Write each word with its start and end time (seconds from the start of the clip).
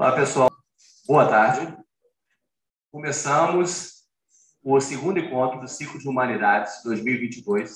Olá, 0.00 0.12
pessoal. 0.12 0.50
Boa 1.06 1.28
tarde. 1.28 1.76
Começamos 2.90 4.06
o 4.64 4.80
segundo 4.80 5.18
encontro 5.18 5.60
do 5.60 5.68
Ciclo 5.68 5.98
de 5.98 6.08
Humanidades 6.08 6.82
2022. 6.82 7.70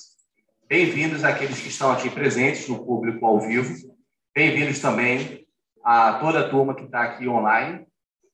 Bem-vindos 0.67 1.23
àqueles 1.23 1.61
que 1.61 1.69
estão 1.69 1.93
aqui 1.93 2.09
presentes 2.09 2.67
no 2.67 2.83
público 2.83 3.27
ao 3.27 3.39
vivo. 3.43 3.95
Bem-vindos 4.35 4.81
também 4.81 5.47
a 5.85 6.15
toda 6.19 6.41
a 6.41 6.49
turma 6.49 6.75
que 6.75 6.85
está 6.85 7.03
aqui 7.03 7.29
online. 7.29 7.87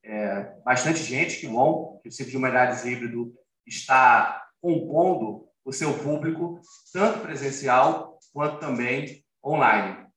É, 0.05 0.55
bastante 0.65 1.03
gente, 1.03 1.41
que 1.41 1.49
bom 1.49 1.99
que 2.01 2.11
o 2.11 2.13
Ciclo 2.13 2.31
de 2.31 2.37
Humanidades 2.37 2.85
Híbrido 2.85 3.35
está 3.67 4.41
compondo 4.63 5.49
o 5.65 5.73
seu 5.73 5.99
público, 5.99 6.61
tanto 6.93 7.23
presencial 7.23 8.21
quanto 8.33 8.61
também 8.61 9.25
online. 9.45 10.10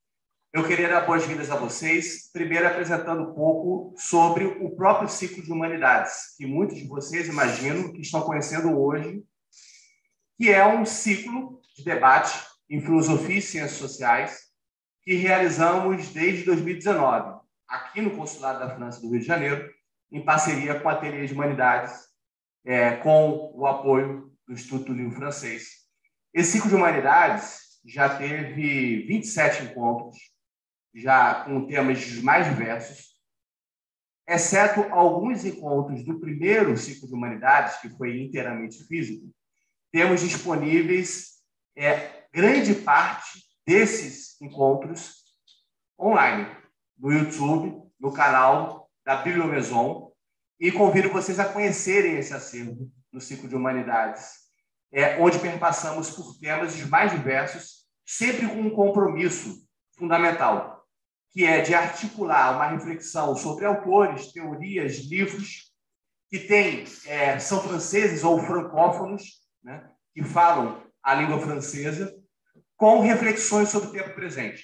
Eu 0.55 0.67
queria 0.67 0.87
dar 0.87 1.01
boas-vindas 1.01 1.49
a 1.49 1.55
vocês, 1.55 2.29
primeiro 2.31 2.67
apresentando 2.67 3.23
um 3.23 3.33
pouco 3.33 3.95
sobre 3.97 4.45
o 4.45 4.69
próprio 4.75 5.09
ciclo 5.09 5.41
de 5.41 5.51
humanidades, 5.51 6.35
que 6.37 6.45
muitos 6.45 6.77
de 6.77 6.87
vocês, 6.87 7.27
imagino, 7.27 7.91
que 7.91 8.01
estão 8.01 8.21
conhecendo 8.21 8.79
hoje, 8.79 9.23
que 10.37 10.51
é 10.51 10.63
um 10.63 10.85
ciclo 10.85 11.59
de 11.75 11.83
debate 11.83 12.39
em 12.69 12.79
filosofia 12.79 13.39
e 13.39 13.41
ciências 13.41 13.79
sociais 13.79 14.41
que 15.01 15.15
realizamos 15.15 16.09
desde 16.09 16.45
2019, 16.45 17.41
aqui 17.67 17.99
no 17.99 18.15
Consulado 18.15 18.59
da 18.59 18.75
França 18.75 19.01
do 19.01 19.09
Rio 19.09 19.21
de 19.21 19.25
Janeiro, 19.25 19.67
em 20.11 20.23
parceria 20.23 20.79
com 20.79 20.87
a 20.87 20.91
Ateliê 20.91 21.25
de 21.25 21.33
Humanidades, 21.33 21.99
é, 22.63 22.97
com 22.97 23.51
o 23.55 23.65
apoio 23.65 24.31
do 24.47 24.53
Instituto 24.53 24.93
Livro 24.93 25.15
Francês. 25.15 25.87
Esse 26.31 26.51
ciclo 26.51 26.69
de 26.69 26.75
humanidades 26.75 27.79
já 27.83 28.07
teve 28.07 29.07
27 29.07 29.63
encontros 29.63 30.32
já 30.93 31.43
com 31.45 31.65
temas 31.65 32.21
mais 32.21 32.47
diversos, 32.47 33.13
exceto 34.27 34.81
alguns 34.93 35.43
encontros 35.43 36.03
do 36.03 36.19
primeiro 36.19 36.77
ciclo 36.77 37.07
de 37.07 37.13
humanidades, 37.13 37.77
que 37.77 37.89
foi 37.89 38.21
inteiramente 38.21 38.83
físico, 38.85 39.33
temos 39.91 40.21
disponíveis 40.21 41.33
é, 41.75 42.25
grande 42.33 42.73
parte 42.75 43.43
desses 43.65 44.39
encontros 44.41 45.23
online, 45.99 46.47
no 46.97 47.11
YouTube, 47.11 47.83
no 47.99 48.11
canal 48.11 48.89
da 49.05 49.17
Bibliomaison, 49.17 50.11
e 50.59 50.71
convido 50.71 51.09
vocês 51.09 51.39
a 51.39 51.45
conhecerem 51.45 52.17
esse 52.17 52.33
acervo 52.33 52.89
no 53.11 53.19
ciclo 53.19 53.49
de 53.49 53.55
humanidades, 53.55 54.43
é, 54.91 55.17
onde 55.19 55.39
perpassamos 55.39 56.09
por 56.11 56.39
temas 56.39 56.79
mais 56.87 57.11
diversos, 57.11 57.85
sempre 58.05 58.47
com 58.47 58.61
um 58.61 58.69
compromisso 58.69 59.67
fundamental, 59.97 60.72
que 61.33 61.45
é 61.45 61.61
de 61.61 61.73
articular 61.73 62.55
uma 62.55 62.67
reflexão 62.67 63.35
sobre 63.35 63.65
autores, 63.65 64.31
teorias, 64.31 64.97
livros 64.99 65.73
que 66.29 66.39
têm, 66.39 66.85
é, 67.05 67.39
são 67.39 67.61
franceses 67.61 68.23
ou 68.23 68.39
francófonos, 68.39 69.41
né, 69.63 69.89
que 70.13 70.23
falam 70.23 70.83
a 71.01 71.15
língua 71.15 71.39
francesa, 71.39 72.15
com 72.77 73.01
reflexões 73.01 73.69
sobre 73.69 73.89
o 73.89 73.91
tempo 73.91 74.13
presente, 74.13 74.63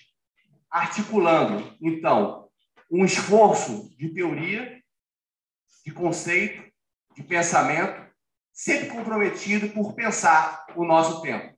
articulando, 0.70 1.76
então, 1.82 2.48
um 2.92 3.04
esforço 3.04 3.90
de 3.98 4.10
teoria, 4.10 4.80
de 5.86 5.92
conceito, 5.92 6.72
de 7.16 7.24
pensamento, 7.24 8.08
sempre 8.54 8.90
comprometido 8.90 9.70
por 9.70 9.94
pensar 9.94 10.66
o 10.76 10.84
nosso 10.84 11.22
tempo. 11.22 11.58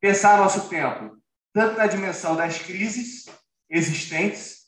Pensar 0.00 0.38
nosso 0.38 0.68
tempo, 0.68 1.16
tanto 1.52 1.76
na 1.76 1.86
dimensão 1.86 2.34
das 2.34 2.58
crises 2.58 3.26
existentes, 3.72 4.66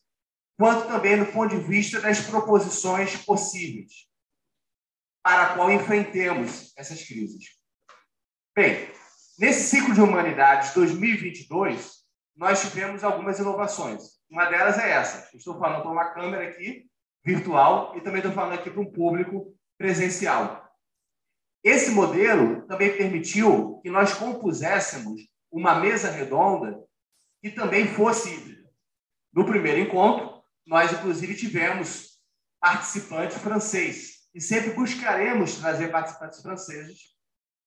quanto 0.59 0.89
também 0.89 1.19
do 1.19 1.31
ponto 1.31 1.55
de 1.55 1.63
vista 1.63 2.01
das 2.01 2.21
proposições 2.21 3.17
possíveis 3.25 4.09
para 5.23 5.43
a 5.43 5.55
qual 5.55 5.71
enfrentemos 5.71 6.73
essas 6.77 7.05
crises. 7.05 7.45
Bem, 8.57 8.89
nesse 9.39 9.69
ciclo 9.69 9.95
de 9.95 10.01
humanidades 10.01 10.73
2022, 10.75 12.05
nós 12.37 12.63
tivemos 12.63 13.05
algumas 13.05 13.39
inovações. 13.39 14.21
Uma 14.31 14.47
delas 14.47 14.79
é 14.79 14.91
essa. 14.91 15.37
Estou 15.37 15.59
falando 15.59 15.83
para 15.83 15.91
uma 15.91 16.13
câmera 16.13 16.49
aqui, 16.49 16.87
virtual, 17.25 17.97
e 17.97 18.01
também 18.01 18.19
estou 18.19 18.33
falando 18.33 18.55
aqui 18.55 18.71
para 18.71 18.81
um 18.81 18.91
público 18.91 19.55
presencial. 19.79 20.65
Esse 21.63 21.91
modelo 21.91 22.67
também 22.67 22.97
permitiu 22.97 23.81
que 23.83 23.91
nós 23.91 24.15
compuséssemos 24.15 25.23
uma 25.51 25.75
mesa 25.75 26.11
redonda 26.11 26.83
que 27.43 27.51
também 27.51 27.87
fosse. 27.87 28.54
No 29.35 29.45
primeiro 29.45 29.81
encontro, 29.81 30.43
nós, 30.65 30.93
inclusive, 30.93 31.35
tivemos 31.35 32.21
participante 32.61 33.35
francês. 33.35 34.29
E 34.33 34.41
sempre 34.41 34.71
buscaremos 34.71 35.57
trazer 35.57 35.89
participantes 35.89 36.41
franceses. 36.41 37.15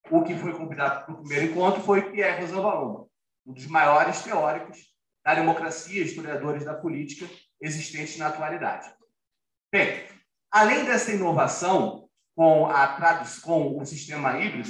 O 0.09 0.23
que 0.23 0.35
foi 0.37 0.53
convidado 0.53 1.05
para 1.05 1.13
o 1.13 1.17
primeiro 1.19 1.51
encontro 1.51 1.81
foi 1.81 2.09
Pierre 2.09 2.41
Rosanvallon, 2.41 3.05
um 3.45 3.53
dos 3.53 3.67
maiores 3.67 4.21
teóricos 4.21 4.77
da 5.23 5.35
democracia, 5.35 6.01
historiadores 6.01 6.63
da 6.63 6.73
política 6.73 7.27
existentes 7.59 8.17
na 8.17 8.27
atualidade. 8.27 8.89
Bem, 9.69 10.07
além 10.49 10.85
dessa 10.85 11.11
inovação 11.11 12.07
com, 12.33 12.67
a 12.67 13.25
com 13.43 13.77
o 13.77 13.85
sistema 13.85 14.39
híbrido, 14.39 14.69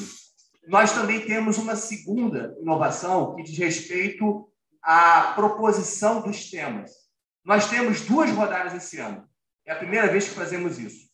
nós 0.68 0.92
também 0.94 1.26
temos 1.26 1.60
uma 1.60 1.76
segunda 1.76 2.56
inovação 2.60 3.36
que 3.36 3.44
diz 3.44 3.58
respeito 3.58 4.52
a 4.82 5.34
proposição 5.34 6.22
dos 6.22 6.50
temas. 6.50 6.92
Nós 7.44 7.70
temos 7.70 8.02
duas 8.02 8.30
rodadas 8.32 8.74
esse 8.74 9.00
ano. 9.00 9.28
É 9.66 9.72
a 9.72 9.78
primeira 9.78 10.08
vez 10.08 10.28
que 10.28 10.36
fazemos 10.36 10.78
isso. 10.80 11.08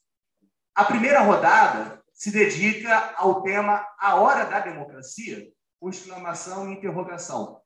A 0.76 0.84
primeira 0.86 1.22
rodada 1.22 2.04
se 2.14 2.32
dedica 2.32 3.14
ao 3.18 3.42
tema 3.42 3.86
A 4.00 4.16
Hora 4.16 4.46
da 4.46 4.60
Democracia, 4.60 5.48
com 5.80 5.90
exclamação 5.90 6.70
e 6.70 6.74
interrogação, 6.74 7.62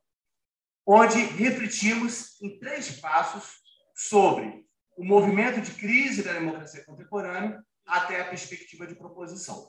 onde 0.85 1.19
refletimos 1.19 2.41
em 2.41 2.57
três 2.57 2.99
passos 2.99 3.61
sobre 3.95 4.65
o 4.97 5.03
movimento 5.03 5.61
de 5.61 5.71
crise 5.71 6.23
da 6.23 6.33
democracia 6.33 6.83
contemporânea 6.85 7.63
até 7.85 8.21
a 8.21 8.25
perspectiva 8.29 8.87
de 8.87 8.95
proposição. 8.95 9.67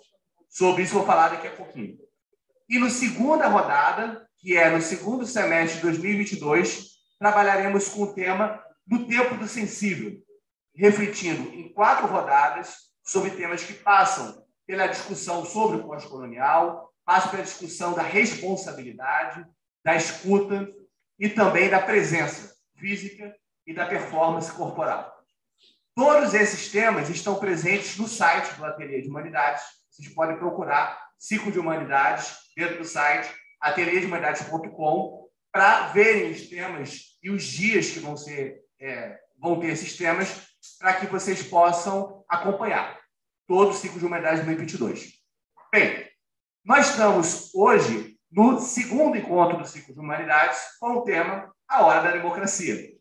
Sobre 0.49 0.83
isso 0.83 0.95
vou 0.95 1.05
falar 1.05 1.28
daqui 1.28 1.47
a 1.47 1.56
pouquinho. 1.56 1.99
E 2.69 2.79
no 2.79 2.91
segunda 2.91 3.49
rodada, 3.49 4.29
que 4.37 4.56
é 4.56 4.69
no 4.69 4.83
segundo 4.83 5.27
semestre 5.27 5.77
de 5.77 5.83
2022, 5.83 6.99
trabalharemos 7.19 7.89
com 7.89 8.03
o 8.03 8.12
tema 8.12 8.62
do 8.87 9.06
tempo 9.06 9.37
do 9.37 9.49
sensível, 9.49 10.12
refletindo 10.75 11.49
em 11.55 11.73
quatro 11.73 12.07
rodadas 12.07 12.77
sobre 13.03 13.31
temas 13.31 13.65
que 13.65 13.73
passam 13.73 14.45
pela 14.67 14.87
discussão 14.87 15.45
sobre 15.47 15.78
o 15.78 15.84
pós-colonial, 15.84 16.93
passam 17.05 17.31
pela 17.31 17.43
discussão 17.43 17.95
da 17.95 18.03
responsabilidade, 18.03 19.47
da 19.83 19.97
escuta 19.97 20.69
e 21.19 21.28
também 21.28 21.71
da 21.71 21.81
presença 21.81 22.55
física 22.77 23.34
e 23.67 23.73
da 23.73 23.87
performance 23.87 24.53
corporal. 24.53 25.17
Todos 25.95 26.34
esses 26.34 26.71
temas 26.71 27.09
estão 27.09 27.41
presentes 27.41 27.97
no 27.97 28.07
site 28.07 28.55
do 28.55 28.65
Ateliê 28.65 29.01
de 29.01 29.09
Humanidades. 29.09 29.62
Vocês 29.91 30.09
podem 30.11 30.37
procurar 30.37 31.08
Ciclo 31.19 31.51
de 31.51 31.59
Humanidades 31.59 32.37
dentro 32.56 32.79
do 32.79 32.84
site 32.84 33.29
ateliêdehumanidades.com 33.61 35.29
para 35.53 35.89
verem 35.89 36.31
os 36.31 36.49
temas 36.49 37.19
e 37.23 37.31
os 37.31 37.43
dias 37.43 37.91
que 37.91 37.99
vão 37.99 38.17
ser 38.17 38.61
é, 38.81 39.19
vão 39.39 39.59
ter 39.59 39.69
esses 39.69 39.97
temas 39.97 40.49
para 40.78 40.95
que 40.95 41.07
vocês 41.07 41.42
possam 41.42 42.25
acompanhar 42.28 42.98
todo 43.47 43.71
o 43.71 43.75
ciclo 43.75 43.98
de 43.98 44.07
humanidades 44.07 44.45
2022. 44.45 45.13
Bem, 45.72 46.09
nós 46.65 46.91
estamos 46.91 47.54
hoje 47.54 48.16
no 48.31 48.60
segundo 48.60 49.16
encontro 49.16 49.59
do 49.59 49.66
ciclo 49.66 49.95
de 49.95 50.01
humanidades 50.01 50.59
com 50.78 50.98
o 50.98 51.03
tema 51.03 51.53
A 51.66 51.84
Hora 51.84 52.03
da 52.03 52.10
Democracia. 52.13 52.92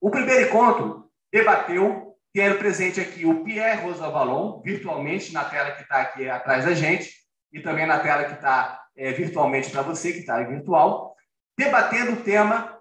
O 0.00 0.10
primeiro 0.10 0.48
encontro 0.48 1.10
debateu, 1.32 2.16
tendo 2.32 2.58
presente 2.58 3.00
aqui 3.00 3.24
o 3.24 3.44
Pierre 3.44 3.82
Rosavalon, 3.82 4.60
virtualmente 4.62 5.32
na 5.32 5.44
tela 5.44 5.72
que 5.72 5.82
está 5.82 6.00
aqui 6.00 6.28
atrás 6.28 6.64
da 6.64 6.74
gente, 6.74 7.12
e 7.52 7.60
também 7.60 7.86
na 7.86 8.00
tela 8.00 8.24
que 8.24 8.34
está 8.34 8.84
é, 8.96 9.12
virtualmente 9.12 9.70
para 9.70 9.82
você, 9.82 10.12
que 10.12 10.20
está 10.20 10.42
virtual, 10.42 11.14
debatendo 11.56 12.12
o 12.12 12.22
tema 12.22 12.78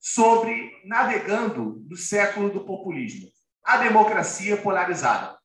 sobre 0.00 0.72
navegando 0.84 1.84
no 1.88 1.96
século 1.96 2.50
do 2.50 2.64
populismo, 2.64 3.28
a 3.64 3.78
democracia 3.78 4.56
polarizada. 4.56 5.36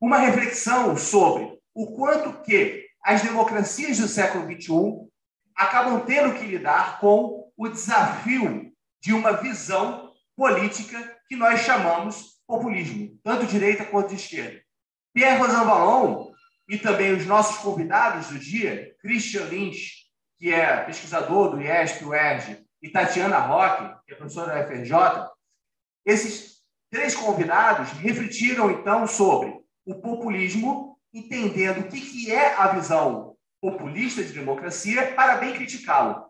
Uma 0.00 0.18
reflexão 0.18 0.96
sobre 0.96 1.58
o 1.74 1.94
quanto 1.94 2.42
que 2.42 2.86
as 3.02 3.22
democracias 3.22 3.98
do 3.98 4.08
século 4.08 4.44
XXI 4.44 5.08
acabam 5.56 6.04
tendo 6.04 6.38
que 6.38 6.46
lidar 6.46 7.00
com 7.00 7.50
o 7.56 7.68
desafio 7.68 8.72
de 9.00 9.12
uma 9.12 9.32
visão 9.32 10.12
política 10.36 11.18
que 11.28 11.36
nós 11.36 11.60
chamamos 11.60 12.40
populismo, 12.46 13.18
tanto 13.22 13.46
direita 13.46 13.84
quanto 13.84 14.14
esquerda. 14.14 14.60
Pierre 15.12 15.38
Rosanvallon 15.38 16.31
e 16.68 16.78
também 16.78 17.12
os 17.12 17.26
nossos 17.26 17.58
convidados 17.58 18.28
do 18.28 18.38
dia, 18.38 18.94
Christian 19.00 19.44
Lynch, 19.44 20.02
que 20.38 20.52
é 20.52 20.84
pesquisador 20.84 21.50
do 21.50 21.60
IESP, 21.60 22.04
UERJ, 22.04 22.64
e 22.82 22.88
Tatiana 22.88 23.38
Roque, 23.38 23.94
que 24.04 24.12
é 24.12 24.16
professora 24.16 24.54
da 24.54 24.66
FRJ, 24.66 25.30
esses 26.04 26.62
três 26.90 27.14
convidados 27.14 27.90
refletiram, 27.92 28.70
então, 28.70 29.06
sobre 29.06 29.56
o 29.86 29.94
populismo, 29.94 30.98
entendendo 31.12 31.80
o 31.80 31.88
que, 31.88 32.00
que 32.00 32.32
é 32.32 32.54
a 32.54 32.68
visão 32.68 33.36
populista 33.60 34.22
de 34.22 34.32
democracia, 34.32 35.12
para 35.14 35.36
bem 35.36 35.54
criticá-lo. 35.54 36.26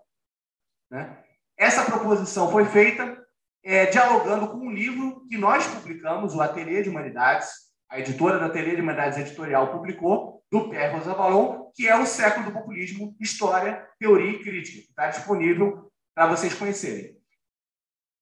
Né? 0.90 1.18
Essa 1.56 1.84
proposição 1.84 2.50
foi 2.50 2.66
feita 2.66 3.18
é, 3.64 3.86
dialogando 3.86 4.48
com 4.48 4.58
um 4.58 4.70
livro 4.70 5.26
que 5.28 5.38
nós 5.38 5.66
publicamos, 5.66 6.34
o 6.34 6.40
Ateliê 6.42 6.82
de 6.82 6.90
Humanidades, 6.90 7.71
a 7.92 8.00
editora 8.00 8.38
da 8.38 8.46
Ateliê 8.46 8.74
de 8.74 9.20
Editorial 9.20 9.70
publicou, 9.70 10.42
do 10.50 10.70
Pierre 10.70 10.96
Rosavalon, 10.96 11.70
que 11.74 11.86
é 11.86 11.94
o 11.94 12.06
século 12.06 12.46
do 12.46 12.52
populismo, 12.52 13.14
história, 13.20 13.86
teoria 13.98 14.30
e 14.30 14.42
crítica, 14.42 14.78
está 14.78 15.08
disponível 15.08 15.92
para 16.14 16.26
vocês 16.26 16.54
conhecerem. 16.54 17.14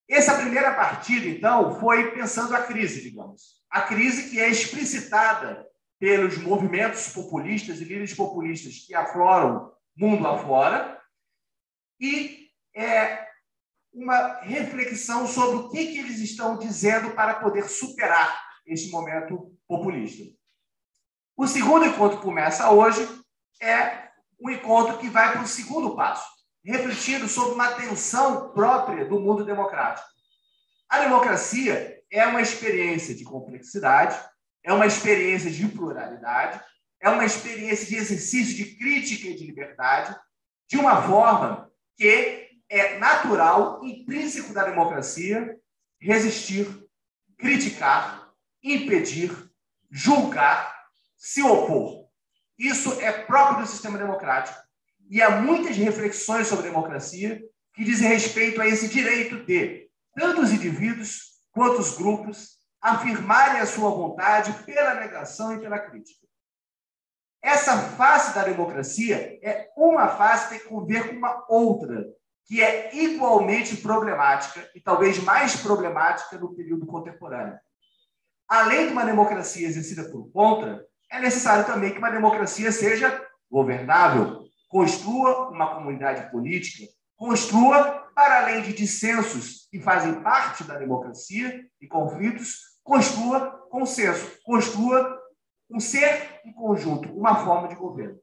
Essa 0.09 0.37
primeira 0.37 0.75
partida, 0.75 1.27
então, 1.27 1.79
foi 1.79 2.11
pensando 2.11 2.55
a 2.57 2.63
crise, 2.65 3.01
digamos. 3.01 3.63
A 3.71 3.83
crise 3.83 4.29
que 4.29 4.41
é 4.41 4.49
explicitada 4.49 5.65
pelos 6.01 6.37
movimentos 6.39 7.13
populistas 7.13 7.81
e 7.81 7.85
líderes 7.85 8.15
populistas 8.15 8.85
que 8.85 8.93
afloram 8.93 9.73
mundo 9.97 10.27
afora, 10.27 11.01
e 12.01 12.49
é, 12.75 13.25
uma 13.93 14.41
reflexão 14.41 15.29
sobre 15.29 15.57
o 15.59 15.69
que, 15.71 15.93
que 15.93 15.99
eles 16.01 16.19
estão 16.19 16.59
dizendo 16.59 17.13
para 17.13 17.35
poder 17.35 17.69
superar 17.69 18.50
este 18.73 18.91
momento 18.91 19.53
populista. 19.67 20.25
O 21.37 21.47
segundo 21.47 21.87
encontro 21.87 22.19
que 22.19 22.25
começa 22.25 22.71
hoje 22.71 23.07
é 23.61 24.11
um 24.41 24.51
encontro 24.51 24.99
que 24.99 25.09
vai 25.09 25.33
para 25.33 25.43
o 25.43 25.47
segundo 25.47 25.95
passo, 25.95 26.27
refletindo 26.65 27.29
sobre 27.29 27.55
uma 27.55 27.73
tensão 27.73 28.51
própria 28.53 29.05
do 29.05 29.21
mundo 29.21 29.45
democrático. 29.45 30.09
A 30.89 31.01
democracia 31.01 32.01
é 32.11 32.27
uma 32.27 32.41
experiência 32.41 33.15
de 33.15 33.25
complexidade, 33.25 34.19
é 34.65 34.73
uma 34.73 34.87
experiência 34.87 35.51
de 35.51 35.67
pluralidade, 35.69 36.61
é 37.01 37.09
uma 37.09 37.25
experiência 37.25 37.87
de 37.87 37.97
exercício 37.97 38.55
de 38.57 38.77
crítica 38.77 39.29
e 39.29 39.35
de 39.35 39.47
liberdade, 39.47 40.15
de 40.69 40.77
uma 40.77 41.03
forma 41.03 41.71
que 41.97 42.49
é 42.69 42.99
natural, 42.99 43.85
intrínseco 43.85 44.53
da 44.53 44.65
democracia, 44.65 45.59
resistir, 46.01 46.67
criticar, 47.39 48.20
impedir, 48.63 49.31
julgar, 49.91 50.75
se 51.17 51.43
opor. 51.43 52.09
Isso 52.59 53.01
é 53.01 53.11
próprio 53.11 53.63
do 53.63 53.67
sistema 53.67 53.99
democrático. 53.99 54.59
E 55.09 55.21
há 55.21 55.31
muitas 55.41 55.77
reflexões 55.77 56.47
sobre 56.47 56.69
democracia 56.69 57.43
que 57.75 57.85
dizem 57.85 58.09
respeito 58.09 58.61
a 58.61 58.67
esse 58.67 58.89
direito 58.89 59.45
de 59.45 59.89
tanto 60.15 60.43
os 60.43 60.53
indivíduos 60.53 61.41
quanto 61.51 61.81
os 61.81 61.97
grupos 61.97 62.59
afirmarem 62.81 63.61
a 63.61 63.67
sua 63.67 63.91
vontade 63.91 64.53
pela 64.65 64.95
negação 64.95 65.55
e 65.55 65.61
pela 65.61 65.79
crítica. 65.79 66.27
Essa 67.43 67.77
face 67.77 68.35
da 68.35 68.45
democracia 68.45 69.39
é 69.43 69.71
uma 69.77 70.09
face 70.09 70.49
que 70.49 70.59
tem 70.59 70.69
que 70.69 70.87
ver 70.87 71.09
com 71.09 71.17
uma 71.17 71.47
outra, 71.49 72.07
que 72.45 72.63
é 72.63 72.95
igualmente 72.95 73.77
problemática 73.77 74.69
e 74.75 74.81
talvez 74.81 75.19
mais 75.19 75.57
problemática 75.57 76.39
no 76.39 76.55
período 76.55 76.87
contemporâneo. 76.87 77.59
Além 78.51 78.89
de 78.89 78.93
uma 78.93 79.05
democracia 79.05 79.65
exercida 79.65 80.11
por 80.11 80.29
contra, 80.33 80.85
é 81.09 81.21
necessário 81.21 81.65
também 81.65 81.93
que 81.93 81.99
uma 81.99 82.11
democracia 82.11 82.73
seja 82.73 83.25
governável, 83.49 84.43
construa 84.69 85.51
uma 85.51 85.73
comunidade 85.73 86.29
política, 86.33 86.93
construa, 87.17 88.11
para 88.13 88.43
além 88.43 88.63
de 88.63 88.73
dissensos 88.73 89.69
que 89.71 89.79
fazem 89.79 90.21
parte 90.21 90.65
da 90.65 90.77
democracia 90.77 91.65
e 91.81 91.87
conflitos, 91.87 92.57
construa 92.83 93.53
consenso, 93.71 94.29
construa 94.43 95.17
um 95.71 95.79
ser 95.79 96.41
em 96.45 96.53
conjunto, 96.53 97.09
uma 97.17 97.45
forma 97.45 97.69
de 97.69 97.77
governo. 97.77 98.19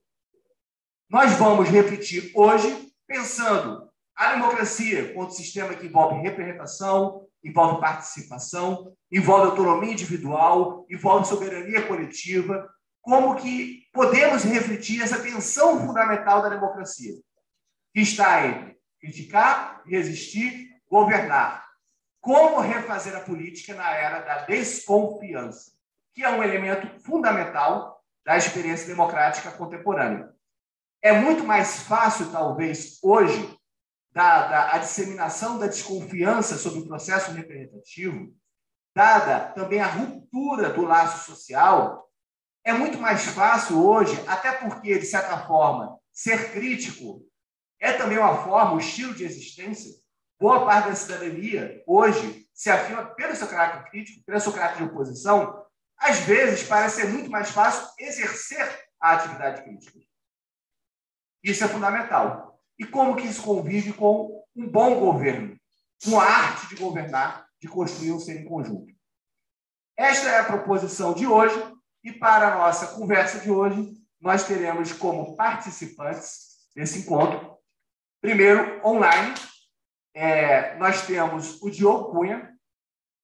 Nós 1.09 1.31
vamos 1.37 1.69
repetir 1.69 2.33
hoje 2.35 2.91
pensando 3.07 3.89
a 4.13 4.33
democracia, 4.33 5.13
quanto 5.13 5.33
sistema 5.35 5.73
que 5.73 5.85
envolve 5.85 6.21
representação, 6.21 7.26
envolve 7.47 7.79
participação, 7.79 8.93
envolve 9.11 9.51
autonomia 9.51 9.93
individual, 9.93 10.85
envolve 10.89 11.27
soberania 11.27 11.87
coletiva, 11.87 12.69
como 13.01 13.35
que 13.35 13.83
podemos 13.93 14.43
refletir 14.43 15.01
essa 15.01 15.21
tensão 15.21 15.79
fundamental 15.85 16.41
da 16.41 16.49
democracia, 16.49 17.13
que 17.93 18.01
está 18.01 18.45
entre 18.45 18.77
criticar, 18.99 19.81
resistir, 19.85 20.69
governar. 20.89 21.65
Como 22.19 22.59
refazer 22.59 23.15
a 23.15 23.21
política 23.21 23.73
na 23.73 23.89
era 23.91 24.19
da 24.19 24.39
desconfiança, 24.45 25.71
que 26.13 26.23
é 26.23 26.29
um 26.29 26.43
elemento 26.43 26.99
fundamental 27.01 28.03
da 28.25 28.35
experiência 28.35 28.87
democrática 28.87 29.51
contemporânea. 29.51 30.29
É 31.01 31.13
muito 31.13 31.45
mais 31.45 31.83
fácil, 31.83 32.29
talvez, 32.31 32.99
hoje, 33.01 33.56
dada 34.17 34.71
a 34.73 34.79
disseminação 34.79 35.59
da 35.59 35.67
desconfiança 35.67 36.57
sobre 36.57 36.79
o 36.79 36.87
processo 36.87 37.31
representativo, 37.33 38.35
dada 38.95 39.51
também 39.51 39.79
a 39.79 39.85
ruptura 39.85 40.71
do 40.71 40.81
laço 40.81 41.31
social, 41.31 42.09
é 42.63 42.73
muito 42.73 42.97
mais 42.97 43.25
fácil 43.25 43.85
hoje, 43.85 44.19
até 44.27 44.53
porque, 44.53 44.97
de 44.97 45.05
certa 45.05 45.45
forma, 45.45 45.99
ser 46.11 46.51
crítico 46.51 47.23
é 47.79 47.93
também 47.93 48.17
uma 48.17 48.43
forma, 48.43 48.73
um 48.73 48.79
estilo 48.79 49.13
de 49.13 49.23
existência. 49.23 49.93
Boa 50.39 50.65
parte 50.65 50.89
da 50.89 50.95
cidadania 50.95 51.83
hoje 51.85 52.49
se 52.55 52.71
afirma 52.71 53.05
pelo 53.05 53.35
seu 53.35 53.47
caráter 53.47 53.87
crítico, 53.91 54.25
pelo 54.25 54.39
seu 54.39 54.51
caráter 54.51 54.77
de 54.77 54.83
oposição. 54.85 55.63
Às 55.95 56.21
vezes, 56.21 56.67
parece 56.67 57.01
ser 57.01 57.09
muito 57.09 57.29
mais 57.29 57.51
fácil 57.51 57.87
exercer 57.99 58.67
a 58.99 59.13
atividade 59.13 59.61
crítica. 59.61 59.99
Isso 61.43 61.63
é 61.63 61.67
fundamental 61.67 62.46
e 62.79 62.85
como 62.85 63.15
que 63.15 63.27
isso 63.27 63.43
convive 63.43 63.93
com 63.93 64.43
um 64.55 64.67
bom 64.67 64.99
governo, 64.99 65.57
com 66.03 66.19
a 66.19 66.23
arte 66.23 66.67
de 66.67 66.81
governar, 66.81 67.47
de 67.61 67.67
construir 67.67 68.11
um 68.11 68.19
ser 68.19 68.41
em 68.41 68.45
conjunto. 68.45 68.93
Esta 69.95 70.29
é 70.29 70.39
a 70.39 70.45
proposição 70.45 71.13
de 71.13 71.25
hoje 71.25 71.55
e 72.03 72.11
para 72.11 72.53
a 72.53 72.57
nossa 72.57 72.95
conversa 72.95 73.39
de 73.39 73.49
hoje, 73.49 73.93
nós 74.21 74.45
teremos 74.45 74.91
como 74.93 75.35
participantes 75.35 76.69
desse 76.75 76.99
encontro, 76.99 77.57
primeiro, 78.21 78.85
online, 78.85 79.33
é, 80.13 80.75
nós 80.77 81.05
temos 81.05 81.61
o 81.61 81.69
Diogo 81.69 82.11
Cunha, 82.11 82.51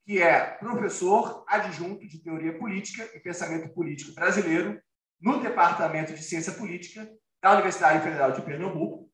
que 0.05 0.21
é 0.21 0.41
professor 0.57 1.43
adjunto 1.47 2.07
de 2.07 2.21
Teoria 2.21 2.57
Política 2.57 3.09
e 3.15 3.19
Pensamento 3.19 3.73
Político 3.73 4.13
Brasileiro 4.13 4.81
no 5.19 5.41
Departamento 5.41 6.13
de 6.13 6.21
Ciência 6.21 6.53
Política 6.53 7.09
da 7.41 7.53
Universidade 7.53 8.03
Federal 8.03 8.31
de 8.31 8.41
Pernambuco. 8.41 9.09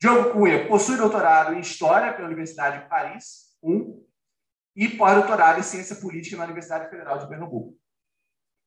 Diogo 0.00 0.32
Cunha 0.32 0.68
possui 0.68 0.96
doutorado 0.96 1.54
em 1.54 1.60
História 1.60 2.12
pela 2.12 2.28
Universidade 2.28 2.82
de 2.82 2.88
Paris, 2.88 3.48
um, 3.62 4.04
e 4.76 4.88
pós-doutorado 4.88 5.58
em 5.58 5.62
Ciência 5.64 5.96
Política 5.96 6.36
na 6.36 6.44
Universidade 6.44 6.88
Federal 6.88 7.18
de 7.18 7.28
Pernambuco. 7.28 7.76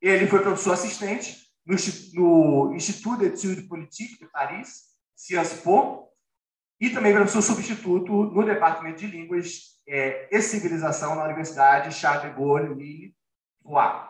Ele 0.02 0.28
foi 0.28 0.42
professor 0.42 0.74
assistente 0.74 1.50
no, 1.66 2.74
Instituto 2.76 3.20
d'études 3.20 3.66
politiques 3.68 4.18
de 4.18 4.26
Paris, 4.26 4.90
Sciences 5.16 5.62
Po, 5.62 6.12
e 6.82 6.90
também 6.90 7.14
professor 7.14 7.42
substituto 7.42 8.12
no 8.12 8.44
Departamento 8.44 9.00
de 9.00 9.08
Línguas 9.08 9.80
é, 9.88 10.28
e 10.36 10.42
Civilização 10.42 11.16
na 11.16 11.24
Universidade 11.24 11.96
Charles 11.96 12.24
de 12.24 12.38
Gaulle, 12.38 12.74
Lille, 12.74 13.16
Rouen. 13.64 14.04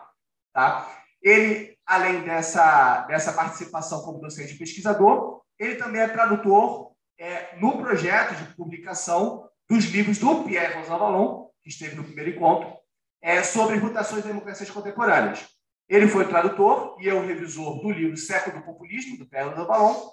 Tá? 0.52 0.90
Ele, 1.22 1.78
além 1.86 2.24
dessa, 2.24 3.02
dessa 3.02 3.32
participação 3.32 4.02
como 4.02 4.20
docente 4.20 4.54
e 4.54 4.58
pesquisador, 4.58 5.42
ele 5.56 5.76
também 5.76 6.00
é 6.00 6.08
tradutor 6.08 6.91
é, 7.18 7.56
no 7.58 7.78
projeto 7.78 8.34
de 8.36 8.54
publicação 8.54 9.48
dos 9.68 9.84
livros 9.86 10.18
do 10.18 10.44
Pierre 10.44 10.74
Rosanvallon, 10.74 11.48
que 11.62 11.68
esteve 11.68 11.94
no 11.94 12.04
primeiro 12.04 12.30
encontro, 12.30 12.76
é, 13.20 13.42
sobre 13.42 13.76
mutações 13.76 14.22
das 14.22 14.32
democracias 14.32 14.70
contemporâneas. 14.70 15.46
Ele 15.88 16.08
foi 16.08 16.26
tradutor 16.26 16.96
e 17.00 17.08
é 17.08 17.14
o 17.14 17.24
revisor 17.24 17.80
do 17.80 17.90
livro 17.90 18.16
Século 18.16 18.58
do 18.58 18.64
Populismo, 18.64 19.18
do 19.18 19.26
Pierre 19.26 19.50
Rosanvallon, 19.50 20.10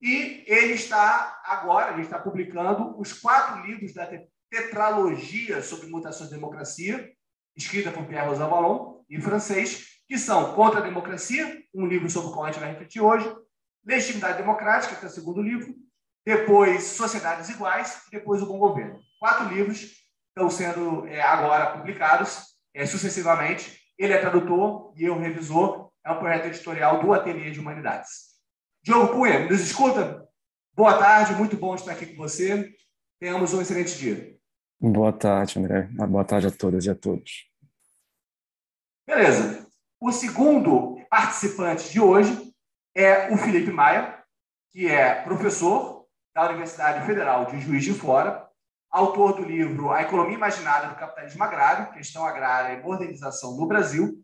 e 0.00 0.44
ele 0.46 0.74
está 0.74 1.40
agora, 1.44 1.92
ele 1.92 2.02
está 2.02 2.18
publicando 2.18 2.98
os 3.00 3.12
quatro 3.12 3.64
livros 3.66 3.94
da 3.94 4.06
tetralogia 4.50 5.62
sobre 5.62 5.88
mutações 5.88 6.30
da 6.30 6.36
democracia, 6.36 7.10
escrita 7.56 7.90
por 7.90 8.04
Pierre 8.06 8.28
Rosanvallon, 8.28 9.02
em 9.08 9.20
francês, 9.20 10.00
que 10.06 10.18
são 10.18 10.54
Contra 10.54 10.80
a 10.80 10.82
Democracia, 10.82 11.62
um 11.74 11.86
livro 11.86 12.08
sobre 12.10 12.28
o 12.28 12.32
qual 12.32 12.44
a 12.44 12.50
gente 12.50 12.60
vai 12.60 12.70
refletir 12.70 13.00
hoje, 13.00 13.34
Legitimidade 13.84 14.38
Democrática, 14.38 14.96
que 14.96 15.04
é 15.04 15.08
o 15.08 15.10
segundo 15.10 15.42
livro, 15.42 15.74
depois 16.24 16.82
Sociedades 16.84 17.48
Iguais 17.50 18.02
e 18.08 18.12
depois 18.12 18.42
O 18.42 18.46
Bom 18.46 18.58
Governo. 18.58 19.00
Quatro 19.18 19.48
livros 19.48 20.04
estão 20.28 20.50
sendo 20.50 21.06
é, 21.06 21.20
agora 21.20 21.76
publicados 21.76 22.54
é, 22.72 22.86
sucessivamente. 22.86 23.80
Ele 23.98 24.12
é 24.12 24.18
tradutor 24.18 24.92
e 24.96 25.04
eu 25.04 25.18
revisor. 25.18 25.90
É 26.04 26.10
um 26.10 26.18
projeto 26.18 26.46
editorial 26.46 27.00
do 27.00 27.12
Ateliê 27.12 27.50
de 27.50 27.60
Humanidades. 27.60 28.34
Diogo 28.82 29.14
Cunha, 29.14 29.48
nos 29.48 29.60
escuta? 29.60 30.28
Boa 30.74 30.98
tarde, 30.98 31.34
muito 31.34 31.56
bom 31.56 31.74
estar 31.74 31.92
aqui 31.92 32.06
com 32.06 32.16
você. 32.16 32.74
Tenhamos 33.20 33.54
um 33.54 33.62
excelente 33.62 33.96
dia. 33.96 34.36
Boa 34.80 35.12
tarde, 35.12 35.58
André. 35.58 35.88
Ah, 35.98 36.06
boa 36.06 36.24
tarde 36.24 36.48
a 36.48 36.50
todas 36.50 36.84
e 36.84 36.90
a 36.90 36.94
todos. 36.94 37.48
Beleza. 39.06 39.66
O 40.00 40.12
segundo 40.12 40.98
participante 41.08 41.90
de 41.90 42.00
hoje 42.00 42.52
é 42.94 43.32
o 43.32 43.38
Felipe 43.38 43.70
Maia, 43.70 44.22
que 44.70 44.86
é 44.86 45.22
professor 45.22 45.93
da 46.34 46.48
Universidade 46.48 47.06
Federal 47.06 47.46
de 47.46 47.60
Juiz 47.60 47.84
de 47.84 47.94
Fora, 47.94 48.48
autor 48.90 49.34
do 49.34 49.44
livro 49.44 49.92
A 49.92 50.02
Economia 50.02 50.34
Imaginada 50.34 50.88
do 50.88 50.96
Capitalismo 50.96 51.42
Agrário, 51.44 51.92
Questão 51.92 52.26
Agrária 52.26 52.76
e 52.76 52.82
Modernização 52.82 53.56
no 53.56 53.66
Brasil. 53.66 54.20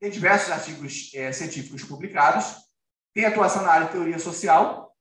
Tem 0.00 0.08
diversos 0.08 0.52
artigos 0.52 1.10
é, 1.14 1.32
científicos 1.32 1.82
publicados. 1.82 2.54
Tem 3.12 3.24
atuação 3.24 3.62
na 3.62 3.72
área 3.72 3.86
de 3.86 3.92
teoria 3.92 4.18
social, 4.18 4.94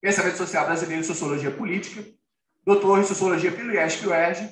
pensamento 0.00 0.36
social 0.36 0.66
brasileiro 0.66 1.02
e 1.02 1.06
sociologia 1.06 1.50
política. 1.50 2.04
Doutor 2.64 2.98
em 2.98 3.04
sociologia 3.04 3.52
pelo 3.52 3.72
IESC-UERJ 3.72 4.50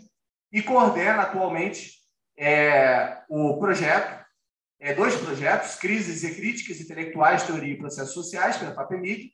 e 0.53 0.63
coordena 0.63 1.23
atualmente 1.23 1.95
é, 2.39 3.23
o 3.29 3.59
projeto, 3.59 4.25
é, 4.79 4.95
dois 4.95 5.17
projetos, 5.17 5.75
Crises 5.75 6.23
e 6.23 6.33
Críticas 6.33 6.81
Intelectuais, 6.81 7.43
Teoria 7.43 7.75
e 7.75 7.79
Processos 7.79 8.15
Sociais, 8.15 8.57
pela 8.57 8.75
FAPEMIG, 8.75 9.33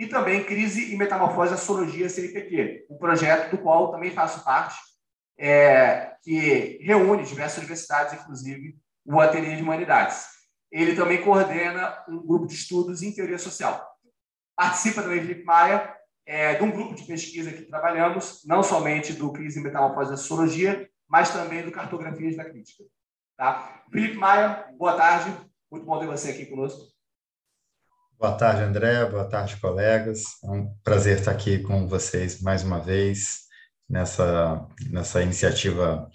e 0.00 0.06
também 0.06 0.42
Crise 0.42 0.94
e 0.94 0.96
Metamorfose 0.96 1.50
da 1.50 1.58
Sociologia 1.58 2.08
CNPq, 2.08 2.86
um 2.88 2.96
projeto 2.96 3.50
do 3.50 3.58
qual 3.58 3.92
também 3.92 4.10
faço 4.10 4.42
parte, 4.42 4.78
é, 5.38 6.14
que 6.22 6.78
reúne 6.80 7.22
diversas 7.22 7.58
universidades, 7.58 8.14
inclusive 8.14 8.78
o 9.04 9.20
Ateliê 9.20 9.56
de 9.56 9.62
Humanidades. 9.62 10.24
Ele 10.72 10.96
também 10.96 11.22
coordena 11.22 12.02
um 12.08 12.26
grupo 12.26 12.46
de 12.46 12.54
estudos 12.54 13.02
em 13.02 13.12
teoria 13.12 13.36
social. 13.36 13.86
Participa 14.56 15.02
também, 15.02 15.20
Felipe 15.20 15.44
Maia, 15.44 15.94
é, 16.24 16.54
de 16.54 16.64
um 16.64 16.70
grupo 16.70 16.94
de 16.94 17.04
pesquisa 17.04 17.52
que 17.52 17.66
trabalhamos, 17.66 18.40
não 18.46 18.62
somente 18.62 19.12
do 19.12 19.30
Crise 19.34 19.60
e 19.60 19.62
Metamorfose 19.62 20.12
da 20.12 20.16
Sociologia, 20.16 20.88
mas 21.06 21.30
também 21.30 21.62
do 21.62 21.72
Cartografias 21.72 22.36
da 22.36 22.44
Crítica. 22.46 22.84
Tá? 23.36 23.82
Felipe 23.92 24.16
Maia, 24.16 24.66
boa 24.78 24.96
tarde. 24.96 25.30
Muito 25.70 25.84
bom 25.84 25.98
ter 25.98 26.06
você 26.06 26.30
aqui 26.30 26.46
conosco. 26.46 26.90
Boa 28.20 28.36
tarde, 28.36 28.60
André. 28.60 29.06
Boa 29.06 29.24
tarde, 29.24 29.58
colegas. 29.58 30.24
É 30.44 30.50
um 30.50 30.74
prazer 30.84 31.20
estar 31.20 31.30
aqui 31.30 31.58
com 31.60 31.88
vocês 31.88 32.42
mais 32.42 32.62
uma 32.62 32.78
vez 32.78 33.46
nessa, 33.88 34.68
nessa 34.90 35.22
iniciativa 35.22 36.06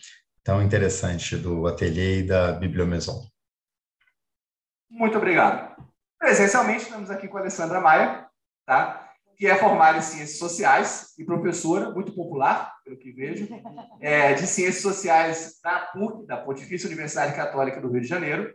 tão 0.44 0.62
interessante 0.62 1.36
do 1.36 1.66
Ateliê 1.66 2.20
e 2.20 2.28
da 2.28 2.52
Bibliomaison. 2.52 3.28
Muito 4.88 5.18
obrigado. 5.18 5.84
Presencialmente, 6.20 6.84
estamos 6.84 7.10
aqui 7.10 7.28
com 7.28 7.38
a 7.38 7.40
Alessandra 7.40 7.82
Maia, 7.82 8.28
tá? 8.68 9.10
que 9.36 9.48
é 9.48 9.56
formada 9.56 9.98
em 9.98 10.04
Ciências 10.04 10.38
Sociais 10.38 11.16
e 11.18 11.26
professora, 11.26 11.90
muito 11.90 12.14
popular, 12.14 12.72
pelo 12.84 13.00
que 13.00 13.12
vejo, 13.14 13.48
é, 14.00 14.36
de 14.36 14.46
Ciências 14.46 14.84
Sociais 14.84 15.60
da 15.64 15.80
PUC, 15.80 16.28
da 16.28 16.38
Pontifícia 16.38 16.86
Universidade 16.86 17.36
Católica 17.36 17.82
do 17.82 17.92
Rio 17.92 18.02
de 18.02 18.08
Janeiro, 18.08 18.54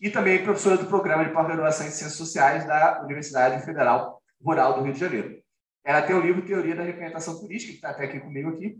e 0.00 0.10
também 0.10 0.42
professora 0.42 0.78
do 0.78 0.86
programa 0.86 1.24
de 1.24 1.32
pós-graduação 1.32 1.86
em 1.86 1.90
Ciências 1.90 2.14
Sociais 2.14 2.66
da 2.66 3.02
Universidade 3.02 3.64
Federal 3.64 4.22
Rural 4.42 4.74
do 4.74 4.82
Rio 4.82 4.94
de 4.94 5.00
Janeiro. 5.00 5.42
Ela 5.84 6.02
tem 6.02 6.16
o 6.16 6.20
livro 6.20 6.44
Teoria 6.44 6.74
da 6.74 6.82
Representação 6.82 7.38
Política, 7.38 7.70
que 7.70 7.76
está 7.76 7.90
até 7.90 8.04
aqui 8.04 8.20
comigo 8.20 8.50
aqui, 8.50 8.78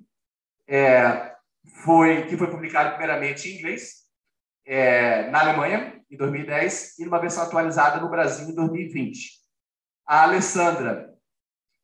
é, 0.66 1.34
foi, 1.84 2.26
que 2.26 2.36
foi 2.36 2.50
publicado 2.50 2.90
primeiramente 2.90 3.48
em 3.48 3.58
inglês, 3.58 4.06
é, 4.64 5.28
na 5.30 5.40
Alemanha, 5.40 6.00
em 6.10 6.16
2010, 6.16 6.98
e 6.98 7.04
numa 7.04 7.20
versão 7.20 7.42
atualizada 7.42 8.00
no 8.00 8.08
Brasil, 8.08 8.48
em 8.48 8.54
2020. 8.54 9.40
A 10.06 10.22
Alessandra 10.22 11.10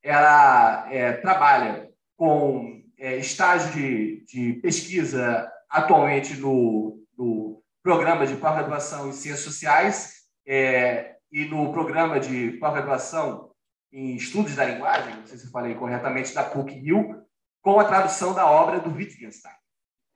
ela 0.03 0.89
é, 0.91 1.13
trabalha 1.13 1.91
com 2.17 2.83
é, 2.99 3.17
estágio 3.17 3.73
de, 3.73 4.25
de 4.25 4.53
pesquisa 4.61 5.51
atualmente 5.69 6.37
no, 6.37 7.03
no 7.17 7.46
programa 7.87 8.27
de 8.27 8.35
pós-graduação 8.35 9.09
em 9.09 9.13
Ciências 9.13 9.45
Sociais 9.45 10.25
é, 10.45 11.15
e 11.31 11.45
no 11.45 11.73
programa 11.73 12.19
de 12.19 12.51
pós-graduação 12.59 13.53
em 13.93 14.17
Estudos 14.17 14.57
da 14.57 14.65
Linguagem, 14.65 15.15
não 15.15 15.25
sei 15.25 15.39
se 15.39 15.47
eu 15.47 15.53
falei 15.53 15.73
corretamente, 15.77 16.35
da 16.35 16.43
PUC-Rio, 16.43 17.25
com 17.63 17.79
a 17.79 17.85
tradução 17.85 18.35
da 18.35 18.45
obra 18.45 18.81
do 18.81 18.91
Wittgenstein, 18.93 19.55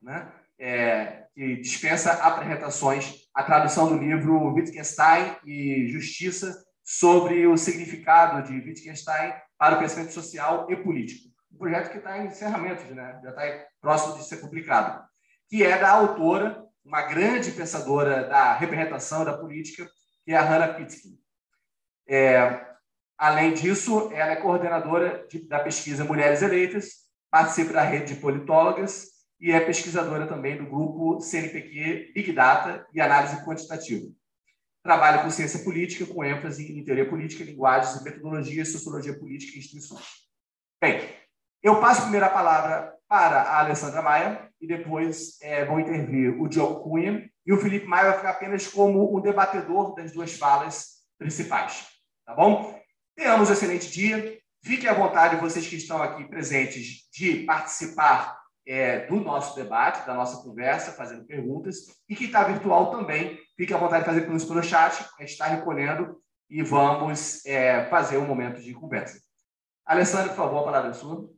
né? 0.02 0.32
É, 0.58 1.26
que 1.32 1.60
dispensa 1.60 2.10
apresentações, 2.14 3.28
a 3.32 3.44
tradução 3.44 3.88
do 3.88 3.96
livro 3.96 4.52
Wittgenstein 4.52 5.36
e 5.46 5.86
Justiça 5.92 6.52
sobre 6.82 7.46
o 7.46 7.56
significado 7.56 8.48
de 8.48 8.52
Wittgenstein 8.52 9.32
para 9.56 9.76
o 9.76 9.78
pensamento 9.78 10.12
social 10.12 10.66
e 10.68 10.74
político. 10.74 11.28
Um 11.52 11.58
projeto 11.58 11.92
que 11.92 11.98
está 11.98 12.18
em 12.18 12.26
encerramento, 12.26 12.92
né? 12.92 13.20
já 13.22 13.30
está 13.30 13.64
próximo 13.80 14.16
de 14.16 14.24
ser 14.24 14.38
publicado, 14.38 15.04
que 15.48 15.62
é 15.62 15.78
da 15.78 15.90
autora 15.92 16.68
uma 16.84 17.02
grande 17.02 17.52
pensadora 17.52 18.24
da 18.24 18.54
representação 18.54 19.24
da 19.24 19.36
política, 19.36 19.88
que 20.24 20.32
é 20.32 20.36
a 20.36 20.42
Hannah 20.42 20.74
Pitkin. 20.74 21.18
É, 22.08 22.66
além 23.16 23.54
disso, 23.54 24.10
ela 24.12 24.32
é 24.32 24.36
coordenadora 24.36 25.26
de, 25.28 25.46
da 25.46 25.60
pesquisa 25.60 26.04
Mulheres 26.04 26.42
Eleitas, 26.42 27.08
participa 27.30 27.72
da 27.72 27.82
rede 27.82 28.14
de 28.14 28.20
politólogas 28.20 29.06
e 29.38 29.52
é 29.52 29.60
pesquisadora 29.60 30.26
também 30.26 30.56
do 30.56 30.68
grupo 30.68 31.20
CNPq 31.20 32.12
Big 32.14 32.32
Data 32.32 32.86
e 32.92 33.00
Análise 33.00 33.44
Quantitativa. 33.44 34.06
Trabalha 34.82 35.22
com 35.22 35.30
ciência 35.30 35.62
política, 35.62 36.06
com 36.06 36.24
ênfase 36.24 36.72
em 36.72 36.82
teoria 36.82 37.08
política, 37.08 37.44
linguagens 37.44 38.00
e 38.00 38.04
metodologias, 38.04 38.72
sociologia 38.72 39.18
política 39.18 39.56
e 39.56 39.60
instituições. 39.60 40.04
Bem, 40.80 41.08
eu 41.62 41.80
passo 41.80 42.02
primeiro 42.02 42.26
a 42.26 42.30
palavra 42.30 42.94
para 43.06 43.42
a 43.42 43.60
Alessandra 43.60 44.00
Maia 44.00 44.49
e 44.60 44.66
depois 44.66 45.40
é, 45.40 45.64
vão 45.64 45.80
intervir 45.80 46.40
o 46.40 46.48
Diogo 46.48 46.82
Cunha 46.82 47.30
e 47.46 47.52
o 47.52 47.58
Felipe 47.58 47.86
Maia 47.86 48.10
vai 48.10 48.16
ficar 48.18 48.30
apenas 48.30 48.66
como 48.68 49.14
o 49.14 49.20
debatedor 49.20 49.94
das 49.94 50.12
duas 50.12 50.36
falas 50.36 51.00
principais. 51.18 51.86
Tá 52.26 52.34
bom? 52.34 52.78
Tenhamos 53.16 53.48
um 53.48 53.52
excelente 53.52 53.90
dia. 53.90 54.38
Fiquem 54.62 54.88
à 54.88 54.94
vontade, 54.94 55.36
vocês 55.36 55.66
que 55.66 55.76
estão 55.76 56.02
aqui 56.02 56.28
presentes, 56.28 57.08
de 57.12 57.44
participar 57.44 58.38
é, 58.66 59.06
do 59.06 59.16
nosso 59.16 59.56
debate, 59.56 60.06
da 60.06 60.14
nossa 60.14 60.42
conversa, 60.42 60.92
fazendo 60.92 61.24
perguntas. 61.24 61.86
E 62.08 62.14
quem 62.14 62.26
está 62.26 62.44
virtual 62.44 62.90
também, 62.90 63.38
fique 63.56 63.72
à 63.72 63.78
vontade 63.78 64.04
de 64.04 64.06
fazer 64.06 64.20
perguntas 64.20 64.44
pelo 64.44 64.62
chat. 64.62 65.02
A 65.18 65.22
gente 65.22 65.32
está 65.32 65.46
recolhendo 65.46 66.20
e 66.48 66.62
vamos 66.62 67.44
é, 67.46 67.86
fazer 67.86 68.18
um 68.18 68.26
momento 68.26 68.60
de 68.60 68.74
conversa. 68.74 69.20
Alessandra, 69.84 70.28
por 70.28 70.36
favor, 70.36 70.58
a 70.58 70.64
palavra 70.64 70.90
é 70.90 70.92
sua 70.92 71.28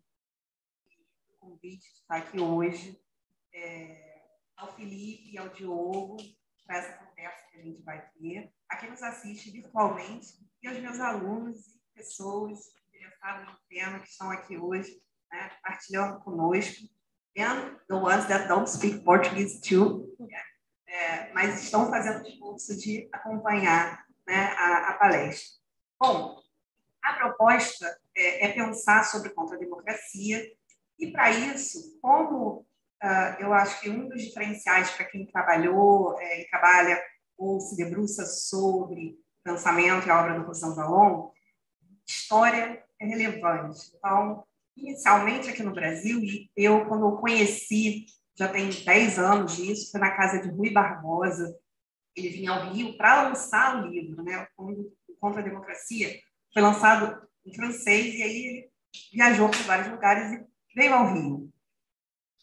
convite 1.38 1.80
de 1.80 2.00
estar 2.00 2.16
aqui 2.16 2.40
hoje, 2.40 2.98
é, 3.52 4.20
ao 4.56 4.74
Felipe 4.74 5.32
e 5.32 5.38
ao 5.38 5.48
Diogo, 5.48 6.16
para 6.64 6.78
essa 6.78 6.92
conversa 7.04 7.46
que 7.50 7.58
a 7.58 7.62
gente 7.62 7.82
vai 7.82 8.06
ter, 8.18 8.52
a 8.68 8.76
quem 8.76 8.90
nos 8.90 9.02
assiste 9.02 9.50
virtualmente 9.50 10.28
e 10.62 10.68
aos 10.68 10.78
meus 10.78 11.00
alunos 11.00 11.66
e 11.66 11.80
pessoas 11.94 12.60
interessadas 12.88 13.46
no 13.46 13.58
tema 13.68 14.00
que 14.00 14.08
estão 14.08 14.30
aqui 14.30 14.56
hoje, 14.56 15.02
né, 15.30 15.50
partilhando 15.62 16.20
conosco, 16.20 16.88
and 17.36 17.78
the 17.88 17.94
ones 17.94 18.26
that 18.26 18.48
don't 18.48 18.68
speak 18.68 19.04
Portuguese 19.04 19.60
too, 19.60 20.16
é, 20.86 21.32
mas 21.32 21.62
estão 21.62 21.90
fazendo 21.90 22.22
o 22.22 22.26
esforço 22.26 22.76
de 22.76 23.08
acompanhar 23.12 24.06
né, 24.26 24.54
a, 24.58 24.90
a 24.90 24.94
palestra. 24.94 25.58
Bom, 25.98 26.40
a 27.02 27.14
proposta 27.14 27.98
é, 28.14 28.46
é 28.46 28.52
pensar 28.52 29.04
sobre 29.04 29.30
contra-democracia 29.30 30.44
e 30.98 31.10
para 31.10 31.30
isso, 31.30 31.98
como 32.00 32.66
eu 33.40 33.52
acho 33.52 33.80
que 33.80 33.90
um 33.90 34.08
dos 34.08 34.22
diferenciais 34.22 34.90
para 34.90 35.06
quem 35.06 35.26
trabalhou 35.26 36.18
é, 36.20 36.42
e 36.42 36.48
trabalha 36.48 37.02
ou 37.36 37.60
se 37.60 37.76
debruça 37.76 38.24
sobre 38.24 39.18
pensamento 39.42 40.06
e 40.06 40.10
a 40.10 40.20
obra 40.20 40.38
do 40.38 40.46
Rosão 40.46 40.74
Valon, 40.74 41.30
história 42.06 42.82
é 43.00 43.06
relevante. 43.06 43.90
Então, 43.96 44.44
inicialmente 44.76 45.50
aqui 45.50 45.62
no 45.62 45.74
Brasil, 45.74 46.20
eu, 46.56 46.86
quando 46.86 47.06
eu 47.06 47.16
conheci, 47.16 48.06
já 48.38 48.48
tem 48.48 48.70
10 48.70 49.18
anos 49.18 49.56
disso, 49.56 49.90
foi 49.90 50.00
na 50.00 50.16
casa 50.16 50.40
de 50.40 50.48
Rui 50.48 50.70
Barbosa, 50.70 51.52
ele 52.14 52.28
vinha 52.28 52.52
ao 52.52 52.72
Rio 52.72 52.96
para 52.96 53.28
lançar 53.28 53.82
o 53.82 53.88
livro, 53.88 54.22
né? 54.22 54.46
Contra 55.18 55.40
a 55.40 55.44
Democracia 55.44 56.20
foi 56.52 56.62
lançado 56.62 57.26
em 57.44 57.54
francês, 57.54 58.14
e 58.14 58.22
aí 58.22 58.46
ele 58.46 58.70
viajou 59.12 59.48
para 59.48 59.62
vários 59.62 59.88
lugares 59.88 60.32
e 60.32 60.46
veio 60.74 60.94
ao 60.94 61.14
Rio. 61.14 61.51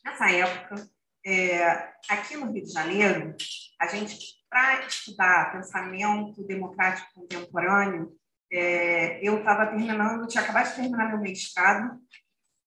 Nessa 0.04 0.32
época, 0.32 0.90
é, 1.26 1.94
aqui 2.10 2.38
no 2.38 2.52
Rio 2.52 2.64
de 2.64 2.72
Janeiro, 2.72 3.36
a 3.80 3.88
gente, 3.88 4.18
para 4.50 4.86
estudar 4.86 5.52
pensamento 5.52 6.44
democrático 6.44 7.14
contemporâneo, 7.14 8.16
é, 8.52 9.20
eu 9.22 9.40
estava 9.40 9.68
terminando, 9.68 10.28
tinha 10.28 10.44
acabado 10.44 10.70
de 10.70 10.76
terminar 10.76 11.10
meu 11.10 11.20
mestrado, 11.20 12.00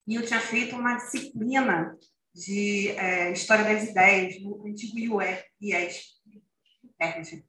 e 0.06 0.14
eu 0.14 0.24
tinha 0.24 0.40
feito 0.40 0.76
uma 0.76 0.96
disciplina 0.96 1.96
de 2.34 2.90
é, 2.90 3.32
História 3.32 3.64
das 3.64 3.88
Ideias 3.88 4.40
no 4.42 4.66
antigo 4.66 4.98
IUE, 4.98 5.44
IES, 5.60 6.22
PERD, 6.98 7.44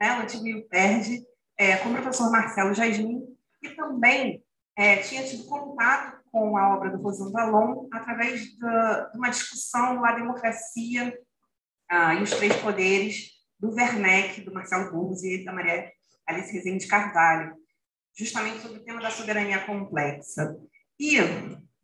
né, 0.00 0.18
o 0.18 0.22
antigo 0.22 0.46
IUPERD, 0.46 1.24
é, 1.58 1.76
com 1.76 1.90
o 1.90 1.92
professor 1.92 2.30
Marcelo 2.30 2.74
Jasmin, 2.74 3.22
e 3.62 3.70
também 3.70 4.42
é, 4.76 4.96
tinha 4.98 5.24
tido 5.24 5.44
contato 5.44 6.19
com 6.30 6.56
a 6.56 6.74
obra 6.74 6.90
do 6.90 7.02
Rosan 7.02 7.30
Valon 7.30 7.88
através 7.92 8.42
de 8.42 9.16
uma 9.16 9.30
discussão 9.30 10.04
A 10.04 10.12
Democracia 10.12 11.16
ah, 11.88 12.14
e 12.14 12.22
os 12.22 12.30
Três 12.30 12.54
Poderes, 12.56 13.30
do 13.58 13.74
Werneck, 13.74 14.40
do 14.42 14.54
Marcelo 14.54 14.90
Burgos 14.90 15.22
e 15.22 15.44
da 15.44 15.52
Maria 15.52 15.90
Alice 16.26 16.52
Rezende 16.52 16.86
Carvalho, 16.86 17.54
justamente 18.16 18.60
sobre 18.60 18.78
o 18.78 18.84
tema 18.84 19.00
da 19.00 19.10
soberania 19.10 19.64
complexa. 19.66 20.56
E, 20.98 21.18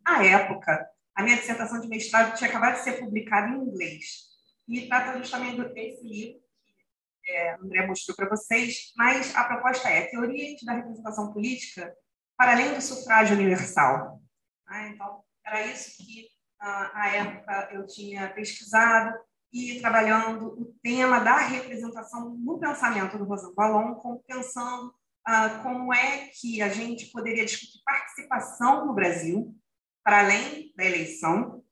à 0.04 0.24
época, 0.24 0.86
a 1.14 1.22
minha 1.22 1.36
dissertação 1.36 1.80
de 1.80 1.88
mestrado 1.88 2.36
tinha 2.36 2.48
acabado 2.48 2.74
de 2.74 2.84
ser 2.84 3.00
publicada 3.00 3.48
em 3.48 3.62
inglês, 3.62 4.26
e 4.68 4.88
trata 4.88 5.18
justamente 5.18 5.62
desse 5.72 6.02
livro 6.06 6.40
que 7.22 7.32
é, 7.32 7.54
André 7.54 7.86
mostrou 7.86 8.16
para 8.16 8.28
vocês, 8.28 8.92
mas 8.96 9.34
a 9.34 9.44
proposta 9.44 9.88
é 9.88 10.06
teoria 10.06 10.56
da 10.62 10.74
representação 10.74 11.32
política 11.32 11.92
para 12.36 12.52
além 12.52 12.74
do 12.74 12.80
sufrágio 12.80 13.34
universal. 13.34 14.20
Ah, 14.66 14.88
então, 14.88 15.22
era 15.44 15.66
isso 15.66 15.96
que, 15.98 16.28
ah, 16.60 16.90
à 16.94 17.08
época, 17.08 17.68
eu 17.72 17.86
tinha 17.86 18.28
pesquisado 18.30 19.16
e 19.52 19.80
trabalhando 19.80 20.48
o 20.60 20.74
tema 20.82 21.20
da 21.20 21.38
representação 21.38 22.30
no 22.30 22.58
pensamento 22.58 23.16
do 23.16 23.24
Rosan 23.24 23.54
Ballon, 23.54 23.94
pensando 24.26 24.92
ah, 25.24 25.60
como 25.62 25.92
é 25.92 26.28
que 26.28 26.60
a 26.60 26.68
gente 26.68 27.06
poderia 27.06 27.44
discutir 27.44 27.82
participação 27.84 28.86
no 28.86 28.94
Brasil, 28.94 29.54
para 30.04 30.20
além 30.20 30.72
da 30.76 30.84
eleição, 30.84 31.62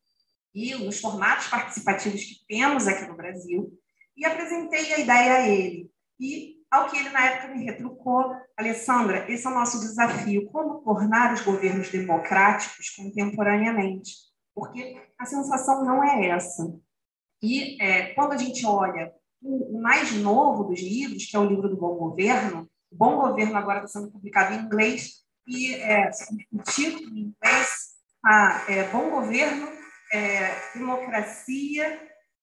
e 0.54 0.74
os 0.74 1.00
formatos 1.00 1.48
participativos 1.48 2.22
que 2.22 2.46
temos 2.46 2.86
aqui 2.86 3.06
no 3.06 3.16
Brasil, 3.16 3.76
e 4.16 4.24
apresentei 4.24 4.92
a 4.94 4.98
ideia 5.00 5.34
a 5.34 5.48
ele. 5.48 5.90
E, 6.18 6.53
ao 6.74 6.90
que 6.90 6.98
ele, 6.98 7.10
na 7.10 7.24
época, 7.24 7.54
me 7.54 7.64
retrucou, 7.64 8.34
Alessandra, 8.56 9.30
esse 9.30 9.46
é 9.46 9.50
o 9.50 9.54
nosso 9.54 9.78
desafio, 9.78 10.46
como 10.50 10.82
tornar 10.82 11.32
os 11.32 11.40
governos 11.40 11.88
democráticos 11.88 12.90
contemporaneamente? 12.90 14.12
Porque 14.52 15.00
a 15.16 15.24
sensação 15.24 15.84
não 15.84 16.02
é 16.02 16.26
essa. 16.28 16.76
E 17.40 17.80
é, 17.80 18.12
quando 18.14 18.32
a 18.32 18.36
gente 18.36 18.66
olha 18.66 19.12
o, 19.40 19.80
mais 19.80 20.12
novo 20.14 20.64
dos 20.64 20.80
livros, 20.80 21.26
que 21.26 21.36
é 21.36 21.38
o 21.38 21.44
livro 21.44 21.68
do 21.68 21.76
Bom 21.76 21.94
Governo, 21.94 22.68
o 22.90 22.96
Bom 22.96 23.16
Governo 23.16 23.56
agora 23.56 23.84
está 23.84 24.00
sendo 24.00 24.10
publicado 24.10 24.54
em 24.54 24.64
inglês, 24.64 25.22
e 25.46 25.74
é, 25.74 26.10
o 26.52 26.58
título 26.58 27.16
em 27.16 27.34
inglês, 27.34 27.94
é, 28.68 28.84
Bom 28.90 29.10
Governo, 29.10 29.68
é, 30.12 30.72
Democracia 30.74 32.00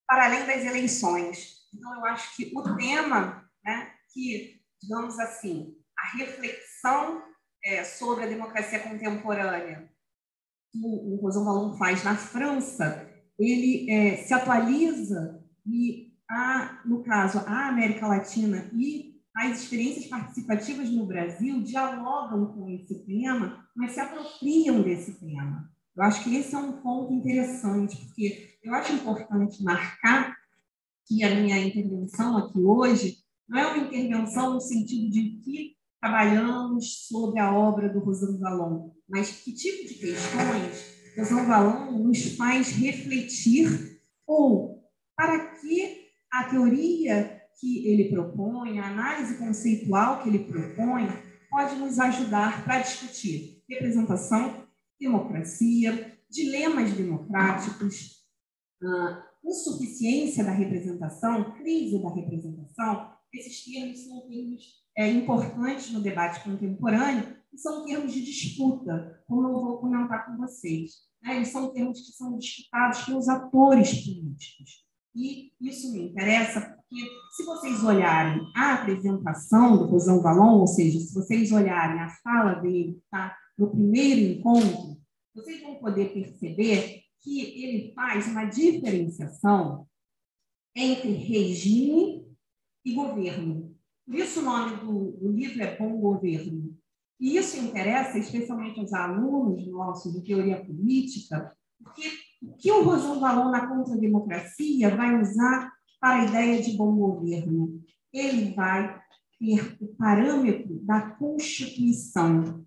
para 0.08 0.26
além 0.26 0.46
das 0.46 0.64
eleições. 0.64 1.62
Então, 1.74 1.94
eu 1.96 2.06
acho 2.06 2.36
que 2.36 2.52
o 2.56 2.76
tema, 2.76 3.50
né, 3.64 3.91
que, 4.14 4.62
digamos 4.82 5.20
assim, 5.20 5.76
a 5.98 6.18
reflexão 6.18 7.24
é, 7.64 7.84
sobre 7.84 8.24
a 8.24 8.28
democracia 8.28 8.80
contemporânea 8.80 9.90
que 10.72 10.80
o, 10.84 11.14
o 11.14 11.16
Rosan 11.22 11.44
Valon 11.44 11.78
faz 11.78 12.04
na 12.04 12.16
França, 12.16 13.08
ele 13.38 13.90
é, 13.90 14.18
se 14.18 14.34
atualiza 14.34 15.44
e, 15.66 16.14
a, 16.30 16.82
no 16.86 17.04
caso, 17.04 17.40
a 17.40 17.68
América 17.68 18.08
Latina 18.08 18.70
e 18.74 19.12
as 19.36 19.62
experiências 19.62 20.08
participativas 20.08 20.90
no 20.90 21.06
Brasil 21.06 21.62
dialogam 21.62 22.54
com 22.54 22.70
esse 22.70 23.06
tema, 23.06 23.66
mas 23.76 23.94
se 23.94 24.00
apropriam 24.00 24.82
desse 24.82 25.20
tema. 25.20 25.70
Eu 25.96 26.04
acho 26.04 26.24
que 26.24 26.36
esse 26.36 26.56
é 26.56 26.58
um 26.58 26.82
ponto 26.82 27.14
interessante, 27.14 27.98
porque 27.98 28.58
eu 28.64 28.74
acho 28.74 28.94
importante 28.94 29.64
marcar 29.64 30.36
que 31.06 31.24
a 31.24 31.36
minha 31.36 31.60
intervenção 31.60 32.38
aqui 32.38 32.60
hoje 32.60 33.18
não 33.52 33.60
é 33.60 33.68
uma 33.68 33.78
intervenção 33.86 34.54
no 34.54 34.62
sentido 34.62 35.12
de 35.12 35.42
que 35.44 35.76
trabalhamos 36.00 37.06
sobre 37.08 37.38
a 37.42 37.54
obra 37.54 37.90
do 37.90 38.00
Rosano 38.00 38.40
Valon, 38.40 38.92
mas 39.10 39.30
que 39.30 39.54
tipo 39.54 39.90
de 39.90 39.96
questões 39.96 40.86
Rosano 41.18 41.46
Valon 41.46 42.00
nos 42.00 42.38
faz 42.38 42.70
refletir 42.70 44.00
ou 44.26 44.82
para 45.18 45.56
que 45.56 46.08
a 46.32 46.46
teoria 46.46 47.42
que 47.60 47.86
ele 47.86 48.10
propõe, 48.10 48.80
a 48.80 48.88
análise 48.88 49.38
conceitual 49.38 50.24
que 50.24 50.30
ele 50.30 50.46
propõe, 50.46 51.10
pode 51.50 51.76
nos 51.76 52.00
ajudar 52.00 52.64
para 52.64 52.80
discutir 52.80 53.62
representação, 53.70 54.66
democracia, 54.98 56.18
dilemas 56.30 56.94
democráticos, 56.94 58.26
uh, 58.82 59.22
insuficiência 59.44 60.46
da 60.46 60.52
representação, 60.52 61.54
crise 61.56 62.02
da 62.02 62.10
representação, 62.10 63.11
esses 63.34 63.64
termos 63.64 64.00
são 64.00 64.28
termos 64.28 64.82
é, 64.98 65.10
importantes 65.10 65.92
no 65.92 66.02
debate 66.02 66.44
contemporâneo 66.44 67.36
e 67.54 67.58
são 67.58 67.86
termos 67.86 68.14
de 68.14 68.24
disputa, 68.24 69.24
como 69.28 69.48
eu 69.48 69.54
vou 69.54 69.78
comentar 69.78 70.26
com 70.26 70.38
vocês. 70.38 70.92
Né? 71.22 71.38
Eles 71.38 71.50
são 71.50 71.72
termos 71.74 72.02
que 72.02 72.12
são 72.14 72.38
disputados 72.38 73.04
pelos 73.04 73.28
atores 73.28 74.06
políticos. 74.06 74.86
E 75.14 75.52
isso 75.60 75.92
me 75.92 76.10
interessa 76.10 76.62
porque, 76.62 77.06
se 77.36 77.44
vocês 77.44 77.84
olharem 77.84 78.42
a 78.56 78.76
apresentação 78.76 79.78
do 79.78 79.86
Rosão 79.86 80.22
Valon, 80.22 80.60
ou 80.60 80.68
seja, 80.68 81.00
se 81.00 81.14
vocês 81.14 81.52
olharem 81.52 82.00
a 82.00 82.10
fala 82.24 82.56
dele 82.56 83.02
tá, 83.10 83.36
no 83.58 83.70
primeiro 83.70 84.40
encontro, 84.40 84.98
vocês 85.36 85.62
vão 85.62 85.76
poder 85.76 86.14
perceber 86.14 87.02
que 87.22 87.40
ele 87.64 87.94
faz 87.94 88.28
uma 88.28 88.46
diferenciação 88.46 89.86
entre 90.76 91.12
regime 91.12 92.31
e 92.84 92.94
governo. 92.94 93.76
Por 94.06 94.16
isso 94.16 94.40
o 94.40 94.44
nome 94.44 94.78
do, 94.78 95.12
do 95.12 95.32
livro 95.32 95.62
é 95.62 95.78
Bom 95.78 96.00
Governo. 96.00 96.76
E 97.20 97.38
isso 97.38 97.58
interessa 97.58 98.18
especialmente 98.18 98.80
aos 98.80 98.94
alunos 98.94 99.68
nossos 99.68 100.12
de 100.14 100.22
teoria 100.22 100.66
política, 100.66 101.56
porque 101.84 102.10
o 102.42 102.58
que 102.58 102.72
o 102.72 102.84
Rosão 102.84 103.20
Valon 103.20 103.52
na 103.52 103.68
contra-democracia 103.68 104.96
vai 104.96 105.22
usar 105.22 105.72
para 106.00 106.22
a 106.22 106.26
ideia 106.26 106.62
de 106.62 106.76
bom 106.76 106.96
governo? 106.96 107.80
Ele 108.12 108.54
vai 108.56 109.00
ter 109.40 109.78
o 109.80 109.88
parâmetro 109.96 110.80
da 110.84 111.12
Constituição. 111.12 112.66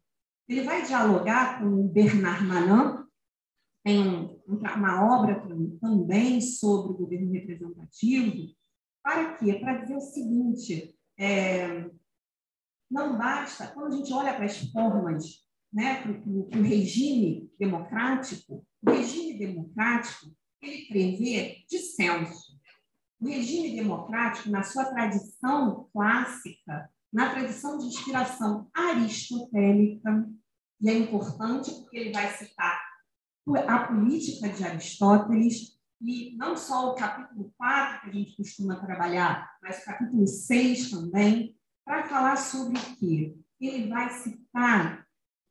Ele 0.49 0.63
vai 0.63 0.87
dialogar 0.87 1.61
com 1.61 1.67
o 1.67 1.89
Bernard 1.89 2.45
Manin, 2.45 3.05
tem 3.85 4.41
uma 4.47 5.19
obra 5.19 5.45
também 5.81 6.41
sobre 6.41 6.93
o 6.93 6.97
governo 6.97 7.33
representativo, 7.33 8.55
para 9.05 9.35
quê? 9.35 9.55
Para 9.61 9.83
dizer 9.83 9.97
o 9.97 10.01
seguinte, 10.01 10.97
é, 11.19 11.85
não 12.91 13.19
basta, 13.19 13.69
quando 13.69 13.93
a 13.93 13.97
gente 13.99 14.13
olha 14.13 14.33
para 14.35 14.47
as 14.47 14.59
formas, 14.71 15.45
né, 15.71 16.01
para 16.01 16.13
o 16.59 16.63
regime 16.63 17.53
democrático, 17.59 18.67
o 18.83 18.91
regime 18.91 19.39
democrático, 19.39 20.35
ele 20.63 20.87
prevê 20.89 21.65
dissenso. 21.69 22.55
O 23.21 23.29
regime 23.29 23.77
democrático, 23.77 24.51
na 24.51 24.63
sua 24.63 24.87
tradição 24.87 25.89
clássica, 25.93 26.91
na 27.13 27.31
tradição 27.31 27.77
de 27.79 27.87
inspiração 27.87 28.71
aristotélica, 28.73 30.29
e 30.81 30.89
é 30.89 30.99
importante 30.99 31.71
porque 31.73 31.99
ele 31.99 32.13
vai 32.13 32.33
citar 32.33 32.81
a 33.69 33.87
política 33.87 34.49
de 34.49 34.65
Aristóteles, 34.65 35.79
e 36.05 36.37
não 36.37 36.55
só 36.55 36.91
o 36.91 36.95
capítulo 36.95 37.51
4, 37.57 38.03
que 38.03 38.11
a 38.11 38.13
gente 38.13 38.37
costuma 38.37 38.77
trabalhar, 38.77 39.51
mas 39.63 39.79
o 39.79 39.85
capítulo 39.87 40.27
6 40.27 40.91
também, 40.91 41.57
para 41.83 42.05
falar 42.05 42.37
sobre 42.37 42.79
o 42.79 42.97
quê? 42.97 43.35
Ele 43.59 43.89
vai 43.89 44.11
citar 44.11 45.07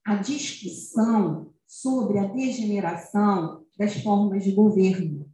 a 0.06 0.16
discussão 0.16 1.52
sobre 1.66 2.20
a 2.20 2.28
degeneração 2.28 3.66
das 3.78 3.96
formas 4.04 4.44
de 4.44 4.52
governo, 4.52 5.28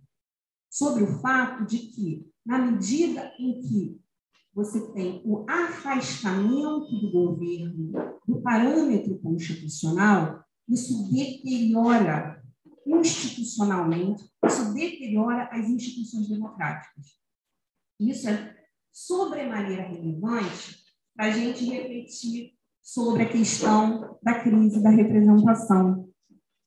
sobre 0.69 1.03
o 1.03 1.19
fato 1.19 1.65
de 1.65 1.79
que, 1.79 2.25
na 2.45 2.57
medida 2.57 3.33
em 3.37 3.59
que 3.59 3.99
você 4.53 4.91
tem 4.93 5.21
o 5.25 5.45
afastamento 5.49 6.97
do 6.97 7.11
governo 7.11 7.91
do 8.25 8.41
parâmetro 8.41 9.19
constitucional, 9.19 10.45
isso 10.67 11.11
deteriora 11.11 12.38
institucionalmente, 12.89 14.23
isso 14.45 14.73
deteriora 14.73 15.49
as 15.51 15.69
instituições 15.69 16.27
democráticas. 16.27 17.19
Isso 17.99 18.29
é 18.29 18.55
sobremaneira 18.91 19.83
relevante 19.83 20.83
para 21.15 21.27
a 21.27 21.31
gente 21.31 21.65
refletir 21.65 22.53
sobre 22.81 23.23
a 23.23 23.29
questão 23.29 24.17
da 24.23 24.39
crise 24.41 24.81
da 24.81 24.89
representação. 24.89 26.09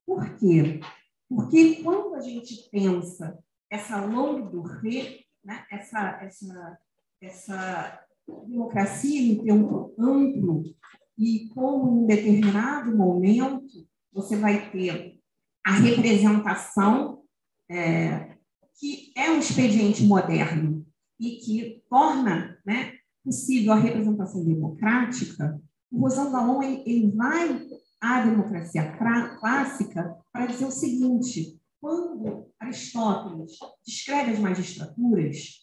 Por 0.06 0.36
quê? 0.36 0.80
Porque 1.28 1.82
quando 1.82 2.14
a 2.14 2.20
gente 2.20 2.68
pensa 2.70 3.38
essa 3.70 4.04
longa 4.04 4.50
do 4.50 4.62
re, 4.62 5.24
né, 5.42 5.64
essa, 5.70 6.20
essa, 6.22 6.78
essa 7.20 8.06
democracia 8.46 9.20
em 9.20 9.42
tempo 9.42 9.94
amplo, 9.98 10.62
e 11.18 11.48
como 11.48 12.02
em 12.02 12.06
determinado 12.06 12.96
momento 12.96 13.88
você 14.12 14.36
vai 14.36 14.70
ter 14.70 15.11
a 15.64 15.72
representação, 15.72 17.22
é, 17.70 18.36
que 18.78 19.12
é 19.16 19.30
um 19.30 19.38
expediente 19.38 20.04
moderno 20.04 20.84
e 21.18 21.36
que 21.36 21.82
torna 21.88 22.58
né, 22.66 22.94
possível 23.24 23.72
a 23.72 23.76
representação 23.76 24.44
democrática, 24.44 25.60
o 25.90 26.00
Rosão 26.00 26.32
Valon 26.32 26.62
ele, 26.62 26.82
ele 26.86 27.10
vai 27.12 27.66
à 28.00 28.22
democracia 28.22 28.96
clássica 29.38 30.16
para 30.32 30.46
dizer 30.46 30.64
o 30.64 30.70
seguinte: 30.70 31.60
quando 31.80 32.50
Aristóteles 32.58 33.52
descreve 33.86 34.32
as 34.32 34.38
magistraturas, 34.38 35.62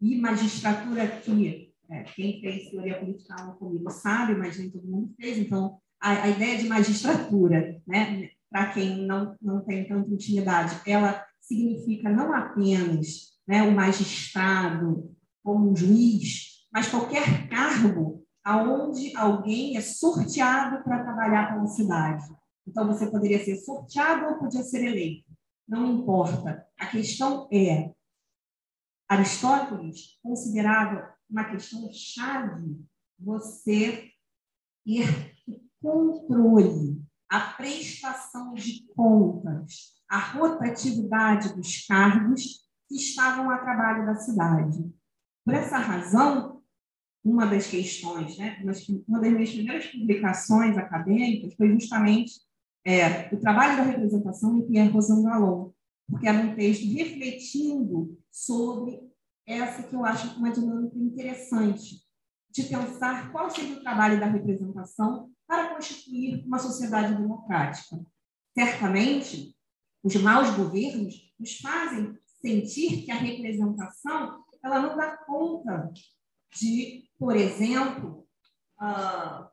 e 0.00 0.20
magistratura 0.20 1.06
que 1.08 1.72
é, 1.90 2.02
quem 2.04 2.40
fez 2.40 2.70
teoria 2.70 3.00
política 3.00 3.34
comigo 3.58 3.90
sabe, 3.90 4.34
mas 4.34 4.58
nem 4.58 4.70
todo 4.70 4.86
mundo 4.86 5.14
fez, 5.18 5.38
então 5.38 5.78
a, 6.00 6.24
a 6.24 6.28
ideia 6.28 6.58
de 6.58 6.68
magistratura, 6.68 7.80
né, 7.86 8.30
para 8.50 8.72
quem 8.72 9.06
não, 9.06 9.36
não 9.40 9.64
tem 9.64 9.86
tanta 9.86 10.10
intimidade, 10.10 10.80
ela 10.86 11.24
significa 11.40 12.08
não 12.08 12.32
apenas 12.32 13.38
né, 13.46 13.62
o 13.62 13.72
magistrado 13.72 15.14
como 15.42 15.70
um 15.70 15.76
juiz, 15.76 16.66
mas 16.72 16.88
qualquer 16.88 17.48
cargo 17.48 18.24
aonde 18.44 19.14
alguém 19.16 19.76
é 19.76 19.80
sorteado 19.80 20.82
para 20.82 21.02
trabalhar 21.02 21.52
pela 21.52 21.66
cidade. 21.66 22.24
Então, 22.66 22.86
você 22.86 23.10
poderia 23.10 23.42
ser 23.44 23.56
sorteado 23.56 24.26
ou 24.26 24.38
podia 24.38 24.62
ser 24.62 24.84
eleito. 24.84 25.24
Não 25.66 25.98
importa. 25.98 26.66
A 26.78 26.86
questão 26.86 27.48
é, 27.52 27.90
Aristóteles 29.08 30.18
considerava 30.22 31.14
uma 31.28 31.44
questão 31.44 31.90
chave 31.92 32.78
você 33.18 34.10
ter 34.84 35.34
controle, 35.80 37.02
a 37.28 37.40
prestação 37.40 38.54
de 38.54 38.86
contas, 38.94 39.94
a 40.08 40.18
rotatividade 40.18 41.54
dos 41.54 41.86
cargos 41.86 42.66
que 42.88 42.96
estavam 42.96 43.50
a 43.50 43.58
trabalho 43.58 44.06
da 44.06 44.14
cidade. 44.14 44.90
Por 45.44 45.54
essa 45.54 45.76
razão, 45.76 46.62
uma 47.22 47.46
das 47.46 47.66
questões, 47.66 48.38
né, 48.38 48.62
uma 49.06 49.20
das 49.20 49.32
minhas 49.32 49.50
primeiras 49.50 49.86
publicações 49.86 50.78
acadêmicas 50.78 51.54
foi 51.54 51.70
justamente 51.72 52.32
é, 52.84 53.28
o 53.34 53.38
trabalho 53.38 53.76
da 53.76 53.82
representação 53.82 54.56
em 54.56 54.66
Pierre 54.66 54.88
Rosanvallon, 54.88 55.70
porque 56.08 56.26
era 56.26 56.38
um 56.38 56.54
texto 56.54 56.90
refletindo 56.90 58.18
sobre 58.30 58.98
essa 59.46 59.82
que 59.82 59.94
eu 59.94 60.04
acho 60.04 60.38
uma 60.38 60.50
dinâmica 60.50 60.96
interessante, 60.98 62.02
de 62.50 62.62
pensar 62.62 63.30
qual 63.30 63.50
seria 63.50 63.76
o 63.76 63.82
trabalho 63.82 64.18
da 64.18 64.26
representação 64.26 65.30
para 65.48 65.74
constituir 65.74 66.44
uma 66.46 66.58
sociedade 66.58 67.14
democrática. 67.14 67.98
Certamente, 68.56 69.56
os 70.04 70.14
maus 70.16 70.50
governos 70.50 71.14
nos 71.40 71.56
fazem 71.58 72.16
sentir 72.40 73.04
que 73.04 73.10
a 73.10 73.16
representação 73.16 74.44
ela 74.62 74.80
não 74.80 74.96
dá 74.96 75.16
conta 75.16 75.90
de, 76.54 77.08
por 77.18 77.34
exemplo, 77.34 78.26
uh, 78.80 79.48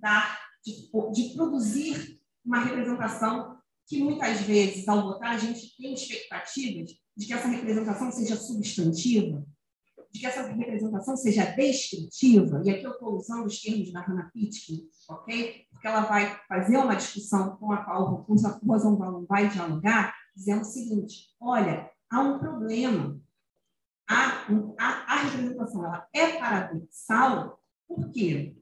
dar, 0.00 0.38
de, 0.64 0.90
de 1.12 1.34
produzir 1.34 2.20
uma 2.44 2.60
representação 2.60 3.58
que 3.86 4.02
muitas 4.02 4.40
vezes, 4.42 4.86
ao 4.86 5.02
votar, 5.02 5.34
a 5.34 5.38
gente 5.38 5.76
tem 5.76 5.92
expectativas 5.92 6.92
de 7.16 7.26
que 7.26 7.32
essa 7.32 7.48
representação 7.48 8.10
seja 8.10 8.36
substantiva, 8.36 9.44
de 10.12 10.20
que 10.20 10.26
essa 10.26 10.42
representação 10.42 11.16
seja 11.16 11.46
descritiva, 11.46 12.60
e 12.64 12.70
aqui 12.70 12.84
eu 12.84 12.92
estou 12.92 13.16
usando 13.16 13.46
os 13.46 13.60
termos 13.60 13.90
da 13.90 14.02
Hannah 14.02 14.30
Pitkin, 14.30 14.86
ok? 15.08 15.66
Porque 15.70 15.86
ela 15.86 16.02
vai 16.02 16.38
fazer 16.46 16.76
uma 16.76 16.94
discussão 16.94 17.56
com 17.56 17.72
a 17.72 17.78
qual 17.78 18.26
o 18.28 18.34
Rosenbaum 18.66 19.24
vai 19.26 19.48
dialogar, 19.48 20.14
dizendo 20.36 20.60
o 20.60 20.66
seguinte: 20.66 21.30
olha, 21.40 21.90
há 22.10 22.20
um 22.20 22.38
problema. 22.38 23.18
A, 24.06 24.46
a, 24.78 25.14
a 25.14 25.16
representação 25.22 25.86
ela 25.86 26.06
é 26.12 26.38
paradoxal, 26.38 27.58
por 27.88 28.10
quê? 28.10 28.54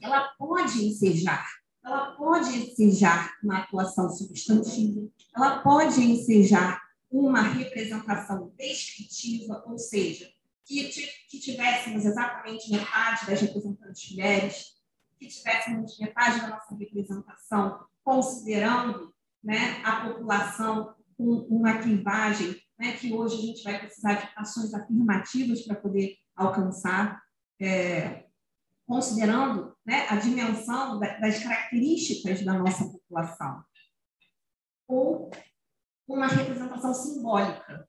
Ela 0.00 0.28
pode 0.38 0.86
ensejar, 0.86 1.44
ela 1.84 2.12
pode 2.12 2.56
ensejar 2.56 3.32
uma 3.42 3.58
atuação 3.58 4.08
substantiva, 4.10 5.08
ela 5.34 5.58
pode 5.58 6.00
ensejar 6.00 6.80
uma 7.10 7.42
representação 7.42 8.52
descritiva, 8.56 9.64
ou 9.66 9.78
seja, 9.78 10.33
que, 10.64 10.88
que 11.28 11.38
tivéssemos 11.38 12.04
exatamente 12.04 12.70
metade 12.70 13.26
das 13.26 13.40
representantes 13.40 14.10
mulheres, 14.10 14.74
que 15.18 15.28
tivéssemos 15.28 15.98
metade 15.98 16.40
da 16.40 16.48
nossa 16.48 16.74
representação 16.74 17.86
considerando 18.02 19.12
né, 19.42 19.82
a 19.84 20.08
população 20.08 20.94
com 21.16 21.46
uma 21.48 21.78
clivagem 21.78 22.60
né, 22.78 22.92
que 22.96 23.12
hoje 23.12 23.36
a 23.36 23.46
gente 23.46 23.62
vai 23.62 23.78
precisar 23.78 24.14
de 24.14 24.28
ações 24.36 24.74
afirmativas 24.74 25.62
para 25.62 25.76
poder 25.76 26.16
alcançar, 26.34 27.22
é, 27.60 28.26
considerando 28.86 29.74
né, 29.86 30.06
a 30.08 30.16
dimensão 30.16 30.98
das 30.98 31.42
características 31.42 32.44
da 32.44 32.54
nossa 32.54 32.84
população. 32.84 33.64
Ou 34.86 35.30
uma 36.06 36.26
representação 36.26 36.92
simbólica, 36.92 37.88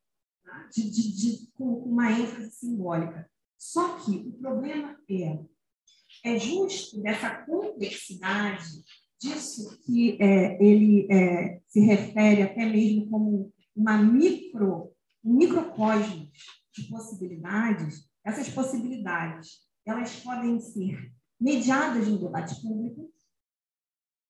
de, 0.73 0.89
de, 0.89 1.11
de, 1.15 1.47
com 1.53 1.65
uma 1.65 2.11
ênfase 2.11 2.51
simbólica. 2.51 3.29
Só 3.57 3.97
que 3.99 4.11
o 4.11 4.33
problema 4.33 4.97
é, 5.09 5.39
é 6.23 6.39
justo 6.39 7.01
dessa 7.01 7.43
complexidade, 7.45 8.83
disso 9.19 9.79
que 9.83 10.17
é, 10.21 10.63
ele 10.63 11.07
é, 11.11 11.61
se 11.67 11.79
refere 11.79 12.41
até 12.43 12.65
mesmo 12.65 13.09
como 13.09 13.53
uma 13.75 13.97
micro, 13.97 14.91
um 15.23 15.33
microcosmos 15.33 16.29
de 16.73 16.83
possibilidades, 16.83 18.07
essas 18.23 18.49
possibilidades 18.49 19.65
elas 19.85 20.15
podem 20.19 20.59
ser 20.59 21.13
mediadas 21.39 22.07
no 22.07 22.17
debate 22.17 22.59
público 22.61 23.11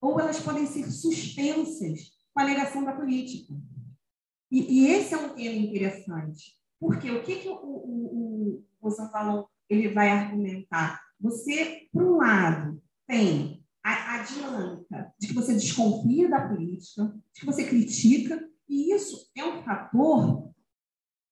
ou 0.01 0.19
elas 0.19 0.39
podem 0.39 0.65
ser 0.65 0.91
suspensas 0.91 2.11
com 2.33 2.41
a 2.41 2.45
negação 2.45 2.83
da 2.83 2.93
política. 2.93 3.53
E, 4.51 4.83
e, 4.83 4.87
esse 4.87 5.13
é 5.13 5.17
um 5.17 5.29
tema 5.29 5.55
interessante, 5.55 6.53
porque 6.79 7.09
o 7.09 7.23
que, 7.23 7.37
que 7.37 7.49
o, 7.49 7.55
o, 7.55 8.63
o, 8.81 8.87
o 8.87 9.49
ele 9.69 9.89
vai 9.89 10.09
argumentar? 10.09 11.01
Você, 11.19 11.87
por 11.91 12.03
um 12.03 12.17
lado, 12.17 12.81
tem 13.07 13.63
a, 13.83 14.15
a, 14.15 14.23
dinâmica 14.23 15.13
de 15.19 15.27
que 15.27 15.33
você 15.33 15.53
desconfia 15.53 16.29
da 16.29 16.47
política, 16.47 17.05
de 17.33 17.39
que 17.39 17.45
você 17.45 17.65
critica, 17.65 18.47
e 18.67 18.93
isso 18.93 19.29
é 19.35 19.43
um 19.43 19.63
fator 19.63 20.51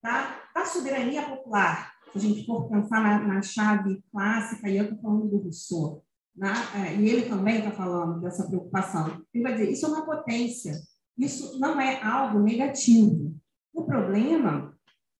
da, 0.01 0.41
da 0.53 0.65
soberania 0.65 1.23
popular. 1.23 1.93
Se 2.11 2.17
a 2.17 2.21
gente 2.21 2.45
for 2.45 2.69
pensar 2.69 3.01
na, 3.01 3.19
na 3.35 3.41
chave 3.41 4.03
clássica, 4.11 4.69
e 4.69 4.77
eu 4.77 4.85
estou 4.85 4.99
falando 4.99 5.29
do 5.29 5.37
Rousseau, 5.37 6.03
né? 6.35 6.53
é, 6.75 6.95
e 6.95 7.09
ele 7.09 7.29
também 7.29 7.59
está 7.59 7.71
falando 7.71 8.19
dessa 8.19 8.47
preocupação. 8.47 9.23
Ele 9.33 9.43
vai 9.43 9.53
dizer: 9.53 9.71
isso 9.71 9.85
é 9.85 9.89
uma 9.89 10.05
potência 10.05 10.73
isso 11.17 11.59
não 11.59 11.79
é 11.79 12.01
algo 12.01 12.39
negativo. 12.39 13.35
O 13.73 13.83
problema 13.83 14.77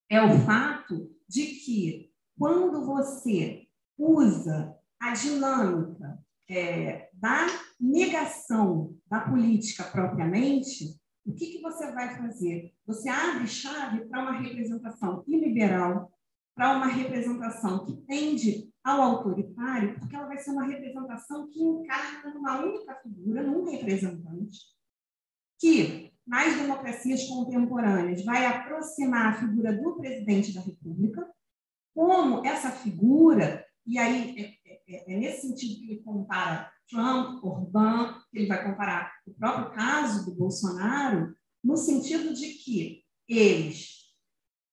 é 0.10 0.22
o 0.22 0.40
fato 0.40 1.10
de 1.28 1.46
que, 1.46 2.12
quando 2.38 2.86
você 2.86 3.68
usa 3.98 4.76
a 5.00 5.14
dinâmica 5.14 6.20
é, 6.50 7.10
da 7.14 7.48
negação 7.80 8.96
da 9.08 9.22
política 9.22 9.84
propriamente, 9.84 11.00
o 11.26 11.34
que, 11.34 11.54
que 11.54 11.62
você 11.62 11.92
vai 11.92 12.18
fazer? 12.18 12.74
Você 12.86 13.10
abre 13.10 13.48
chave 13.48 14.06
para 14.06 14.22
uma 14.22 14.40
representação 14.40 15.24
iliberal, 15.28 16.12
para 16.56 16.76
uma 16.76 16.88
representação 16.88 17.86
que 17.86 17.96
tende 18.06 18.70
ao 18.84 19.02
autoritário, 19.02 19.98
porque 19.98 20.16
ela 20.16 20.28
vai 20.28 20.38
ser 20.38 20.52
uma 20.52 20.66
representação 20.66 21.50
que 21.50 21.62
encarna 21.62 22.34
numa 22.34 22.62
única 22.62 22.96
figura, 22.96 23.42
num 23.42 23.64
representante, 23.70 24.60
que, 25.64 26.12
nas 26.28 26.58
democracias 26.58 27.26
contemporâneas, 27.26 28.26
vai 28.26 28.46
aproximar 28.46 29.28
a 29.28 29.40
figura 29.40 29.72
do 29.72 29.96
presidente 29.96 30.54
da 30.54 30.60
República, 30.60 31.26
como 31.96 32.46
essa 32.46 32.70
figura, 32.70 33.66
e 33.88 33.98
aí 33.98 34.36
é, 34.38 34.74
é, 34.74 34.82
é, 34.90 35.14
é 35.14 35.18
nesse 35.18 35.48
sentido 35.48 35.80
que 35.80 35.92
ele 35.92 36.04
compara 36.04 36.70
Trump, 36.90 37.42
Orbán, 37.42 38.22
ele 38.34 38.48
vai 38.48 38.62
comparar 38.62 39.14
o 39.26 39.34
próprio 39.34 39.72
caso 39.72 40.26
do 40.26 40.36
Bolsonaro, 40.36 41.34
no 41.64 41.78
sentido 41.78 42.34
de 42.34 42.56
que 42.56 43.02
eles 43.26 44.12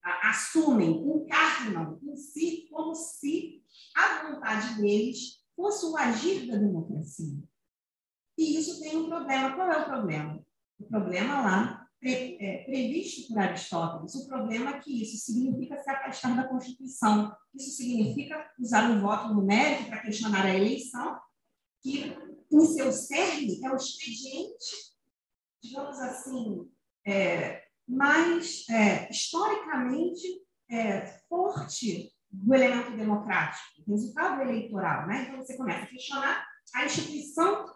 assumem, 0.02 0.90
encarnam 0.90 2.00
em 2.02 2.16
si 2.16 2.66
como 2.68 2.96
se 2.96 3.62
a 3.94 4.28
vontade 4.28 4.80
deles 4.80 5.40
fosse 5.54 5.86
o 5.86 5.96
agir 5.96 6.48
da 6.48 6.56
democracia. 6.56 7.38
E 8.36 8.58
isso 8.58 8.80
tem 8.80 8.96
um 8.96 9.08
problema. 9.08 9.54
Qual 9.54 9.70
é 9.70 9.78
o 9.78 9.84
problema? 9.84 10.44
O 10.80 10.84
problema 10.88 11.42
lá 11.42 11.86
pre, 12.00 12.38
é, 12.40 12.64
previsto 12.64 13.28
por 13.28 13.38
Aristóteles. 13.38 14.14
O 14.14 14.26
problema 14.26 14.70
é 14.70 14.78
que 14.80 15.02
isso 15.02 15.24
significa 15.24 15.76
se 15.76 15.90
afastar 15.90 16.34
da 16.34 16.48
Constituição. 16.48 17.34
Isso 17.54 17.76
significa 17.76 18.50
usar 18.58 18.90
o 18.90 19.00
voto 19.00 19.34
numérico 19.34 19.88
para 19.88 20.02
questionar 20.02 20.46
a 20.46 20.56
eleição, 20.56 21.18
que 21.82 22.16
em 22.50 22.66
seu 22.66 22.90
cerne 22.90 23.60
é 23.64 23.70
o 23.70 23.76
expediente, 23.76 24.94
digamos 25.62 25.98
assim, 26.00 26.70
é, 27.06 27.62
mais 27.86 28.68
é, 28.68 29.10
historicamente 29.10 30.26
é, 30.70 31.06
forte 31.28 32.12
do 32.30 32.54
elemento 32.54 32.96
democrático, 32.96 33.82
resultado 33.86 34.40
eleitoral. 34.42 35.06
Né? 35.06 35.26
Então, 35.28 35.36
você 35.38 35.56
começa 35.56 35.84
a 35.84 35.88
questionar 35.88 36.46
a 36.74 36.84
instituição 36.84 37.66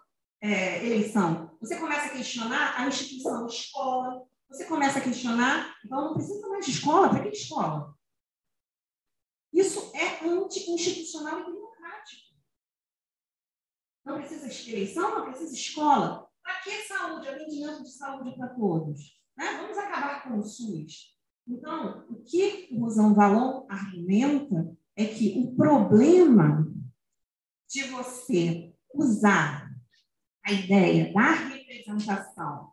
é, 0.40 0.84
eleição, 0.84 1.56
você 1.60 1.78
começa 1.78 2.06
a 2.06 2.10
questionar 2.10 2.80
a 2.80 2.86
instituição 2.86 3.46
escola, 3.46 4.26
você 4.48 4.66
começa 4.66 4.98
a 4.98 5.02
questionar, 5.02 5.74
então 5.84 6.00
não 6.06 6.14
precisa 6.14 6.48
mais 6.48 6.66
de 6.66 6.72
escola, 6.72 7.08
para 7.08 7.22
que 7.22 7.28
escola? 7.30 7.94
Isso 9.52 9.92
é 9.94 10.26
anti-institucional 10.26 11.40
e 11.40 11.44
democrático. 11.46 12.34
Não 14.04 14.18
precisa 14.18 14.48
de 14.48 14.72
eleição, 14.72 15.14
não 15.14 15.24
precisa 15.26 15.50
de 15.50 15.58
escola. 15.58 16.28
Para 16.42 16.60
que 16.60 16.82
saúde, 16.82 17.28
atendimento 17.28 17.82
de 17.82 17.90
saúde 17.90 18.36
para 18.36 18.48
todos? 18.48 19.18
Né? 19.36 19.58
Vamos 19.60 19.78
acabar 19.78 20.24
com 20.24 20.38
o 20.38 20.44
SUS. 20.44 21.14
Então, 21.46 22.06
o 22.10 22.22
que 22.22 22.68
o 22.72 22.80
Rosão 22.80 23.14
Valon 23.14 23.66
argumenta 23.68 24.76
é 24.96 25.06
que 25.06 25.38
o 25.38 25.54
problema 25.54 26.66
de 27.68 27.84
você 27.84 28.74
usar 28.92 29.63
a 30.44 30.52
ideia 30.52 31.12
da 31.12 31.32
representação 31.32 32.68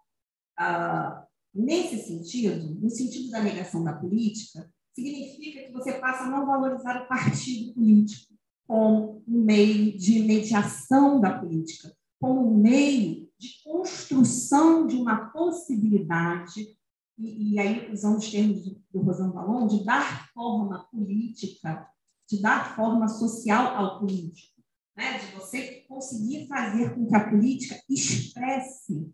uh, 0.59 1.23
nesse 1.53 1.97
sentido, 1.99 2.75
no 2.79 2.89
sentido 2.89 3.31
da 3.31 3.41
negação 3.41 3.83
da 3.83 3.93
política, 3.93 4.69
significa 4.93 5.63
que 5.63 5.71
você 5.71 5.93
passa 5.93 6.23
a 6.23 6.29
não 6.29 6.45
valorizar 6.45 7.01
o 7.01 7.07
partido 7.07 7.73
político 7.73 8.33
como 8.67 9.23
um 9.27 9.43
meio 9.43 9.97
de 9.97 10.19
mediação 10.23 11.19
da 11.19 11.37
política, 11.39 11.93
como 12.19 12.47
um 12.47 12.57
meio 12.57 13.29
de 13.37 13.63
construção 13.63 14.87
de 14.87 14.95
uma 14.95 15.29
possibilidade, 15.31 16.77
e, 17.17 17.53
e 17.53 17.59
aí 17.59 17.91
usando 17.91 18.17
os 18.17 18.29
termos 18.29 18.63
do, 18.63 18.81
do 18.91 19.01
Rosão 19.01 19.33
Valon, 19.33 19.67
de 19.67 19.83
dar 19.83 20.29
forma 20.33 20.87
política, 20.91 21.87
de 22.29 22.41
dar 22.41 22.75
forma 22.75 23.07
social 23.07 23.75
ao 23.75 23.99
político, 23.99 24.61
né? 24.95 25.17
de 25.17 25.35
você 25.35 25.80
conseguir 25.91 26.47
fazer 26.47 26.95
com 26.95 27.05
que 27.05 27.15
a 27.15 27.29
política 27.29 27.75
expresse 27.89 29.13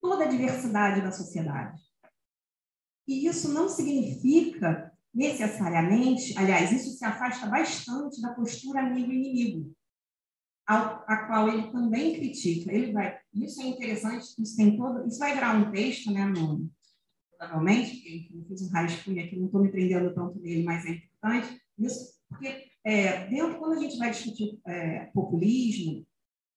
toda 0.00 0.24
a 0.24 0.28
diversidade 0.28 1.02
da 1.02 1.10
sociedade. 1.10 1.82
E 3.06 3.26
isso 3.26 3.52
não 3.52 3.68
significa 3.68 4.92
necessariamente, 5.12 6.38
aliás, 6.38 6.70
isso 6.70 6.96
se 6.96 7.04
afasta 7.04 7.46
bastante 7.46 8.22
da 8.22 8.32
postura 8.32 8.80
amigo-inimigo, 8.80 9.74
a 10.66 11.26
qual 11.26 11.48
ele 11.48 11.70
também 11.72 12.14
critica. 12.14 12.72
Ele 12.72 12.92
vai, 12.92 13.18
isso 13.34 13.60
é 13.60 13.66
interessante, 13.66 14.24
isso 14.38 14.56
tem 14.56 14.76
todo, 14.76 15.06
isso 15.06 15.18
vai 15.18 15.34
virar 15.34 15.56
um 15.56 15.70
texto, 15.72 16.12
né, 16.12 16.24
no, 16.24 16.70
provavelmente, 17.36 17.96
porque 17.96 18.30
eu 18.34 18.44
fiz 18.46 18.62
um 18.62 18.70
rascunho 18.70 19.24
aqui, 19.24 19.36
não 19.36 19.46
estou 19.46 19.60
me 19.60 19.70
prendendo 19.70 20.14
tanto 20.14 20.38
nele, 20.38 20.62
mas 20.62 20.86
é 20.86 20.90
importante, 20.90 21.60
isso, 21.76 22.14
porque 22.28 22.71
é, 22.84 23.26
dentro, 23.26 23.58
quando 23.58 23.78
a 23.78 23.80
gente 23.80 23.96
vai 23.96 24.10
discutir 24.10 24.58
é, 24.66 25.06
populismo, 25.14 26.06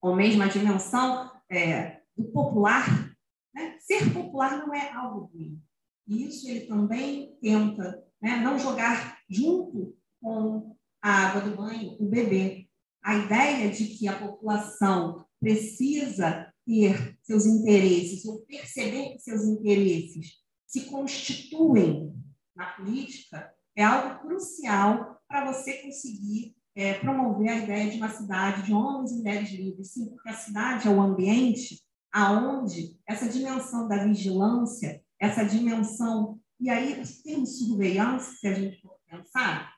ou 0.02 0.16
mesmo 0.16 0.44
a 0.44 0.48
dimensão 0.48 1.32
é, 1.50 2.02
do 2.18 2.26
popular, 2.26 3.16
né, 3.54 3.78
ser 3.80 4.12
popular 4.14 4.58
não 4.58 4.74
é 4.74 4.92
algo 4.92 5.32
ruim. 5.34 5.62
E 6.08 6.26
isso 6.26 6.48
ele 6.48 6.68
também 6.68 7.38
tenta 7.42 8.04
né, 8.22 8.38
não 8.38 8.60
jogar 8.60 9.20
junto 9.30 9.96
com 10.22 10.76
a 11.02 11.12
água 11.28 11.42
do 11.42 11.56
banho 11.56 11.96
o 12.00 12.06
bebê. 12.06 12.68
A 13.04 13.18
ideia 13.18 13.70
de 13.70 13.86
que 13.88 14.08
a 14.08 14.18
população 14.18 15.26
precisa 15.40 16.52
ter 16.66 17.18
seus 17.22 17.46
interesses 17.46 18.26
ou 18.26 18.42
perceber 18.42 19.14
que 19.14 19.20
seus 19.20 19.44
interesses 19.44 20.44
se 20.66 20.86
constituem 20.86 22.14
na 22.56 22.66
política 22.74 23.54
é 23.76 23.84
algo 23.84 24.22
crucial 24.22 25.15
para 25.36 25.52
você 25.52 25.74
conseguir 25.80 26.56
é, 26.74 26.94
promover 26.94 27.50
a 27.50 27.58
ideia 27.58 27.92
de 27.92 27.98
uma 27.98 28.08
cidade 28.08 28.64
de 28.64 28.74
homens 28.74 29.12
e 29.12 29.18
mulheres 29.18 29.52
livres. 29.52 29.92
Sim, 29.92 30.06
porque 30.10 30.30
a 30.30 30.34
cidade 30.34 30.88
é 30.88 30.92
o 30.92 31.02
ambiente 31.02 31.82
aonde 32.10 32.98
essa 33.06 33.28
dimensão 33.28 33.86
da 33.90 34.06
vigilância, 34.06 35.04
essa 35.20 35.44
dimensão 35.44 36.40
e 36.58 36.70
aí, 36.70 37.02
os 37.02 37.22
termos 37.22 37.60
surveillance, 37.60 38.38
se 38.38 38.48
a 38.48 38.54
gente 38.54 38.82
for 38.82 38.96
pensar, 39.10 39.74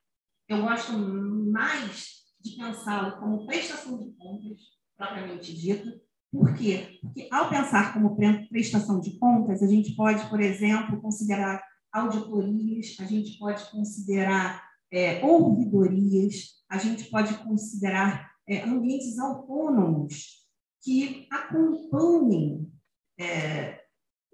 eu 0.48 0.62
gosto 0.62 0.93
mais 0.93 2.17
de 2.39 2.56
pensá-lo 2.56 3.20
como 3.20 3.48
prestação 3.48 3.98
de 3.98 4.12
contas, 4.15 4.60
propriamente 4.96 5.56
dita. 5.60 6.00
Por 6.32 6.54
quê? 6.54 7.00
Porque, 7.02 7.28
ao 7.32 7.50
pensar 7.50 7.93
como 7.93 8.15
prestação 8.48 9.00
de 9.00 9.17
contas, 9.17 9.63
a 9.63 9.67
gente 9.67 9.96
pode, 9.96 10.30
por 10.30 10.39
exemplo, 10.39 11.02
considerar 11.02 11.63
auditorias, 11.91 12.96
a 13.00 13.06
gente 13.06 13.39
pode 13.39 13.72
considerar 13.72 14.66
é, 14.91 15.23
ouvidorias, 15.26 16.63
a 16.69 16.78
gente 16.78 17.06
pode 17.10 17.34
considerar 17.39 18.32
é, 18.47 18.63
ambientes 18.63 19.19
autônomos 19.19 20.45
que 20.82 21.28
acompanhem 21.32 22.71
é, 23.19 23.84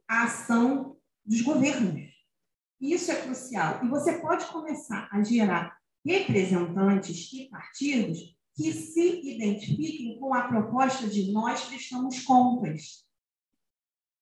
a 0.07 0.23
ação 0.23 0.97
dos 1.25 1.41
governos. 1.41 2.11
Isso 2.79 3.11
é 3.11 3.21
crucial. 3.21 3.83
E 3.83 3.87
você 3.87 4.19
pode 4.19 4.45
começar 4.47 5.07
a 5.11 5.23
gerar 5.23 5.77
representantes 6.05 7.31
e 7.33 7.49
partidos 7.49 8.35
que 8.55 8.71
se 8.71 9.21
identifiquem 9.31 10.19
com 10.19 10.33
a 10.33 10.47
proposta 10.47 11.07
de 11.07 11.31
nós 11.31 11.63
prestamos 11.63 12.23
contas. 12.23 13.07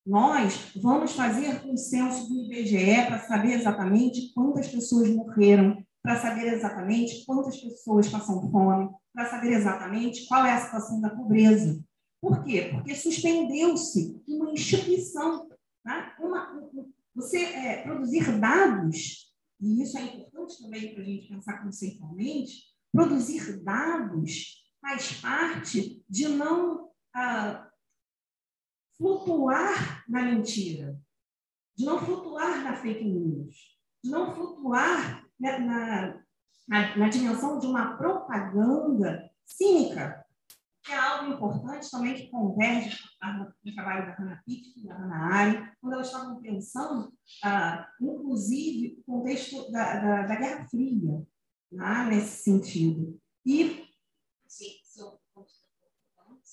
Nós 0.05 0.71
vamos 0.75 1.11
fazer 1.11 1.63
um 1.65 1.75
censo 1.75 2.27
do 2.29 2.41
IBGE 2.43 3.05
para 3.07 3.19
saber 3.19 3.53
exatamente 3.53 4.31
quantas 4.33 4.67
pessoas 4.67 5.09
morreram, 5.09 5.85
para 6.01 6.19
saber 6.19 6.53
exatamente 6.53 7.25
quantas 7.25 7.57
pessoas 7.57 8.07
passam 8.07 8.49
fome, 8.49 8.89
para 9.13 9.29
saber 9.29 9.53
exatamente 9.53 10.25
qual 10.27 10.45
é 10.45 10.53
a 10.53 10.61
situação 10.61 10.99
da 10.99 11.09
pobreza. 11.09 11.83
Por 12.19 12.43
quê? 12.43 12.69
Porque 12.71 12.95
suspendeu-se 12.95 14.21
uma 14.27 14.51
instituição, 14.51 15.47
né? 15.85 16.13
uma, 16.19 16.69
você 17.13 17.43
é, 17.43 17.83
produzir 17.83 18.39
dados, 18.39 19.31
e 19.59 19.81
isso 19.81 19.97
é 19.97 20.03
importante 20.03 20.61
também 20.61 20.93
para 20.93 21.03
a 21.03 21.05
gente 21.05 21.27
pensar 21.27 21.63
conceitualmente, 21.63 22.63
produzir 22.91 23.63
dados 23.63 24.61
faz 24.81 25.13
parte 25.21 26.03
de 26.09 26.27
não 26.27 26.89
ah, 27.13 27.69
flutuar 28.97 30.03
na 30.09 30.23
mentira, 30.23 30.99
de 31.75 31.85
não 31.85 31.99
flutuar 31.99 32.63
na 32.63 32.75
fake 32.75 33.03
news, 33.03 33.55
de 34.03 34.09
não 34.09 34.33
flutuar 34.33 35.20
na, 35.41 36.21
na, 36.67 36.97
na, 36.97 37.09
dimensão 37.09 37.59
de 37.59 37.67
uma 37.67 37.97
propaganda 37.97 39.29
cínica, 39.45 40.23
que 40.83 40.91
é 40.91 40.97
algo 40.97 41.33
importante 41.33 41.89
também 41.91 42.15
que 42.15 42.29
converge 42.29 42.97
no 43.63 43.73
trabalho 43.73 44.05
da 44.05 44.13
Hannah 44.13 44.41
Pitt 44.45 44.73
e 44.79 44.87
da 44.87 44.95
Hannah 44.95 45.35
Arendt, 45.35 45.71
quando 45.79 45.93
elas 45.93 46.07
estavam 46.07 46.41
pensando, 46.41 47.13
ah, 47.43 47.87
inclusive, 48.01 48.99
o 48.99 49.11
contexto 49.11 49.71
da, 49.71 49.99
da, 49.99 50.27
da 50.27 50.35
Guerra 50.35 50.67
Fria, 50.69 51.27
né, 51.71 52.05
nesse 52.09 52.43
sentido. 52.43 53.19
E, 53.45 53.87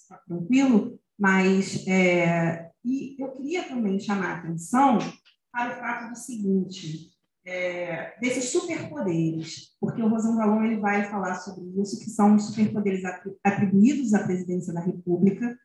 está 0.09 0.17
tranquilo, 0.27 0.99
mas 1.19 1.87
é, 1.87 2.71
e 2.85 3.23
eu 3.23 3.33
queria 3.33 3.69
também 3.69 4.01
chamar 4.01 4.31
a 4.31 4.39
atenção 4.39 4.99
para 5.53 5.77
o 5.77 5.81
fato 5.81 6.11
do 6.11 6.17
seguinte, 6.17 7.11
é, 7.49 8.15
desses 8.21 8.51
superpoderes, 8.51 9.75
porque 9.81 10.03
o 10.03 10.09
Rosão 10.09 10.37
Valon 10.37 10.65
ele 10.65 10.81
vai 10.81 11.09
falar 11.11 11.37
sobre 11.37 11.65
isso, 11.81 11.99
que 11.99 12.11
são 12.11 12.35
os 12.35 12.45
superpoderes 12.45 13.03
atribuídos 13.43 14.13
à 14.13 14.23
presidência 14.23 14.73
da 14.75 14.81
República, 14.81 15.59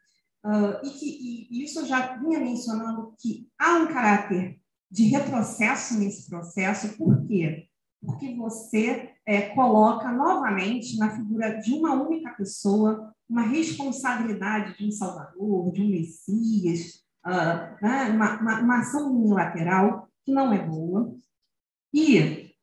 uh, 0.45 0.87
e 0.87 0.89
que 0.91 1.47
e 1.51 1.63
isso 1.63 1.79
eu 1.79 1.85
já 1.85 2.15
vinha 2.15 2.39
mencionando 2.39 3.13
que 3.19 3.49
há 3.59 3.79
um 3.79 3.87
caráter 3.87 4.57
de 4.89 5.03
retrocesso 5.05 5.99
nesse 5.99 6.29
processo, 6.29 6.97
por 6.97 7.25
quê? 7.27 7.67
Porque 8.01 8.33
você 8.33 9.09
é, 9.25 9.41
coloca 9.49 10.09
novamente 10.09 10.97
na 10.97 11.09
figura 11.09 11.59
de 11.59 11.73
uma 11.73 12.01
única 12.01 12.29
pessoa 12.31 13.13
uma 13.29 13.41
responsabilidade 13.41 14.77
de 14.77 14.87
um 14.87 14.91
salvador, 14.91 15.71
de 15.73 15.81
um 15.81 15.89
messias, 15.89 17.03
uh, 17.25 17.83
né? 17.85 18.09
uma, 18.11 18.39
uma, 18.39 18.59
uma 18.61 18.79
ação 18.79 19.13
unilateral 19.13 20.07
que 20.23 20.31
não 20.31 20.53
é 20.53 20.65
boa, 20.65 21.12
e 21.93 22.53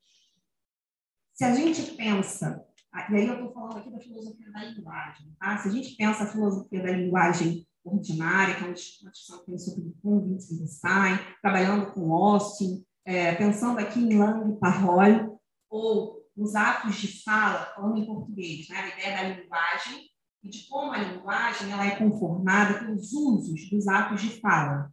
se 1.33 1.45
a 1.45 1.55
gente 1.55 1.93
pensa, 1.93 2.67
e 3.11 3.15
aí 3.15 3.27
eu 3.27 3.35
estou 3.35 3.53
falando 3.53 3.79
aqui 3.79 3.91
da 3.91 4.01
filosofia 4.01 4.51
da 4.51 4.65
linguagem, 4.65 5.35
tá? 5.39 5.57
se 5.59 5.69
a 5.69 5.71
gente 5.71 5.97
pensa 5.97 6.25
a 6.25 6.27
filosofia 6.27 6.83
da 6.83 6.93
linguagem 6.93 7.67
ordinária, 7.85 8.55
que 8.55 8.63
é 8.63 8.67
uma 8.67 8.75
discussão 8.75 9.39
que 9.39 9.47
tem 9.47 9.59
sobre 9.59 9.95
Kuhn, 10.03 10.33
Wittgenstein, 10.33 11.19
trabalhando 11.41 11.93
com 11.93 12.13
Austin, 12.13 12.85
é, 13.05 13.35
pensando 13.35 13.79
aqui 13.79 14.01
em 14.01 14.19
Lang 14.19 14.53
e 14.53 14.59
Parrol, 14.59 15.41
ou 15.71 16.21
nos 16.37 16.55
atos 16.55 16.97
de 16.97 17.23
fala, 17.23 17.73
falando 17.75 17.99
em 17.99 18.07
português, 18.07 18.69
né? 18.69 18.77
a 18.77 18.89
ideia 18.89 19.17
da 19.17 19.41
linguagem 19.41 20.11
e 20.43 20.49
de 20.49 20.69
como 20.69 20.93
a 20.93 20.99
linguagem 20.99 21.71
ela 21.71 21.87
é 21.87 21.97
conformada 21.97 22.81
pelos 22.81 23.13
usos 23.13 23.69
dos 23.71 23.87
atos 23.87 24.21
de 24.23 24.41
fala. 24.41 24.93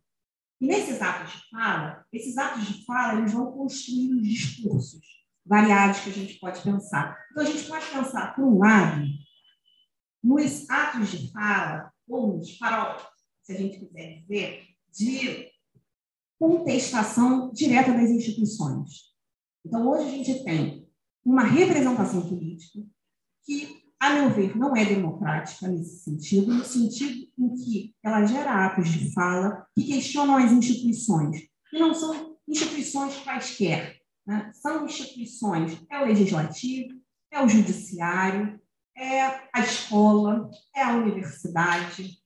E 0.59 0.65
nesses 0.65 1.01
atos 1.01 1.33
de 1.33 1.49
fala, 1.49 2.05
esses 2.11 2.37
atos 2.37 2.65
de 2.65 2.85
fala, 2.85 3.19
eles 3.19 3.33
vão 3.33 3.51
construir 3.51 4.13
os 4.13 4.27
discursos 4.27 5.01
variados 5.45 5.99
que 6.01 6.09
a 6.09 6.13
gente 6.13 6.39
pode 6.39 6.61
pensar. 6.61 7.17
Então, 7.31 7.43
a 7.43 7.45
gente 7.45 7.63
pode 7.67 7.85
pensar, 7.85 8.35
por 8.35 8.43
um 8.43 8.57
lado, 8.57 9.05
nos 10.23 10.69
atos 10.69 11.11
de 11.11 11.31
fala 11.31 11.91
ou 12.07 12.37
nos 12.37 12.57
faróis, 12.57 13.01
se 13.43 13.53
a 13.53 13.57
gente 13.57 13.79
quiser 13.79 14.21
dizer, 14.21 14.67
de 14.91 15.51
contestação 16.39 17.51
direta 17.53 17.93
das 17.93 18.09
instituições. 18.09 19.15
Então, 19.65 19.87
hoje 19.87 20.05
a 20.05 20.09
gente 20.09 20.43
tem 20.43 20.87
uma 21.23 21.43
representação 21.43 22.27
política 22.27 22.79
que, 23.45 23.86
a 23.99 24.11
meu 24.11 24.29
ver, 24.29 24.55
não 24.55 24.75
é 24.75 24.85
democrática 24.85 25.67
nesse 25.67 26.03
sentido, 26.03 26.53
no 26.53 26.63
sentido 26.63 27.27
em 27.37 27.55
que 27.55 27.95
ela 28.03 28.25
gera 28.25 28.65
atos 28.65 28.89
de 28.89 29.11
fala 29.11 29.65
que 29.75 29.83
questionam 29.85 30.37
as 30.37 30.51
instituições, 30.51 31.47
e 31.73 31.79
não 31.79 31.93
são 31.93 32.37
instituições 32.47 33.17
quaisquer, 33.17 33.97
né? 34.25 34.51
são 34.53 34.85
instituições, 34.85 35.81
é 35.89 36.01
o 36.01 36.05
legislativo, 36.05 36.93
é 37.31 37.43
o 37.43 37.49
judiciário, 37.49 38.59
é 38.95 39.23
a 39.53 39.61
escola, 39.61 40.49
é 40.75 40.83
a 40.83 40.95
universidade, 40.95 42.17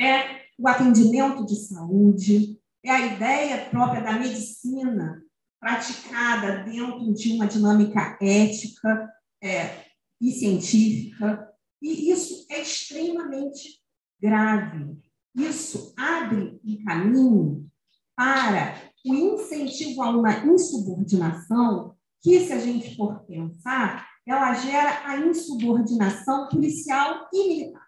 é 0.00 0.40
o 0.58 0.68
atendimento 0.68 1.44
de 1.44 1.56
saúde, 1.56 2.58
é 2.84 2.90
a 2.90 3.06
ideia 3.06 3.66
própria 3.68 4.02
da 4.02 4.12
medicina 4.12 5.22
praticada 5.60 6.64
dentro 6.64 7.12
de 7.12 7.32
uma 7.32 7.46
dinâmica 7.46 8.16
ética 8.20 9.10
é, 9.42 9.89
e 10.20 10.32
científica. 10.32 11.48
E 11.80 12.10
isso 12.10 12.46
é 12.50 12.60
extremamente 12.60 13.80
grave. 14.20 14.98
Isso 15.34 15.94
abre 15.96 16.60
um 16.64 16.84
caminho 16.84 17.70
para 18.14 18.90
o 19.06 19.14
incentivo 19.14 20.02
a 20.02 20.10
uma 20.10 20.44
insubordinação 20.44 21.96
que, 22.20 22.40
se 22.40 22.52
a 22.52 22.58
gente 22.58 22.94
for 22.96 23.20
pensar, 23.24 24.06
ela 24.26 24.52
gera 24.54 25.08
a 25.08 25.16
insubordinação 25.16 26.48
policial 26.48 27.28
e 27.32 27.48
militar. 27.48 27.86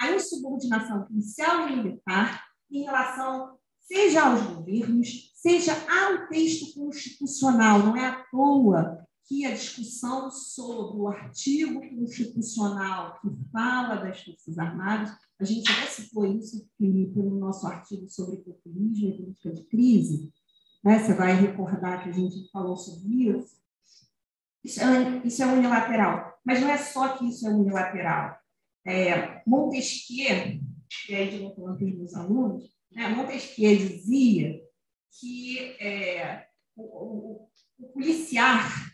A 0.00 0.10
insubordinação 0.12 1.04
policial 1.06 1.68
e 1.68 1.76
militar 1.76 2.44
em 2.70 2.82
relação 2.82 3.56
seja 3.80 4.26
aos 4.26 4.42
governos, 4.42 5.32
seja 5.34 5.72
ao 5.88 6.28
texto 6.28 6.74
constitucional. 6.74 7.78
Não 7.78 7.96
é 7.96 8.06
à 8.06 8.24
toa 8.30 9.01
que 9.26 9.46
a 9.46 9.52
discussão 9.52 10.30
sobre 10.30 10.98
o 10.98 11.08
artigo 11.08 11.80
constitucional 11.90 13.18
que 13.20 13.28
fala 13.50 13.96
das 13.96 14.22
Forças 14.22 14.58
Armadas, 14.58 15.12
a 15.40 15.44
gente 15.44 15.70
até 15.70 15.86
citou 15.86 16.26
isso, 16.26 16.68
Felipe, 16.78 17.18
no 17.18 17.38
nosso 17.38 17.66
artigo 17.66 18.08
sobre 18.08 18.36
populismo 18.38 19.08
e 19.08 19.16
política 19.16 19.52
de 19.52 19.64
crise, 19.64 20.32
né? 20.84 20.98
você 20.98 21.14
vai 21.14 21.34
recordar 21.34 22.02
que 22.02 22.10
a 22.10 22.12
gente 22.12 22.50
falou 22.50 22.76
sobre 22.76 23.30
isso. 23.30 23.62
Isso 24.64 24.80
é, 24.80 25.22
isso 25.24 25.42
é 25.42 25.46
unilateral. 25.46 26.38
Mas 26.44 26.60
não 26.60 26.68
é 26.68 26.78
só 26.78 27.16
que 27.16 27.28
isso 27.28 27.46
é 27.46 27.50
unilateral. 27.50 28.36
É, 28.84 29.42
Montesquieu, 29.46 30.60
e 31.08 31.14
aí 31.14 31.30
de 31.30 31.38
novo 31.38 31.54
falando 31.54 31.78
com 31.78 31.84
os 31.84 31.96
meus 31.96 32.14
alunos, 32.14 32.64
né? 32.90 33.08
Montesquieu 33.08 33.76
dizia 33.76 34.60
que 35.18 35.58
é, 35.80 36.46
o, 36.76 36.82
o, 36.82 37.48
o 37.78 37.88
policiar 37.92 38.91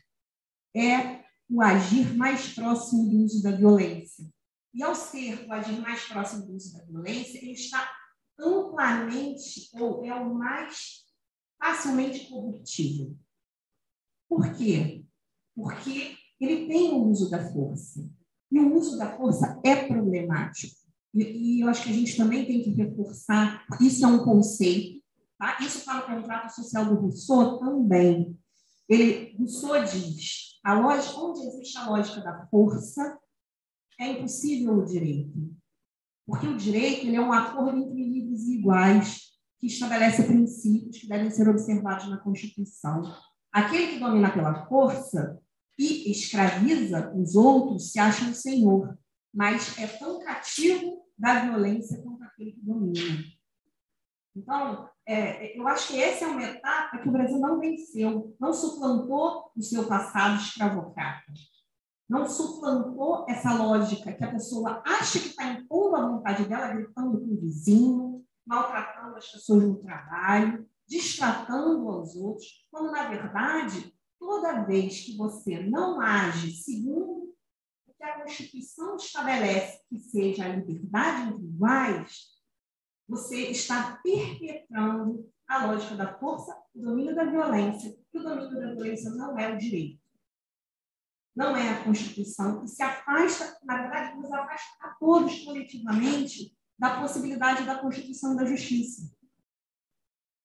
é 0.76 1.24
o 1.50 1.62
agir 1.62 2.14
mais 2.16 2.54
próximo 2.54 3.08
do 3.08 3.24
uso 3.24 3.42
da 3.42 3.52
violência. 3.52 4.28
E 4.74 4.82
ao 4.82 4.94
ser 4.94 5.46
o 5.46 5.52
agir 5.52 5.80
mais 5.80 6.04
próximo 6.04 6.46
do 6.46 6.54
uso 6.54 6.76
da 6.76 6.84
violência, 6.84 7.38
ele 7.38 7.52
está 7.52 7.90
amplamente, 8.38 9.70
ou 9.74 10.04
é 10.04 10.14
o 10.14 10.34
mais 10.34 11.04
facilmente 11.58 12.28
corruptível. 12.28 13.16
Por 14.28 14.54
quê? 14.54 15.04
Porque 15.56 16.16
ele 16.40 16.68
tem 16.68 16.92
o 16.92 17.08
uso 17.08 17.30
da 17.30 17.50
força. 17.52 18.08
E 18.50 18.58
o 18.58 18.76
uso 18.76 18.96
da 18.96 19.16
força 19.16 19.60
é 19.64 19.86
problemático. 19.86 20.76
E, 21.14 21.22
e, 21.22 21.60
eu 21.60 21.68
acho 21.68 21.82
que 21.82 21.90
a 21.90 21.92
gente 21.92 22.16
também 22.16 22.46
tem 22.46 22.62
que 22.62 22.70
reforçar, 22.70 23.66
isso 23.80 24.04
é 24.04 24.08
um 24.08 24.24
conceito, 24.24 25.02
tá? 25.38 25.58
isso 25.60 25.78
está 25.78 25.94
no 25.94 26.02
contrato 26.02 26.50
social 26.50 26.84
do 26.84 27.00
Rousseau 27.00 27.58
também. 27.58 28.38
Ele, 28.88 29.34
Rousseau 29.38 29.82
diz, 29.84 30.47
a 30.68 30.74
lógica, 30.74 31.18
onde 31.18 31.46
existe 31.46 31.78
a 31.78 31.88
lógica 31.88 32.20
da 32.20 32.46
força, 32.48 33.18
é 33.98 34.12
impossível 34.12 34.74
o 34.74 34.84
direito. 34.84 35.56
Porque 36.26 36.46
o 36.46 36.58
direito 36.58 37.06
ele 37.06 37.16
é 37.16 37.20
um 37.22 37.32
acordo 37.32 37.78
entre 37.78 38.04
livres 38.04 38.42
e 38.42 38.58
iguais, 38.58 39.28
que 39.58 39.66
estabelece 39.66 40.24
princípios 40.24 40.98
que 40.98 41.08
devem 41.08 41.30
ser 41.30 41.48
observados 41.48 42.10
na 42.10 42.18
Constituição. 42.18 43.00
Aquele 43.50 43.94
que 43.94 43.98
domina 43.98 44.30
pela 44.30 44.66
força 44.66 45.40
e 45.78 46.10
escraviza 46.10 47.14
os 47.16 47.34
outros 47.34 47.90
se 47.90 47.98
acha 47.98 48.26
um 48.26 48.34
senhor, 48.34 48.94
mas 49.32 49.78
é 49.78 49.86
tão 49.86 50.18
cativo 50.20 51.02
da 51.16 51.46
violência 51.46 52.02
quanto 52.02 52.24
aquele 52.24 52.52
que 52.52 52.60
domina. 52.60 53.24
Então, 54.36 54.90
é, 55.08 55.58
eu 55.58 55.66
acho 55.66 55.88
que 55.88 56.02
essa 56.02 56.26
é 56.26 56.28
uma 56.28 56.42
etapa 56.42 56.98
que 56.98 57.08
o 57.08 57.12
Brasil 57.12 57.38
não 57.38 57.58
venceu, 57.58 58.36
não 58.38 58.52
suplantou 58.52 59.50
o 59.56 59.62
seu 59.62 59.88
passado 59.88 60.36
escravocrata, 60.36 61.32
não 62.06 62.28
suplantou 62.28 63.24
essa 63.26 63.54
lógica 63.54 64.12
que 64.12 64.22
a 64.22 64.30
pessoa 64.30 64.82
acha 64.84 65.18
que 65.18 65.28
está 65.28 65.50
impondo 65.52 65.96
a 65.96 66.08
vontade 66.08 66.44
dela, 66.44 66.74
gritando 66.74 67.20
com 67.20 67.32
o 67.32 67.40
vizinho, 67.40 68.24
maltratando 68.46 69.16
as 69.16 69.30
pessoas 69.30 69.62
no 69.62 69.76
trabalho, 69.76 70.68
destratando 70.86 71.88
aos 71.88 72.14
outros, 72.14 72.66
quando, 72.70 72.92
na 72.92 73.08
verdade, 73.08 73.94
toda 74.18 74.64
vez 74.64 75.00
que 75.00 75.16
você 75.16 75.60
não 75.60 76.02
age 76.02 76.52
segundo 76.52 77.28
que 77.96 78.04
a 78.04 78.20
Constituição 78.20 78.96
estabelece 78.96 79.80
que 79.88 79.98
seja 79.98 80.44
a 80.44 80.48
liberdade 80.48 81.30
entre 81.30 81.46
iguais, 81.46 82.37
você 83.08 83.50
está 83.50 83.98
perpetrando 84.02 85.28
a 85.46 85.66
lógica 85.66 85.96
da 85.96 86.18
força, 86.18 86.54
o 86.74 86.82
domínio 86.82 87.14
da 87.14 87.24
violência, 87.24 87.96
que 88.10 88.18
o 88.18 88.22
domínio 88.22 88.50
da 88.50 88.74
violência 88.74 89.10
não 89.10 89.38
é 89.38 89.52
o 89.52 89.56
direito. 89.56 90.06
Não 91.34 91.56
é 91.56 91.70
a 91.70 91.84
Constituição, 91.84 92.60
que 92.60 92.68
se 92.68 92.82
afasta, 92.82 93.58
na 93.64 93.80
verdade, 93.80 94.18
nos 94.18 94.30
afasta 94.30 94.76
a 94.80 94.88
todos 94.94 95.38
coletivamente 95.44 96.54
da 96.78 97.00
possibilidade 97.00 97.64
da 97.64 97.78
Constituição 97.78 98.34
e 98.34 98.36
da 98.36 98.44
Justiça. 98.44 99.10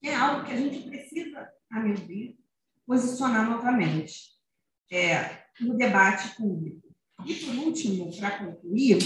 É 0.01 0.15
algo 0.15 0.45
que 0.45 0.53
a 0.53 0.57
gente 0.57 0.87
precisa, 0.87 1.51
a 1.69 1.79
meu 1.79 1.95
ver, 1.95 2.37
posicionar 2.85 3.49
novamente 3.49 4.37
é, 4.91 5.43
no 5.59 5.75
debate 5.75 6.35
público. 6.35 6.81
E, 7.25 7.35
por 7.35 7.55
último, 7.55 8.15
para 8.17 8.37
concluir, 8.37 8.99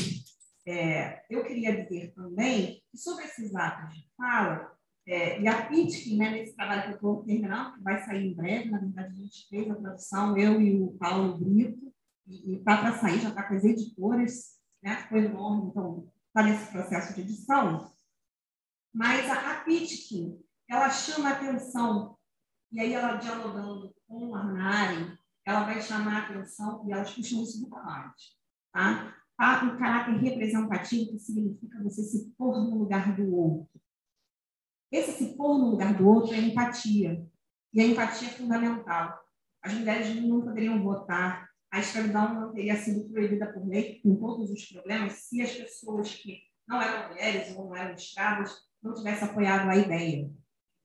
é, 0.67 1.23
eu 1.29 1.45
queria 1.45 1.81
dizer 1.81 2.13
também 2.13 2.83
que 2.91 2.97
sobre 2.97 3.23
esses 3.23 3.55
atos 3.55 3.95
de 3.95 4.05
fala, 4.17 4.69
é, 5.07 5.39
e 5.39 5.47
a 5.47 5.65
PITC, 5.65 6.17
né, 6.17 6.31
nesse 6.31 6.53
trabalho 6.57 6.83
que 6.83 6.89
eu 6.89 6.95
estou 6.95 7.23
terminando, 7.23 7.75
que 7.75 7.81
vai 7.81 8.03
sair 8.03 8.27
em 8.27 8.35
breve, 8.35 8.69
na 8.69 8.79
verdade, 8.79 9.13
a 9.13 9.15
gente 9.15 9.47
fez 9.47 9.71
a 9.71 9.75
tradução, 9.75 10.37
eu 10.37 10.59
e 10.61 10.81
o 10.81 10.91
Paulo 10.97 11.37
Brito, 11.37 11.93
e 12.27 12.55
está 12.57 12.77
para 12.77 12.99
sair, 12.99 13.21
já 13.21 13.29
está 13.29 13.43
com 13.43 13.53
as 13.53 13.63
editoras, 13.63 14.57
né, 14.83 14.97
foi 15.07 15.19
enorme, 15.19 15.69
então 15.69 16.11
está 16.27 16.43
nesse 16.43 16.69
processo 16.69 17.13
de 17.13 17.21
edição. 17.21 17.89
Mas 18.93 19.29
a, 19.29 19.53
a 19.53 19.63
PITC, 19.63 20.37
ela 20.69 20.89
chama 20.89 21.29
a 21.29 21.33
atenção, 21.33 22.17
e 22.73 22.81
aí 22.81 22.91
ela 22.91 23.15
dialogando 23.15 23.95
com 24.05 24.35
a 24.35 24.39
Arnari, 24.39 25.17
ela 25.45 25.63
vai 25.63 25.81
chamar 25.81 26.17
a 26.17 26.25
atenção, 26.25 26.85
e 26.85 26.91
elas 26.91 27.13
puxam 27.13 27.41
isso 27.41 27.61
do 27.61 27.69
parte, 27.69 28.35
tá? 28.73 29.15
Há 29.37 29.63
um 29.63 29.77
caráter 29.77 30.17
representativo 30.17 31.11
que 31.11 31.19
significa 31.19 31.83
você 31.83 32.01
se 32.01 32.31
pôr 32.37 32.57
no 32.59 32.77
lugar 32.77 33.15
do 33.15 33.35
outro. 33.35 33.79
Esse 34.91 35.11
se 35.11 35.35
pôr 35.35 35.59
no 35.59 35.69
lugar 35.71 35.95
do 35.95 36.07
outro 36.07 36.33
é 36.33 36.39
empatia. 36.39 37.23
E 37.73 37.81
a 37.81 37.85
empatia 37.85 38.29
é 38.29 38.31
fundamental. 38.31 39.19
As 39.61 39.73
mulheres 39.73 40.15
não 40.15 40.41
poderiam 40.41 40.81
votar, 40.81 41.47
a 41.69 41.79
escravidão 41.79 42.33
não 42.33 42.53
teria 42.53 42.75
sido 42.77 43.09
proibida 43.09 43.51
por 43.51 43.67
lei, 43.67 43.99
com 44.01 44.15
todos 44.15 44.49
os 44.49 44.65
problemas, 44.65 45.13
se 45.13 45.41
as 45.41 45.51
pessoas 45.51 46.15
que 46.15 46.39
não 46.67 46.81
eram 46.81 47.09
mulheres 47.09 47.55
ou 47.55 47.65
não 47.65 47.75
eram 47.75 47.93
escravas 47.93 48.55
não 48.81 48.93
tivessem 48.93 49.27
apoiado 49.27 49.69
a 49.69 49.75
ideia. 49.75 50.31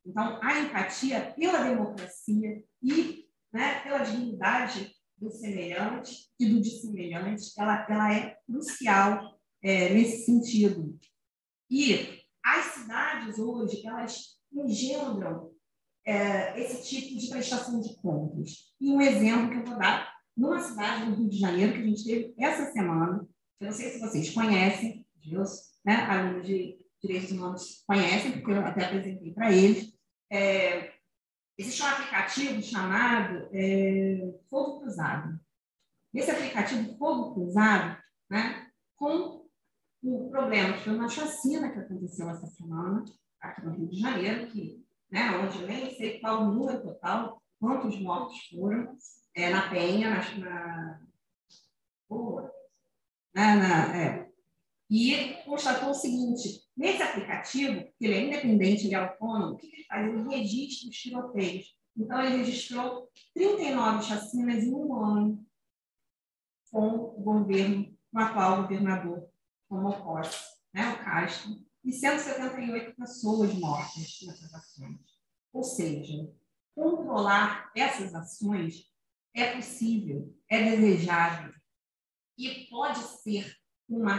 Então, 0.05 0.38
a 0.42 0.61
empatia 0.61 1.32
pela 1.38 1.62
democracia 1.62 2.64
e 2.82 3.28
né, 3.53 3.80
pela 3.80 3.98
dignidade 3.98 4.91
do 5.22 5.30
semelhante 5.30 6.28
e 6.38 6.46
do 6.46 6.60
dissemelhante, 6.60 7.52
ela, 7.56 7.86
ela 7.88 8.14
é 8.14 8.36
crucial 8.44 9.38
é, 9.62 9.94
nesse 9.94 10.24
sentido. 10.24 10.98
E 11.70 12.20
as 12.44 12.66
cidades 12.66 13.38
hoje, 13.38 13.86
elas 13.86 14.36
engendram 14.52 15.52
é, 16.04 16.60
esse 16.60 16.88
tipo 16.88 17.18
de 17.18 17.28
prestação 17.28 17.80
de 17.80 17.94
contas. 17.96 18.72
E 18.80 18.90
um 18.90 19.00
exemplo 19.00 19.50
que 19.50 19.56
eu 19.58 19.64
vou 19.64 19.78
dar, 19.78 20.12
numa 20.36 20.60
cidade 20.60 21.06
do 21.06 21.14
Rio 21.14 21.28
de 21.28 21.38
Janeiro, 21.38 21.72
que 21.72 21.78
a 21.78 21.86
gente 21.86 22.04
teve 22.04 22.34
essa 22.38 22.72
semana, 22.72 23.26
eu 23.60 23.66
não 23.66 23.72
sei 23.72 23.90
se 23.90 24.00
vocês 24.00 24.30
conhecem, 24.30 25.06
Deus, 25.24 25.72
né, 25.84 25.94
alunos 25.94 26.46
de 26.46 26.76
direitos 27.00 27.30
humanos 27.30 27.84
conhecem, 27.86 28.32
porque 28.32 28.50
eu 28.50 28.60
até 28.60 28.84
apresentei 28.84 29.32
para 29.32 29.52
eles, 29.52 29.92
é, 30.30 30.91
Existe 31.59 31.82
um 31.82 31.86
aplicativo 31.86 32.62
chamado 32.62 33.48
é, 33.53 34.34
Fogo 34.48 34.80
Cruzado. 34.80 35.38
Nesse 36.12 36.30
aplicativo 36.30 36.96
Fogo 36.96 37.34
Cruzado, 37.34 37.96
né, 38.30 38.70
com 38.96 39.46
o 40.03 40.30
problema 40.30 40.76
foi 40.78 40.94
uma 40.94 41.09
chacina 41.09 41.70
que 41.70 41.78
aconteceu 41.78 42.28
essa 42.28 42.46
semana, 42.46 43.05
aqui 43.40 43.64
no 43.64 43.72
Rio 43.72 43.88
de 43.88 44.00
Janeiro, 44.00 44.46
que, 44.48 44.84
né, 45.11 45.30
onde 45.38 45.64
nem 45.66 45.94
sei 45.94 46.18
qual 46.20 46.42
o 46.42 46.53
número 46.53 46.82
total, 46.82 47.42
quantos 47.61 48.00
mortos 48.00 48.38
foram, 48.48 48.96
é, 49.34 49.50
na 49.50 49.68
Penha, 49.70 50.11
na, 50.11 50.38
na, 50.38 51.00
na, 53.34 53.57
na 53.57 53.96
é, 53.96 54.32
e 54.95 55.43
constatou 55.45 55.88
o 55.88 55.95
seguinte: 55.95 56.62
nesse 56.76 57.03
aplicativo, 57.03 57.82
que 57.99 58.05
ele 58.05 58.14
é 58.14 58.26
independente, 58.26 58.84
ele 58.84 58.95
é 58.95 58.99
autônomo, 58.99 59.55
o 59.55 59.57
que 59.57 59.66
ele 59.66 59.84
faz? 59.84 60.07
Ele 60.07 60.28
registra 60.28 60.90
os 60.90 60.97
tiroteios. 60.97 61.74
Então, 61.97 62.20
ele 62.20 62.36
registrou 62.36 63.11
39 63.34 64.05
chacinas 64.05 64.62
em 64.62 64.74
um 64.74 64.95
ano 64.95 65.47
com 66.70 66.88
o 66.88 67.22
governo, 67.22 67.86
com 68.11 68.18
o 68.18 68.20
atual 68.20 68.62
governador 68.62 69.28
tomou 69.66 69.93
posse, 70.03 70.38
né, 70.74 70.90
o 70.93 71.05
Castro, 71.05 71.59
e 71.82 71.93
178 71.93 72.95
pessoas 72.95 73.55
mortas 73.55 74.18
nessas 74.26 74.55
ações. 74.55 75.01
Ou 75.53 75.64
seja, 75.64 76.30
controlar 76.74 77.70
essas 77.74 78.14
ações 78.14 78.84
é 79.34 79.55
possível, 79.57 80.36
é 80.49 80.62
desejável 80.62 81.55
e 82.36 82.66
pode 82.68 82.99
ser 82.99 83.57
uma, 83.88 84.18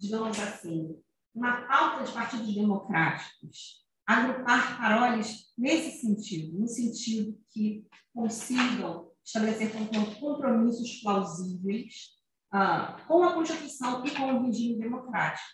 digamos 0.00 0.38
assim, 0.40 0.96
uma 1.34 1.62
pauta 1.68 2.04
de 2.04 2.12
partidos 2.12 2.54
democráticos, 2.54 3.84
agrupar 4.06 4.78
paroles 4.78 5.52
nesse 5.56 6.00
sentido, 6.00 6.58
no 6.58 6.66
sentido 6.66 7.38
que 7.52 7.86
consigam 8.12 9.10
estabelecer 9.24 9.70
compromissos 10.18 11.00
plausíveis 11.02 12.18
ah, 12.50 13.04
com 13.06 13.22
a 13.22 13.34
Constituição 13.34 14.04
e 14.04 14.10
com 14.10 14.34
o 14.34 14.42
regime 14.46 14.78
democrático. 14.78 15.46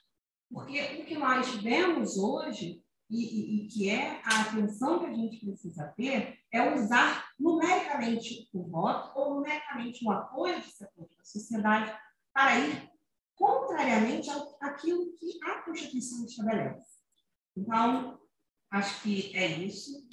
Porque 0.51 0.80
o 0.80 1.05
que 1.05 1.18
nós 1.18 1.49
vemos 1.57 2.16
hoje, 2.16 2.82
e, 3.11 3.16
e, 3.16 3.66
e, 3.66 3.68
que 3.68 3.90
é 3.90 4.20
a 4.24 4.42
atenção 4.42 5.01
que 5.01 5.07
a 5.07 5.12
gente 5.12 5.44
precisa 5.44 5.92
ter, 5.97 6.38
é 6.53 6.74
usar 6.74 7.28
numericamente 7.38 8.49
o 8.53 8.64
voto 8.64 9.18
ou 9.18 9.34
numericamente 9.34 10.05
o 10.05 10.11
apoio 10.11 10.61
de 10.61 10.70
setores 10.70 11.14
da 11.16 11.24
sociedade 11.24 11.92
para 12.32 12.59
ir 12.61 12.95
contrariamente 13.37 14.28
ao, 14.30 14.57
àquilo 14.61 15.12
que 15.18 15.39
a 15.45 15.62
Constituição 15.62 16.24
estabelece. 16.24 16.97
Então, 17.57 18.18
acho 18.70 19.03
que 19.03 19.37
é 19.37 19.59
isso 19.59 20.07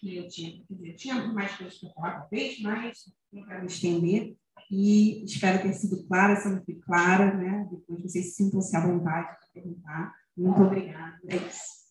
que 0.00 0.16
eu 0.16 0.28
tinha 0.28 0.52
que 0.52 0.66
dizer. 0.68 0.94
Tinha 0.94 1.14
mais 1.28 1.56
coisas 1.56 1.78
para 1.78 1.90
falar, 1.90 2.20
talvez, 2.20 2.60
mas 2.60 2.98
não 3.32 3.44
quero 3.44 3.60
me 3.60 3.66
estender. 3.66 4.36
E 4.70 5.24
espero 5.24 5.62
ter 5.62 5.72
sido 5.74 6.06
clara, 6.06 6.36
se 6.36 6.48
não 6.48 6.64
fui 6.64 6.74
clara, 6.80 7.34
né? 7.34 7.68
Depois 7.70 8.02
vocês 8.02 8.34
sintam-se 8.34 8.74
à 8.76 8.80
vontade 8.80 9.28
para 9.38 9.48
perguntar. 9.52 10.14
Muito 10.36 10.62
obrigada. 10.62 11.18
É 11.28 11.36
isso. 11.36 11.82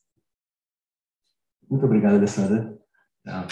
Muito 1.69 1.86
obrigado, 1.86 2.15
Alessandra. 2.15 2.77
Tá, 3.23 3.47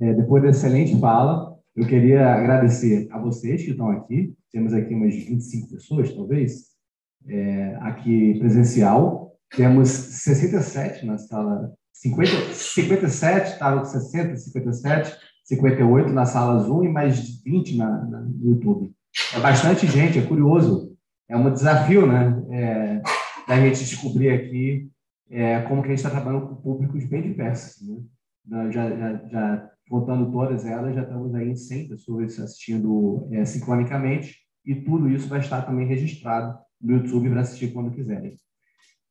é, 0.00 0.12
depois 0.14 0.42
da 0.42 0.50
excelente 0.50 0.98
fala, 0.98 1.56
eu 1.74 1.86
queria 1.86 2.34
agradecer 2.34 3.08
a 3.10 3.18
vocês 3.18 3.62
que 3.62 3.70
estão 3.70 3.90
aqui. 3.90 4.34
Temos 4.50 4.72
aqui 4.72 4.94
umas 4.94 5.14
25 5.14 5.68
pessoas, 5.68 6.12
talvez, 6.12 6.66
é, 7.28 7.76
aqui 7.80 8.38
presencial. 8.38 9.32
Temos 9.54 9.88
67 9.88 11.04
na 11.06 11.18
sala 11.18 11.72
50, 11.92 12.52
57, 12.52 13.52
estava 13.52 13.80
com 13.80 13.84
60, 13.84 14.36
57, 14.36 15.16
58 15.44 16.12
na 16.12 16.26
sala 16.26 16.60
Zoom 16.60 16.84
e 16.84 16.88
mais 16.88 17.42
20 17.42 17.76
na, 17.76 18.04
na, 18.04 18.20
no 18.20 18.50
YouTube. 18.50 18.92
É 19.34 19.40
bastante 19.40 19.86
gente, 19.86 20.18
é 20.18 20.22
curioso. 20.22 20.94
É 21.28 21.36
um 21.36 21.52
desafio, 21.52 22.06
né? 22.06 22.42
É, 22.50 23.02
da 23.46 23.56
gente 23.56 23.84
descobrir 23.84 24.30
aqui 24.30 24.90
é, 25.30 25.60
como 25.62 25.82
que 25.82 25.88
a 25.88 25.90
gente 25.90 25.98
está 25.98 26.10
trabalhando 26.10 26.48
com 26.48 26.56
públicos 26.56 27.04
bem 27.04 27.22
diversos. 27.22 27.86
Né? 27.86 27.98
Já, 28.48 28.70
já, 28.70 29.28
já 29.28 29.70
contando 29.88 30.30
todas 30.30 30.64
elas, 30.64 30.94
já 30.94 31.02
estamos 31.02 31.34
aí 31.34 31.50
em 31.50 31.56
100 31.56 31.88
pessoas 31.88 32.38
assistindo 32.38 33.28
é, 33.32 33.44
sincronicamente 33.44 34.36
e 34.64 34.74
tudo 34.74 35.08
isso 35.08 35.28
vai 35.28 35.40
estar 35.40 35.62
também 35.62 35.86
registrado 35.86 36.58
no 36.80 36.96
YouTube 36.96 37.30
para 37.30 37.40
assistir 37.40 37.72
quando 37.72 37.94
quiserem. 37.94 38.36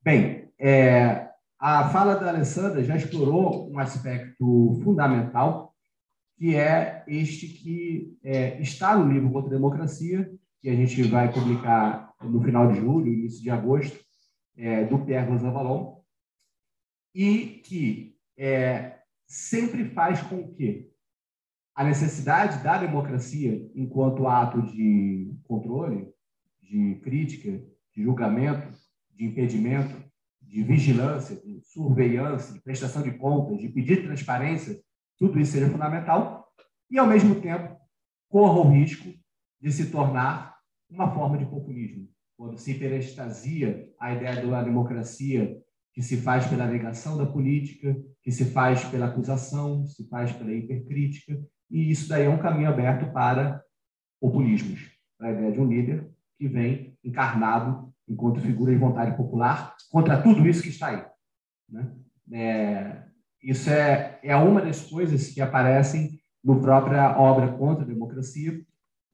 Bem, 0.04 0.50
é, 0.60 1.30
a 1.60 1.90
fala 1.90 2.16
da 2.16 2.30
Alessandra 2.30 2.84
já 2.84 2.96
explorou 2.96 3.72
um 3.72 3.80
aspecto 3.80 4.80
fundamental, 4.84 5.74
que 6.38 6.56
é 6.56 7.04
este 7.08 7.48
que 7.48 8.18
é, 8.24 8.62
está 8.62 8.98
no 8.98 9.12
livro 9.12 9.32
Contra 9.32 9.50
a 9.50 9.54
Democracia, 9.54 10.30
que 10.62 10.70
a 10.70 10.76
gente 10.76 11.02
vai 11.04 11.32
publicar 11.32 12.14
no 12.22 12.42
final 12.42 12.72
de 12.72 12.80
julho, 12.80 13.12
início 13.12 13.42
de 13.42 13.50
agosto, 13.50 13.98
é, 14.58 14.84
do 14.86 15.00
Pierre 15.00 15.30
Rosanvallon, 15.30 15.96
e 17.14 17.62
que 17.64 18.16
é, 18.38 18.95
sempre 19.28 19.90
faz 19.90 20.22
com 20.22 20.54
que 20.54 20.90
a 21.76 21.84
necessidade 21.84 22.64
da 22.64 22.78
democracia 22.78 23.70
enquanto 23.76 24.28
ato 24.28 24.62
de 24.62 25.34
controle, 25.44 26.08
de 26.62 26.96
crítica, 27.04 27.52
de 27.94 28.04
julgamento, 28.04 28.72
de 29.12 29.26
impedimento, 29.26 30.04
de 30.42 30.64
vigilância, 30.64 31.36
de 31.36 31.60
surveillância, 31.64 32.54
de 32.54 32.62
prestação 32.62 33.02
de 33.02 33.12
contas, 33.12 33.60
de 33.60 33.70
pedir 33.70 34.04
transparência, 34.04 34.80
tudo 35.18 35.40
isso 35.40 35.54
seja 35.54 35.70
fundamental 35.70 36.50
e, 36.90 36.98
ao 36.98 37.08
mesmo 37.08 37.42
tempo, 37.42 37.76
corra 38.30 38.60
o 38.60 38.70
risco 38.70 39.14
de 39.60 39.72
se 39.72 39.90
tornar 39.92 40.56
uma 40.90 41.14
forma 41.14 41.38
de 41.38 41.46
populismo, 41.46 42.08
quando 42.38 42.58
se 42.58 42.72
hiperestasia 42.72 43.90
a 44.00 44.14
ideia 44.14 44.46
da 44.46 44.64
democracia 44.64 45.58
que 45.94 46.02
se 46.02 46.18
faz 46.18 46.46
pela 46.48 46.68
negação 46.68 47.18
da 47.18 47.26
política, 47.26 47.96
que 48.26 48.32
se 48.32 48.46
faz 48.46 48.84
pela 48.86 49.06
acusação, 49.06 49.86
se 49.86 50.10
faz 50.10 50.32
pela 50.32 50.52
hipercrítica, 50.52 51.40
e 51.70 51.92
isso 51.92 52.10
daí 52.10 52.26
é 52.26 52.30
um 52.30 52.40
caminho 52.40 52.70
aberto 52.70 53.14
para 53.14 53.64
populismos, 54.20 54.92
para 55.16 55.28
a 55.28 55.32
ideia 55.32 55.52
de 55.52 55.60
um 55.60 55.68
líder 55.68 56.10
que 56.36 56.48
vem 56.48 56.98
encarnado 57.04 57.94
enquanto 58.10 58.42
figura 58.42 58.72
de 58.72 58.80
vontade 58.80 59.16
popular, 59.16 59.76
contra 59.92 60.22
tudo 60.22 60.48
isso 60.48 60.64
que 60.64 60.70
está 60.70 60.88
aí. 60.88 61.06
Né? 61.70 61.92
É, 62.32 63.04
isso 63.44 63.70
é, 63.70 64.20
é 64.24 64.36
uma 64.36 64.60
das 64.60 64.82
coisas 64.90 65.30
que 65.30 65.40
aparecem 65.40 66.20
no 66.44 66.60
própria 66.60 67.16
obra 67.20 67.52
Contra 67.54 67.84
a 67.84 67.88
Democracia, 67.88 68.60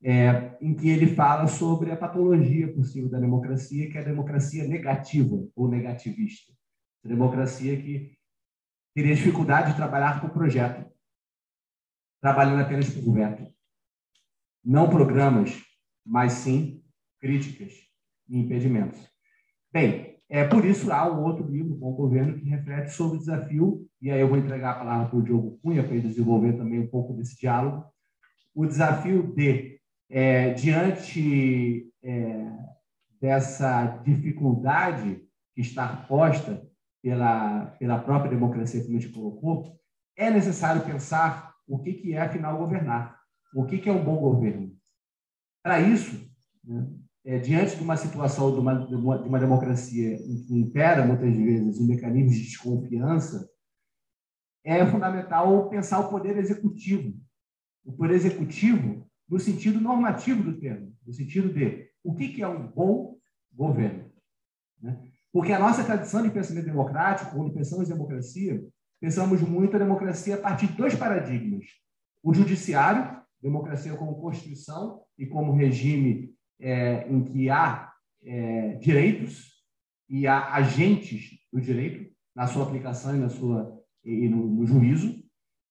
é, 0.03 0.57
em 0.61 0.73
que 0.73 0.89
ele 0.89 1.15
fala 1.15 1.47
sobre 1.47 1.91
a 1.91 1.97
patologia 1.97 2.73
possível 2.73 3.09
da 3.09 3.19
democracia, 3.19 3.89
que 3.89 3.97
é 3.97 4.01
a 4.01 4.05
democracia 4.05 4.65
negativa 4.65 5.37
ou 5.53 5.67
negativista. 5.67 6.53
A 7.03 7.09
democracia 7.09 7.75
que 7.75 8.13
teria 8.93 9.15
dificuldade 9.15 9.71
de 9.71 9.77
trabalhar 9.77 10.21
com 10.21 10.29
projeto, 10.29 10.89
trabalhando 12.21 12.61
apenas 12.61 12.93
com 12.93 13.01
governo. 13.01 13.51
Não 14.63 14.89
programas, 14.89 15.61
mas 16.05 16.33
sim 16.33 16.83
críticas 17.19 17.73
e 18.27 18.37
impedimentos. 18.37 18.99
Bem, 19.71 20.19
é 20.29 20.45
por 20.47 20.65
isso 20.65 20.91
há 20.91 21.11
um 21.11 21.23
outro 21.23 21.45
livro, 21.45 21.75
Bom 21.75 21.93
Governo, 21.93 22.39
que 22.39 22.45
reflete 22.45 22.89
sobre 22.91 23.17
o 23.17 23.19
desafio, 23.19 23.87
e 24.01 24.09
aí 24.09 24.19
eu 24.19 24.27
vou 24.27 24.37
entregar 24.37 24.71
a 24.71 24.79
palavra 24.79 25.09
para 25.09 25.19
o 25.19 25.23
Diogo 25.23 25.59
Cunha 25.61 25.83
para 25.83 25.93
ele 25.93 26.07
desenvolver 26.07 26.53
também 26.53 26.79
um 26.79 26.87
pouco 26.87 27.13
desse 27.13 27.37
diálogo, 27.39 27.85
o 28.53 28.65
desafio 28.65 29.33
de, 29.33 29.79
é, 30.09 30.53
diante 30.53 31.91
é, 32.03 32.51
dessa 33.19 33.85
dificuldade 34.03 35.21
que 35.53 35.61
está 35.61 35.87
posta 36.07 36.65
pela, 37.01 37.65
pela 37.79 37.99
própria 37.99 38.31
democracia, 38.31 38.83
como 38.83 38.97
a 38.97 38.99
gente 38.99 39.13
colocou, 39.13 39.79
é 40.15 40.29
necessário 40.29 40.85
pensar 40.85 41.53
o 41.67 41.79
que, 41.79 41.93
que 41.93 42.13
é, 42.13 42.21
afinal, 42.21 42.57
governar. 42.57 43.19
O 43.55 43.65
que, 43.65 43.77
que 43.77 43.89
é 43.89 43.91
um 43.91 44.03
bom 44.03 44.17
governo. 44.17 44.75
Para 45.63 45.79
isso, 45.79 46.29
né, 46.63 46.87
é, 47.25 47.37
diante 47.37 47.75
de 47.75 47.83
uma 47.83 47.97
situação 47.97 48.53
de 48.53 48.59
uma, 48.59 48.85
de 48.85 48.95
uma, 48.95 49.21
de 49.21 49.27
uma 49.27 49.39
democracia 49.39 50.15
em 50.15 50.43
que 50.43 50.53
impera 50.53 51.05
muitas 51.05 51.33
vezes 51.35 51.79
um 51.79 51.87
mecanismo 51.87 52.31
de 52.31 52.43
desconfiança, 52.43 53.49
é 54.63 54.85
fundamental 54.85 55.69
pensar 55.69 55.99
o 55.99 56.09
poder 56.09 56.37
executivo. 56.37 57.19
O 57.83 57.93
poder 57.93 58.15
executivo 58.15 59.07
no 59.27 59.39
sentido 59.39 59.79
normativo 59.79 60.43
do 60.43 60.59
termo, 60.59 60.95
no 61.05 61.13
sentido 61.13 61.51
de 61.53 61.89
o 62.03 62.13
que 62.13 62.41
é 62.41 62.47
um 62.47 62.67
bom 62.67 63.17
governo. 63.51 64.11
Né? 64.81 65.10
Porque 65.33 65.53
a 65.53 65.59
nossa 65.59 65.83
tradição 65.83 66.21
de 66.21 66.29
pensamento 66.29 66.65
democrático, 66.65 67.35
quando 67.35 67.53
pensamos 67.53 67.89
em 67.89 67.93
democracia, 67.93 68.61
pensamos 68.99 69.41
muito 69.41 69.75
a 69.75 69.79
democracia 69.79 70.35
a 70.35 70.37
partir 70.37 70.67
de 70.67 70.73
dois 70.73 70.95
paradigmas. 70.95 71.65
O 72.21 72.33
judiciário, 72.33 73.21
democracia 73.41 73.95
como 73.95 74.19
constituição 74.21 75.01
e 75.17 75.25
como 75.25 75.55
regime 75.55 76.33
é, 76.59 77.07
em 77.09 77.23
que 77.23 77.49
há 77.49 77.91
é, 78.23 78.73
direitos 78.75 79.51
e 80.07 80.27
há 80.27 80.53
agentes 80.53 81.39
do 81.51 81.59
direito 81.59 82.11
na 82.35 82.45
sua 82.47 82.63
aplicação 82.63 83.15
e, 83.15 83.19
na 83.19 83.29
sua, 83.29 83.81
e 84.03 84.29
no, 84.29 84.45
no 84.45 84.65
juízo, 84.65 85.23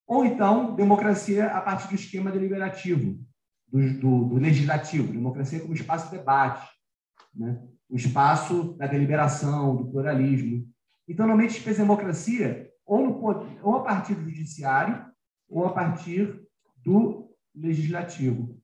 ou 0.06 0.24
então 0.24 0.74
democracia 0.74 1.46
a 1.46 1.60
partir 1.60 1.88
do 1.88 1.94
esquema 1.94 2.32
deliberativo, 2.32 3.22
do, 3.68 4.00
do, 4.00 4.24
do 4.24 4.34
legislativo, 4.36 5.12
democracia 5.12 5.60
como 5.60 5.74
espaço 5.74 6.10
de 6.10 6.18
debate, 6.18 6.68
né? 7.34 7.62
O 7.90 7.96
espaço 7.96 8.74
da 8.78 8.86
deliberação, 8.86 9.76
do 9.76 9.90
pluralismo. 9.90 10.66
Então, 11.08 11.26
normalmente, 11.26 11.60
fez 11.60 11.76
democracia 11.76 12.70
ou, 12.86 13.02
no, 13.02 13.20
ou 13.62 13.76
a 13.76 13.82
partir 13.82 14.14
do 14.14 14.30
judiciário 14.30 15.04
ou 15.48 15.66
a 15.66 15.72
partir 15.72 16.40
do 16.84 17.28
legislativo. 17.54 18.56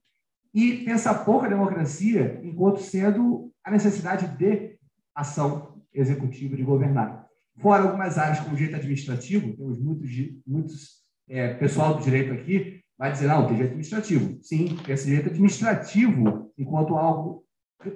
E 0.55 0.85
pensa 0.85 1.13
pouco 1.13 1.45
a 1.45 1.49
democracia 1.49 2.41
enquanto 2.43 2.81
sendo 2.81 3.53
a 3.65 3.71
necessidade 3.71 4.29
de 4.39 4.79
ação 5.15 5.83
executiva 5.93 6.57
de 6.57 6.63
governar. 6.63 7.27
Fora 7.59 7.83
algumas 7.83 8.17
áreas 8.19 8.41
como 8.41 8.55
direito 8.55 8.77
administrativo, 8.77 9.57
temos 9.57 9.79
muitos, 9.79 10.11
muitos 10.47 11.03
é, 11.29 11.55
pessoal 11.55 11.97
do 11.97 12.03
direito 12.03 12.33
aqui 12.33 12.81
vai 12.99 13.13
dizer, 13.13 13.27
não, 13.27 13.47
tem 13.47 13.57
direito 13.57 13.73
administrativo. 13.73 14.39
Sim, 14.43 14.79
esse 14.89 15.07
direito 15.07 15.31
administrativo 15.31 16.53
enquanto 16.57 16.97
algo 16.97 17.46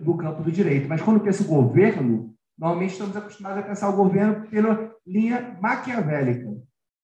do 0.03 0.17
campo 0.17 0.43
do 0.43 0.53
direito. 0.53 0.89
Mas 0.89 1.03
quando 1.03 1.21
pensa 1.21 1.43
o 1.43 1.47
governo, 1.47 2.35
normalmente 2.59 2.93
estamos 2.93 3.17
acostumados 3.17 3.59
a 3.59 3.67
pensar 3.67 3.89
o 3.89 3.97
governo 3.97 4.47
pela 4.49 4.95
linha 5.07 5.59
maquiavélica, 5.61 6.51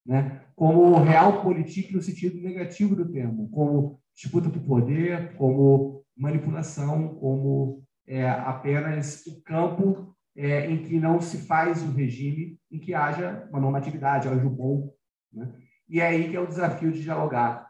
né? 0.05 0.43
como 0.55 1.03
real 1.03 1.43
político 1.43 1.93
no 1.93 2.03
sentido 2.03 2.41
negativo 2.41 2.95
do 2.95 3.11
termo, 3.11 3.49
como 3.51 4.01
disputa 4.15 4.49
do 4.49 4.61
poder, 4.61 5.35
como 5.37 6.03
manipulação, 6.17 7.15
como 7.17 7.83
é, 8.07 8.29
apenas 8.29 9.27
o 9.27 9.43
campo 9.43 10.15
é, 10.35 10.71
em 10.71 10.83
que 10.83 10.99
não 10.99 11.21
se 11.21 11.39
faz 11.47 11.83
o 11.83 11.91
regime, 11.91 12.59
em 12.71 12.79
que 12.79 12.95
haja 12.95 13.47
uma 13.51 13.61
normatividade, 13.61 14.29
haja 14.29 14.47
o 14.47 14.51
bom. 14.51 14.93
Né? 15.33 15.53
E 15.89 16.01
é 16.01 16.07
aí 16.07 16.31
que 16.31 16.37
é 16.37 16.41
o 16.41 16.47
desafio 16.47 16.93
de 16.93 17.03
dialogar 17.03 17.67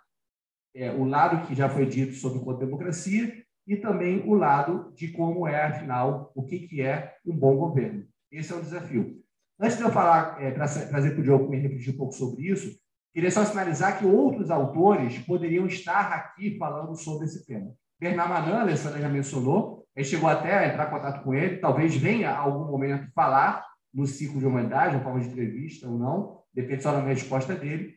é, 0.74 0.92
o 0.92 1.04
lado 1.04 1.46
que 1.46 1.54
já 1.54 1.68
foi 1.68 1.86
dito 1.86 2.14
sobre 2.14 2.38
o 2.38 2.52
democracia 2.54 3.45
e 3.66 3.76
também 3.76 4.22
o 4.26 4.34
lado 4.34 4.92
de 4.94 5.08
como 5.08 5.46
é, 5.46 5.64
afinal, 5.64 6.30
o 6.34 6.44
que, 6.44 6.60
que 6.60 6.80
é 6.80 7.14
um 7.26 7.36
bom 7.36 7.56
governo. 7.56 8.04
Esse 8.30 8.52
é 8.52 8.56
o 8.56 8.62
desafio. 8.62 9.20
Antes 9.58 9.76
de 9.76 9.82
eu 9.82 9.90
falar, 9.90 10.40
é, 10.40 10.50
trazer 10.50 11.10
para 11.10 11.20
o 11.20 11.22
Diogo 11.22 11.48
me 11.48 11.58
refletir 11.58 11.94
um 11.94 11.96
pouco 11.96 12.12
sobre 12.12 12.46
isso, 12.46 12.78
queria 13.12 13.30
só 13.30 13.44
sinalizar 13.44 13.98
que 13.98 14.06
outros 14.06 14.50
autores 14.50 15.18
poderiam 15.20 15.66
estar 15.66 16.12
aqui 16.12 16.56
falando 16.58 16.94
sobre 16.94 17.26
esse 17.26 17.44
tema. 17.46 17.72
Bernard 17.98 18.30
Manan, 18.30 18.58
a 18.58 18.60
Alessandra 18.60 19.00
já 19.00 19.08
mencionou, 19.08 19.86
gente 19.96 20.10
chegou 20.10 20.28
até 20.28 20.52
a 20.52 20.68
entrar 20.68 20.88
em 20.88 20.90
contato 20.90 21.24
com 21.24 21.34
ele, 21.34 21.56
talvez 21.56 21.96
venha 21.96 22.30
algum 22.30 22.70
momento 22.70 23.10
falar 23.14 23.64
no 23.92 24.06
ciclo 24.06 24.38
de 24.38 24.46
humanidade, 24.46 24.94
uma 24.94 25.02
forma 25.02 25.20
de 25.20 25.28
entrevista 25.28 25.88
ou 25.88 25.98
não, 25.98 26.40
depende 26.52 26.82
só 26.82 26.92
da 26.92 27.00
minha 27.00 27.14
resposta 27.14 27.54
dele. 27.54 27.94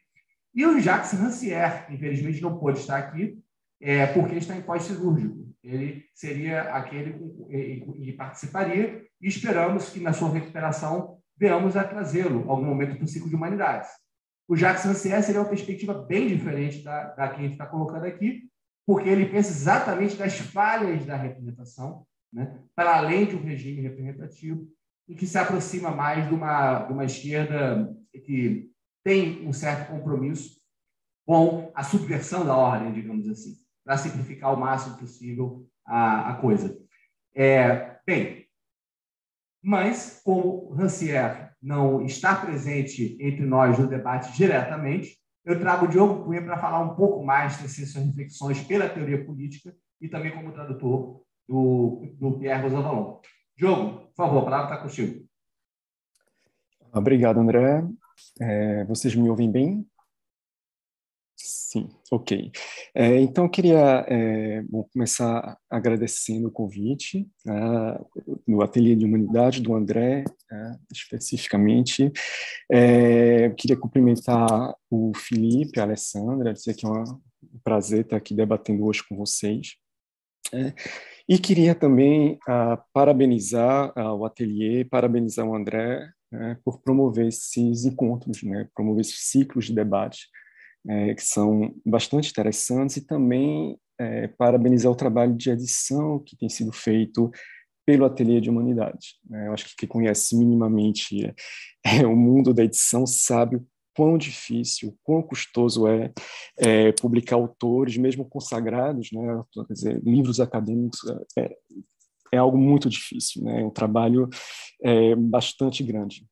E 0.56 0.66
o 0.66 0.80
Jacques 0.80 1.12
Rancière, 1.12 1.94
infelizmente 1.94 2.42
não 2.42 2.58
pôde 2.58 2.80
estar 2.80 2.98
aqui, 2.98 3.38
é, 3.82 4.06
porque 4.08 4.36
está 4.36 4.56
em 4.56 4.62
pós-cirúrgico 4.62 5.49
ele 5.64 6.06
seria 6.14 6.62
aquele 6.74 7.14
que 7.94 8.14
participaria 8.14 9.06
e 9.22 9.28
esperamos 9.28 9.90
que 9.90 10.00
na 10.00 10.14
sua 10.14 10.32
recuperação 10.32 11.18
venhamos 11.38 11.76
a 11.76 11.84
trazê-lo 11.84 12.50
algum 12.50 12.66
momento 12.66 12.96
para 12.96 13.04
o 13.04 13.08
ciclo 13.08 13.30
de 13.30 13.36
humanidades. 13.36 13.90
O 14.48 14.56
Jacques 14.56 14.86
Rancière 14.86 15.24
seria 15.24 15.42
uma 15.42 15.50
perspectiva 15.50 15.94
bem 15.94 16.28
diferente 16.28 16.82
da, 16.82 17.14
da 17.14 17.28
que 17.30 17.40
a 17.40 17.44
gente 17.44 17.52
está 17.52 17.66
colocando 17.66 18.06
aqui, 18.06 18.50
porque 18.86 19.08
ele 19.08 19.28
pensa 19.28 19.52
exatamente 19.52 20.16
das 20.16 20.40
falhas 20.40 21.06
da 21.06 21.16
representação, 21.16 22.06
né, 22.34 22.60
para 22.76 22.98
além 22.98 23.26
de 23.26 23.36
um 23.36 23.44
regime 23.44 23.82
representativo, 23.82 24.68
e 25.08 25.16
que 25.16 25.28
se 25.28 25.38
aproxima 25.38 25.92
mais 25.92 26.28
de 26.28 26.34
uma, 26.34 26.86
de 26.86 26.94
uma 26.94 27.06
esquerda 27.06 27.96
que 28.26 28.72
tem 29.04 29.48
um 29.48 29.54
certo 29.54 29.92
compromisso 29.92 30.60
com 31.26 31.72
a 31.76 31.84
subversão 31.84 32.46
da 32.46 32.56
ordem, 32.56 32.94
digamos 32.94 33.28
assim 33.30 33.56
para 33.90 33.98
simplificar 33.98 34.54
o 34.54 34.60
máximo 34.60 34.98
possível 34.98 35.66
a, 35.84 36.30
a 36.30 36.36
coisa. 36.36 36.78
É, 37.36 37.98
bem, 38.06 38.46
mas 39.64 40.22
como 40.24 40.72
Rancière 40.76 41.50
não 41.60 42.06
está 42.06 42.36
presente 42.36 43.18
entre 43.20 43.44
nós 43.44 43.80
no 43.80 43.88
debate 43.88 44.32
diretamente, 44.38 45.18
eu 45.44 45.60
trago 45.60 45.88
o 45.88 45.90
Diogo 45.90 46.24
Cunha 46.24 46.40
para 46.40 46.60
falar 46.60 46.82
um 46.82 46.94
pouco 46.94 47.26
mais 47.26 47.58
dessas 47.58 47.92
suas 47.92 48.06
reflexões 48.06 48.62
pela 48.62 48.88
teoria 48.88 49.26
política 49.26 49.76
e 50.00 50.08
também 50.08 50.36
como 50.36 50.52
tradutor 50.52 51.24
do, 51.48 52.14
do 52.20 52.38
Pierre 52.38 52.62
Rosanvallon. 52.62 53.20
Diogo, 53.58 54.02
por 54.02 54.16
favor, 54.16 54.38
a 54.38 54.46
palavra 54.46 54.66
está 54.66 54.84
contigo. 54.84 55.26
Obrigado, 56.94 57.40
André. 57.40 57.84
É, 58.40 58.86
vocês 58.86 59.16
me 59.16 59.28
ouvem 59.32 59.52
bem? 59.52 59.84
Sim, 61.42 61.88
ok. 62.12 62.52
É, 62.94 63.22
então, 63.22 63.46
eu 63.46 63.50
queria 63.50 64.06
é, 64.10 64.62
bom, 64.64 64.84
começar 64.92 65.58
agradecendo 65.70 66.50
o 66.50 66.52
convite 66.52 67.28
né, 67.46 68.00
no 68.46 68.62
Ateliê 68.62 68.94
de 68.96 69.06
Humanidade 69.06 69.62
do 69.62 69.74
André, 69.74 70.26
né, 70.52 70.80
especificamente. 70.92 72.12
É, 72.70 73.50
queria 73.52 73.78
cumprimentar 73.78 74.76
o 74.90 75.14
Felipe, 75.16 75.80
a 75.80 75.84
Alessandra, 75.84 76.54
dizer 76.54 76.74
que 76.74 76.86
é 76.86 76.90
um 76.90 77.04
prazer 77.64 78.02
estar 78.02 78.18
aqui 78.18 78.34
debatendo 78.34 78.86
hoje 78.86 79.02
com 79.08 79.16
vocês. 79.16 79.76
É, 80.54 80.74
e 81.28 81.38
queria 81.38 81.74
também 81.74 82.34
uh, 82.50 82.82
parabenizar 82.92 83.94
uh, 83.98 84.16
o 84.16 84.26
ateliê, 84.26 84.84
parabenizar 84.84 85.46
o 85.46 85.56
André 85.56 86.12
né, 86.32 86.58
por 86.66 86.82
promover 86.82 87.28
esses 87.28 87.86
encontros, 87.86 88.42
né, 88.44 88.68
promover 88.76 89.02
esses 89.02 89.30
ciclos 89.30 89.66
de 89.66 89.76
debate 89.76 90.28
é, 90.90 91.14
que 91.14 91.24
são 91.24 91.74
bastante 91.86 92.32
interessantes, 92.32 92.98
e 92.98 93.06
também 93.06 93.78
é, 94.00 94.28
parabenizar 94.28 94.92
o 94.92 94.96
trabalho 94.96 95.36
de 95.36 95.52
edição 95.52 96.20
que 96.20 96.36
tem 96.36 96.50
sido 96.50 96.72
feito 96.72 97.32
pelo 97.86 98.06
Ateliê 98.06 98.42
de 98.42 98.50
Humanidade. 98.50 99.16
Né? 99.30 99.48
Eu 99.48 99.54
acho 99.54 99.66
que 99.68 99.76
quem 99.78 99.90
conhece 99.90 100.36
minimamente 100.36 101.34
é, 101.86 102.06
o 102.06 102.16
mundo 102.16 102.54
da 102.54 102.64
edição 102.64 103.06
sabe 103.06 103.58
o 103.58 103.68
quão 103.96 104.18
difícil, 104.18 104.98
quão 105.04 105.22
custoso 105.22 105.88
é, 105.88 106.12
é 106.58 106.92
publicar 106.94 107.36
autores, 107.36 107.98
mesmo 107.98 108.24
consagrados, 108.24 109.10
né? 109.12 109.44
Quer 109.68 109.74
dizer, 109.74 110.02
livros 110.06 110.40
acadêmicos 110.40 111.02
é, 111.38 111.56
é 112.32 112.38
algo 112.38 112.58
muito 112.58 112.90
difícil, 112.90 113.44
né? 113.44 113.62
é 113.62 113.66
um 113.66 113.70
trabalho 113.70 114.30
é, 114.82 115.16
bastante 115.16 115.84
grande. 115.84 116.26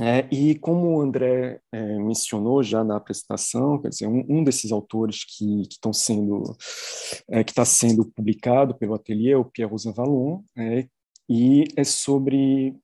É, 0.00 0.26
e 0.30 0.54
como 0.54 0.96
o 0.96 1.00
André 1.02 1.60
é, 1.70 1.98
mencionou 1.98 2.62
já 2.62 2.82
na 2.82 2.96
apresentação, 2.96 3.78
quer 3.78 3.90
dizer, 3.90 4.06
um, 4.06 4.24
um 4.26 4.42
desses 4.42 4.72
autores 4.72 5.22
que 5.24 5.62
estão 5.70 5.92
sendo 5.92 6.56
é, 7.28 7.44
que 7.44 7.50
está 7.50 7.64
sendo 7.64 8.06
publicado 8.06 8.74
pelo 8.74 8.94
ateliê 8.94 9.32
é 9.32 9.36
o 9.36 9.44
Pierre 9.44 9.70
Rosa 9.70 9.92
Vallon, 9.92 10.40
é, 10.56 10.86
e 11.28 11.64
é 11.76 11.84
sobre 11.84 12.74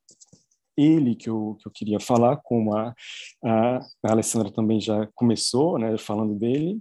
ele 0.78 1.16
que 1.16 1.28
eu, 1.28 1.56
que 1.60 1.66
eu 1.66 1.72
queria 1.72 1.98
falar, 1.98 2.36
como 2.38 2.74
a, 2.76 2.94
a, 3.44 3.78
a 3.78 4.10
Alessandra 4.12 4.52
também 4.52 4.80
já 4.80 5.08
começou, 5.14 5.78
né, 5.78 5.98
falando 5.98 6.34
dele, 6.34 6.80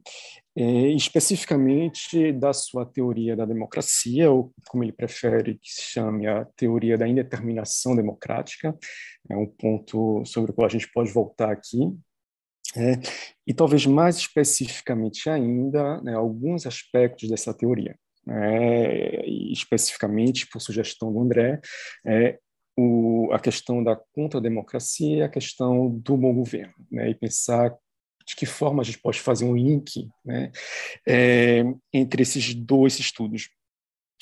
é, 0.55 0.89
especificamente 0.89 2.31
da 2.31 2.53
sua 2.53 2.85
teoria 2.85 3.35
da 3.35 3.45
democracia, 3.45 4.31
ou 4.31 4.53
como 4.67 4.83
ele 4.83 4.91
prefere 4.91 5.55
que 5.55 5.69
se 5.69 5.81
chame 5.93 6.27
a 6.27 6.45
teoria 6.55 6.97
da 6.97 7.07
indeterminação 7.07 7.95
democrática, 7.95 8.77
é 9.29 9.35
um 9.35 9.47
ponto 9.47 10.23
sobre 10.25 10.51
o 10.51 10.53
qual 10.53 10.67
a 10.67 10.71
gente 10.71 10.89
pode 10.91 11.11
voltar 11.11 11.51
aqui, 11.51 11.79
é, 12.75 12.99
e 13.45 13.53
talvez 13.53 13.85
mais 13.85 14.17
especificamente 14.17 15.29
ainda, 15.29 16.01
né, 16.01 16.13
alguns 16.13 16.65
aspectos 16.65 17.29
dessa 17.29 17.53
teoria. 17.53 17.95
É, 18.29 19.25
especificamente, 19.53 20.47
por 20.47 20.59
sugestão 20.59 21.13
do 21.13 21.21
André, 21.21 21.61
é, 22.05 22.37
o, 22.77 23.29
a 23.31 23.39
questão 23.39 23.83
da 23.83 23.95
contra-democracia, 23.95 25.25
a 25.25 25.29
questão 25.29 25.89
do 25.89 26.15
bom 26.15 26.33
governo, 26.33 26.73
né, 26.91 27.09
e 27.09 27.15
pensar 27.15 27.75
de 28.25 28.35
que 28.35 28.45
forma 28.45 28.81
a 28.81 28.85
gente 28.85 28.99
pode 28.99 29.19
fazer 29.19 29.45
um 29.45 29.55
link 29.55 30.09
né, 30.23 30.51
é, 31.07 31.63
entre 31.91 32.21
esses 32.21 32.53
dois 32.53 32.99
estudos. 32.99 33.49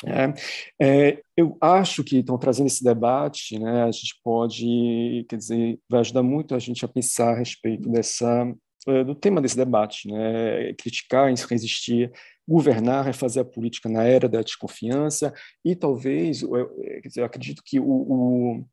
É, 0.06 0.34
é, 0.82 1.22
eu 1.36 1.58
acho 1.60 2.04
que 2.04 2.18
estão 2.18 2.38
trazendo 2.38 2.68
esse 2.68 2.84
debate, 2.84 3.58
né, 3.58 3.84
a 3.84 3.92
gente 3.92 4.20
pode, 4.24 5.26
quer 5.28 5.38
dizer, 5.38 5.80
vai 5.90 6.02
ajudar 6.02 6.24
muito 6.24 6.54
a 6.54 6.60
gente 6.60 6.86
a 6.86 6.88
pensar 6.88 7.34
a 7.34 7.38
respeito 7.38 7.90
dessa 7.90 8.54
do 8.86 9.16
tema 9.16 9.42
desse 9.42 9.58
debate, 9.58 10.08
né, 10.08 10.74
criticar, 10.74 11.34
resistir 11.50 12.12
governar, 12.48 13.06
refazer 13.06 13.42
a 13.42 13.46
política 13.46 13.90
na 13.90 14.04
era 14.04 14.30
da 14.30 14.42
desconfiança 14.42 15.34
e 15.64 15.76
talvez, 15.76 16.42
eu 16.44 17.26
acredito 17.26 17.64
que 17.66 17.80
o, 17.80 17.86
o, 17.86 18.66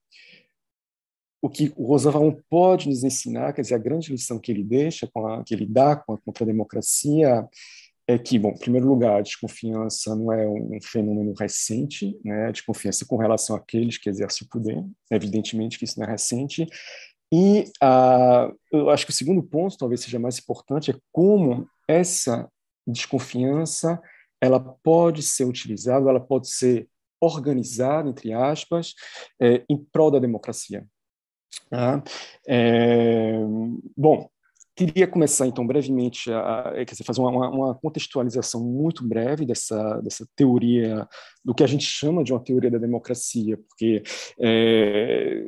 o 1.41 1.49
que 1.49 1.73
o 1.75 1.87
Roosevelt 1.87 2.39
pode 2.51 2.89
nos 2.89 3.03
ensinar, 3.03 3.53
quer 3.53 3.63
dizer, 3.63 3.75
a 3.75 3.79
grande 3.79 4.13
lição 4.13 4.39
que 4.39 4.53
ele 4.53 4.63
deixa, 4.63 5.09
a, 5.15 5.43
que 5.43 5.55
ele 5.55 5.67
dá 5.67 5.97
com 5.97 6.13
a 6.13 6.19
contra-democracia, 6.19 7.49
é 8.07 8.19
que, 8.19 8.39
bom, 8.39 8.51
em 8.51 8.59
primeiro 8.59 8.87
lugar, 8.87 9.19
a 9.19 9.23
desconfiança 9.23 10.15
não 10.17 10.33
é 10.33 10.47
um 10.47 10.79
fenômeno 10.83 11.33
recente, 11.39 12.19
né? 12.25 12.49
a 12.49 12.51
desconfiança 12.51 13.07
com 13.07 13.17
relação 13.17 13.55
àqueles 13.55 13.97
que 13.97 14.11
exercem 14.11 14.45
o 14.45 14.51
poder, 14.51 14.85
evidentemente 15.11 15.79
que 15.79 15.85
isso 15.85 15.99
não 15.99 16.07
é 16.07 16.11
recente, 16.11 16.67
E 17.33 17.65
uh, 17.83 18.55
eu 18.71 18.91
acho 18.91 19.07
que 19.07 19.11
o 19.11 19.15
segundo 19.15 19.43
ponto, 19.43 19.79
talvez 19.79 20.03
seja 20.03 20.19
mais 20.19 20.39
importante, 20.39 20.91
é 20.91 20.95
como 21.11 21.67
essa 21.89 22.47
desconfiança 22.87 24.01
ela 24.41 24.61
pode 24.61 25.23
ser 25.23 25.45
utilizada, 25.45 26.11
ela 26.11 26.21
pode 26.21 26.51
ser 26.51 26.89
organizada, 27.21 28.11
entre 28.11 28.33
aspas, 28.33 28.95
é, 29.41 29.65
em 29.69 29.79
prol 29.79 30.11
da 30.11 30.19
democracia. 30.19 30.85
Ah, 31.71 32.03
é, 32.47 33.39
bom, 33.97 34.29
Queria 34.75 35.07
começar, 35.07 35.47
então, 35.47 35.67
brevemente, 35.67 36.33
a, 36.33 36.73
quer 36.75 36.93
dizer, 36.93 37.05
fazer 37.05 37.21
uma, 37.21 37.51
uma, 37.51 37.75
contextualização 37.75 38.65
muito 38.65 39.07
breve 39.07 39.45
dessa, 39.45 40.01
dessa 40.01 40.27
teoria, 40.35 41.07
do 41.45 41.55
que 41.55 41.63
a 41.63 41.67
gente 41.67 41.85
chama 41.85 42.25
de 42.25 42.33
uma 42.33 42.43
teoria 42.43 42.71
da 42.71 42.79
democracia, 42.79 43.59
porque 43.69 44.03
é, 44.41 45.45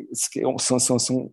são, 0.60 0.78
são, 0.78 0.98
são 0.98 1.30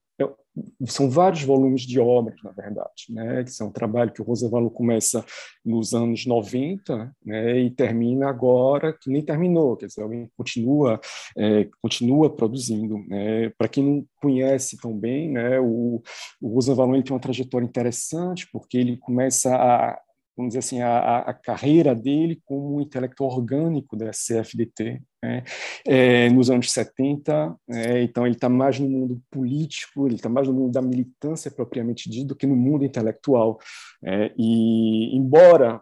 são 0.85 1.09
vários 1.09 1.43
volumes 1.43 1.83
de 1.83 1.99
obras, 1.99 2.35
na 2.43 2.51
verdade, 2.51 3.05
né? 3.09 3.43
que 3.43 3.51
são 3.51 3.67
um 3.67 3.71
trabalho 3.71 4.11
que 4.11 4.21
o 4.21 4.25
Roosevelt 4.25 4.71
começa 4.73 5.25
nos 5.63 5.93
anos 5.93 6.25
90 6.25 7.15
né? 7.25 7.59
e 7.59 7.71
termina 7.71 8.29
agora, 8.29 8.91
que 8.91 9.09
nem 9.09 9.23
terminou, 9.23 9.77
quer 9.77 9.85
dizer, 9.85 10.01
alguém 10.01 10.29
continua, 10.35 10.99
é, 11.37 11.69
continua 11.81 12.29
produzindo. 12.29 12.97
Né? 13.07 13.49
Para 13.57 13.69
quem 13.69 13.83
não 13.83 14.05
conhece 14.21 14.77
tão 14.77 14.97
bem, 14.97 15.31
né? 15.31 15.59
o, 15.59 16.01
o 16.41 16.47
Roosevelt 16.49 17.05
tem 17.05 17.13
uma 17.13 17.21
trajetória 17.21 17.65
interessante, 17.65 18.47
porque 18.51 18.77
ele 18.77 18.97
começa 18.97 19.55
a 19.55 19.99
vamos 20.35 20.51
dizer 20.51 20.59
assim, 20.59 20.81
a, 20.81 21.19
a, 21.19 21.33
carreira 21.33 21.93
dele 21.93 22.41
como 22.45 22.81
intelectual 22.81 23.29
orgânico 23.29 23.95
da 23.95 24.11
CFDT. 24.11 25.01
Né? 25.23 25.43
É, 25.85 26.29
nos 26.29 26.49
anos 26.49 26.71
70, 26.71 27.55
é, 27.69 28.01
então 28.03 28.25
ele 28.25 28.35
está 28.35 28.49
mais 28.49 28.79
no 28.79 28.89
mundo 28.89 29.21
político, 29.29 30.07
ele 30.07 30.15
está 30.15 30.27
mais 30.27 30.47
no 30.47 30.53
mundo 30.53 30.71
da 30.71 30.81
militância 30.81 31.51
propriamente 31.51 32.09
dito 32.09 32.29
do 32.29 32.35
que 32.35 32.47
no 32.47 32.55
mundo 32.55 32.83
intelectual. 32.83 33.59
É, 34.03 34.33
e, 34.37 35.15
embora 35.15 35.81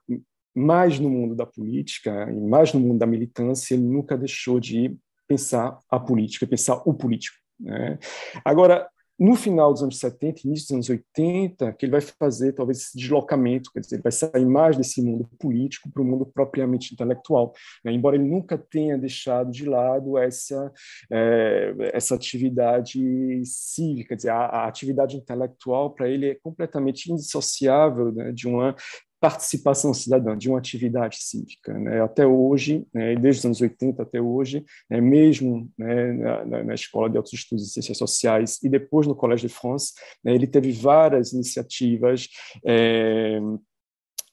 mais 0.55 0.99
no 0.99 1.09
mundo 1.09 1.35
da 1.35 1.45
política 1.45 2.29
e 2.29 2.39
mais 2.41 2.73
no 2.73 2.79
mundo 2.79 2.99
da 2.99 3.05
militância, 3.05 3.73
ele 3.73 3.83
nunca 3.83 4.17
deixou 4.17 4.59
de 4.59 4.97
pensar 5.27 5.77
a 5.89 5.99
política, 5.99 6.47
pensar 6.47 6.81
o 6.85 6.93
político. 6.93 7.37
Né? 7.59 7.97
Agora, 8.43 8.89
no 9.19 9.35
final 9.35 9.73
dos 9.73 9.83
anos 9.83 9.99
70, 9.99 10.41
início 10.45 10.67
dos 10.67 10.71
anos 10.71 10.89
80, 10.89 11.73
que 11.73 11.85
ele 11.85 11.91
vai 11.91 12.01
fazer 12.01 12.53
talvez 12.53 12.79
esse 12.79 12.97
deslocamento, 12.97 13.71
quer 13.71 13.81
dizer, 13.81 13.95
ele 13.95 14.03
vai 14.03 14.11
sair 14.11 14.45
mais 14.45 14.77
desse 14.77 15.01
mundo 15.01 15.29
político 15.37 15.91
para 15.91 16.01
o 16.01 16.05
mundo 16.05 16.25
propriamente 16.25 16.93
intelectual, 16.93 17.53
né? 17.83 17.91
embora 17.91 18.15
ele 18.15 18.29
nunca 18.29 18.57
tenha 18.57 18.97
deixado 18.97 19.51
de 19.51 19.65
lado 19.65 20.17
essa 20.17 20.71
é, 21.11 21.73
essa 21.93 22.15
atividade 22.15 23.43
cívica, 23.43 24.09
quer 24.09 24.15
dizer, 24.15 24.29
a, 24.29 24.45
a 24.45 24.67
atividade 24.67 25.17
intelectual 25.17 25.93
para 25.93 26.07
ele 26.07 26.29
é 26.29 26.35
completamente 26.35 27.11
indissociável 27.11 28.11
né, 28.13 28.31
de 28.31 28.47
uma 28.47 28.75
participação 29.19 29.93
cidadã, 29.93 30.37
de 30.37 30.49
uma 30.49 30.57
atividade 30.57 31.17
cívica. 31.19 31.73
Né? 31.73 32.01
Até 32.01 32.25
hoje, 32.25 32.85
né, 32.93 33.15
desde 33.15 33.39
os 33.39 33.45
anos 33.45 33.61
80 33.61 34.01
até 34.01 34.21
hoje, 34.21 34.63
né, 34.89 35.01
mesmo 35.01 35.69
né, 35.77 36.13
na, 36.45 36.63
na, 36.63 36.73
Escola 36.73 37.09
de 37.09 37.17
Altos 37.17 37.33
Estudos 37.33 37.65
de 37.65 37.71
Ciências 37.73 37.97
Sociais 37.97 38.59
e 38.63 38.69
depois 38.69 39.05
no 39.05 39.15
Collège 39.15 39.47
de 39.47 39.53
France, 39.53 39.93
né, 40.23 40.33
ele 40.33 40.47
teve 40.47 40.71
várias 40.71 41.33
iniciativas 41.33 42.27
é, 42.65 43.39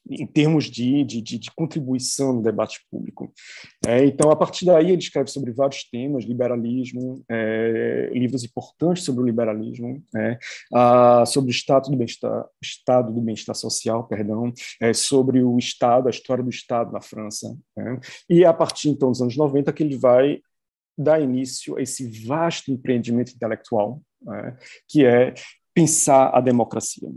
em 0.08 0.26
termos 0.26 0.66
de, 0.66 1.04
de, 1.04 1.20
de, 1.20 1.50
contribuição 1.54 2.32
no 2.32 2.42
debate 2.42 2.80
público. 2.90 3.32
É, 3.86 4.04
então, 4.04 4.30
a 4.30 4.36
partir 4.36 4.64
daí, 4.64 4.90
ele 4.90 4.98
escreve 4.98 5.30
sobre 5.30 5.52
vários 5.52 5.88
temas, 5.88 6.24
liberalismo, 6.24 7.24
é, 7.28 8.10
livros 8.12 8.44
importantes 8.44 9.04
sobre 9.04 9.22
o 9.22 9.26
liberalismo, 9.26 10.02
é, 10.16 10.38
a, 10.72 11.24
sobre 11.26 11.50
o 11.50 11.52
estado 11.52 11.90
do 11.90 11.96
bem-estar, 11.96 12.46
estado 12.62 13.12
do 13.12 13.20
bem-estar 13.20 13.54
social, 13.54 14.06
perdão, 14.06 14.52
é, 14.80 14.92
sobre 14.92 15.42
o 15.42 15.58
Estado, 15.58 16.06
a 16.06 16.10
história 16.10 16.44
do 16.44 16.50
Estado 16.50 16.92
na 16.92 17.00
França. 17.00 17.56
Né. 17.76 17.98
e 18.28 18.44
a 18.44 18.52
partir, 18.52 18.88
então, 18.88 19.10
dos 19.10 19.20
anos 19.20 19.36
90, 19.36 19.72
que 19.72 19.82
ele 19.82 19.96
vai 19.96 20.40
dar 20.96 21.20
início 21.20 21.76
a 21.76 21.82
esse 21.82 22.26
vasto 22.26 22.70
empreendimento 22.70 23.32
intelectual, 23.32 24.00
né, 24.22 24.56
que 24.88 25.04
é 25.04 25.34
pensar 25.74 26.30
a 26.30 26.40
democracia. 26.40 27.10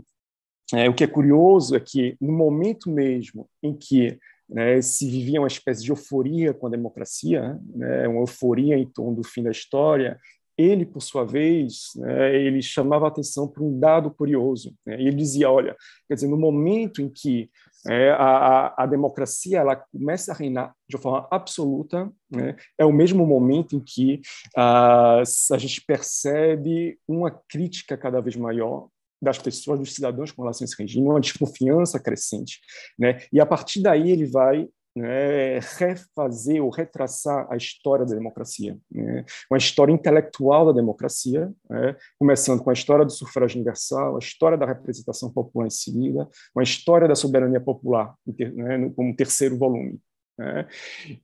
É, 0.74 0.88
o 0.88 0.94
que 0.94 1.04
é 1.04 1.06
curioso 1.06 1.74
é 1.74 1.80
que, 1.80 2.16
no 2.20 2.32
momento 2.32 2.90
mesmo 2.90 3.48
em 3.62 3.74
que 3.74 4.18
né, 4.48 4.80
se 4.82 5.08
vivia 5.08 5.40
uma 5.40 5.48
espécie 5.48 5.82
de 5.82 5.90
euforia 5.90 6.52
com 6.52 6.66
a 6.66 6.70
democracia, 6.70 7.58
né, 7.74 8.08
uma 8.08 8.22
euforia 8.22 8.76
em 8.76 8.86
torno 8.86 9.16
do 9.16 9.24
fim 9.24 9.42
da 9.42 9.50
história, 9.50 10.18
ele, 10.58 10.84
por 10.84 11.00
sua 11.00 11.24
vez, 11.24 11.90
né, 11.96 12.36
ele 12.36 12.60
chamava 12.60 13.08
atenção 13.08 13.48
para 13.48 13.62
um 13.62 13.78
dado 13.78 14.10
curioso. 14.10 14.74
Né, 14.84 14.94
ele 14.94 15.12
dizia, 15.12 15.50
olha, 15.50 15.76
quer 16.06 16.14
dizer, 16.14 16.28
no 16.28 16.36
momento 16.36 17.00
em 17.00 17.08
que 17.08 17.48
é, 17.88 18.10
a, 18.10 18.74
a, 18.76 18.86
democracia 18.86 19.60
ela 19.60 19.74
começa 19.74 20.32
a 20.32 20.34
reinar 20.34 20.74
de 20.86 20.96
uma 20.96 21.02
forma 21.02 21.28
absoluta, 21.30 22.12
né, 22.30 22.54
é 22.76 22.84
o 22.84 22.92
mesmo 22.92 23.26
momento 23.26 23.74
em 23.74 23.80
que 23.80 24.20
a, 24.54 25.20
a 25.20 25.58
gente 25.58 25.80
percebe 25.86 26.98
uma 27.08 27.30
crítica 27.48 27.96
cada 27.96 28.20
vez 28.20 28.36
maior 28.36 28.88
das 29.20 29.38
pessoas, 29.38 29.78
dos 29.78 29.94
cidadãos 29.94 30.32
com 30.32 30.42
relação 30.42 30.64
a 30.64 30.66
esse 30.66 30.80
regime, 30.80 31.08
uma 31.08 31.20
desconfiança 31.20 32.00
crescente. 32.00 32.60
Né? 32.98 33.20
E 33.32 33.40
a 33.40 33.46
partir 33.46 33.82
daí 33.82 34.10
ele 34.10 34.26
vai 34.26 34.68
né, 34.96 35.60
refazer 35.60 36.62
ou 36.62 36.70
retraçar 36.70 37.46
a 37.50 37.56
história 37.56 38.04
da 38.04 38.14
democracia, 38.14 38.76
né? 38.90 39.24
uma 39.50 39.58
história 39.58 39.92
intelectual 39.92 40.66
da 40.66 40.72
democracia, 40.72 41.52
né? 41.68 41.96
começando 42.18 42.62
com 42.62 42.70
a 42.70 42.72
história 42.72 43.04
do 43.04 43.12
sufrágio 43.12 43.56
universal, 43.56 44.16
a 44.16 44.18
história 44.18 44.58
da 44.58 44.66
representação 44.66 45.30
popular 45.32 45.66
em 45.66 45.70
seguida, 45.70 46.28
uma 46.54 46.62
história 46.62 47.06
da 47.06 47.14
soberania 47.14 47.60
popular 47.60 48.14
né, 48.26 48.90
como 48.96 49.14
terceiro 49.14 49.56
volume. 49.56 50.00
Né? 50.36 50.66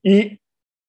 E 0.05 0.39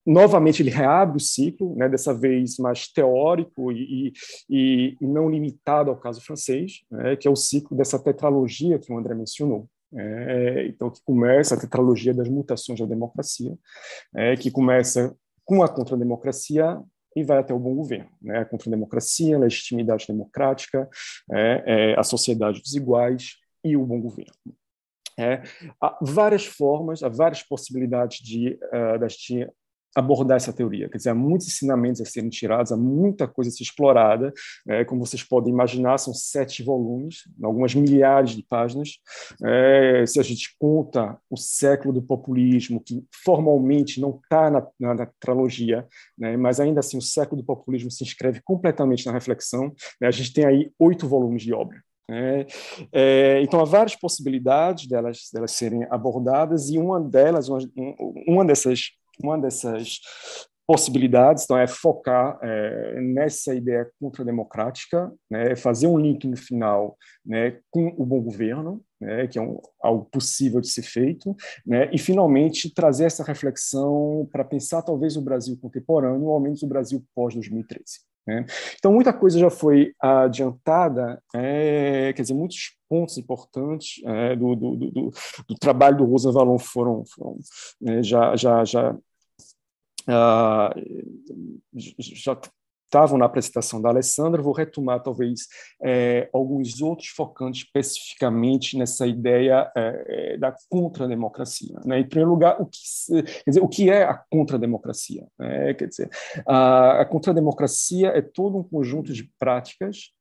novamente 0.08 0.62
ele 0.62 0.70
reabre 0.70 1.18
o 1.18 1.20
ciclo, 1.20 1.76
né, 1.76 1.86
dessa 1.86 2.14
vez 2.14 2.56
mais 2.56 2.88
teórico 2.88 3.70
e, 3.70 4.14
e, 4.48 4.96
e, 4.98 5.06
não 5.06 5.28
limitado 5.28 5.90
ao 5.90 5.98
caso 5.98 6.22
francês, 6.22 6.80
né, 6.90 7.14
que 7.14 7.28
é 7.28 7.30
o 7.30 7.36
ciclo 7.36 7.76
dessa 7.76 8.02
tetralogia 8.02 8.78
que 8.78 8.90
o 8.90 8.96
André 8.96 9.14
mencionou. 9.14 9.68
É, 9.94 10.66
então, 10.66 10.90
que 10.90 11.00
começa 11.02 11.54
a 11.54 11.60
tetralogia 11.60 12.14
das 12.14 12.28
mutações 12.28 12.78
da 12.78 12.86
democracia, 12.86 13.56
é, 14.14 14.34
que 14.34 14.50
começa 14.50 15.14
com 15.44 15.62
a 15.62 15.68
contrademocracia 15.68 16.80
e 17.14 17.22
vai 17.22 17.38
até 17.38 17.52
o 17.52 17.58
bom 17.58 17.74
governo. 17.74 18.10
Né, 18.20 18.38
a 18.38 18.44
contrademocracia, 18.46 19.36
a 19.36 19.40
legitimidade 19.40 20.06
democrática, 20.06 20.88
é, 21.30 21.64
é, 21.66 22.00
a 22.00 22.02
sociedade 22.02 22.62
dos 22.62 22.74
iguais 22.74 23.36
e 23.62 23.76
o 23.76 23.84
bom 23.84 24.00
governo. 24.00 24.32
É, 25.18 25.42
há 25.82 25.98
várias 26.00 26.46
formas, 26.46 27.02
há 27.02 27.08
várias 27.08 27.42
possibilidades 27.42 28.18
de, 28.18 28.56
uh, 28.72 29.04
de 29.04 29.50
abordar 29.94 30.36
essa 30.36 30.52
teoria. 30.52 30.88
Quer 30.88 30.98
dizer, 30.98 31.10
há 31.10 31.14
muitos 31.14 31.48
ensinamentos 31.48 32.00
a 32.00 32.04
serem 32.04 32.30
tirados, 32.30 32.72
há 32.72 32.76
muita 32.76 33.26
coisa 33.26 33.50
a 33.50 33.52
ser 33.52 33.62
explorada. 33.62 34.32
Né? 34.66 34.84
Como 34.84 35.04
vocês 35.04 35.22
podem 35.22 35.52
imaginar, 35.52 35.98
são 35.98 36.14
sete 36.14 36.62
volumes, 36.62 37.22
algumas 37.42 37.74
milhares 37.74 38.30
de 38.30 38.42
páginas. 38.42 38.98
É, 39.44 40.04
se 40.06 40.20
a 40.20 40.22
gente 40.22 40.54
conta 40.58 41.18
o 41.30 41.36
século 41.36 41.92
do 41.92 42.02
populismo, 42.02 42.80
que 42.80 43.04
formalmente 43.24 44.00
não 44.00 44.20
está 44.22 44.50
na, 44.50 44.66
na, 44.78 44.94
na, 44.94 45.08
trilogia, 45.18 45.86
né? 46.16 46.36
mas 46.36 46.60
ainda 46.60 46.80
assim 46.80 46.98
o 46.98 47.02
século 47.02 47.40
do 47.42 47.46
populismo 47.46 47.90
se 47.90 48.04
inscreve 48.04 48.40
completamente 48.44 49.06
na 49.06 49.12
reflexão, 49.12 49.72
né? 50.00 50.08
a 50.08 50.10
gente 50.10 50.32
tem 50.32 50.44
aí 50.44 50.70
oito 50.78 51.08
volumes 51.08 51.42
de 51.42 51.52
obra. 51.52 51.82
É, 52.10 52.46
é, 52.90 53.42
então, 53.42 53.60
há 53.60 53.64
várias 53.64 53.94
possibilidades 53.94 54.88
delas, 54.88 55.28
delas 55.32 55.52
serem 55.52 55.86
abordadas, 55.90 56.70
e 56.70 56.78
uma 56.78 56.98
delas, 56.98 57.48
uma, 57.48 57.58
uma 58.26 58.44
dessas 58.46 58.92
uma 59.22 59.38
dessas 59.38 60.00
possibilidades 60.68 61.44
então, 61.44 61.56
é 61.56 61.66
focar 61.66 62.38
é, 62.42 63.00
nessa 63.00 63.54
ideia 63.54 63.90
contrademocrática, 63.98 65.10
né, 65.30 65.56
fazer 65.56 65.86
um 65.86 65.96
link 65.96 66.26
no 66.26 66.36
final 66.36 66.94
né, 67.24 67.58
com 67.70 67.94
o 67.96 68.04
bom 68.04 68.20
governo, 68.20 68.82
né, 69.00 69.26
que 69.26 69.38
é 69.38 69.42
um, 69.42 69.58
algo 69.80 70.04
possível 70.12 70.60
de 70.60 70.68
ser 70.68 70.82
feito, 70.82 71.34
né, 71.66 71.88
e 71.90 71.98
finalmente 71.98 72.72
trazer 72.74 73.06
essa 73.06 73.24
reflexão 73.24 74.28
para 74.30 74.44
pensar 74.44 74.82
talvez 74.82 75.16
o 75.16 75.22
Brasil 75.22 75.58
contemporâneo, 75.58 76.26
ou 76.26 76.34
ao 76.34 76.40
menos 76.40 76.62
o 76.62 76.68
Brasil 76.68 77.02
pós-2013. 77.14 78.06
Né? 78.26 78.44
Então, 78.76 78.92
muita 78.92 79.10
coisa 79.10 79.38
já 79.38 79.48
foi 79.48 79.94
adiantada, 79.98 81.18
é, 81.34 82.12
quer 82.12 82.20
dizer, 82.20 82.34
muitos 82.34 82.76
pontos 82.86 83.16
importantes 83.16 84.02
é, 84.04 84.36
do, 84.36 84.54
do, 84.54 84.76
do, 84.76 85.10
do, 85.48 85.54
trabalho 85.58 85.96
do 85.96 86.04
Rosa 86.04 86.30
Valon 86.30 86.58
foram, 86.58 87.04
foram 87.06 87.38
né, 87.80 88.02
já, 88.02 88.36
já, 88.36 88.62
já 88.66 88.94
já 91.74 92.40
estavam 92.88 93.18
na 93.18 93.26
apresentação 93.26 93.80
da 93.82 93.90
Alessandra, 93.90 94.42
vou 94.42 94.54
retomar 94.54 95.02
talvez 95.02 95.46
é, 95.82 96.28
alguns 96.32 96.80
outros 96.80 97.08
focando 97.08 97.54
especificamente 97.54 98.78
nessa 98.78 99.06
ideia 99.06 99.70
é, 99.76 100.38
da 100.38 100.54
contrademocracia. 100.70 101.78
Né? 101.84 102.00
Em 102.00 102.08
primeiro 102.08 102.30
lugar, 102.30 102.60
o 102.60 102.66
que, 102.66 102.78
quer 103.22 103.50
dizer, 103.50 103.60
o 103.60 103.68
que 103.68 103.90
é 103.90 104.04
a 104.04 104.14
contrademocracia? 104.30 105.26
Né? 105.38 105.74
Quer 105.74 105.88
dizer, 105.88 106.10
a, 106.46 107.02
a 107.02 107.04
contrademocracia 107.04 108.08
é 108.08 108.22
todo 108.22 108.56
um 108.56 108.64
conjunto 108.64 109.12
de 109.12 109.30
práticas 109.38 110.12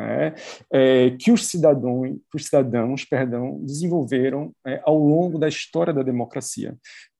é, 0.00 0.34
é, 0.72 1.10
que 1.10 1.30
os 1.30 1.46
cidadãos, 1.46 2.16
os 2.34 2.44
cidadãos 2.46 3.04
perdão, 3.04 3.60
desenvolveram 3.62 4.52
é, 4.66 4.80
ao 4.84 4.98
longo 4.98 5.38
da 5.38 5.48
história 5.48 5.92
da 5.92 6.02
democracia. 6.02 6.76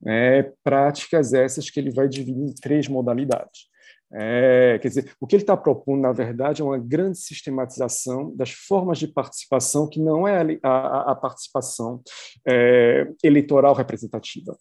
É, 0.07 0.51
práticas 0.63 1.33
essas 1.33 1.71
que 1.71 1.79
ele 1.79 1.91
vai 1.91 2.09
dividir 2.09 2.43
em 2.43 2.55
três 2.55 2.89
modalidades. 2.89 3.73
É, 4.17 4.79
quer 4.81 4.89
dizer, 4.89 5.13
o 5.21 5.27
que 5.27 5.35
ele 5.35 5.43
está 5.43 5.57
propondo, 5.57 6.03
na 6.03 6.13
verdade, 6.13 6.63
é 6.63 6.65
uma 6.65 6.79
grande 6.79 7.19
sistematização 7.19 8.35
das 8.37 8.51
formas 8.51 8.99
de 8.99 9.09
participação, 9.09 9.89
que 9.89 10.01
não 10.01 10.27
é 10.27 10.59
a, 10.63 10.69
a, 10.69 11.13
a 11.13 11.15
participação 11.17 12.01
é, 12.47 13.09
eleitoral 13.25 13.75
representativa. 13.75 14.57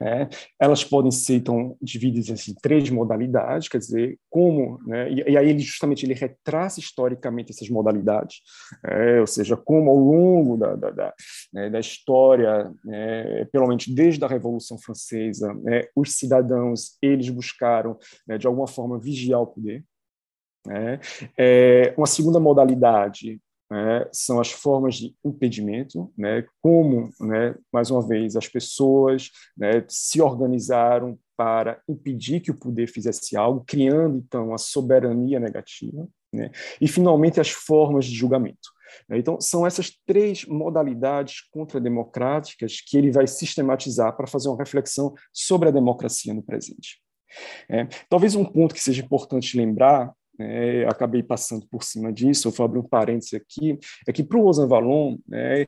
É, 0.00 0.28
elas 0.58 0.82
podem 0.82 1.10
ser 1.10 1.36
então 1.36 1.76
divididas 1.80 2.48
em 2.48 2.54
três 2.54 2.90
modalidades, 2.90 3.68
quer 3.68 3.78
dizer, 3.78 4.18
como, 4.28 4.80
né, 4.86 5.10
e, 5.10 5.30
e, 5.30 5.36
aí 5.36 5.48
ele 5.48 5.60
justamente 5.60 6.04
ele 6.04 6.14
retraça 6.14 6.80
historicamente 6.80 7.52
essas 7.52 7.68
modalidades, 7.68 8.40
é, 8.84 9.20
ou 9.20 9.26
seja, 9.26 9.56
como 9.56 9.90
ao 9.90 9.96
longo 9.96 10.56
da, 10.56 10.74
da, 10.74 10.90
da, 10.90 11.14
né, 11.52 11.70
da 11.70 11.78
história, 11.78 12.72
né, 12.84 13.44
pelo 13.52 13.68
menos 13.68 13.86
desde 13.86 14.24
a 14.24 14.28
Revolução 14.28 14.78
Francesa, 14.78 15.54
né, 15.62 15.84
os 15.94 16.12
cidadãos 16.14 16.96
eles 17.00 17.28
buscaram 17.28 17.96
né, 18.26 18.36
de 18.36 18.46
alguma 18.46 18.66
forma 18.66 18.98
vigiar 18.98 19.40
o 19.40 19.46
poder. 19.46 19.84
É, 21.36 21.92
uma 21.94 22.06
segunda 22.06 22.40
modalidade 22.40 23.38
né, 23.70 24.06
são 24.12 24.40
as 24.40 24.50
formas 24.50 24.96
de 24.96 25.14
impedimento, 25.24 26.12
né, 26.16 26.44
como, 26.60 27.10
né, 27.20 27.54
mais 27.72 27.90
uma 27.90 28.06
vez, 28.06 28.36
as 28.36 28.48
pessoas 28.48 29.30
né, 29.56 29.84
se 29.88 30.20
organizaram 30.20 31.18
para 31.36 31.80
impedir 31.88 32.40
que 32.40 32.50
o 32.50 32.58
poder 32.58 32.86
fizesse 32.86 33.36
algo, 33.36 33.64
criando, 33.66 34.18
então, 34.18 34.54
a 34.54 34.58
soberania 34.58 35.40
negativa, 35.40 36.06
né, 36.32 36.50
e, 36.80 36.86
finalmente, 36.86 37.40
as 37.40 37.50
formas 37.50 38.04
de 38.04 38.14
julgamento. 38.14 38.68
Né. 39.08 39.18
Então, 39.18 39.40
são 39.40 39.66
essas 39.66 39.90
três 40.06 40.44
modalidades 40.44 41.40
contrademocráticas 41.50 42.80
que 42.80 42.96
ele 42.96 43.10
vai 43.10 43.26
sistematizar 43.26 44.16
para 44.16 44.26
fazer 44.26 44.48
uma 44.48 44.58
reflexão 44.58 45.14
sobre 45.32 45.68
a 45.68 45.72
democracia 45.72 46.34
no 46.34 46.42
presente. 46.42 47.02
É, 47.68 47.86
talvez 48.08 48.36
um 48.36 48.44
ponto 48.44 48.74
que 48.74 48.80
seja 48.80 49.02
importante 49.02 49.56
lembrar 49.56 50.12
é, 50.38 50.84
acabei 50.88 51.22
passando 51.22 51.66
por 51.68 51.82
cima 51.82 52.12
disso, 52.12 52.48
eu 52.48 52.52
vou 52.52 52.64
abrir 52.64 52.78
um 52.78 52.88
parênteses 52.88 53.34
aqui, 53.34 53.78
é 54.06 54.12
que 54.12 54.22
para 54.22 54.38
o 54.38 54.42
Rosan 54.42 54.66
Valon, 54.66 55.16
né, 55.26 55.64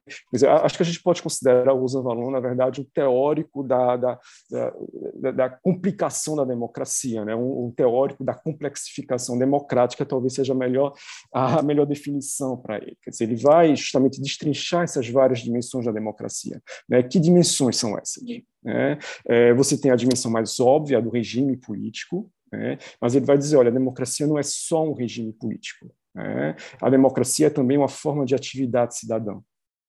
acho 0.62 0.76
que 0.76 0.82
a 0.82 0.86
gente 0.86 1.02
pode 1.02 1.22
considerar 1.22 1.72
o 1.72 1.80
Rosan 1.80 2.02
Valon, 2.02 2.30
na 2.30 2.40
verdade, 2.40 2.80
um 2.80 2.84
teórico 2.84 3.62
da, 3.62 3.96
da, 3.96 4.18
da, 4.50 5.30
da 5.30 5.50
complicação 5.50 6.36
da 6.36 6.44
democracia, 6.44 7.24
né, 7.24 7.34
um, 7.34 7.66
um, 7.66 7.70
teórico 7.70 8.24
da 8.24 8.34
complexificação 8.34 9.38
democrática, 9.38 10.04
talvez 10.04 10.34
seja 10.34 10.52
a 10.52 10.56
melhor, 10.56 10.94
a 11.32 11.62
melhor 11.62 11.86
definição 11.86 12.56
para 12.56 12.76
ele. 12.76 12.96
Quer 13.02 13.10
dizer, 13.10 13.24
ele 13.24 13.36
vai 13.36 13.74
justamente 13.76 14.20
destrinchar 14.20 14.84
essas 14.84 15.08
várias 15.08 15.40
dimensões 15.40 15.84
da 15.84 15.92
democracia. 15.92 16.60
Né, 16.88 17.02
que 17.02 17.20
dimensões 17.20 17.76
são 17.76 17.96
essas? 17.96 18.22
É, 18.66 18.98
é, 19.28 19.54
você 19.54 19.78
tem 19.80 19.92
a 19.92 19.96
dimensão 19.96 20.30
mais 20.30 20.58
óbvia 20.58 21.00
do 21.00 21.10
regime 21.10 21.56
político, 21.56 22.28
né? 22.52 22.78
Mas 23.00 23.14
ele 23.14 23.24
vai 23.24 23.36
dizer: 23.36 23.56
olha, 23.56 23.70
a 23.70 23.74
democracia 23.74 24.26
não 24.26 24.38
é 24.38 24.42
só 24.42 24.84
um 24.84 24.92
regime 24.92 25.32
político. 25.32 25.90
Né? 26.14 26.56
A 26.80 26.88
democracia 26.88 27.48
é 27.48 27.50
também 27.50 27.76
uma 27.76 27.88
forma 27.88 28.24
de 28.24 28.34
atividade 28.34 28.96
cidadã. 28.96 29.38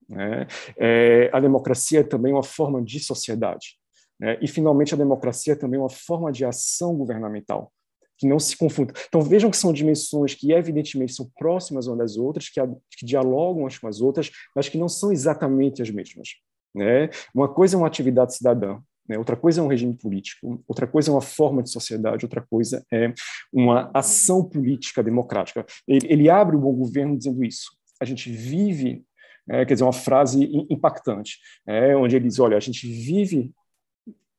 Né? 0.10 0.48
É, 0.78 1.30
a 1.34 1.40
democracia 1.40 2.02
é 2.02 2.04
também 2.04 2.34
uma 2.34 2.44
forma 2.44 2.84
de 2.84 3.00
sociedade. 3.00 3.78
Né? 4.20 4.38
E, 4.42 4.48
finalmente, 4.48 4.94
a 4.94 4.98
democracia 4.98 5.54
é 5.54 5.56
também 5.56 5.80
uma 5.80 5.90
forma 5.90 6.32
de 6.32 6.44
ação 6.44 6.96
governamental 6.96 7.72
que 8.18 8.28
não 8.28 8.40
se 8.40 8.58
confunda. 8.58 8.94
Então 9.08 9.22
vejam 9.22 9.52
que 9.52 9.58
são 9.58 9.72
dimensões 9.72 10.34
que 10.34 10.52
evidentemente 10.52 11.14
são 11.14 11.30
próximas 11.38 11.86
umas 11.86 12.00
das 12.00 12.18
outras, 12.18 12.50
que, 12.50 12.60
que 12.98 13.06
dialogam 13.06 13.62
umas 13.62 13.78
com 13.78 13.88
as 13.88 14.02
outras, 14.02 14.32
mas 14.56 14.68
que 14.68 14.78
não 14.78 14.90
são 14.90 15.12
exatamente 15.12 15.84
as 15.84 15.92
mesmas. 15.92 16.30
Né? 16.74 17.10
Uma 17.34 17.48
coisa 17.48 17.76
é 17.76 17.78
uma 17.78 17.86
atividade 17.86 18.36
cidadã, 18.36 18.80
né? 19.08 19.18
Outra 19.18 19.36
coisa 19.36 19.62
é 19.62 19.64
um 19.64 19.68
regime 19.68 19.94
político, 19.94 20.64
outra 20.68 20.86
coisa 20.86 21.10
é 21.10 21.14
uma 21.14 21.22
forma 21.22 21.64
de 21.64 21.72
sociedade, 21.72 22.26
outra 22.26 22.42
coisa 22.42 22.86
é 22.92 23.14
uma 23.52 23.90
ação 23.94 24.44
política 24.44 25.02
democrática. 25.02 25.66
Ele, 25.88 26.08
ele 26.08 26.30
abre 26.30 26.56
o 26.56 26.60
bom 26.60 26.74
governo 26.74 27.18
dizendo 27.18 27.44
isso. 27.44 27.72
A 28.02 28.06
gente 28.06 28.30
vive, 28.30 29.04
é, 29.50 29.66
quer 29.66 29.74
dizer, 29.74 29.86
uma 29.86 29.94
frase 29.94 30.50
impactante, 30.70 31.38
é, 31.66 31.96
onde 31.96 32.16
ele 32.16 32.28
diz: 32.28 32.40
olha, 32.40 32.58
a 32.58 32.62
gente 32.62 32.88
vive 32.88 33.52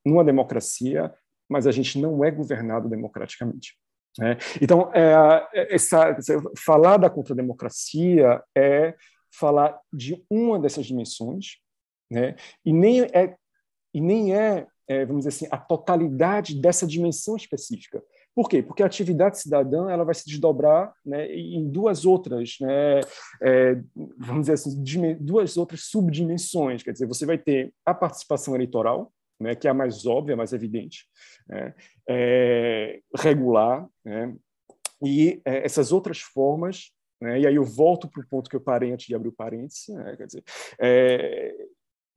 numa 0.05 0.25
democracia, 0.25 1.13
mas 1.49 1.67
a 1.67 1.71
gente 1.71 1.99
não 1.99 2.25
é 2.25 2.31
governado 2.31 2.89
democraticamente. 2.89 3.77
É, 4.21 4.37
então, 4.61 4.91
é, 4.95 5.75
essa, 5.75 6.17
falar 6.59 6.97
da 6.97 7.09
contrademocracia 7.09 8.43
é 8.57 8.95
falar 9.31 9.79
de 9.93 10.25
uma 10.31 10.59
dessas 10.59 10.87
dimensões, 10.87 11.59
né? 12.11 12.35
e 12.65 12.73
nem 12.73 13.03
é 13.03 13.37
e 13.99 14.01
nem 14.01 14.33
é, 14.33 14.65
é, 14.87 15.05
vamos 15.05 15.25
dizer 15.25 15.31
assim, 15.31 15.49
a 15.51 15.59
totalidade 15.59 16.55
dessa 16.55 16.87
dimensão 16.87 17.35
específica. 17.35 18.01
Por 18.33 18.49
quê? 18.49 18.63
Porque 18.63 18.85
a 18.85 18.87
atividade 18.87 19.41
cidadã 19.41 19.91
ela 19.91 20.05
vai 20.05 20.15
se 20.15 20.25
desdobrar 20.25 20.95
né, 21.05 21.27
em 21.35 21.69
duas 21.69 22.07
outras, 22.07 22.59
né, 22.61 23.01
é, 23.43 23.75
vamos 24.17 24.43
dizer 24.43 24.53
assim, 24.53 24.81
duas 25.19 25.57
outras 25.57 25.87
subdimensões. 25.87 26.85
Quer 26.85 26.93
dizer, 26.93 27.07
você 27.07 27.27
vai 27.27 27.37
ter 27.37 27.75
a 27.85 27.93
participação 27.93 28.55
eleitoral, 28.55 29.13
né, 29.41 29.57
que 29.57 29.67
é 29.67 29.71
a 29.73 29.75
mais 29.75 30.07
óbvia, 30.07 30.35
a 30.35 30.37
mais 30.37 30.53
evidente, 30.53 31.07
né, 31.49 31.75
é, 32.09 33.01
regular, 33.17 33.85
né, 34.05 34.33
e 35.05 35.43
é, 35.45 35.65
essas 35.65 35.91
outras 35.91 36.21
formas 36.21 36.93
né, 37.21 37.41
e 37.41 37.47
aí 37.47 37.57
eu 37.57 37.65
volto 37.65 38.09
para 38.09 38.23
o 38.23 38.29
ponto 38.29 38.49
que 38.49 38.55
eu 38.55 38.61
parei 38.61 38.93
antes 38.93 39.07
de 39.07 39.15
abrir 39.15 39.29
o 39.29 39.33
parênteses, 39.33 39.89
né, 39.89 40.17
quer 40.17 40.27
dizer, 40.27 40.45
é, 40.81 41.53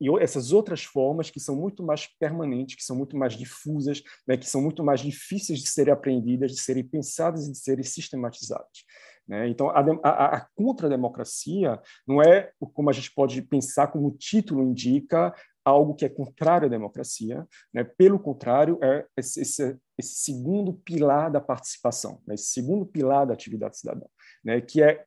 e 0.02 0.10
essas 0.20 0.52
outras 0.52 0.84
formas 0.84 1.30
que 1.30 1.40
são 1.40 1.56
muito 1.56 1.84
mais 1.84 2.08
permanentes, 2.20 2.76
que 2.76 2.84
são 2.84 2.96
muito 2.96 3.16
mais 3.16 3.34
difusas, 3.34 4.02
né, 4.28 4.36
que 4.36 4.50
são 4.50 4.60
muito 4.60 4.84
mais 4.84 5.00
difíceis 5.00 5.60
de 5.60 5.70
serem 5.70 5.94
aprendidas, 5.94 6.52
de 6.52 6.60
serem 6.60 6.84
pensadas 6.84 7.48
e 7.48 7.52
de 7.52 7.58
serem 7.60 7.84
sistematizadas. 7.84 8.84
Né? 9.28 9.48
Então, 9.48 9.70
a, 9.70 9.80
a, 10.04 10.38
a 10.38 10.48
contra-democracia 10.56 11.80
não 12.08 12.20
é 12.20 12.52
como 12.74 12.90
a 12.90 12.94
gente 12.94 13.14
pode 13.14 13.44
pensar, 13.44 13.88
como 13.88 14.08
o 14.08 14.18
título 14.18 14.64
indica, 14.64 15.32
algo 15.64 15.94
que 15.94 16.04
é 16.04 16.10
contrário 16.10 16.66
à 16.66 16.70
democracia. 16.70 17.48
Né? 17.72 17.84
Pelo 17.84 18.20
contrário, 18.20 18.80
é 18.82 19.06
esse, 19.16 19.42
esse, 19.42 19.78
esse 20.00 20.16
segundo 20.16 20.74
pilar 20.74 21.30
da 21.30 21.40
participação, 21.40 22.20
né? 22.26 22.34
esse 22.34 22.48
segundo 22.48 22.88
pilar 22.88 23.28
da 23.28 23.36
atividade 23.36 23.78
cidadã, 23.78 24.08
né? 24.44 24.60
que 24.60 24.82
é 24.82 25.06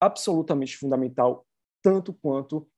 absolutamente 0.00 0.76
fundamental, 0.76 1.44
tanto 1.82 2.14
quanto 2.14 2.68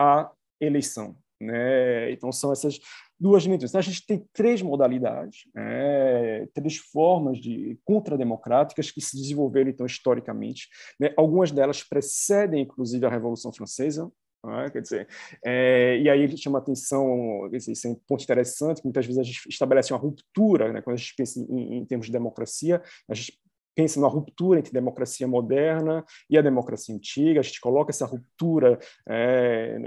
a 0.00 0.32
eleição. 0.60 1.16
Né? 1.40 2.12
Então, 2.12 2.32
são 2.32 2.52
essas 2.52 2.78
duas 3.18 3.42
dimensões. 3.42 3.70
Então, 3.70 3.78
a 3.78 3.82
gente 3.82 4.06
tem 4.06 4.26
três 4.32 4.62
modalidades, 4.62 5.44
né? 5.54 6.46
três 6.54 6.76
formas 6.76 7.38
de 7.38 7.78
contrademocráticas 7.84 8.90
que 8.90 9.00
se 9.00 9.16
desenvolveram, 9.16 9.70
então, 9.70 9.86
historicamente. 9.86 10.68
Né? 10.98 11.12
Algumas 11.16 11.50
delas 11.50 11.82
precedem, 11.82 12.62
inclusive, 12.62 13.04
a 13.04 13.10
Revolução 13.10 13.52
Francesa, 13.52 14.10
né? 14.44 14.70
quer 14.70 14.82
dizer, 14.82 15.08
é, 15.44 15.98
e 15.98 16.08
aí 16.08 16.22
ele 16.22 16.36
chama 16.36 16.58
atenção, 16.58 17.48
dizer, 17.50 17.72
isso 17.72 17.86
é 17.86 17.90
um 17.90 17.94
ponto 18.06 18.22
interessante, 18.22 18.80
que 18.80 18.86
muitas 18.86 19.06
vezes 19.06 19.18
a 19.18 19.24
gente 19.24 19.48
estabelece 19.48 19.92
uma 19.92 19.98
ruptura, 19.98 20.72
né? 20.72 20.82
quando 20.82 20.94
a 20.94 20.98
gente 20.98 21.14
pensa 21.16 21.40
em, 21.40 21.78
em 21.78 21.84
termos 21.84 22.06
de 22.06 22.12
democracia, 22.12 22.82
a 23.08 23.14
gente 23.14 23.38
pensa 23.74 23.98
numa 23.98 24.08
ruptura 24.08 24.60
entre 24.60 24.72
democracia 24.72 25.26
moderna 25.26 26.04
e 26.30 26.38
a 26.38 26.42
democracia 26.42 26.94
antiga, 26.94 27.40
a 27.40 27.42
gente 27.42 27.60
coloca 27.60 27.90
essa 27.90 28.06
ruptura 28.06 28.78
é, 29.08 29.78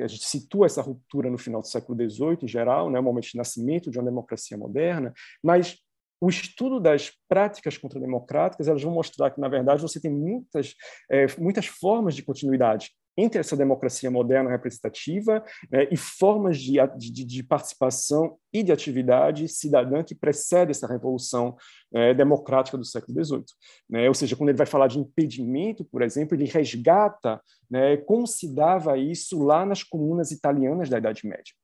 a 0.00 0.06
gente 0.06 0.24
situa 0.24 0.66
essa 0.66 0.82
ruptura 0.82 1.30
no 1.30 1.38
final 1.38 1.60
do 1.60 1.66
século 1.66 1.98
XVIII, 1.98 2.38
em 2.42 2.48
geral, 2.48 2.90
né, 2.90 2.98
o 2.98 3.02
momento 3.02 3.28
de 3.28 3.36
nascimento 3.36 3.90
de 3.90 3.98
uma 3.98 4.04
democracia 4.04 4.56
moderna, 4.56 5.12
mas 5.42 5.78
o 6.20 6.28
estudo 6.28 6.78
das 6.78 7.10
práticas 7.28 7.76
contrademocráticas 7.76 8.68
elas 8.68 8.82
vão 8.82 8.92
mostrar 8.92 9.30
que, 9.32 9.40
na 9.40 9.48
verdade, 9.48 9.82
você 9.82 10.00
tem 10.00 10.10
muitas, 10.10 10.74
é, 11.10 11.26
muitas 11.38 11.66
formas 11.66 12.14
de 12.14 12.22
continuidade 12.22 12.90
entre 13.16 13.40
essa 13.40 13.56
democracia 13.56 14.10
moderna 14.10 14.50
representativa 14.50 15.44
né, 15.70 15.86
e 15.90 15.96
formas 15.96 16.58
de, 16.58 16.78
de, 16.96 17.24
de, 17.24 17.42
participação 17.42 18.36
e 18.52 18.62
de 18.62 18.72
atividade 18.72 19.48
cidadã 19.48 20.02
que 20.02 20.14
precede 20.14 20.70
essa 20.70 20.86
revolução 20.86 21.56
é, 21.92 22.14
democrática 22.14 22.78
do 22.78 22.84
século 22.84 23.24
XVIII. 23.24 23.44
Né? 23.88 24.08
Ou 24.08 24.14
seja, 24.14 24.36
quando 24.36 24.48
ele 24.48 24.58
vai 24.58 24.66
falar 24.66 24.86
de 24.86 24.98
impedimento, 24.98 25.84
por 25.84 26.02
exemplo, 26.02 26.36
ele 26.36 26.46
resgata 26.46 27.40
né, 27.70 27.96
como 27.98 28.26
se 28.26 28.54
dava 28.54 28.96
isso 28.96 29.42
lá 29.42 29.66
nas 29.66 29.82
comunas 29.82 30.30
italianas 30.30 30.88
da 30.88 30.98
Idade 30.98 31.26
Média. 31.26 31.54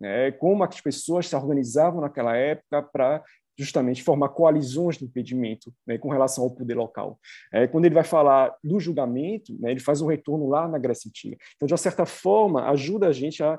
Né, 0.00 0.30
como 0.30 0.62
as 0.62 0.80
pessoas 0.80 1.26
se 1.26 1.34
organizavam 1.34 2.00
naquela 2.00 2.36
época 2.36 2.82
para 2.82 3.24
justamente 3.58 4.02
formar 4.02 4.28
coalizões 4.30 4.96
de 4.96 5.04
impedimento 5.04 5.74
né, 5.86 5.98
com 5.98 6.08
relação 6.08 6.44
ao 6.44 6.50
poder 6.50 6.74
local. 6.74 7.18
É, 7.52 7.66
quando 7.66 7.84
ele 7.84 7.94
vai 7.94 8.04
falar 8.04 8.56
do 8.62 8.78
julgamento, 8.78 9.58
né, 9.58 9.72
ele 9.72 9.80
faz 9.80 10.00
um 10.00 10.06
retorno 10.06 10.48
lá 10.48 10.68
na 10.68 10.78
Grécia 10.78 11.08
Antiga. 11.08 11.36
Então, 11.56 11.66
de 11.66 11.72
uma 11.72 11.78
certa 11.78 12.06
forma, 12.06 12.70
ajuda 12.70 13.08
a 13.08 13.12
gente 13.12 13.42
a 13.42 13.58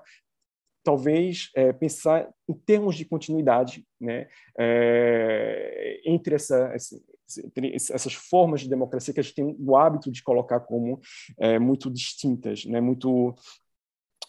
talvez 0.83 1.49
é, 1.55 1.73
pensar 1.73 2.29
em 2.47 2.53
termos 2.53 2.95
de 2.95 3.05
continuidade 3.05 3.85
né, 3.99 4.27
é, 4.57 6.01
entre, 6.05 6.35
essa, 6.35 6.73
entre 7.43 7.75
essas 7.75 8.13
formas 8.13 8.61
de 8.61 8.69
democracia 8.69 9.13
que 9.13 9.19
a 9.19 9.23
gente 9.23 9.35
tem 9.35 9.55
o 9.59 9.75
hábito 9.75 10.09
de 10.09 10.23
colocar 10.23 10.61
como 10.61 10.99
é, 11.37 11.59
muito 11.59 11.91
distintas, 11.91 12.65
né, 12.65 12.79
muito, 12.79 13.35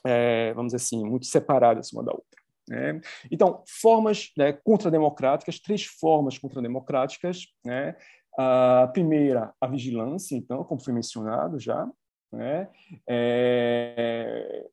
é, 0.04 0.52
vamos 0.54 0.72
dizer 0.72 0.84
assim, 0.84 1.08
muito 1.08 1.26
separadas 1.26 1.92
uma 1.92 2.02
da 2.02 2.12
outra. 2.12 2.39
Né? 2.68 3.00
Então, 3.30 3.62
formas 3.66 4.30
né, 4.36 4.52
contrademocráticas, 4.52 5.58
três 5.60 5.84
formas 5.84 6.38
contrademocráticas. 6.38 7.46
Né? 7.64 7.96
A 8.38 8.88
primeira, 8.92 9.52
a 9.60 9.66
vigilância, 9.66 10.36
então, 10.36 10.64
como 10.64 10.82
foi 10.82 10.92
mencionado 10.92 11.58
já. 11.58 11.88
Né? 12.32 12.68
É, 13.08 14.66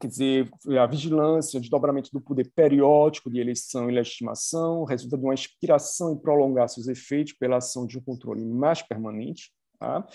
quer 0.00 0.06
dizer, 0.06 0.50
a 0.80 0.86
vigilância, 0.86 1.58
o 1.58 1.60
desdobramento 1.60 2.10
do 2.12 2.20
poder 2.20 2.50
periódico 2.54 3.30
de 3.30 3.38
eleição 3.38 3.90
e 3.90 3.94
legitimação 3.94 4.84
resulta 4.84 5.18
de 5.18 5.24
uma 5.24 5.34
inspiração 5.34 6.12
em 6.12 6.18
prolongar 6.18 6.68
seus 6.68 6.88
efeitos 6.88 7.34
pela 7.34 7.58
ação 7.58 7.86
de 7.86 7.98
um 7.98 8.02
controle 8.02 8.44
mais 8.44 8.82
permanente. 8.82 9.52
Tá? 9.78 10.06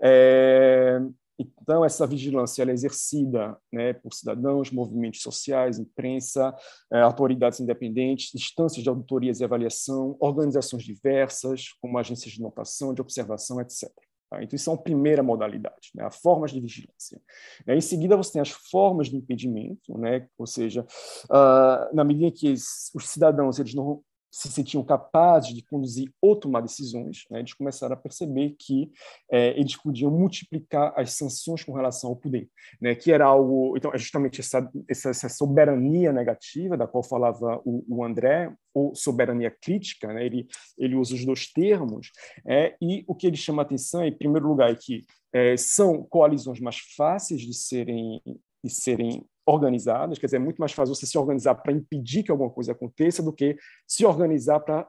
É, 0.00 1.00
então, 1.38 1.84
essa 1.84 2.06
vigilância 2.06 2.62
é 2.62 2.70
exercida 2.70 3.56
né, 3.72 3.92
por 3.92 4.12
cidadãos, 4.12 4.70
movimentos 4.70 5.20
sociais, 5.20 5.78
imprensa, 5.78 6.54
é, 6.92 7.00
autoridades 7.00 7.58
independentes, 7.58 8.34
instâncias 8.34 8.82
de 8.82 8.88
auditorias 8.88 9.40
e 9.40 9.44
avaliação, 9.44 10.16
organizações 10.20 10.84
diversas, 10.84 11.72
como 11.80 11.98
agências 11.98 12.32
de 12.32 12.40
notação, 12.40 12.94
de 12.94 13.00
observação, 13.00 13.60
etc. 13.60 13.90
Tá? 14.30 14.42
Então, 14.42 14.56
isso 14.56 14.70
é 14.70 14.72
uma 14.72 14.82
primeira 14.82 15.22
modalidade, 15.22 15.90
né? 15.94 16.04
as 16.04 16.16
formas 16.16 16.52
de 16.52 16.60
vigilância. 16.60 17.20
Em 17.66 17.80
seguida, 17.80 18.16
você 18.16 18.32
tem 18.32 18.42
as 18.42 18.50
formas 18.50 19.08
de 19.08 19.16
impedimento, 19.16 19.98
né? 19.98 20.28
ou 20.38 20.46
seja, 20.46 20.86
uh, 21.24 21.94
na 21.94 22.04
medida 22.04 22.30
que 22.30 22.52
os 22.52 23.08
cidadãos 23.08 23.58
eles 23.58 23.74
não 23.74 24.02
se 24.34 24.50
sentiam 24.50 24.82
capazes 24.82 25.54
de 25.54 25.62
conduzir 25.62 26.12
ou 26.20 26.34
tomar 26.34 26.60
decisões, 26.60 27.24
né, 27.30 27.38
eles 27.38 27.54
começaram 27.54 27.94
a 27.94 27.96
perceber 27.96 28.56
que 28.58 28.90
é, 29.30 29.50
eles 29.58 29.76
podiam 29.76 30.10
multiplicar 30.10 30.92
as 30.96 31.12
sanções 31.12 31.62
com 31.62 31.72
relação 31.72 32.10
ao 32.10 32.16
poder, 32.16 32.48
né, 32.80 32.96
que 32.96 33.12
era 33.12 33.24
algo, 33.24 33.76
então 33.76 33.94
é 33.94 33.98
justamente 33.98 34.40
essa, 34.40 34.68
essa, 34.88 35.10
essa 35.10 35.28
soberania 35.28 36.12
negativa 36.12 36.76
da 36.76 36.84
qual 36.84 37.04
falava 37.04 37.62
o, 37.64 37.84
o, 37.88 38.04
André, 38.04 38.52
ou 38.74 38.92
soberania 38.92 39.52
crítica, 39.52 40.12
né, 40.12 40.26
ele, 40.26 40.48
ele 40.76 40.96
usa 40.96 41.14
os 41.14 41.24
dois 41.24 41.46
termos, 41.46 42.10
é, 42.44 42.74
e 42.82 43.04
o 43.06 43.14
que 43.14 43.28
ele 43.28 43.36
chama 43.36 43.62
atenção, 43.62 44.04
em 44.04 44.12
primeiro 44.12 44.48
lugar, 44.48 44.68
é 44.68 44.74
que 44.74 45.04
é, 45.32 45.56
são 45.56 46.02
coalizões 46.02 46.58
mais 46.58 46.78
fáceis 46.96 47.40
de 47.40 47.54
serem 47.54 48.20
de 48.64 48.70
serem 48.70 49.22
organizadas, 49.46 50.18
quer 50.18 50.26
dizer, 50.26 50.36
é 50.36 50.40
muito 50.40 50.58
mais 50.58 50.72
fácil 50.72 50.94
você 50.94 51.06
se 51.06 51.18
organizar 51.18 51.54
para 51.56 51.72
impedir 51.72 52.22
que 52.22 52.30
alguma 52.30 52.50
coisa 52.50 52.72
aconteça 52.72 53.22
do 53.22 53.32
que 53.32 53.56
se 53.86 54.04
organizar 54.04 54.60
para 54.60 54.88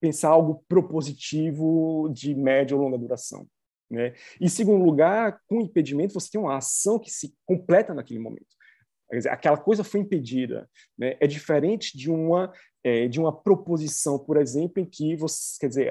pensar 0.00 0.30
algo 0.30 0.64
propositivo 0.66 2.08
de 2.12 2.34
média 2.34 2.74
ou 2.76 2.82
longa 2.82 2.96
duração. 2.96 3.46
Né? 3.90 4.14
E, 4.40 4.48
segundo 4.48 4.84
lugar, 4.84 5.40
com 5.46 5.60
impedimento, 5.60 6.14
você 6.14 6.30
tem 6.30 6.40
uma 6.40 6.56
ação 6.56 6.98
que 6.98 7.10
se 7.10 7.34
completa 7.44 7.92
naquele 7.92 8.20
momento. 8.20 8.46
Quer 9.10 9.16
dizer, 9.16 9.28
aquela 9.30 9.56
coisa 9.56 9.82
foi 9.82 10.00
impedida. 10.00 10.70
Né? 10.96 11.16
É 11.20 11.26
diferente 11.26 11.98
de 11.98 12.10
uma, 12.10 12.52
é, 12.84 13.08
de 13.08 13.20
uma 13.20 13.36
proposição, 13.36 14.18
por 14.18 14.36
exemplo, 14.36 14.80
em 14.80 14.86
que 14.86 15.16
você, 15.16 15.58
quer 15.60 15.68
dizer, 15.68 15.88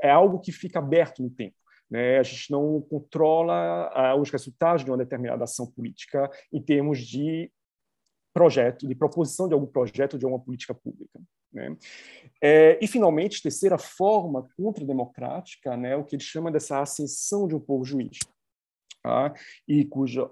é 0.00 0.10
algo 0.10 0.40
que 0.40 0.52
fica 0.52 0.78
aberto 0.78 1.22
no 1.22 1.28
tempo. 1.28 1.56
Né? 1.90 2.18
A 2.18 2.22
gente 2.22 2.50
não 2.50 2.80
controla 2.80 4.14
os 4.16 4.30
resultados 4.30 4.84
de 4.84 4.90
uma 4.90 4.98
determinada 4.98 5.44
ação 5.44 5.66
política 5.66 6.30
em 6.52 6.62
termos 6.62 7.00
de 7.00 7.50
projeto, 8.32 8.86
de 8.86 8.94
proposição 8.94 9.48
de 9.48 9.54
algum 9.54 9.66
projeto 9.66 10.16
de 10.16 10.24
alguma 10.24 10.42
política 10.42 10.72
pública. 10.72 11.20
Né? 11.52 11.76
É, 12.40 12.78
e, 12.80 12.86
finalmente, 12.86 13.42
terceira 13.42 13.76
forma 13.76 14.48
contra-democrática, 14.56 15.76
né, 15.76 15.96
o 15.96 16.04
que 16.04 16.14
ele 16.14 16.22
chama 16.22 16.50
dessa 16.50 16.80
ascensão 16.80 17.48
de 17.48 17.54
um 17.54 17.60
povo 17.60 17.84
juiz, 17.84 18.18
tá? 19.02 19.34
e 19.66 19.84
cuja 19.84 20.30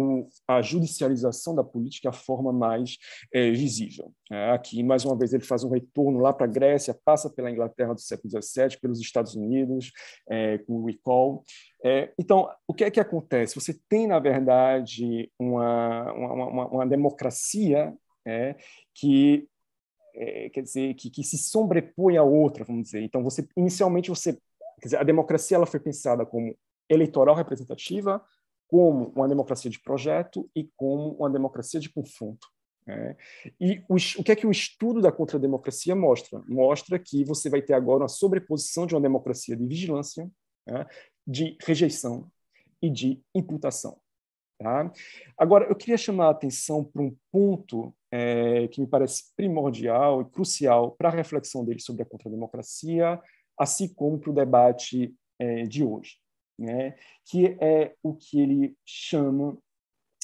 o, 0.00 0.28
a 0.48 0.62
judicialização 0.62 1.54
da 1.54 1.64
política 1.64 2.08
é 2.08 2.10
a 2.10 2.12
forma 2.12 2.52
mais 2.52 2.96
é, 3.32 3.50
visível. 3.50 4.12
É, 4.30 4.50
aqui, 4.50 4.82
mais 4.82 5.04
uma 5.04 5.16
vez, 5.16 5.32
ele 5.32 5.44
faz 5.44 5.64
um 5.64 5.70
retorno 5.70 6.18
lá 6.18 6.32
para 6.32 6.46
a 6.46 6.50
Grécia, 6.50 6.98
passa 7.04 7.28
pela 7.30 7.50
Inglaterra 7.50 7.94
do 7.94 8.00
século 8.00 8.30
XVII, 8.30 8.78
pelos 8.80 9.00
Estados 9.00 9.34
Unidos, 9.34 9.92
é, 10.28 10.58
com 10.58 10.74
o 10.74 10.86
recall. 10.86 11.44
É, 11.84 12.12
então, 12.18 12.48
o 12.66 12.74
que 12.74 12.84
é 12.84 12.90
que 12.90 13.00
acontece? 13.00 13.54
Você 13.54 13.78
tem, 13.88 14.06
na 14.06 14.18
verdade, 14.18 15.30
uma, 15.38 16.12
uma, 16.12 16.32
uma, 16.32 16.66
uma 16.68 16.86
democracia 16.86 17.94
é, 18.26 18.56
que 18.94 19.46
quer 20.52 20.62
dizer 20.62 20.94
que, 20.94 21.08
que 21.08 21.22
se 21.22 21.38
sobrepõe 21.38 22.16
a 22.16 22.22
outra, 22.22 22.64
vamos 22.64 22.82
dizer. 22.82 23.00
Então, 23.00 23.22
você 23.22 23.48
inicialmente 23.56 24.10
você, 24.10 24.34
quer 24.80 24.84
dizer, 24.84 24.96
a 24.98 25.04
democracia 25.04 25.56
ela 25.56 25.66
foi 25.66 25.80
pensada 25.80 26.26
como 26.26 26.54
eleitoral 26.90 27.34
representativa, 27.34 28.22
como 28.70 29.12
uma 29.16 29.28
democracia 29.28 29.68
de 29.68 29.80
projeto 29.80 30.48
e 30.54 30.70
como 30.76 31.14
uma 31.14 31.28
democracia 31.28 31.80
de 31.80 31.90
confronto. 31.90 32.46
Né? 32.86 33.16
E 33.60 33.82
o, 33.88 33.96
o, 33.96 34.24
que 34.24 34.30
é 34.30 34.36
que 34.36 34.46
o 34.46 34.50
estudo 34.50 35.00
da 35.00 35.10
contrademocracia 35.10 35.96
mostra? 35.96 36.40
Mostra 36.48 36.96
que 36.96 37.24
você 37.24 37.50
vai 37.50 37.60
ter 37.60 37.74
agora 37.74 38.04
uma 38.04 38.08
sobreposição 38.08 38.86
de 38.86 38.94
uma 38.94 39.00
democracia 39.00 39.56
de 39.56 39.66
vigilância, 39.66 40.30
né? 40.64 40.86
de 41.26 41.58
rejeição 41.62 42.30
e 42.80 42.88
de 42.88 43.20
imputação. 43.34 43.98
Tá? 44.56 44.92
Agora, 45.36 45.64
eu 45.64 45.74
queria 45.74 45.96
chamar 45.96 46.26
a 46.26 46.30
atenção 46.30 46.84
para 46.84 47.02
um 47.02 47.16
ponto 47.32 47.92
é, 48.12 48.68
que 48.68 48.80
me 48.80 48.86
parece 48.86 49.34
primordial 49.34 50.22
e 50.22 50.26
crucial 50.26 50.92
para 50.92 51.08
a 51.08 51.12
reflexão 51.12 51.64
dele 51.64 51.80
sobre 51.80 52.04
a 52.04 52.06
contrademocracia, 52.06 53.20
assim 53.58 53.92
como 53.92 54.16
para 54.16 54.30
o 54.30 54.34
debate 54.34 55.12
é, 55.40 55.64
de 55.64 55.82
hoje 55.82 56.19
né, 56.60 56.94
que 57.24 57.56
é 57.58 57.94
o 58.02 58.14
que 58.14 58.38
ele 58.38 58.76
chama 58.84 59.56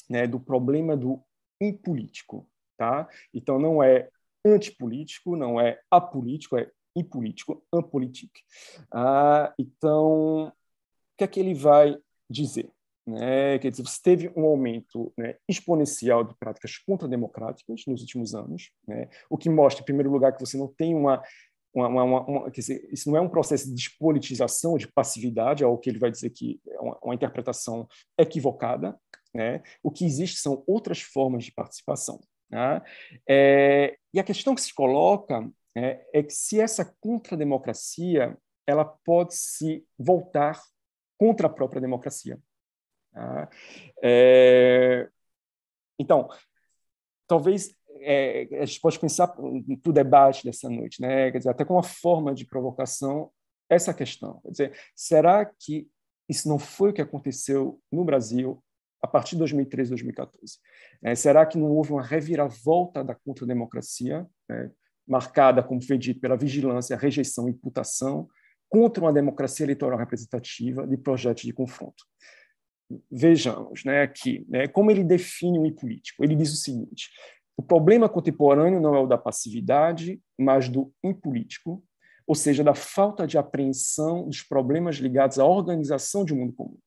né, 0.07 0.27
do 0.27 0.39
problema 0.39 0.95
do 0.95 1.19
impolítico. 1.59 2.47
Tá? 2.77 3.09
Então, 3.33 3.57
não 3.57 3.81
é 3.81 4.07
antipolítico, 4.45 5.35
não 5.35 5.59
é 5.59 5.79
apolítico, 5.89 6.55
é 6.57 6.69
impolítico, 6.95 7.65
unpolitic. 7.73 8.31
Ah, 8.91 9.51
então, 9.57 10.47
o 10.47 10.53
que 11.17 11.23
é 11.23 11.27
que 11.27 11.39
ele 11.39 11.55
vai 11.55 11.97
dizer? 12.29 12.71
Né? 13.05 13.57
Quer 13.57 13.71
dizer, 13.71 13.83
você 13.83 13.99
teve 14.01 14.31
um 14.35 14.45
aumento 14.45 15.13
né, 15.17 15.35
exponencial 15.47 16.23
de 16.23 16.35
práticas 16.35 16.77
contrademocráticas 16.77 17.83
nos 17.87 18.01
últimos 18.01 18.35
anos, 18.35 18.71
né? 18.87 19.09
o 19.29 19.37
que 19.37 19.49
mostra, 19.49 19.81
em 19.81 19.85
primeiro 19.85 20.11
lugar, 20.11 20.33
que 20.33 20.39
você 20.39 20.57
não 20.57 20.67
tem 20.67 20.93
uma 20.93 21.23
uma, 21.73 21.87
uma, 21.87 22.25
uma, 22.25 22.51
dizer, 22.51 22.87
isso 22.91 23.09
não 23.09 23.17
é 23.17 23.21
um 23.21 23.29
processo 23.29 23.67
de 23.67 23.75
despolitização, 23.75 24.77
de 24.77 24.87
passividade, 24.87 25.63
é 25.63 25.67
o 25.67 25.77
que 25.77 25.89
ele 25.89 25.99
vai 25.99 26.11
dizer 26.11 26.29
que 26.31 26.59
é 26.67 26.79
uma, 26.79 27.13
interpretação 27.13 27.87
equivocada. 28.17 28.99
Né? 29.33 29.61
O 29.83 29.91
que 29.91 30.05
existe 30.05 30.39
são 30.39 30.63
outras 30.65 31.01
formas 31.01 31.43
de 31.43 31.51
participação. 31.51 32.19
Né? 32.49 32.81
É, 33.27 33.97
e 34.13 34.19
a 34.19 34.23
questão 34.23 34.55
que 34.55 34.61
se 34.61 34.73
coloca 34.73 35.47
é, 35.75 36.05
é 36.13 36.23
que 36.23 36.33
se 36.33 36.59
essa 36.59 36.95
contrademocracia 36.99 38.37
ela 38.65 38.83
pode 38.83 39.35
se 39.35 39.85
voltar 39.97 40.61
contra 41.17 41.47
a 41.47 41.49
própria 41.49 41.81
democracia. 41.81 42.39
Tá? 43.13 43.49
É, 44.03 45.09
então, 45.99 46.29
talvez 47.27 47.75
é, 48.01 48.47
a 48.61 48.65
gente 48.65 48.81
pode 48.81 48.99
pensar 48.99 49.27
para 49.27 49.43
o 49.43 49.93
debate 49.93 50.43
dessa 50.43 50.69
noite, 50.69 51.01
né? 51.01 51.31
Quer 51.31 51.37
dizer, 51.39 51.49
até 51.49 51.65
com 51.65 51.73
uma 51.73 51.83
forma 51.83 52.33
de 52.33 52.45
provocação 52.45 53.31
essa 53.69 53.93
questão. 53.93 54.39
Quer 54.41 54.51
dizer, 54.51 54.79
será 54.95 55.45
que 55.45 55.87
isso 56.29 56.47
não 56.47 56.59
foi 56.59 56.89
o 56.89 56.93
que 56.93 57.01
aconteceu 57.01 57.79
no 57.91 58.03
Brasil 58.03 58.63
a 59.01 59.07
partir 59.07 59.31
de 59.31 59.39
2013, 59.39 59.89
2014? 59.91 60.57
É, 61.03 61.15
será 61.15 61.45
que 61.45 61.57
não 61.57 61.71
houve 61.71 61.91
uma 61.91 62.03
reviravolta 62.03 63.03
da 63.03 63.15
contra-democracia, 63.15 64.25
né? 64.49 64.71
marcada, 65.07 65.63
como 65.63 65.81
foi 65.81 65.97
dito, 65.97 66.19
pela 66.19 66.35
vigilância, 66.35 66.97
rejeição 66.97 67.47
e 67.47 67.51
imputação, 67.51 68.27
contra 68.69 69.03
uma 69.03 69.13
democracia 69.13 69.65
eleitoral 69.65 69.97
representativa 69.97 70.85
de 70.85 70.97
projetos 70.97 71.43
de 71.43 71.53
confronto? 71.53 72.03
Vejamos 73.11 73.83
né, 73.83 74.01
aqui 74.01 74.45
né, 74.49 74.67
como 74.67 74.91
ele 74.91 75.03
define 75.03 75.59
o 75.59 75.65
impolítico. 75.65 76.23
Ele 76.23 76.35
diz 76.35 76.53
o 76.53 76.55
seguinte: 76.55 77.09
o 77.57 77.63
problema 77.63 78.07
contemporâneo 78.07 78.79
não 78.79 78.95
é 78.95 78.99
o 78.99 79.07
da 79.07 79.17
passividade, 79.17 80.21
mas 80.37 80.69
do 80.69 80.93
impolítico, 81.03 81.83
ou 82.27 82.35
seja, 82.35 82.63
da 82.63 82.75
falta 82.75 83.25
de 83.25 83.37
apreensão 83.37 84.27
dos 84.27 84.43
problemas 84.43 84.97
ligados 84.97 85.39
à 85.39 85.45
organização 85.45 86.23
de 86.23 86.33
um 86.33 86.37
mundo 86.37 86.53
comum. 86.53 86.77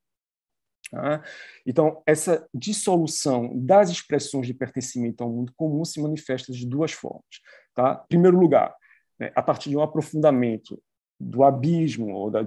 Tá? 0.91 1.25
Então, 1.66 2.03
essa 2.07 2.49
dissolução 2.55 3.51
das 3.59 3.91
expressões 3.91 4.47
de 4.47 4.55
pertencimento 4.55 5.25
ao 5.25 5.31
mundo 5.31 5.53
comum 5.57 5.85
se 5.85 6.01
manifesta 6.01 6.53
de 6.53 6.64
duas 6.66 6.93
formas. 6.93 7.41
Tá? 7.75 8.03
Em 8.05 8.09
primeiro 8.09 8.39
lugar, 8.39 8.75
né, 9.18 9.33
a 9.35 9.43
partir 9.43 9.71
de 9.71 9.77
um 9.77 9.83
aprofundamento 9.83 10.81
do 11.18 11.43
abismo 11.43 12.14
ou 12.14 12.31
do 12.31 12.45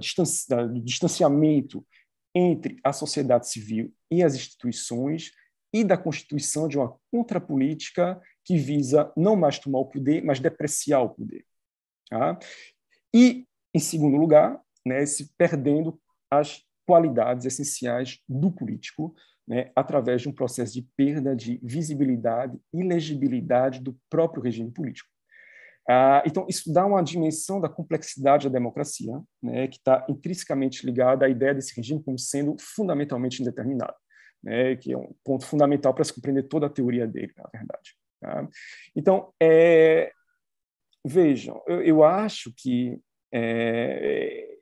distanciamento 0.82 1.86
entre 2.34 2.78
a 2.82 2.92
sociedade 2.92 3.48
civil 3.48 3.92
e 4.10 4.22
as 4.22 4.34
instituições, 4.34 5.30
e 5.74 5.82
da 5.82 5.98
constituição 5.98 6.68
de 6.68 6.78
uma 6.78 6.96
contrapolítica 7.10 8.22
que 8.44 8.56
visa 8.56 9.12
não 9.16 9.34
mais 9.34 9.58
tomar 9.58 9.80
o 9.80 9.86
poder, 9.86 10.24
mas 10.24 10.38
depreciar 10.38 11.00
o 11.00 11.10
poder. 11.10 11.44
Tá? 12.08 12.38
E, 13.12 13.44
em 13.74 13.80
segundo 13.80 14.16
lugar, 14.16 14.60
né, 14.86 15.04
se 15.04 15.34
perdendo 15.36 16.00
as 16.30 16.62
qualidades 16.86 17.44
essenciais 17.44 18.20
do 18.28 18.52
político, 18.52 19.16
né, 19.48 19.72
através 19.74 20.22
de 20.22 20.28
um 20.28 20.32
processo 20.32 20.72
de 20.74 20.82
perda 20.96 21.34
de 21.34 21.58
visibilidade 21.60 22.56
e 22.72 22.82
legibilidade 22.84 23.80
do 23.80 23.98
próprio 24.08 24.42
regime 24.42 24.70
político. 24.70 25.10
Ah, 25.88 26.22
então, 26.24 26.46
isso 26.48 26.72
dá 26.72 26.86
uma 26.86 27.02
dimensão 27.02 27.60
da 27.60 27.68
complexidade 27.68 28.48
da 28.48 28.52
democracia, 28.52 29.20
né, 29.42 29.66
que 29.66 29.76
está 29.76 30.06
intrinsecamente 30.08 30.86
ligada 30.86 31.26
à 31.26 31.28
ideia 31.28 31.54
desse 31.54 31.74
regime 31.74 32.02
como 32.02 32.18
sendo 32.18 32.56
fundamentalmente 32.60 33.42
indeterminado, 33.42 33.94
né, 34.44 34.76
que 34.76 34.92
é 34.92 34.98
um 34.98 35.12
ponto 35.24 35.46
fundamental 35.46 35.94
para 35.94 36.04
se 36.04 36.12
compreender 36.12 36.44
toda 36.44 36.66
a 36.66 36.70
teoria 36.70 37.06
dele, 37.06 37.32
na 37.36 37.48
verdade. 37.50 37.96
Tá? 38.20 38.48
Então, 38.94 39.32
é, 39.42 40.12
vejam, 41.04 41.62
eu, 41.66 41.82
eu, 41.82 42.04
acho 42.04 42.52
que 42.54 43.00
é, 43.32 44.58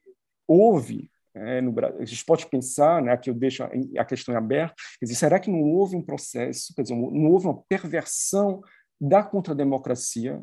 houve 0.47 1.11
é, 1.35 1.61
no 1.61 1.73
Brasil, 1.73 2.01
a 2.01 2.05
gente 2.05 2.25
pode 2.25 2.47
pensar, 2.47 3.03
né, 3.03 3.17
que 3.17 3.29
eu 3.29 3.35
deixo 3.35 3.65
a 3.99 4.05
questão 4.05 4.37
aberta, 4.37 4.75
quer 4.99 5.07
dizer, 5.07 5.17
será 5.17 5.41
que 5.41 5.51
não 5.51 5.63
houve 5.63 5.97
um 5.97 6.03
processo, 6.03 6.73
quer 6.75 6.83
dizer, 6.83 6.95
não 6.95 7.31
houve 7.31 7.47
uma 7.47 7.63
perversão 7.65 8.63
da 9.01 9.23
contrademocracia 9.23 10.41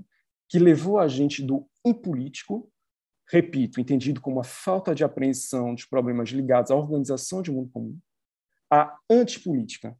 que 0.49 0.59
levou 0.59 0.99
a 0.99 1.07
gente 1.07 1.43
do 1.43 1.65
impolítico, 1.85 2.69
repito, 3.31 3.79
entendido 3.79 4.19
como 4.19 4.39
a 4.39 4.43
falta 4.43 4.93
de 4.93 5.03
apreensão 5.03 5.75
dos 5.75 5.85
problemas 5.85 6.29
ligados 6.29 6.71
à 6.71 6.75
organização 6.75 7.41
de 7.41 7.51
um 7.51 7.55
mundo 7.55 7.69
comum, 7.71 7.99
à 8.69 8.97
antipolítica, 9.09 9.97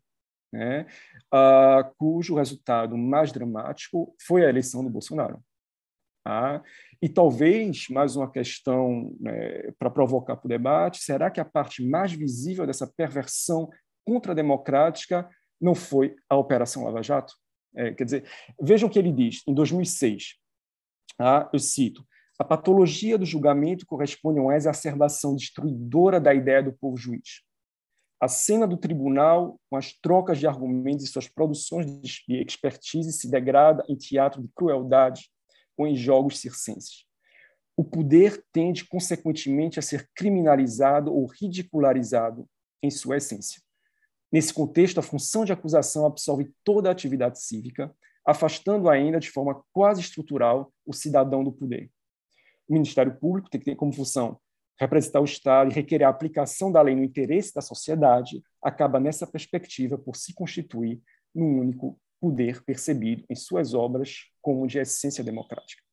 né, 0.52 0.88
cujo 1.98 2.36
resultado 2.36 2.98
mais 2.98 3.32
dramático 3.32 4.16
foi 4.26 4.46
a 4.46 4.50
eleição 4.50 4.84
do 4.84 4.90
Bolsonaro. 4.90 5.44
Tá? 6.24 6.62
E 7.02 7.08
talvez, 7.08 7.88
mais 7.90 8.16
uma 8.16 8.30
questão 8.30 9.16
né, 9.20 9.72
para 9.80 9.90
provocar 9.90 10.36
para 10.36 10.46
o 10.46 10.50
debate, 10.50 11.02
será 11.02 11.32
que 11.32 11.40
a 11.40 11.46
parte 11.46 11.84
mais 11.84 12.12
visível 12.12 12.68
dessa 12.68 12.86
perversão 12.86 13.70
contrademocrática 14.06 15.30
não 15.62 15.74
foi 15.74 16.16
a 16.30 16.36
Operação 16.36 16.84
Lava 16.84 17.02
Jato? 17.02 17.34
É, 17.76 17.94
quer 17.94 18.04
dizer, 18.04 18.30
vejam 18.62 18.90
o 18.90 18.92
que 18.92 19.00
ele 19.00 19.12
diz, 19.12 19.44
em 19.48 19.54
2006, 19.54 20.36
tá? 21.18 21.50
eu 21.54 21.60
cito, 21.60 22.06
a 22.38 22.44
patologia 22.44 23.18
do 23.18 23.26
julgamento 23.26 23.86
corresponde 23.86 24.40
a 24.40 24.42
uma 24.42 24.56
exacerbação 24.56 25.36
destruidora 25.36 26.20
da 26.20 26.34
ideia 26.34 26.64
do 26.64 26.74
povo 26.74 26.98
juiz. 26.98 27.44
A 28.20 28.28
cena 28.28 28.68
do 28.68 28.76
tribunal, 28.76 29.60
com 29.70 29.78
as 29.78 29.94
trocas 29.94 30.38
de 30.38 30.46
argumentos 30.46 31.06
e 31.06 31.08
suas 31.08 31.30
produções 31.30 31.86
de 31.86 32.42
expertise, 32.42 33.14
se 33.14 33.32
degrada 33.32 33.84
em 33.88 33.96
teatro 33.96 34.42
de 34.42 34.50
crueldade 34.54 35.30
ou 35.78 35.88
em 35.88 35.96
jogos 35.96 36.40
circenses. 36.40 37.06
O 37.78 37.84
poder 37.84 38.44
tende, 38.52 38.86
consequentemente, 38.86 39.80
a 39.80 39.82
ser 39.82 40.10
criminalizado 40.14 41.14
ou 41.14 41.28
ridicularizado 41.28 42.46
em 42.84 42.92
sua 42.92 43.18
essência. 43.18 43.62
Nesse 44.30 44.54
contexto, 44.54 45.00
a 45.00 45.04
função 45.04 45.46
de 45.46 45.54
acusação 45.54 46.06
absorve 46.06 46.54
toda 46.62 46.90
a 46.90 46.92
atividade 46.92 47.42
cívica, 47.42 47.96
afastando 48.26 48.90
ainda 48.90 49.18
de 49.18 49.32
forma 49.32 49.64
quase 49.72 50.02
estrutural 50.02 50.74
o 50.86 50.94
cidadão 50.94 51.42
do 51.42 51.54
poder. 51.54 51.90
O 52.68 52.74
Ministério 52.74 53.18
Público 53.18 53.50
tem 53.50 53.60
que 53.60 53.66
ter 53.66 53.76
como 53.78 53.94
função 53.94 54.38
representar 54.80 55.20
o 55.20 55.26
Estado 55.26 55.70
e 55.70 55.74
requerer 55.74 56.06
a 56.06 56.10
aplicação 56.10 56.72
da 56.72 56.82
lei 56.82 56.96
no 56.96 57.04
interesse 57.04 57.54
da 57.54 57.62
sociedade, 57.62 58.42
acaba 58.64 59.00
nessa 59.00 59.28
perspectiva 59.28 59.98
por 59.98 60.16
se 60.16 60.34
constituir 60.34 61.02
num 61.36 61.60
único 61.60 62.00
poder 62.20 62.64
percebido 62.64 63.24
em 63.30 63.36
suas 63.36 63.74
obras 63.74 64.26
como 64.42 64.68
de 64.68 64.80
essência 64.80 65.24
democrática. 65.24 65.84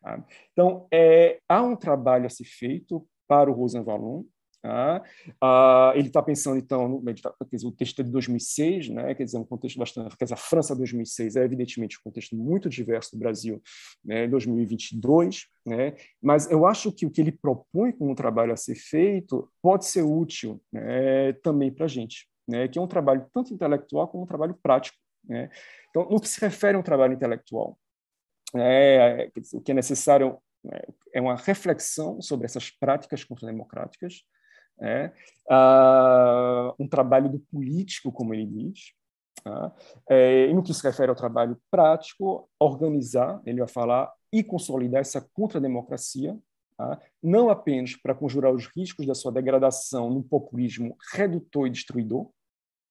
Tá? 0.00 0.24
Então, 0.52 0.86
é, 0.92 1.38
há 1.48 1.62
um 1.62 1.76
trabalho 1.76 2.26
a 2.26 2.30
ser 2.30 2.44
feito 2.44 3.06
para 3.26 3.50
o 3.50 3.54
Rosan 3.54 3.82
Valon. 3.82 4.24
Tá? 4.66 5.00
Ah, 5.40 5.92
ele 5.94 6.08
está 6.08 6.20
pensando, 6.20 6.58
então, 6.58 6.88
no, 6.88 7.14
tá, 7.14 7.32
quer 7.48 7.54
dizer, 7.56 7.68
o 7.68 7.70
texto 7.70 8.00
é 8.00 8.02
de 8.02 8.10
2006, 8.10 8.88
né? 8.88 9.14
quer 9.14 9.22
dizer, 9.22 9.38
um 9.38 9.44
contexto 9.44 9.78
bastante. 9.78 10.16
Quer 10.16 10.24
dizer, 10.24 10.34
a 10.34 10.36
França 10.36 10.74
2006 10.74 11.36
é, 11.36 11.44
evidentemente, 11.44 11.96
um 11.98 12.02
contexto 12.02 12.34
muito 12.34 12.68
diverso 12.68 13.12
do 13.12 13.18
Brasil 13.20 13.62
né, 14.04 14.24
em 14.24 14.28
2022, 14.28 15.46
né? 15.64 15.94
mas 16.20 16.50
eu 16.50 16.66
acho 16.66 16.90
que 16.90 17.06
o 17.06 17.10
que 17.10 17.20
ele 17.20 17.30
propõe 17.30 17.92
como 17.92 18.12
trabalho 18.16 18.52
a 18.52 18.56
ser 18.56 18.74
feito 18.74 19.48
pode 19.62 19.86
ser 19.86 20.02
útil 20.02 20.60
né, 20.72 21.32
também 21.44 21.70
para 21.70 21.84
a 21.84 21.88
gente, 21.88 22.26
né? 22.48 22.66
que 22.66 22.76
é 22.76 22.82
um 22.82 22.88
trabalho 22.88 23.24
tanto 23.32 23.54
intelectual 23.54 24.08
como 24.08 24.24
um 24.24 24.26
trabalho 24.26 24.58
prático. 24.60 24.98
Né? 25.24 25.48
Então, 25.90 26.08
no 26.10 26.20
que 26.20 26.28
se 26.28 26.40
refere 26.40 26.76
a 26.76 26.80
um 26.80 26.82
trabalho 26.82 27.12
intelectual, 27.12 27.78
é, 28.56 29.30
o 29.52 29.60
que 29.60 29.70
é 29.70 29.74
necessário 29.74 30.38
é, 30.72 30.88
é 31.14 31.20
uma 31.20 31.36
reflexão 31.36 32.20
sobre 32.20 32.46
essas 32.46 32.68
práticas 32.68 33.22
contrademocráticas, 33.22 34.24
é, 34.80 35.12
uh, 35.50 36.74
um 36.78 36.88
trabalho 36.88 37.28
do 37.28 37.38
político, 37.38 38.12
como 38.12 38.34
ele 38.34 38.46
diz, 38.46 38.92
tá? 39.42 39.72
é, 40.08 40.46
e 40.46 40.54
no 40.54 40.62
que 40.62 40.74
se 40.74 40.82
refere 40.82 41.10
ao 41.10 41.16
trabalho 41.16 41.58
prático, 41.70 42.48
organizar, 42.60 43.40
ele 43.46 43.60
vai 43.60 43.68
falar, 43.68 44.12
e 44.32 44.42
consolidar 44.42 45.00
essa 45.00 45.20
contrademocracia, 45.32 46.36
tá? 46.76 47.00
não 47.22 47.48
apenas 47.48 47.96
para 47.96 48.14
conjurar 48.14 48.52
os 48.52 48.66
riscos 48.66 49.06
da 49.06 49.14
sua 49.14 49.32
degradação 49.32 50.10
num 50.10 50.22
populismo 50.22 50.96
redutor 51.12 51.66
e 51.66 51.70
destruidor, 51.70 52.28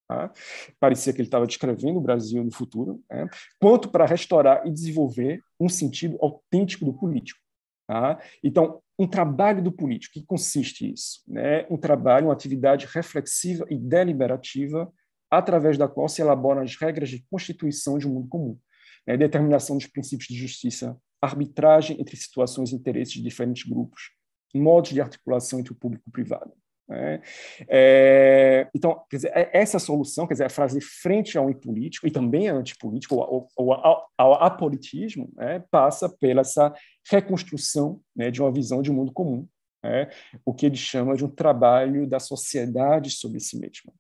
Tá? 0.08 0.32
Parecia 0.80 1.12
que 1.12 1.20
ele 1.20 1.28
estava 1.28 1.48
descrevendo 1.48 1.98
o 1.98 2.02
Brasil 2.02 2.44
no 2.44 2.52
futuro, 2.52 3.04
né? 3.10 3.28
quanto 3.60 3.90
para 3.90 4.06
restaurar 4.06 4.66
e 4.66 4.72
desenvolver 4.72 5.42
um 5.60 5.68
sentido 5.68 6.18
autêntico 6.22 6.86
do 6.86 6.94
político. 6.94 7.40
Tá? 7.88 8.20
Então, 8.44 8.82
um 8.98 9.08
trabalho 9.08 9.62
do 9.62 9.72
político, 9.72 10.14
que 10.14 10.26
consiste 10.26 10.92
isso? 10.92 11.22
Né? 11.28 11.66
Um 11.70 11.78
trabalho, 11.78 12.28
uma 12.28 12.34
atividade 12.34 12.88
reflexiva 12.88 13.66
e 13.70 13.78
deliberativa, 13.78 14.92
através 15.30 15.78
da 15.78 15.88
qual 15.88 16.08
se 16.08 16.22
elaboram 16.22 16.62
as 16.62 16.76
regras 16.76 17.10
de 17.10 17.24
constituição 17.30 17.98
de 17.98 18.08
um 18.08 18.14
mundo 18.14 18.28
comum, 18.28 18.58
né? 19.06 19.18
determinação 19.18 19.78
dos 19.78 19.88
princípios 19.88 20.28
de 20.28 20.36
justiça, 20.36 20.98
arbitragem 21.22 22.00
entre 22.00 22.16
situações 22.16 22.72
e 22.72 22.76
interesses 22.76 23.14
de 23.14 23.22
diferentes 23.22 23.68
grupos, 23.68 24.12
modos 24.54 24.92
de 24.92 25.02
articulação 25.02 25.60
entre 25.60 25.74
o 25.74 25.76
público 25.76 26.04
e 26.08 26.10
o 26.10 26.14
privado. 26.14 26.54
Né? 26.88 27.22
É, 27.68 28.68
então, 28.74 29.02
dizer, 29.12 29.32
é, 29.34 29.50
essa 29.54 29.80
solução, 29.80 30.28
quer 30.28 30.36
dizer, 30.36 30.46
a 30.46 30.50
frase 30.50 30.80
frente 30.80 31.38
ao 31.38 31.50
impolítico 31.50 32.08
e 32.08 32.12
também 32.12 32.48
antipolítico, 32.48 33.16
ou, 33.16 33.48
ou 33.56 33.74
ao, 33.74 34.08
ao, 34.18 34.44
apolitismo, 34.44 35.32
né, 35.36 35.64
passa 35.72 36.08
pela 36.08 36.42
essa 36.42 36.74
reconstrução 37.10 38.00
né, 38.16 38.30
de 38.30 38.42
uma 38.42 38.52
visão 38.52 38.82
de 38.82 38.92
um 38.92 38.96
mundo 38.96 39.12
comum, 39.12 39.48
né, 39.84 40.10
o 40.46 40.54
que 40.54 40.68
ele 40.68 40.76
chama 40.76 41.16
de 41.16 41.26
um 41.26 41.30
trabalho 41.30 42.08
da 42.08 42.20
sociedade 42.20 43.10
sobre 43.10 43.40
si 43.40 43.60
mesma. 43.60 43.92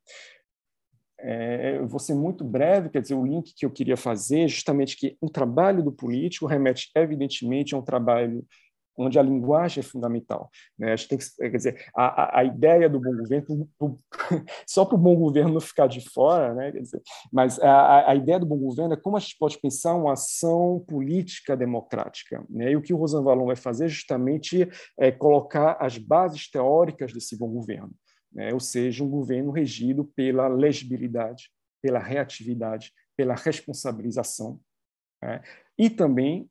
É, 1.17 1.79
vou 1.79 1.99
ser 1.99 2.13
muito 2.13 2.43
breve, 2.43 2.89
quer 2.89 3.01
dizer, 3.01 3.15
o 3.15 3.25
link 3.25 3.53
que 3.55 3.65
eu 3.65 3.71
queria 3.71 3.97
fazer 3.97 4.41
é 4.41 4.47
justamente 4.47 4.95
que 4.95 5.17
o 5.19 5.29
trabalho 5.29 5.81
do 5.81 5.91
político 5.91 6.45
remete, 6.45 6.91
evidentemente, 6.93 7.73
a 7.73 7.77
um 7.79 7.81
trabalho 7.81 8.45
onde 8.97 9.19
a 9.19 9.23
linguagem 9.23 9.81
é 9.81 9.83
fundamental. 9.83 10.49
Né? 10.77 10.93
A 10.93 10.95
gente 10.95 11.09
tem 11.09 11.17
que, 11.17 11.25
quer 11.37 11.57
dizer, 11.57 11.85
a, 11.95 12.39
a 12.39 12.43
ideia 12.43 12.89
do 12.89 12.99
bom 12.99 13.15
governo, 13.15 13.69
só 14.67 14.85
para 14.85 14.95
o 14.95 14.99
bom 14.99 15.15
governo 15.15 15.53
não 15.53 15.61
ficar 15.61 15.87
de 15.87 16.07
fora, 16.09 16.53
né? 16.53 16.71
quer 16.71 16.81
dizer, 16.81 17.01
mas 17.31 17.59
a, 17.59 18.11
a 18.11 18.15
ideia 18.15 18.39
do 18.39 18.45
bom 18.45 18.57
governo 18.57 18.93
é 18.93 18.97
como 18.97 19.17
a 19.17 19.19
gente 19.19 19.37
pode 19.37 19.59
pensar 19.59 19.95
uma 19.95 20.13
ação 20.13 20.83
política 20.87 21.55
democrática. 21.57 22.43
Né? 22.49 22.71
E 22.71 22.75
o 22.75 22.81
que 22.81 22.93
o 22.93 22.97
Rosan 22.97 23.23
Valon 23.23 23.45
vai 23.45 23.55
fazer 23.55 23.85
é 23.85 23.89
justamente 23.89 24.67
é 24.97 25.11
colocar 25.11 25.77
as 25.79 25.97
bases 25.97 26.49
teóricas 26.49 27.11
desse 27.11 27.37
bom 27.37 27.49
governo, 27.49 27.91
né? 28.31 28.53
ou 28.53 28.59
seja, 28.59 29.03
um 29.03 29.09
governo 29.09 29.51
regido 29.51 30.05
pela 30.15 30.47
legibilidade, 30.47 31.49
pela 31.81 31.99
reatividade, 31.99 32.91
pela 33.17 33.35
responsabilização, 33.35 34.59
né? 35.21 35.41
e 35.77 35.89
também 35.89 36.49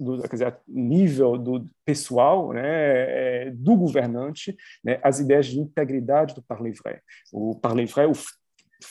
do 0.00 0.20
quer 0.22 0.28
dizer, 0.28 0.58
nível 0.66 1.36
do 1.36 1.68
pessoal, 1.84 2.52
né, 2.52 2.62
é, 2.64 3.50
do 3.50 3.76
governante, 3.76 4.56
né, 4.82 4.98
as 5.02 5.20
ideias 5.20 5.46
de 5.46 5.60
integridade 5.60 6.34
do 6.34 6.42
parler 6.42 6.74
vrai. 6.82 7.00
O 7.32 7.54
parler 7.54 7.86
vrai, 7.86 8.06
o 8.06 8.12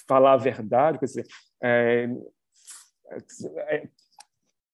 falar 0.07 0.33
a 0.33 0.37
verdade, 0.37 0.99
quer 0.99 1.05
dizer, 1.05 1.25
é, 1.63 2.07
é, 3.67 3.87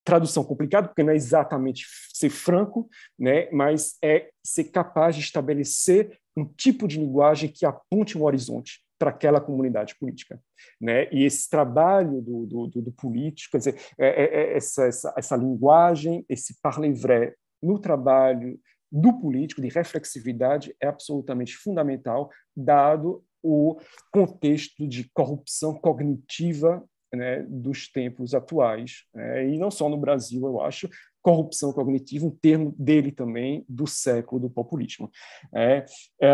tradução 0.04 0.44
complicada, 0.44 0.88
porque 0.88 1.04
não 1.04 1.14
é 1.14 1.16
exatamente 1.16 1.86
ser 2.14 2.30
franco, 2.30 2.88
né, 3.18 3.50
mas 3.52 3.98
é 4.04 4.30
ser 4.44 4.66
capaz 4.66 5.16
de 5.16 5.22
estabelecer 5.22 6.20
um 6.38 6.46
tipo 6.46 6.88
de 6.88 7.00
linguagem 7.00 7.50
que 7.50 7.66
aponte 7.66 8.18
um 8.18 8.24
horizonte, 8.24 8.85
para 8.98 9.10
aquela 9.10 9.42
comunidade 9.42 9.96
política. 9.96 10.40
Né? 10.80 11.08
E 11.12 11.24
esse 11.24 11.50
trabalho 11.50 12.22
do, 12.22 12.46
do, 12.46 12.82
do 12.82 12.92
político, 12.92 13.52
quer 13.52 13.58
dizer, 13.58 13.82
é, 13.98 14.08
é, 14.08 14.24
é 14.24 14.58
essa, 14.58 14.86
essa, 14.86 15.14
essa, 15.18 15.36
linguagem, 15.36 16.26
esse 16.30 16.60
parler 16.62 16.94
vrai 16.94 17.34
no 17.62 17.80
trabalho 17.80 18.60
do 18.92 19.20
político, 19.20 19.62
de 19.62 19.68
reflexividade, 19.68 20.76
é 20.82 20.88
absolutamente 20.88 21.56
fundamental, 21.56 22.30
dado 22.56 23.24
o 23.44 23.78
contexto 24.12 24.88
de 24.88 25.10
corrupção 25.14 25.74
cognitiva 25.76 26.84
né, 27.14 27.44
dos 27.44 27.92
tempos 27.92 28.34
atuais. 28.34 29.04
Né, 29.14 29.50
e 29.50 29.58
não 29.58 29.70
só 29.70 29.90
no 29.90 29.98
Brasil, 29.98 30.46
eu 30.46 30.62
acho, 30.62 30.90
corrupção 31.22 31.74
cognitiva, 31.74 32.26
um 32.26 32.32
termo 32.32 32.74
dele 32.78 33.12
também, 33.12 33.66
do 33.68 33.88
século 33.88 34.42
do 34.42 34.50
populismo. 34.50 35.10
É, 35.54 35.86
é, 36.22 36.30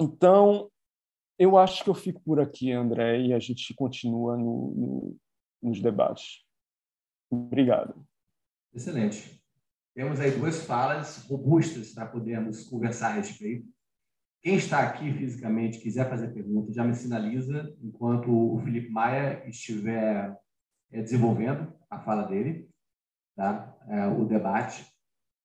então, 0.00 0.70
eu 1.40 1.56
acho 1.56 1.82
que 1.82 1.88
eu 1.88 1.94
fico 1.94 2.20
por 2.20 2.38
aqui, 2.38 2.70
André, 2.70 3.18
e 3.18 3.32
a 3.32 3.38
gente 3.38 3.72
continua 3.72 4.36
no, 4.36 4.74
no, 4.76 5.16
nos 5.62 5.80
debates. 5.80 6.44
Obrigado. 7.30 8.06
Excelente. 8.74 9.42
Temos 9.94 10.20
aí 10.20 10.32
duas 10.32 10.62
falas 10.66 11.24
robustas 11.24 11.94
para 11.94 12.04
podermos 12.04 12.68
conversar 12.68 13.12
a 13.12 13.14
respeito. 13.14 13.66
Quem 14.42 14.56
está 14.56 14.80
aqui 14.80 15.10
fisicamente 15.14 15.80
quiser 15.80 16.10
fazer 16.10 16.28
pergunta, 16.34 16.74
já 16.74 16.84
me 16.84 16.94
sinaliza 16.94 17.74
enquanto 17.82 18.30
o 18.30 18.58
Felipe 18.58 18.90
Maia 18.90 19.42
estiver 19.48 20.38
é, 20.92 21.00
desenvolvendo 21.00 21.72
a 21.88 22.00
fala 22.00 22.24
dele, 22.24 22.68
tá? 23.34 23.74
É, 23.88 24.06
o 24.08 24.26
debate. 24.26 24.86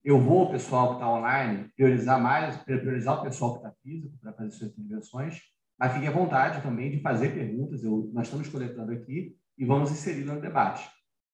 Eu 0.04 0.20
vou, 0.20 0.52
pessoal 0.52 0.90
que 0.90 0.94
está 0.96 1.10
online, 1.10 1.70
priorizar 1.74 2.22
mais, 2.22 2.58
priorizar 2.58 3.18
o 3.18 3.24
pessoal 3.24 3.54
que 3.54 3.66
está 3.66 3.72
físico 3.82 4.18
para 4.20 4.34
fazer 4.34 4.52
suas 4.52 4.78
intervenções, 4.78 5.55
mas 5.78 5.94
fique 5.94 6.08
à 6.08 6.12
vontade 6.12 6.62
também 6.62 6.92
de 6.92 7.02
fazer 7.02 7.34
perguntas. 7.34 7.84
Eu, 7.84 8.10
nós 8.14 8.28
estamos 8.28 8.48
coletando 8.48 8.92
aqui 8.92 9.36
e 9.58 9.66
vamos 9.66 9.92
inserir 9.92 10.24
no 10.24 10.40
debate. 10.40 10.90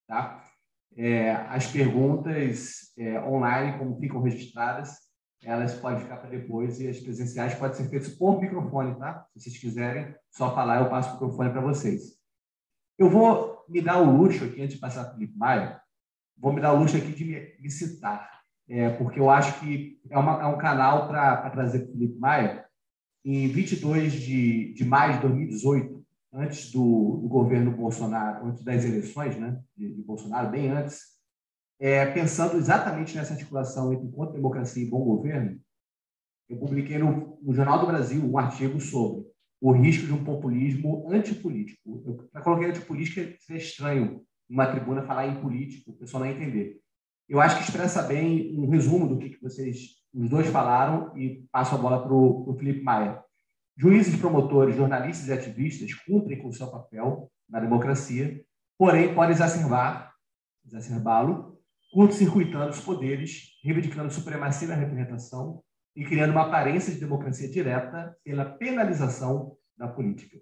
Tá? 0.07 0.43
É, 0.97 1.31
as 1.31 1.67
perguntas 1.67 2.93
é, 2.97 3.19
online, 3.21 3.77
como 3.77 3.99
ficam 3.99 4.21
registradas, 4.21 4.97
elas 5.43 5.73
podem 5.75 5.99
ficar 5.99 6.17
para 6.17 6.29
depois 6.29 6.79
e 6.79 6.87
as 6.87 6.99
presenciais 6.99 7.55
podem 7.55 7.75
ser 7.75 7.89
feitas 7.89 8.09
por 8.09 8.39
microfone, 8.39 8.97
tá? 8.99 9.25
Se 9.33 9.43
vocês 9.43 9.57
quiserem, 9.57 10.13
só 10.29 10.53
falar, 10.53 10.81
eu 10.81 10.89
passo 10.89 11.09
o 11.09 11.13
microfone 11.13 11.49
para 11.49 11.61
vocês. 11.61 12.19
Eu 12.97 13.09
vou 13.09 13.65
me 13.67 13.81
dar 13.81 13.99
o 13.99 14.11
luxo 14.11 14.43
aqui, 14.43 14.61
antes 14.61 14.75
de 14.75 14.81
passar 14.81 15.05
para 15.05 15.13
o 15.13 15.15
Felipe 15.15 15.37
Maia, 15.37 15.81
vou 16.37 16.53
me 16.53 16.61
dar 16.61 16.73
o 16.73 16.77
luxo 16.77 16.97
aqui 16.97 17.11
de 17.11 17.25
me, 17.25 17.57
me 17.59 17.71
citar, 17.71 18.29
é, 18.69 18.89
porque 18.89 19.19
eu 19.19 19.29
acho 19.29 19.59
que 19.59 19.99
é, 20.09 20.17
uma, 20.17 20.41
é 20.41 20.45
um 20.45 20.57
canal 20.57 21.07
para 21.07 21.49
trazer 21.49 21.79
para 21.79 21.89
o 21.89 21.93
Felipe 21.93 22.19
Maia. 22.19 22.65
Em 23.23 23.47
22 23.47 24.13
de, 24.13 24.73
de 24.73 24.85
maio 24.85 25.13
de 25.13 25.21
2018, 25.21 26.05
antes 26.33 26.71
do, 26.71 27.19
do 27.21 27.27
governo 27.27 27.71
Bolsonaro, 27.71 28.47
antes 28.47 28.63
das 28.63 28.83
eleições 28.83 29.35
né, 29.37 29.61
de, 29.75 29.93
de 29.93 30.01
Bolsonaro, 30.01 30.49
bem 30.49 30.69
antes, 30.69 31.11
é, 31.79 32.05
pensando 32.05 32.57
exatamente 32.57 33.15
nessa 33.15 33.33
articulação 33.33 33.91
entre 33.91 34.09
contra-democracia 34.09 34.83
e 34.83 34.89
bom 34.89 35.03
governo, 35.03 35.59
eu 36.47 36.57
publiquei 36.57 36.97
no, 36.97 37.39
no, 37.41 37.53
Jornal 37.53 37.79
do 37.79 37.87
Brasil 37.87 38.23
um 38.23 38.37
artigo 38.37 38.79
sobre 38.79 39.25
o 39.59 39.71
risco 39.71 40.05
de 40.05 40.13
um 40.13 40.23
populismo 40.23 41.09
antipolítico. 41.09 42.03
Eu, 42.05 42.29
colocar 42.43 42.65
antipolítica, 42.65 43.21
é 43.21 43.55
estranho 43.55 44.21
uma 44.49 44.67
tribuna 44.67 45.03
falar 45.03 45.27
em 45.27 45.39
político, 45.39 45.91
o 45.91 45.95
pessoal 45.95 46.23
não 46.23 46.31
entender. 46.31 46.79
Eu 47.27 47.39
acho 47.39 47.57
que 47.57 47.63
expressa 47.63 48.03
bem 48.03 48.53
um 48.59 48.69
resumo 48.69 49.07
do 49.07 49.17
que, 49.17 49.29
que 49.29 49.41
vocês, 49.41 50.00
os 50.13 50.29
dois 50.29 50.47
falaram, 50.47 51.15
e 51.17 51.45
passo 51.51 51.75
a 51.75 51.77
bola 51.77 52.03
para 52.03 52.13
o 52.13 52.55
Felipe 52.57 52.83
Maia. 52.83 53.23
Juízes, 53.77 54.19
promotores, 54.19 54.75
jornalistas 54.75 55.27
e 55.27 55.33
ativistas 55.33 55.93
cumprem 55.93 56.39
com 56.39 56.49
o 56.49 56.53
seu 56.53 56.67
papel 56.67 57.31
na 57.49 57.59
democracia, 57.59 58.43
porém 58.77 59.13
podem 59.13 59.31
exacerbar, 59.31 60.13
exacerbá-lo 60.65 61.51
curto-circuitando 61.91 62.71
os 62.71 62.79
poderes, 62.79 63.59
reivindicando 63.61 64.11
supremacia 64.11 64.67
na 64.67 64.75
representação 64.75 65.61
e 65.95 66.05
criando 66.05 66.31
uma 66.31 66.47
aparência 66.47 66.93
de 66.93 66.99
democracia 66.99 67.49
direta 67.49 68.15
pela 68.23 68.45
penalização 68.45 69.57
da 69.77 69.87
política. 69.87 70.37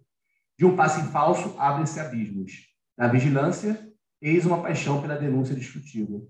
De 0.58 0.66
um 0.66 0.76
passo 0.76 1.00
em 1.00 1.08
falso, 1.12 1.56
abrem-se 1.58 2.00
abismos. 2.00 2.68
Da 2.96 3.08
vigilância, 3.08 3.90
eis 4.22 4.46
uma 4.46 4.62
paixão 4.62 5.02
pela 5.02 5.18
denúncia 5.18 5.56
discutível. 5.56 6.30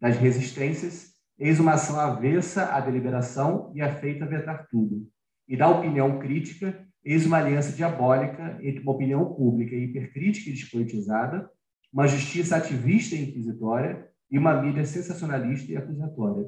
Das 0.00 0.16
resistências, 0.16 1.12
eis 1.38 1.60
uma 1.60 1.74
ação 1.74 1.98
avessa 2.00 2.74
à 2.74 2.80
deliberação 2.80 3.70
e 3.74 3.82
afeita 3.82 4.24
a 4.24 4.28
vetar 4.28 4.66
tudo. 4.70 5.08
E 5.48 5.56
da 5.56 5.68
opinião 5.68 6.18
crítica, 6.18 6.86
eis 7.04 7.26
uma 7.26 7.38
aliança 7.38 7.72
diabólica 7.72 8.58
entre 8.62 8.82
uma 8.82 8.92
opinião 8.92 9.34
pública 9.34 9.76
hipercrítica 9.76 10.50
e 10.50 10.52
despolitizada, 10.52 11.48
uma 11.92 12.06
justiça 12.06 12.56
ativista 12.56 13.14
e 13.14 13.28
inquisitória 13.28 14.08
e 14.30 14.38
uma 14.38 14.60
mídia 14.60 14.84
sensacionalista 14.84 15.70
e 15.70 15.76
acusatória. 15.76 16.46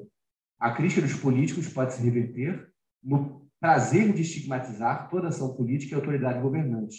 A 0.59 0.72
crítica 0.72 1.01
dos 1.01 1.14
políticos 1.14 1.68
pode 1.68 1.95
se 1.95 2.03
reverter 2.03 2.68
no 3.03 3.49
prazer 3.61 4.12
de 4.12 4.22
estigmatizar 4.22 5.09
toda 5.09 5.28
ação 5.28 5.55
política 5.55 5.95
e 5.95 5.97
autoridade 5.97 6.41
governante, 6.41 6.97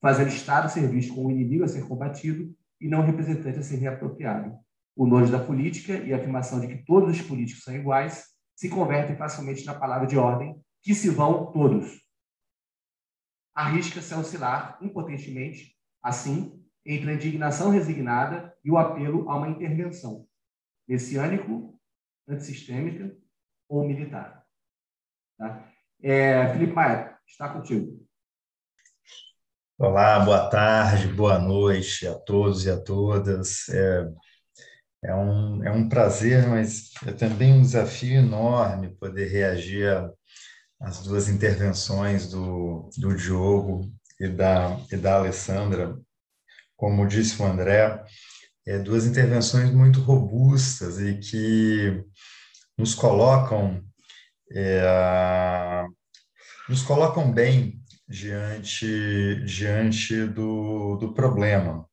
fazendo 0.00 0.28
o 0.28 0.34
Estado 0.34 0.70
ser 0.70 0.88
visto 0.88 1.14
como 1.14 1.28
um 1.28 1.30
inimigo 1.30 1.64
a 1.64 1.68
ser 1.68 1.86
combatido 1.86 2.54
e 2.80 2.88
não 2.88 3.02
representante 3.02 3.58
a 3.58 3.62
ser 3.62 3.76
reapropriado. 3.76 4.56
O 4.94 5.06
nojo 5.06 5.32
da 5.32 5.42
política 5.42 5.94
e 5.94 6.12
a 6.12 6.16
afirmação 6.16 6.60
de 6.60 6.68
que 6.68 6.84
todos 6.84 7.18
os 7.18 7.22
políticos 7.22 7.64
são 7.64 7.74
iguais 7.74 8.26
se 8.54 8.68
convertem 8.68 9.16
facilmente 9.16 9.64
na 9.64 9.74
palavra 9.74 10.06
de 10.06 10.16
ordem 10.18 10.60
que 10.82 10.94
se 10.94 11.10
vão 11.10 11.50
todos. 11.52 12.02
Arrisca-se 13.54 14.12
a 14.12 14.18
oscilar 14.18 14.78
impotentemente, 14.82 15.76
assim, 16.02 16.62
entre 16.84 17.10
a 17.10 17.14
indignação 17.14 17.70
resignada 17.70 18.54
e 18.64 18.70
o 18.70 18.78
apelo 18.78 19.28
a 19.30 19.36
uma 19.36 19.48
intervenção 19.48 20.26
messiânico, 20.88 21.78
antissistêmica 22.28 23.16
ou 23.68 23.86
militar. 23.86 24.44
Tá? 25.38 25.68
É, 26.02 26.52
Felipe 26.52 26.72
Maia, 26.72 27.16
está 27.26 27.48
contigo. 27.48 28.04
Olá, 29.78 30.20
boa 30.20 30.48
tarde, 30.48 31.08
boa 31.08 31.38
noite 31.38 32.06
a 32.06 32.14
todos 32.14 32.64
e 32.64 32.70
a 32.70 32.80
todas. 32.80 33.68
É, 33.68 34.12
é, 35.04 35.14
um, 35.14 35.64
é 35.64 35.70
um 35.70 35.88
prazer, 35.88 36.46
mas 36.46 36.90
é 37.06 37.12
também 37.12 37.52
um 37.52 37.62
desafio 37.62 38.18
enorme 38.18 38.96
poder 38.96 39.28
reagir 39.28 39.88
às 40.80 41.02
duas 41.02 41.28
intervenções 41.28 42.28
do, 42.30 42.90
do 42.98 43.16
Diogo 43.16 43.92
e 44.20 44.28
da, 44.28 44.78
e 44.90 44.96
da 44.96 45.16
Alessandra 45.16 45.96
como 46.82 47.06
disse 47.06 47.40
o 47.40 47.46
André, 47.46 48.04
é, 48.66 48.76
duas 48.76 49.06
intervenções 49.06 49.70
muito 49.70 50.00
robustas 50.00 51.00
e 51.00 51.16
que 51.16 52.04
nos 52.76 52.92
colocam 52.92 53.80
é, 54.50 55.86
nos 56.68 56.82
colocam 56.82 57.32
bem 57.32 57.80
diante 58.08 59.44
diante 59.44 60.26
do, 60.26 60.96
do 60.96 61.14
problema. 61.14 61.88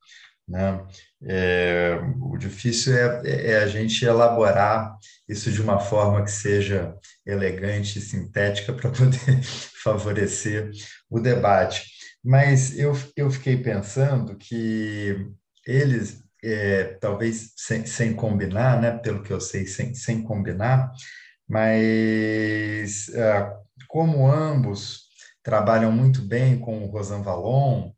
Né? 0.48 0.84
É, 1.22 1.98
o 2.18 2.36
difícil 2.38 2.96
é, 2.96 3.50
é, 3.52 3.62
a 3.62 3.66
gente 3.66 4.04
elaborar 4.04 4.96
isso 5.28 5.52
de 5.52 5.60
uma 5.60 5.78
forma 5.78 6.24
que 6.24 6.30
seja 6.30 6.94
elegante 7.26 7.98
e 7.98 8.02
sintética 8.02 8.72
para 8.74 8.90
poder 8.90 9.42
favorecer 9.82 10.70
o 11.10 11.20
debate. 11.20 11.84
Mas 12.24 12.78
eu, 12.78 12.92
eu 13.16 13.30
fiquei 13.30 13.56
pensando 13.56 14.36
que 14.36 15.26
eles, 15.66 16.22
é, 16.42 16.84
talvez 17.00 17.52
sem, 17.56 17.84
sem 17.86 18.14
combinar, 18.14 18.80
né, 18.80 18.92
pelo 18.98 19.22
que 19.22 19.32
eu 19.32 19.40
sei, 19.40 19.66
sem, 19.66 19.94
sem 19.94 20.22
combinar, 20.22 20.90
mas 21.48 23.08
é, 23.10 23.52
como 23.88 24.30
ambos 24.30 25.08
trabalham 25.42 25.90
muito 25.90 26.22
bem 26.22 26.58
com 26.58 26.84
o 26.84 26.86
Rosan 26.86 27.22
Vallon 27.22 27.92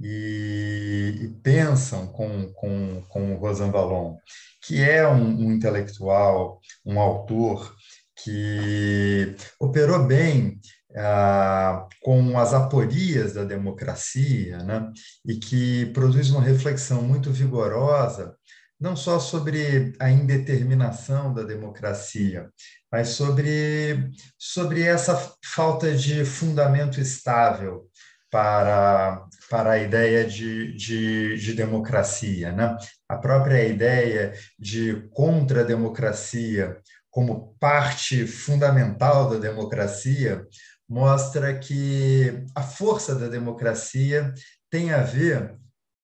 e, 0.00 1.18
e, 1.22 1.28
pensam 1.42 2.06
com, 2.08 2.52
com, 2.54 3.02
com 3.08 3.34
o 3.34 3.38
Rosan 3.38 3.70
Vallon, 3.70 4.16
que 4.62 4.82
é 4.82 5.06
um, 5.06 5.46
um 5.46 5.52
intelectual, 5.52 6.60
um 6.84 6.98
autor 7.00 7.74
que 8.16 9.34
operou 9.58 10.04
bem 10.04 10.60
ah, 10.96 11.86
com 12.02 12.38
as 12.38 12.52
aporias 12.52 13.34
da 13.34 13.44
democracia, 13.44 14.58
né? 14.58 14.90
e 15.26 15.36
que 15.36 15.86
produz 15.86 16.30
uma 16.30 16.42
reflexão 16.42 17.02
muito 17.02 17.30
vigorosa, 17.30 18.36
não 18.78 18.96
só 18.96 19.18
sobre 19.18 19.92
a 19.98 20.10
indeterminação 20.10 21.32
da 21.32 21.42
democracia, 21.42 22.50
mas 22.90 23.10
sobre, 23.10 24.10
sobre 24.38 24.82
essa 24.82 25.16
falta 25.44 25.94
de 25.94 26.24
fundamento 26.24 27.00
estável 27.00 27.88
para, 28.32 29.26
para 29.50 29.72
a 29.72 29.78
ideia 29.78 30.24
de, 30.24 30.74
de, 30.74 31.36
de 31.36 31.52
democracia. 31.52 32.50
Né? 32.50 32.78
A 33.06 33.18
própria 33.18 33.62
ideia 33.62 34.32
de 34.58 35.06
contra-democracia 35.12 36.78
como 37.10 37.54
parte 37.60 38.26
fundamental 38.26 39.28
da 39.28 39.36
democracia 39.36 40.46
mostra 40.88 41.58
que 41.58 42.42
a 42.54 42.62
força 42.62 43.14
da 43.14 43.28
democracia 43.28 44.32
tem 44.70 44.92
a 44.92 45.02
ver 45.02 45.54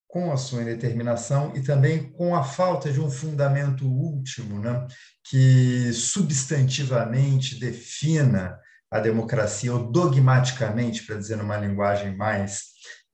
com 0.06 0.30
a 0.30 0.36
sua 0.36 0.60
indeterminação 0.60 1.56
e 1.56 1.62
também 1.62 2.10
com 2.12 2.36
a 2.36 2.44
falta 2.44 2.92
de 2.92 3.00
um 3.00 3.10
fundamento 3.10 3.86
último, 3.86 4.60
né, 4.60 4.86
que 5.24 5.92
substantivamente 5.94 7.58
defina 7.58 8.58
a 8.90 9.00
democracia, 9.00 9.72
ou 9.72 9.90
dogmaticamente, 9.90 11.04
para 11.04 11.16
dizer 11.16 11.36
numa 11.36 11.56
linguagem 11.56 12.16
mais, 12.16 12.62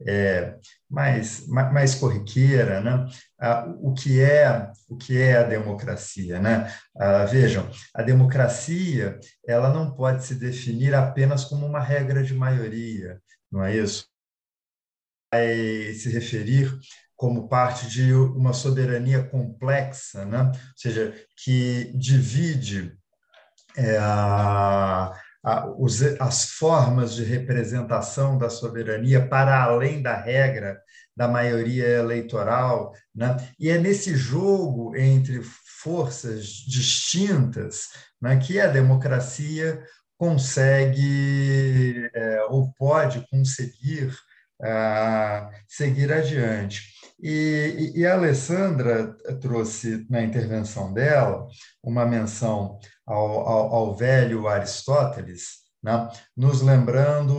é, 0.07 0.57
mais, 0.89 1.47
mais 1.49 1.95
corriqueira, 1.95 2.81
né? 2.81 3.07
Ah, 3.41 3.67
o 3.81 3.93
que 3.93 4.21
é 4.21 4.71
o 4.89 4.97
que 4.97 5.21
é 5.21 5.39
a 5.39 5.43
democracia, 5.43 6.39
né? 6.39 6.73
Ah, 6.97 7.25
vejam, 7.25 7.69
a 7.95 8.03
democracia 8.03 9.19
ela 9.47 9.73
não 9.73 9.95
pode 9.95 10.25
se 10.25 10.35
definir 10.35 10.95
apenas 10.95 11.45
como 11.45 11.67
uma 11.67 11.81
regra 11.81 12.23
de 12.23 12.35
maioria, 12.35 13.21
não 13.51 13.65
é 13.65 13.77
isso? 13.77 14.07
Vai 15.33 15.93
se 15.95 16.09
referir 16.11 16.73
como 17.17 17.49
parte 17.49 17.89
de 17.89 18.13
uma 18.13 18.53
soberania 18.53 19.23
complexa, 19.25 20.25
né? 20.25 20.43
ou 20.45 20.53
seja, 20.77 21.15
que 21.37 21.93
divide 21.97 22.97
é, 23.77 23.97
a, 23.99 25.13
as 26.19 26.47
formas 26.47 27.15
de 27.15 27.23
representação 27.23 28.39
da 28.39 28.49
soberania 28.49 29.29
para 29.29 29.63
além 29.63 30.01
da 30.01 30.17
regra 30.17 30.81
da 31.15 31.29
maioria 31.29 31.87
eleitoral. 31.87 32.93
Né? 33.15 33.37
E 33.59 33.69
é 33.69 33.79
nesse 33.79 34.17
jogo 34.17 34.97
entre 34.97 35.43
forças 35.83 36.47
distintas 36.47 37.89
né, 38.21 38.39
que 38.39 38.59
a 38.59 38.67
democracia 38.67 39.83
consegue 40.17 42.09
é, 42.15 42.43
ou 42.49 42.73
pode 42.73 43.27
conseguir 43.29 44.15
uh, 44.61 45.51
seguir 45.69 46.13
adiante. 46.13 46.95
E, 47.21 47.93
e, 47.95 48.07
a 48.07 48.15
Alessandra 48.15 49.15
trouxe 49.41 50.07
na 50.11 50.23
intervenção 50.23 50.93
dela 50.93 51.47
uma 51.83 52.05
menção 52.05 52.79
ao, 53.07 53.49
ao, 53.49 53.75
ao 53.75 53.95
velho 53.95 54.49
Aristóteles, 54.49 55.65
né? 55.83 56.09
nos 56.37 56.63
lembrando 56.63 57.35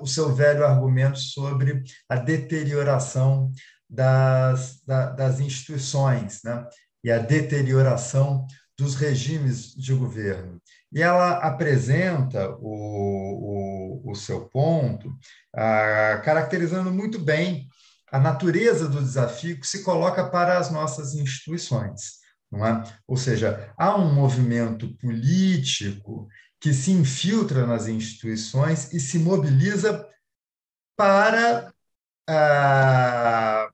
o 0.00 0.06
seu 0.06 0.34
velho 0.34 0.64
argumento 0.64 1.18
sobre 1.18 1.82
a 2.08 2.16
deterioração 2.16 3.50
das, 3.88 4.80
da, 4.84 5.10
das 5.10 5.40
instituições 5.40 6.40
né? 6.44 6.64
e 7.02 7.10
a 7.10 7.18
deterioração 7.18 8.46
dos 8.78 8.94
regimes 8.94 9.74
de 9.74 9.94
governo. 9.94 10.60
E 10.92 11.02
ela 11.02 11.38
apresenta 11.38 12.50
o, 12.60 14.02
o, 14.04 14.12
o 14.12 14.14
seu 14.14 14.48
ponto, 14.48 15.12
ah, 15.54 16.20
caracterizando 16.24 16.92
muito 16.92 17.18
bem 17.18 17.68
a 18.10 18.20
natureza 18.20 18.88
do 18.88 19.00
desafio 19.02 19.58
que 19.58 19.66
se 19.66 19.82
coloca 19.82 20.28
para 20.28 20.58
as 20.58 20.70
nossas 20.70 21.14
instituições. 21.14 22.25
É? 22.54 22.94
Ou 23.06 23.16
seja, 23.16 23.72
há 23.76 23.96
um 23.96 24.14
movimento 24.14 24.96
político 24.98 26.28
que 26.60 26.72
se 26.72 26.90
infiltra 26.92 27.66
nas 27.66 27.86
instituições 27.86 28.92
e 28.92 29.00
se 29.00 29.18
mobiliza 29.18 30.08
para 30.96 31.72
ah, 32.28 33.68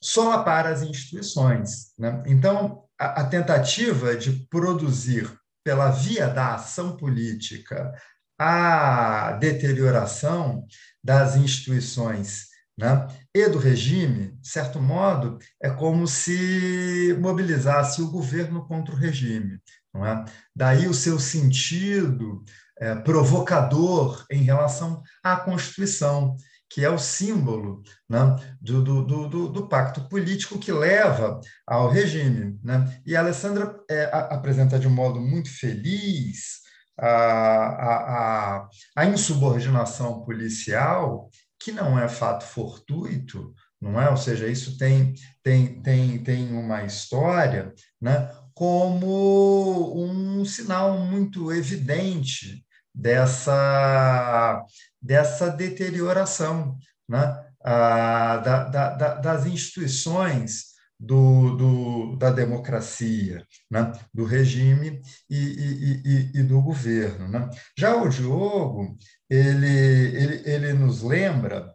solapar 0.00 0.66
as 0.66 0.82
instituições. 0.82 1.92
Né? 1.98 2.22
Então, 2.26 2.84
a, 2.98 3.22
a 3.22 3.24
tentativa 3.24 4.16
de 4.16 4.46
produzir 4.48 5.30
pela 5.64 5.90
via 5.90 6.28
da 6.28 6.54
ação 6.54 6.96
política, 6.96 7.92
a 8.38 9.32
deterioração 9.32 10.66
das 11.02 11.36
instituições 11.36 12.51
né, 12.78 13.06
e 13.34 13.48
do 13.48 13.58
regime, 13.58 14.38
de 14.40 14.48
certo 14.48 14.80
modo, 14.80 15.38
é 15.62 15.70
como 15.70 16.06
se 16.06 17.16
mobilizasse 17.20 18.00
o 18.00 18.10
governo 18.10 18.66
contra 18.66 18.94
o 18.94 18.98
regime. 18.98 19.58
Não 19.92 20.06
é? 20.06 20.24
Daí 20.56 20.88
o 20.88 20.94
seu 20.94 21.18
sentido 21.18 22.42
é, 22.80 22.94
provocador 22.94 24.24
em 24.30 24.42
relação 24.42 25.02
à 25.22 25.36
Constituição, 25.36 26.34
que 26.68 26.82
é 26.82 26.88
o 26.88 26.98
símbolo 26.98 27.82
né, 28.08 28.34
do, 28.60 28.82
do, 28.82 29.28
do, 29.28 29.48
do, 29.48 29.68
pacto 29.68 30.08
político 30.08 30.58
que 30.58 30.72
leva 30.72 31.38
ao 31.66 31.90
regime. 31.90 32.58
Né? 32.64 33.00
E 33.04 33.14
a 33.14 33.20
Alessandra 33.20 33.78
é, 33.90 34.04
a, 34.04 34.34
apresenta 34.34 34.78
de 34.78 34.88
um 34.88 34.90
modo 34.90 35.20
muito 35.20 35.50
feliz 35.50 36.62
a, 36.98 37.06
a, 37.06 38.56
a, 38.56 38.68
a 38.96 39.04
insubordinação 39.06 40.24
policial, 40.24 41.28
que 41.62 41.72
não 41.72 41.98
é 41.98 42.08
fato 42.08 42.44
fortuito, 42.44 43.54
não 43.80 44.00
é? 44.00 44.10
Ou 44.10 44.16
seja, 44.16 44.46
isso 44.46 44.76
tem, 44.76 45.14
tem, 45.42 45.80
tem, 45.82 46.22
tem 46.22 46.52
uma 46.52 46.84
história, 46.84 47.72
né? 48.00 48.30
como 48.54 49.94
um 49.96 50.44
sinal 50.44 50.98
muito 50.98 51.52
evidente 51.52 52.64
dessa, 52.94 54.62
dessa 55.00 55.48
deterioração 55.48 56.76
né? 57.08 57.44
ah, 57.64 58.36
da, 58.38 58.64
da, 58.64 59.14
das 59.14 59.46
instituições 59.46 60.71
do, 61.02 61.56
do, 61.56 62.16
da 62.16 62.30
democracia, 62.30 63.44
né? 63.68 63.92
do 64.14 64.24
regime 64.24 65.02
e, 65.28 65.36
e, 65.36 66.02
e, 66.04 66.40
e, 66.40 66.42
do 66.44 66.62
governo. 66.62 67.26
Né? 67.26 67.50
Já 67.76 67.96
o 67.96 68.08
Diogo, 68.08 68.96
ele, 69.28 69.66
ele, 69.66 70.42
ele 70.48 70.72
nos 70.74 71.02
lembra, 71.02 71.74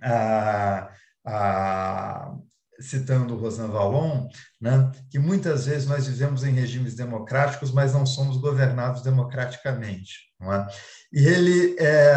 ah, 0.00 0.92
ah, 1.26 2.36
citando 2.78 3.34
Rosan 3.34 3.68
Vallon, 3.68 4.28
né, 4.60 4.92
que 5.10 5.18
muitas 5.18 5.66
vezes 5.66 5.88
nós 5.88 6.06
vivemos 6.06 6.44
em 6.44 6.52
regimes 6.52 6.94
democráticos, 6.94 7.72
mas 7.72 7.94
não 7.94 8.06
somos 8.06 8.36
governados 8.36 9.02
democraticamente. 9.02 10.26
É? 10.40 10.66
E 11.12 11.26
ele, 11.26 11.76
é, 11.80 12.14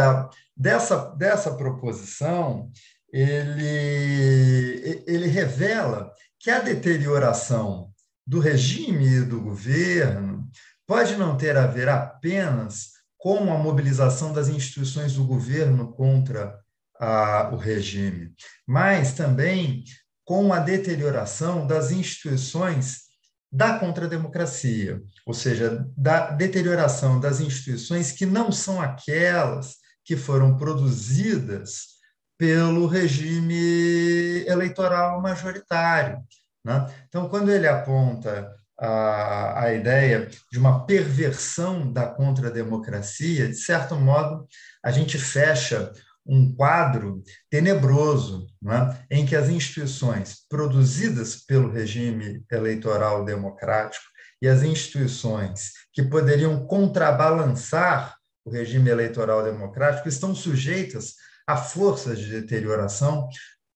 dessa, 0.56 1.16
dessa 1.16 1.56
proposição, 1.56 2.70
ele, 3.12 5.04
ele 5.08 5.28
revela 5.28 6.12
que 6.40 6.50
a 6.50 6.60
deterioração 6.60 7.92
do 8.26 8.40
regime 8.40 9.08
e 9.08 9.22
do 9.22 9.42
governo 9.42 10.48
pode 10.86 11.16
não 11.16 11.38
ter 11.38 11.58
a 11.58 11.68
ver 11.68 11.90
apenas 11.90 12.92
com 13.18 13.54
a 13.54 13.58
mobilização 13.58 14.32
das 14.32 14.48
instituições 14.48 15.14
do 15.14 15.26
governo 15.26 15.92
contra 15.92 16.58
a, 17.00 17.50
o 17.52 17.58
regime, 17.58 18.34
mas 18.66 19.14
também 19.14 19.84
com 20.24 20.54
a 20.54 20.60
deterioração 20.60 21.66
das 21.66 21.92
instituições 21.92 23.10
da 23.52 23.80
contrademocracia, 23.80 25.02
ou 25.26 25.34
seja, 25.34 25.86
da 25.98 26.32
deterioração 26.32 27.20
das 27.20 27.40
instituições 27.40 28.12
que 28.12 28.26
não 28.26 28.52
são 28.52 28.80
aquelas 28.80 29.78
que 30.06 30.16
foram 30.16 30.56
produzidas 30.56 31.99
pelo 32.40 32.88
regime 32.88 34.46
eleitoral 34.48 35.22
majoritário. 35.22 36.24
Né? 36.66 36.90
Então, 37.10 37.28
quando 37.28 37.52
ele 37.52 37.68
aponta 37.68 38.50
a, 38.80 39.64
a 39.66 39.74
ideia 39.74 40.30
de 40.50 40.58
uma 40.58 40.86
perversão 40.86 41.92
da 41.92 42.08
contrademocracia, 42.08 43.46
de 43.46 43.56
certo 43.56 43.98
modo, 43.98 44.48
a 44.82 44.90
gente 44.90 45.18
fecha 45.18 45.92
um 46.26 46.56
quadro 46.56 47.22
tenebroso, 47.50 48.48
é? 48.70 49.18
em 49.18 49.26
que 49.26 49.36
as 49.36 49.50
instituições 49.50 50.38
produzidas 50.48 51.36
pelo 51.36 51.70
regime 51.70 52.42
eleitoral 52.50 53.26
democrático 53.26 54.06
e 54.42 54.48
as 54.48 54.64
instituições 54.64 55.72
que 55.92 56.04
poderiam 56.04 56.66
contrabalançar 56.66 58.16
o 58.46 58.50
regime 58.50 58.90
eleitoral 58.90 59.44
democrático 59.44 60.08
estão 60.08 60.34
sujeitas 60.34 61.16
a 61.50 61.58
forças 61.58 62.20
de 62.20 62.30
deterioração 62.30 63.28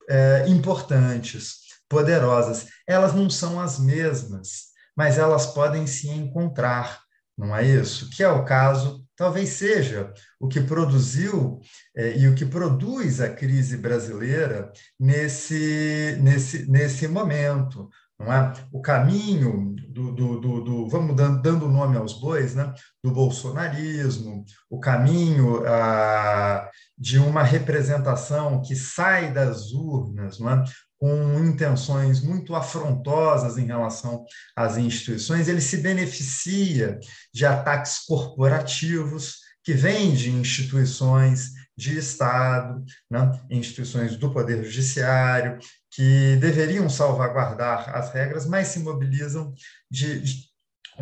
é, 0.08 0.46
importantes, 0.48 1.56
poderosas. 1.90 2.68
Elas 2.88 3.16
não 3.16 3.32
são 3.32 3.60
as 3.60 3.80
mesmas, 3.80 4.66
mas 4.96 5.18
elas 5.18 5.48
podem 5.48 5.88
se 5.88 6.08
encontrar, 6.08 7.02
não 7.36 7.56
é 7.56 7.66
isso? 7.66 8.12
Que 8.12 8.22
é 8.22 8.30
o 8.30 8.46
caso 8.46 9.04
talvez 9.16 9.50
seja 9.50 10.14
o 10.40 10.48
que 10.48 10.62
produziu 10.62 11.60
é, 11.96 12.16
e 12.18 12.28
o 12.28 12.36
que 12.36 12.46
produz 12.46 13.20
a 13.20 13.30
crise 13.30 13.78
brasileira 13.78 14.72
nesse, 15.00 16.18
nesse, 16.22 16.70
nesse 16.70 17.08
momento. 17.08 17.90
É? 18.32 18.54
O 18.72 18.82
caminho 18.82 19.76
do, 19.90 20.12
do, 20.12 20.40
do, 20.40 20.64
do 20.64 20.90
vamos 20.90 21.16
dando, 21.16 21.42
dando 21.42 21.70
nome 21.70 21.98
aos 21.98 22.20
bois, 22.20 22.56
né? 22.56 22.74
do 23.04 23.12
bolsonarismo, 23.12 24.44
o 24.70 24.80
caminho 24.80 25.64
ah, 25.68 26.70
de 26.98 27.20
uma 27.20 27.44
representação 27.44 28.62
que 28.62 28.76
sai 28.76 29.32
das 29.32 29.72
urnas, 29.72 30.40
não 30.40 30.50
é? 30.50 30.64
com 30.98 31.44
intenções 31.44 32.22
muito 32.22 32.56
afrontosas 32.56 33.58
em 33.58 33.66
relação 33.66 34.24
às 34.56 34.78
instituições, 34.78 35.50
ele 35.50 35.60
se 35.60 35.78
beneficia 35.78 36.98
de 37.34 37.46
ataques 37.46 38.06
corporativos 38.06 39.40
que 39.64 39.74
vêm 39.74 40.14
de 40.14 40.30
instituições 40.32 41.50
de 41.76 41.98
Estado, 41.98 42.84
né, 43.10 43.32
instituições 43.50 44.16
do 44.16 44.32
Poder 44.32 44.64
Judiciário, 44.64 45.58
que 45.92 46.36
deveriam 46.38 46.90
salvaguardar 46.90 47.96
as 47.96 48.12
regras, 48.14 48.46
mas 48.46 48.68
se 48.68 48.80
mobilizam 48.80 49.54
de, 49.90 50.24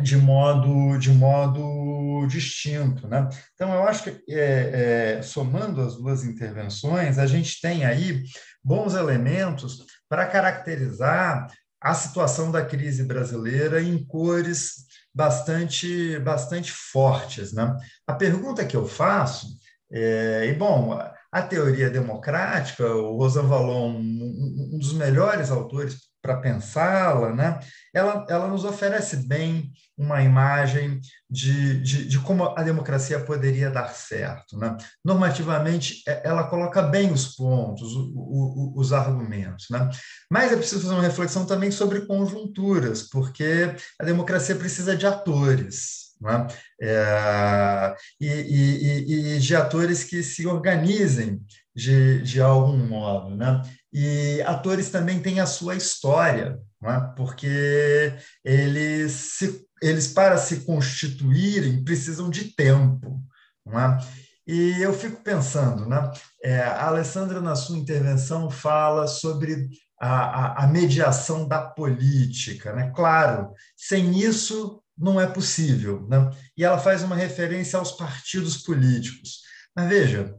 de 0.00 0.16
modo, 0.16 0.98
de 0.98 1.10
modo 1.10 2.26
distinto. 2.26 3.06
Né? 3.08 3.28
Então, 3.54 3.72
eu 3.72 3.82
acho 3.84 4.04
que, 4.04 4.24
é, 4.28 5.16
é, 5.18 5.22
somando 5.22 5.80
as 5.80 5.96
duas 5.96 6.24
intervenções, 6.24 7.18
a 7.18 7.26
gente 7.26 7.60
tem 7.60 7.84
aí 7.84 8.22
bons 8.64 8.94
elementos 8.94 9.84
para 10.08 10.26
caracterizar 10.26 11.46
a 11.80 11.94
situação 11.94 12.50
da 12.50 12.64
crise 12.64 13.02
brasileira 13.02 13.82
em 13.82 14.02
cores 14.04 14.86
bastante, 15.12 16.18
bastante 16.20 16.70
fortes. 16.70 17.52
Né? 17.52 17.76
A 18.06 18.14
pergunta 18.14 18.64
que 18.64 18.76
eu 18.76 18.86
faço, 18.86 19.46
é, 19.92 20.46
e 20.46 20.54
bom, 20.54 20.98
a 21.32 21.42
teoria 21.42 21.90
democrática, 21.90 22.86
o 22.86 23.16
Rosan 23.16 23.46
Valon, 23.46 23.96
um 23.98 24.78
dos 24.78 24.92
melhores 24.92 25.50
autores 25.50 25.96
para 26.22 26.36
pensá-la, 26.36 27.34
né? 27.34 27.58
ela, 27.92 28.24
ela 28.28 28.46
nos 28.46 28.64
oferece 28.64 29.16
bem 29.26 29.72
uma 29.98 30.22
imagem 30.22 31.00
de, 31.28 31.80
de, 31.82 32.08
de, 32.08 32.18
como 32.20 32.44
a 32.44 32.62
democracia 32.62 33.18
poderia 33.18 33.70
dar 33.70 33.88
certo. 33.88 34.56
Né? 34.56 34.76
Normativamente, 35.04 36.02
é, 36.06 36.22
ela 36.24 36.44
coloca 36.44 36.80
bem 36.80 37.10
os 37.10 37.34
pontos, 37.34 37.92
os, 37.92 38.76
os 38.76 38.92
argumentos. 38.92 39.66
Né? 39.68 39.90
Mas 40.30 40.52
é 40.52 40.56
preciso 40.56 40.82
fazer 40.82 40.94
uma 40.94 41.02
reflexão 41.02 41.44
também 41.44 41.72
sobre 41.72 42.06
conjunturas, 42.06 43.02
porque 43.02 43.74
a 44.00 44.04
democracia 44.04 44.54
precisa 44.54 44.96
de 44.96 45.06
atores. 45.06 46.01
Né? 46.22 46.46
É, 46.80 47.96
e, 48.20 48.26
e, 48.28 49.34
e, 49.34 49.38
de 49.40 49.56
atores 49.56 50.04
que 50.04 50.22
se 50.22 50.46
organizem 50.46 51.42
de, 51.74 52.22
de 52.22 52.40
algum 52.40 52.78
modo. 52.78 53.34
Né? 53.34 53.60
E 53.92 54.40
atores 54.42 54.88
também 54.88 55.20
têm 55.20 55.40
a 55.40 55.46
sua 55.46 55.74
história, 55.74 56.58
é? 56.84 57.00
porque 57.16 58.14
eles, 58.44 59.12
se, 59.12 59.66
eles, 59.82 60.08
para 60.08 60.38
se 60.38 60.60
constituírem, 60.60 61.82
precisam 61.82 62.30
de 62.30 62.54
tempo. 62.54 63.20
É? 63.66 64.22
E 64.46 64.82
eu 64.82 64.92
fico 64.92 65.22
pensando, 65.22 65.88
né? 65.88 66.10
É, 66.42 66.60
a 66.62 66.88
Alessandra, 66.88 67.40
na 67.40 67.54
sua 67.54 67.78
intervenção, 67.78 68.50
fala 68.50 69.06
sobre 69.06 69.68
a, 70.00 70.08
a, 70.08 70.64
a, 70.64 70.66
mediação 70.66 71.46
da 71.46 71.60
política. 71.60 72.72
Né? 72.72 72.92
Claro, 72.94 73.52
sem 73.76 74.18
isso 74.18 74.81
não 74.96 75.20
é 75.20 75.26
possível. 75.26 76.06
Né? 76.08 76.30
E 76.56 76.64
ela 76.64 76.78
faz 76.78 77.02
uma 77.02 77.16
referência 77.16 77.78
aos 77.78 77.92
partidos 77.92 78.58
políticos. 78.58 79.40
Mas 79.74 79.88
veja, 79.88 80.34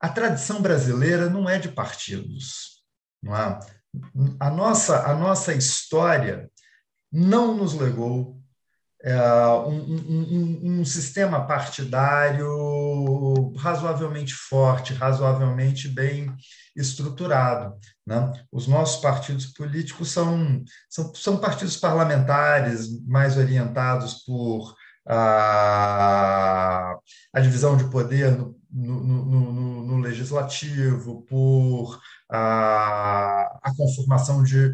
a 0.00 0.08
tradição 0.08 0.60
brasileira 0.60 1.28
não 1.28 1.48
é 1.48 1.58
de 1.58 1.68
partidos. 1.68 2.82
Não 3.22 3.36
é? 3.36 3.58
A, 4.38 4.50
nossa, 4.50 5.06
a 5.06 5.14
nossa 5.14 5.54
história 5.54 6.50
não 7.10 7.56
nos 7.56 7.74
legou 7.74 8.38
é, 9.02 9.16
um, 9.66 9.78
um, 9.78 10.80
um, 10.80 10.84
sistema 10.84 11.46
partidário 11.46 13.54
razoavelmente 13.56 14.34
forte, 14.34 14.92
razoavelmente 14.92 15.88
bem 15.88 16.34
estruturado. 16.76 17.76
Né? 18.06 18.32
Os 18.50 18.66
nossos 18.66 19.00
partidos 19.00 19.46
políticos 19.46 20.10
são, 20.10 20.62
são, 20.88 21.14
são 21.14 21.36
partidos 21.38 21.76
parlamentares 21.76 22.88
mais 23.06 23.36
orientados 23.36 24.24
por 24.24 24.74
a, 25.08 26.94
a 27.32 27.40
divisão 27.40 27.76
de 27.76 27.84
poder 27.90 28.36
no, 28.36 28.54
no, 28.70 29.24
no, 29.24 29.86
no 29.86 29.98
legislativo, 29.98 31.22
por 31.22 31.98
a, 32.30 33.58
a 33.62 33.74
conformação 33.74 34.42
de 34.42 34.72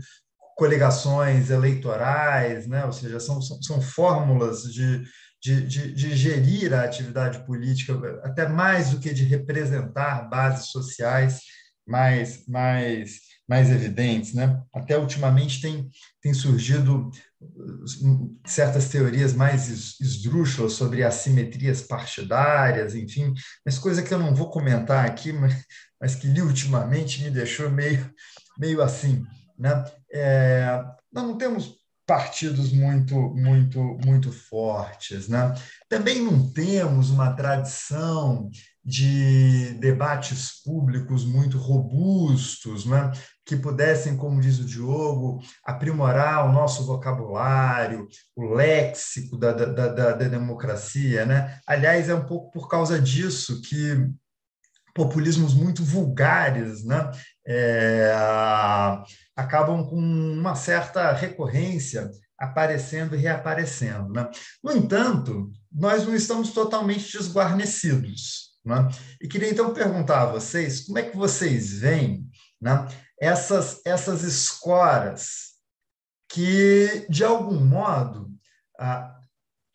coligações 0.57 1.51
eleitorais, 1.51 2.67
né? 2.67 2.85
ou 2.85 2.93
seja, 2.93 3.21
são, 3.21 3.41
são, 3.41 3.63
são 3.63 3.81
fórmulas 3.81 4.63
de, 4.63 5.03
de, 5.43 5.67
de, 5.67 5.93
de, 5.93 6.17
gerir 6.17 6.73
a 6.73 6.85
atividade 6.85 7.45
política, 7.45 7.95
até 8.25 8.49
mais 8.49 8.91
do 8.91 9.01
que 9.01 9.13
de 9.13 9.25
representar 9.25 10.29
bases 10.29 10.67
sociais 10.67 11.41
mais, 11.87 12.47
mais, 12.47 13.21
mais 13.49 13.71
evidentes. 13.71 14.35
Né? 14.35 14.61
Até 14.73 14.99
ultimamente 14.99 15.61
tem, 15.61 15.91
tem 16.23 16.33
surgido 16.33 17.11
certas 18.47 18.89
teorias 18.89 19.35
mais 19.35 19.69
esdrúxulas 20.01 20.73
sobre 20.73 21.03
assimetrias 21.03 21.83
partidárias, 21.83 22.95
enfim, 22.95 23.35
mas 23.65 23.79
coisa 23.79 24.03
que 24.03 24.15
eu 24.15 24.19
não 24.19 24.35
vou 24.35 24.51
comentar 24.51 25.05
aqui, 25.05 25.31
mas, 25.35 25.65
mas 26.01 26.15
que 26.15 26.29
ultimamente 26.41 27.23
me 27.23 27.31
deixou 27.31 27.71
meio, 27.71 28.11
meio 28.59 28.83
assim. 28.83 29.25
Né? 29.59 29.85
É, 30.13 30.83
nós 31.13 31.25
não 31.25 31.37
temos 31.37 31.77
partidos 32.07 32.73
muito, 32.73 33.15
muito, 33.15 33.81
muito 34.05 34.33
fortes. 34.33 35.29
Né? 35.29 35.55
Também 35.89 36.21
não 36.21 36.51
temos 36.53 37.11
uma 37.11 37.33
tradição 37.33 38.51
de 38.85 39.75
debates 39.81 40.63
públicos 40.63 41.25
muito 41.25 41.57
robustos, 41.57 42.85
né? 42.85 43.11
que 43.47 43.57
pudessem, 43.57 44.17
como 44.17 44.41
diz 44.41 44.59
o 44.59 44.65
Diogo, 44.65 45.41
aprimorar 45.65 46.47
o 46.47 46.53
nosso 46.53 46.85
vocabulário, 46.85 48.07
o 48.37 48.55
léxico 48.55 49.39
da, 49.39 49.53
da, 49.53 49.67
da, 49.67 50.13
da 50.13 50.29
democracia. 50.29 51.25
Né? 51.25 51.59
Aliás, 51.67 52.09
é 52.09 52.15
um 52.15 52.27
pouco 52.27 52.51
por 52.51 52.69
causa 52.69 53.01
disso 53.01 53.61
que 53.63 54.07
populismos 54.95 55.53
muito 55.55 55.83
vulgares 55.83 56.85
né? 56.85 57.11
É, 57.45 58.15
acabam 59.35 59.85
com 59.85 59.97
uma 59.97 60.55
certa 60.55 61.13
recorrência 61.13 62.09
aparecendo 62.39 63.15
e 63.15 63.19
reaparecendo. 63.19 64.13
Né? 64.13 64.29
No 64.63 64.73
entanto, 64.73 65.51
nós 65.73 66.07
não 66.07 66.15
estamos 66.15 66.53
totalmente 66.53 67.11
desguarnecidos. 67.11 68.44
Né? 68.65 68.89
E 69.21 69.29
queria 69.29 69.51
então 69.51 69.75
perguntar 69.75 70.23
a 70.23 70.33
vocês 70.33 70.87
como 70.87 70.99
é 70.99 71.03
que 71.03 71.17
vocês 71.17 71.79
veem 71.79 72.29
né, 72.61 72.89
essas, 73.21 73.81
essas 73.85 74.23
escoras 74.23 75.55
que, 76.29 77.07
de 77.09 77.23
algum 77.23 77.61
modo, 77.61 78.33
ah, 78.79 79.21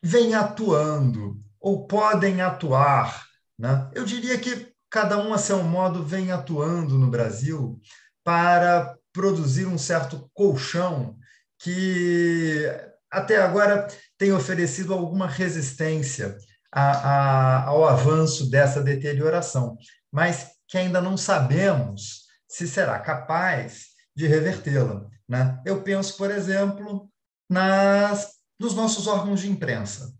vêm 0.02 0.34
atuando 0.34 1.40
ou 1.60 1.86
podem 1.86 2.41
atuar. 2.41 3.26
Né? 3.57 3.90
Eu 3.94 4.03
diria 4.06 4.38
que 4.40 4.74
cada 4.90 5.18
um, 5.18 5.34
a 5.34 5.38
seu 5.38 5.61
modo, 5.64 6.03
vem 6.03 6.32
atuando 6.32 6.98
no 6.98 7.11
Brasil 7.11 7.80
para 8.24 8.98
produzir 9.14 9.66
um 9.68 9.78
certo 9.78 10.30
colchão 10.34 11.16
que 11.60 12.66
até 13.11 13.38
agora 13.38 13.88
tem 14.18 14.32
oferecido 14.32 14.94
alguma 14.94 15.28
resistência 15.28 16.38
a, 16.71 16.91
a, 16.91 17.63
ao 17.65 17.87
avanço 17.87 18.49
dessa 18.49 18.81
deterioração, 18.81 19.77
mas 20.11 20.51
que 20.67 20.77
ainda 20.77 21.01
não 21.01 21.17
sabemos 21.17 22.25
se 22.47 22.67
será 22.67 22.99
capaz 22.99 23.87
de 24.15 24.27
revertê-la. 24.27 25.05
Né? 25.27 25.59
Eu 25.65 25.81
penso, 25.81 26.17
por 26.17 26.31
exemplo, 26.31 27.09
nas, 27.49 28.33
nos 28.59 28.73
nossos 28.75 29.07
órgãos 29.07 29.41
de 29.41 29.49
imprensa, 29.49 30.13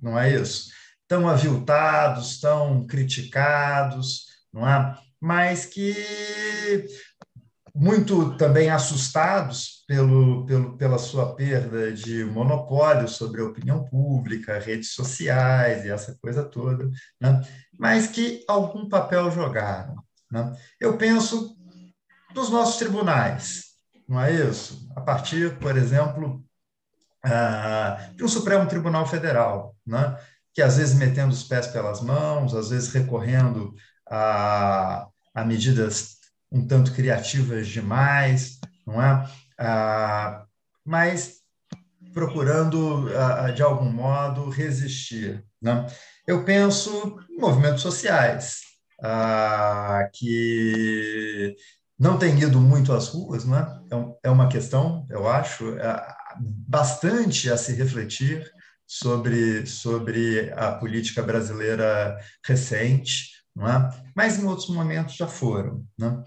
não 0.00 0.18
é 0.18 0.32
isso? 0.32 0.70
Tão 1.08 1.28
aviltados, 1.28 2.40
tão 2.40 2.86
criticados, 2.86 4.26
não 4.52 4.68
é? 4.68 4.96
mas 5.22 5.66
que 5.66 5.94
muito 7.74 8.36
também 8.36 8.68
assustados 8.68 9.84
pelo, 9.86 10.44
pelo, 10.44 10.76
pela 10.76 10.98
sua 10.98 11.34
perda 11.34 11.92
de 11.92 12.24
monopólio 12.24 13.08
sobre 13.08 13.40
a 13.40 13.44
opinião 13.44 13.84
pública, 13.84 14.58
redes 14.58 14.92
sociais 14.92 15.84
e 15.84 15.90
essa 15.90 16.16
coisa 16.20 16.44
toda, 16.44 16.90
né? 17.20 17.40
mas 17.78 18.06
que 18.06 18.44
algum 18.46 18.88
papel 18.88 19.30
jogaram. 19.30 19.96
Né? 20.30 20.52
Eu 20.78 20.98
penso 20.98 21.56
nos 22.34 22.50
nossos 22.50 22.76
tribunais, 22.76 23.64
não 24.08 24.20
é 24.20 24.32
isso? 24.32 24.88
A 24.94 25.00
partir, 25.00 25.58
por 25.58 25.76
exemplo, 25.76 26.44
ah, 27.24 28.10
de 28.14 28.22
um 28.22 28.28
Supremo 28.28 28.68
Tribunal 28.68 29.06
Federal, 29.06 29.74
né? 29.86 30.18
que 30.52 30.60
às 30.60 30.76
vezes 30.76 30.94
metendo 30.94 31.32
os 31.32 31.44
pés 31.44 31.66
pelas 31.66 32.02
mãos, 32.02 32.54
às 32.54 32.68
vezes 32.68 32.92
recorrendo 32.92 33.74
a, 34.10 35.06
a 35.34 35.44
medidas 35.44 36.21
um 36.52 36.66
tanto 36.66 36.92
criativas 36.92 37.66
demais, 37.66 38.60
não 38.86 39.02
é? 39.02 39.26
Ah, 39.58 40.44
mas 40.84 41.40
procurando, 42.12 43.08
ah, 43.16 43.50
de 43.50 43.62
algum 43.62 43.90
modo, 43.90 44.50
resistir. 44.50 45.44
Né? 45.60 45.86
Eu 46.26 46.44
penso 46.44 47.18
em 47.30 47.38
movimentos 47.40 47.80
sociais, 47.80 48.60
ah, 49.02 50.08
que 50.12 51.56
não 51.98 52.18
têm 52.18 52.38
ido 52.38 52.60
muito 52.60 52.92
às 52.92 53.08
ruas, 53.08 53.44
não 53.44 53.56
é? 53.56 53.80
É, 53.90 54.28
é 54.28 54.30
uma 54.30 54.48
questão, 54.48 55.06
eu 55.08 55.28
acho, 55.28 55.78
é, 55.78 56.14
bastante 56.38 57.50
a 57.50 57.56
se 57.56 57.72
refletir 57.74 58.50
sobre, 58.86 59.66
sobre 59.66 60.52
a 60.54 60.72
política 60.72 61.22
brasileira 61.22 62.18
recente, 62.44 63.30
não 63.54 63.68
é? 63.68 63.90
mas 64.14 64.38
em 64.38 64.46
outros 64.46 64.68
momentos 64.68 65.16
já 65.16 65.26
foram. 65.26 65.84
Né? 65.98 66.22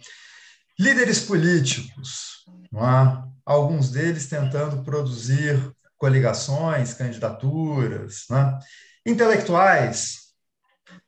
Líderes 0.80 1.22
políticos, 1.22 2.46
não 2.72 2.88
é? 2.88 3.24
alguns 3.46 3.90
deles 3.92 4.28
tentando 4.28 4.84
produzir 4.84 5.72
coligações, 5.98 6.94
candidaturas, 6.94 8.26
né? 8.30 8.58
intelectuais, 9.06 10.26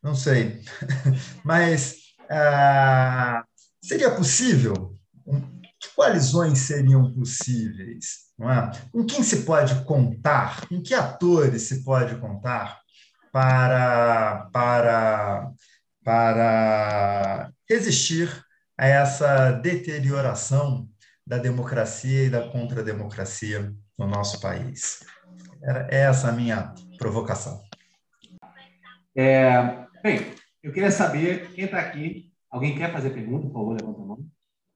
não 0.01 0.15
sei, 0.15 0.61
mas 1.43 1.97
ah, 2.29 3.43
seria 3.81 4.11
possível? 4.11 4.95
Que 5.79 5.89
coalizões 5.95 6.59
seriam 6.59 7.11
possíveis? 7.13 8.27
Não 8.37 8.51
é? 8.51 8.71
Com 8.91 9.05
quem 9.05 9.23
se 9.23 9.43
pode 9.43 9.83
contar? 9.85 10.67
Com 10.67 10.81
que 10.81 10.93
atores 10.93 11.63
se 11.63 11.83
pode 11.83 12.15
contar 12.17 12.79
para, 13.31 14.49
para, 14.51 15.51
para 16.07 17.51
resistir 17.69 18.29
a 18.77 18.87
essa 18.87 19.51
deterioração 19.51 20.87
da 21.25 21.37
democracia 21.37 22.23
e 22.23 22.29
da 22.29 22.47
contrademocracia 22.47 23.75
no 23.99 24.07
nosso 24.07 24.39
país? 24.39 25.03
Era 25.61 25.85
essa 25.91 26.29
a 26.29 26.31
minha 26.31 26.73
provocação. 26.97 27.61
É, 29.13 29.85
bem, 30.01 30.33
eu 30.63 30.71
queria 30.71 30.91
saber 30.91 31.51
quem 31.51 31.65
está 31.65 31.77
aqui. 31.77 32.31
Alguém 32.49 32.77
quer 32.77 32.93
fazer 32.93 33.09
pergunta? 33.09 33.47
Por 33.47 33.53
favor, 33.55 33.77
levanta 33.77 34.01
a 34.01 34.05
mão. 34.05 34.25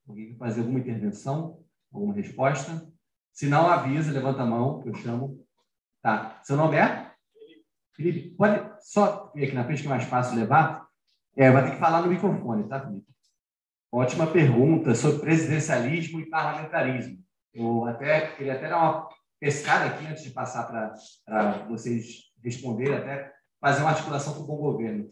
Alguém 0.06 0.34
quer 0.34 0.38
fazer 0.38 0.60
alguma 0.60 0.80
intervenção? 0.80 1.64
Alguma 1.94 2.14
resposta? 2.14 2.86
Se 3.32 3.48
não, 3.48 3.70
avisa, 3.70 4.12
levanta 4.12 4.42
a 4.42 4.46
mão, 4.46 4.82
que 4.82 4.90
eu 4.90 4.96
chamo. 4.96 5.46
Tá. 6.02 6.42
Seu 6.44 6.58
nome 6.58 6.76
é? 6.76 7.10
Felipe, 7.94 8.36
pode 8.36 8.70
só 8.82 9.32
vir 9.34 9.46
aqui 9.46 9.56
na 9.56 9.64
frente 9.64 9.82
que 9.82 9.88
é 9.88 9.92
mais 9.92 10.04
fácil 10.04 10.36
levar? 10.36 10.81
É, 11.36 11.50
vai 11.50 11.64
ter 11.64 11.72
que 11.72 11.80
falar 11.80 12.02
no 12.02 12.08
microfone, 12.08 12.68
tá, 12.68 12.80
Felipe? 12.80 13.08
Ótima 13.92 14.28
pergunta 14.28 14.96
sobre 14.96 15.20
presidencialismo 15.20 16.20
e 16.20 16.30
parlamentarismo. 16.30 17.18
Eu 17.54 17.86
até 17.86 18.28
queria 18.36 18.54
até 18.54 18.70
dar 18.70 18.78
uma 18.78 19.10
pescada 19.40 19.86
aqui 19.86 20.06
antes 20.06 20.24
de 20.24 20.32
passar 20.32 20.64
para 20.64 21.66
vocês 21.68 22.32
responderem, 22.44 22.96
até 22.96 23.34
fazer 23.60 23.82
uma 23.82 23.92
articulação 23.92 24.34
com 24.34 24.42
o 24.42 24.48
bom 24.48 24.58
governo. 24.58 25.10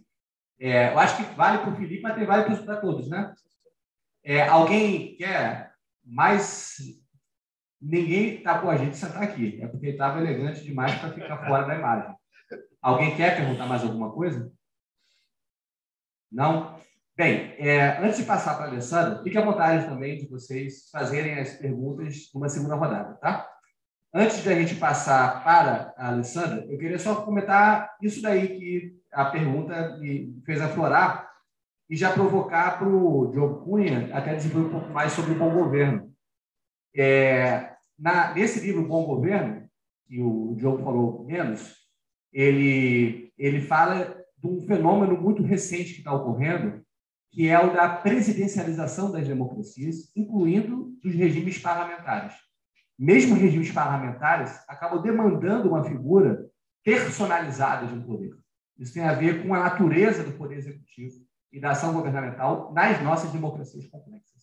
É, 0.59 0.91
eu 0.91 0.99
acho 0.99 1.17
que 1.17 1.35
vale 1.35 1.59
para 1.59 1.71
o 1.71 1.75
Felipe, 1.75 2.01
mas 2.01 2.27
vale 2.27 2.55
para 2.55 2.77
todos, 2.77 3.09
né? 3.09 3.33
É, 4.23 4.47
alguém 4.47 5.15
quer 5.15 5.71
mais. 6.05 6.75
Ninguém 7.81 8.35
está 8.35 8.59
com 8.59 8.69
a 8.69 8.75
gente 8.75 8.97
sentar 8.97 9.23
aqui, 9.23 9.61
é 9.61 9.67
porque 9.67 9.87
estava 9.87 10.19
elegante 10.19 10.63
demais 10.63 10.93
para 10.99 11.13
ficar 11.13 11.37
fora 11.47 11.65
da 11.65 11.75
imagem. 11.75 12.13
Alguém 12.81 13.15
quer 13.15 13.37
perguntar 13.37 13.65
mais 13.67 13.83
alguma 13.83 14.11
coisa? 14.11 14.51
Não? 16.31 16.77
Bem, 17.17 17.53
é, 17.57 17.97
antes 18.01 18.17
de 18.17 18.23
passar 18.23 18.55
para 18.55 18.65
a 18.65 18.69
Alessandra, 18.69 19.21
fique 19.23 19.37
à 19.37 19.43
vontade 19.43 19.85
também 19.85 20.17
de 20.17 20.27
vocês 20.27 20.89
fazerem 20.89 21.37
as 21.37 21.53
perguntas 21.53 22.29
numa 22.33 22.47
segunda 22.47 22.75
rodada, 22.75 23.15
tá? 23.15 23.49
Antes 24.13 24.41
de 24.41 24.49
a 24.49 24.55
gente 24.55 24.75
passar 24.75 25.43
para 25.43 25.93
a 25.97 26.09
Alessandra, 26.09 26.65
eu 26.69 26.77
queria 26.77 26.97
só 26.97 27.21
comentar 27.21 27.93
isso 28.01 28.21
daí 28.21 28.47
que 28.57 28.99
a 29.11 29.25
pergunta 29.25 29.97
me 29.97 30.41
fez 30.45 30.61
aflorar 30.61 31.29
e 31.89 31.95
já 31.95 32.13
provocar 32.13 32.79
para 32.79 32.87
o 32.87 33.29
Diogo 33.31 33.65
Cunha 33.65 34.09
até 34.15 34.35
desenvolver 34.35 34.67
um 34.67 34.79
pouco 34.79 34.93
mais 34.93 35.11
sobre 35.11 35.33
o 35.33 35.37
bom 35.37 35.51
governo. 35.51 36.09
É, 36.95 37.73
na, 37.97 38.33
nesse 38.33 38.61
livro 38.61 38.87
Bom 38.87 39.05
Governo, 39.05 39.69
que 40.07 40.21
o 40.21 40.55
Diogo 40.55 40.83
falou 40.83 41.25
menos, 41.25 41.75
ele, 42.31 43.33
ele 43.37 43.61
fala 43.61 44.18
de 44.41 44.47
um 44.47 44.61
fenômeno 44.61 45.19
muito 45.19 45.43
recente 45.43 45.93
que 45.93 45.99
está 45.99 46.13
ocorrendo, 46.13 46.81
que 47.31 47.47
é 47.47 47.59
o 47.59 47.73
da 47.73 47.89
presidencialização 47.89 49.11
das 49.11 49.27
democracias, 49.27 50.11
incluindo 50.15 50.97
dos 51.03 51.13
regimes 51.13 51.59
parlamentares 51.59 52.33
mesmo 52.99 53.33
regimes 53.35 53.71
parlamentares, 53.71 54.59
acabam 54.67 55.01
demandando 55.01 55.69
uma 55.69 55.85
figura 55.85 56.45
personalizada 56.83 57.87
de 57.87 57.93
um 57.93 58.03
poder. 58.03 58.35
Isso 58.77 58.93
tem 58.93 59.03
a 59.03 59.13
ver 59.13 59.41
com 59.41 59.53
a 59.53 59.59
natureza 59.63 60.21
do 60.21 60.33
poder 60.33 60.57
executivo 60.57 61.15
e 61.51 61.61
da 61.61 61.71
ação 61.71 61.93
governamental 61.93 62.73
nas 62.73 63.01
nossas 63.01 63.31
democracias 63.31 63.85
complexas. 63.85 64.41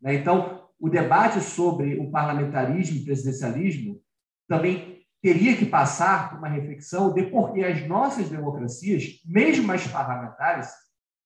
Né? 0.00 0.14
Então, 0.16 0.68
o 0.78 0.90
debate 0.90 1.40
sobre 1.40 1.98
o 1.98 2.10
parlamentarismo 2.10 2.98
e 2.98 3.04
presidencialismo 3.04 3.98
também 4.46 4.95
teria 5.26 5.56
que 5.56 5.66
passar 5.66 6.30
por 6.30 6.38
uma 6.38 6.46
reflexão 6.46 7.12
de 7.12 7.24
por 7.24 7.52
que 7.52 7.64
as 7.64 7.84
nossas 7.88 8.28
democracias, 8.28 9.20
mesmo 9.24 9.72
as 9.72 9.84
parlamentares, 9.84 10.70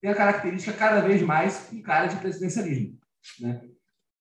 têm 0.01 0.11
a 0.11 0.15
característica 0.15 0.75
cada 0.75 1.03
vez 1.03 1.21
mais 1.21 1.59
com 1.69 1.83
cara 1.83 2.07
de 2.07 2.17
presidencialismo. 2.17 2.99
Né? 3.39 3.61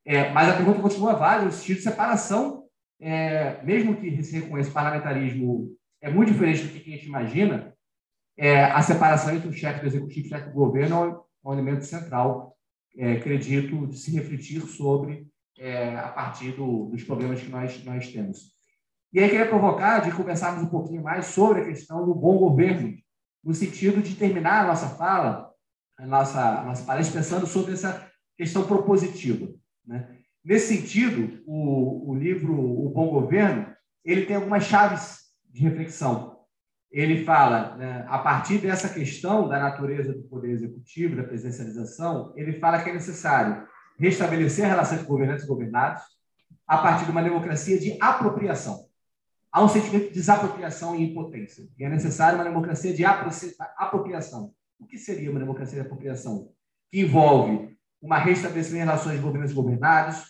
É, 0.04 0.30
mas 0.32 0.50
a 0.50 0.58
pergunta 0.58 0.82
continua 0.82 1.14
válida 1.14 1.46
no 1.46 1.52
sentido 1.54 1.78
de 1.78 1.84
separação, 1.84 2.66
é, 3.00 3.64
mesmo 3.64 3.96
que 3.96 4.22
se 4.22 4.38
reconheça 4.38 4.70
parlamentarismo 4.70 5.74
é 6.02 6.10
muito 6.10 6.34
diferente 6.34 6.64
do 6.64 6.74
que 6.74 6.92
a 6.92 6.96
gente 6.98 7.08
imagina, 7.08 7.74
é, 8.38 8.66
a 8.66 8.82
separação 8.82 9.34
entre 9.34 9.48
o 9.48 9.54
chefe 9.54 9.80
do 9.80 9.88
executivo 9.88 10.26
e 10.26 10.28
o 10.28 10.30
chefe 10.30 10.50
do 10.50 10.56
governo 10.56 11.26
é 11.46 11.48
um, 11.48 11.54
elemento 11.54 11.86
central, 11.86 12.54
é, 12.98 13.14
acredito, 13.14 13.88
de 13.88 13.98
se 13.98 14.12
refletir 14.12 14.60
sobre 14.64 15.26
é, 15.58 15.96
a 15.96 16.10
partir 16.10 16.52
do, 16.52 16.88
dos 16.88 17.02
problemas 17.06 17.40
que 17.40 17.50
nós, 17.50 17.82
nós 17.86 18.12
temos. 18.12 18.59
E 19.12 19.20
aí 19.20 19.30
queria 19.30 19.48
provocar 19.48 20.00
de 20.00 20.12
conversarmos 20.12 20.64
um 20.64 20.70
pouquinho 20.70 21.02
mais 21.02 21.26
sobre 21.26 21.62
a 21.62 21.66
questão 21.66 22.06
do 22.06 22.14
bom 22.14 22.38
governo, 22.38 22.96
no 23.44 23.54
sentido 23.54 24.02
de 24.02 24.16
terminar 24.16 24.64
a 24.64 24.68
nossa 24.68 24.90
fala, 24.90 25.50
a 25.98 26.06
nossa, 26.06 26.60
a 26.60 26.64
nossa 26.64 26.86
palestra, 26.86 27.20
pensando 27.20 27.48
sobre 27.48 27.74
essa 27.74 28.08
questão 28.38 28.68
propositiva. 28.68 29.52
Né? 29.86 30.08
Nesse 30.46 30.78
sentido, 30.78 31.42
o, 31.48 32.12
o 32.12 32.16
livro 32.16 32.54
O 32.54 32.90
Bom 32.90 33.10
Governo 33.10 33.74
ele 34.06 34.26
tem 34.26 34.36
algumas 34.36 34.64
chaves 34.64 35.20
de 35.50 35.62
reflexão. 35.62 36.40
Ele 36.92 37.24
fala, 37.24 37.76
né, 37.78 38.06
a 38.08 38.18
partir 38.18 38.60
dessa 38.60 38.90
questão 38.90 39.48
da 39.48 39.60
natureza 39.60 40.14
do 40.14 40.24
poder 40.24 40.52
executivo, 40.52 41.16
da 41.16 41.24
presencialização, 41.24 42.34
ele 42.36 42.60
fala 42.60 42.82
que 42.82 42.90
é 42.90 42.94
necessário 42.94 43.68
restabelecer 43.98 44.66
a 44.66 44.70
relação 44.70 44.96
entre 44.96 45.08
governantes 45.08 45.44
e 45.44 45.48
governados 45.48 46.02
a 46.66 46.78
partir 46.78 47.06
de 47.06 47.12
uma 47.12 47.22
democracia 47.22 47.80
de 47.80 47.98
apropriação. 48.02 48.89
Há 49.52 49.64
um 49.64 49.70
sentimento 49.70 50.08
de 50.08 50.14
desapropriação 50.14 50.96
e 50.96 51.04
impotência. 51.04 51.68
E 51.78 51.84
é 51.84 51.90
necessário 51.90 52.38
uma 52.38 52.44
democracia 52.44 52.94
de 52.94 53.04
apropriação. 53.04 54.54
O 54.80 54.86
que 54.86 54.98
seria 54.98 55.32
uma 55.32 55.40
democracia 55.40 55.82
de 55.82 55.86
apropriação? 55.86 56.52
Que 56.92 57.02
envolve 57.02 57.76
uma 58.02 58.18
restabelecimento 58.18 58.84
de 58.84 58.86
relações 58.86 59.16
de 59.18 59.22
governos 59.22 59.52
governados, 59.52 60.24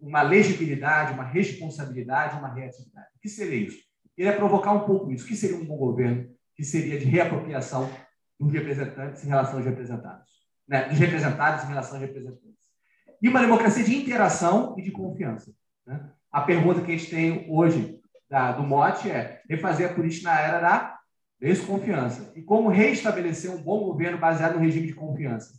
uma 0.00 0.22
legibilidade, 0.22 1.12
uma 1.12 1.24
responsabilidade, 1.24 2.38
uma 2.38 2.52
reatividade. 2.52 3.08
O 3.16 3.20
que 3.20 3.28
seria 3.28 3.56
isso? 3.56 3.78
Ele 4.16 4.28
é 4.28 4.32
provocar 4.32 4.72
um 4.72 4.86
pouco 4.86 5.10
isso. 5.10 5.24
O 5.24 5.28
que 5.28 5.36
seria 5.36 5.56
um 5.56 5.64
bom 5.64 5.76
governo? 5.76 6.28
Que 6.54 6.64
seria 6.64 6.98
de 6.98 7.06
reapropriação 7.06 7.90
dos 8.38 8.52
representantes 8.52 9.24
em 9.24 9.28
relação 9.28 9.56
aos 9.56 9.64
representados. 9.64 10.30
Né? 10.68 10.88
Dos 10.88 10.98
representados 10.98 11.64
em 11.64 11.68
relação 11.68 11.94
aos 11.94 12.02
representantes. 12.02 12.62
E 13.20 13.28
uma 13.28 13.40
democracia 13.40 13.84
de 13.84 13.94
interação 13.94 14.74
e 14.78 14.82
de 14.82 14.90
confiança. 14.90 15.52
Né? 15.86 16.10
A 16.30 16.42
pergunta 16.42 16.80
que 16.80 16.92
a 16.92 16.96
gente 16.96 17.10
tem 17.10 17.46
hoje 17.50 18.00
da, 18.32 18.50
do 18.52 18.62
mote 18.62 19.10
é 19.10 19.42
refazer 19.46 19.90
a 19.90 19.94
política 19.94 20.30
na 20.30 20.40
era 20.40 20.58
da 20.58 20.98
desconfiança. 21.38 22.32
E 22.34 22.40
como 22.40 22.70
restabelecer 22.70 23.50
um 23.50 23.62
bom 23.62 23.84
governo 23.84 24.16
baseado 24.16 24.54
no 24.54 24.60
regime 24.60 24.86
de 24.86 24.94
confiança? 24.94 25.52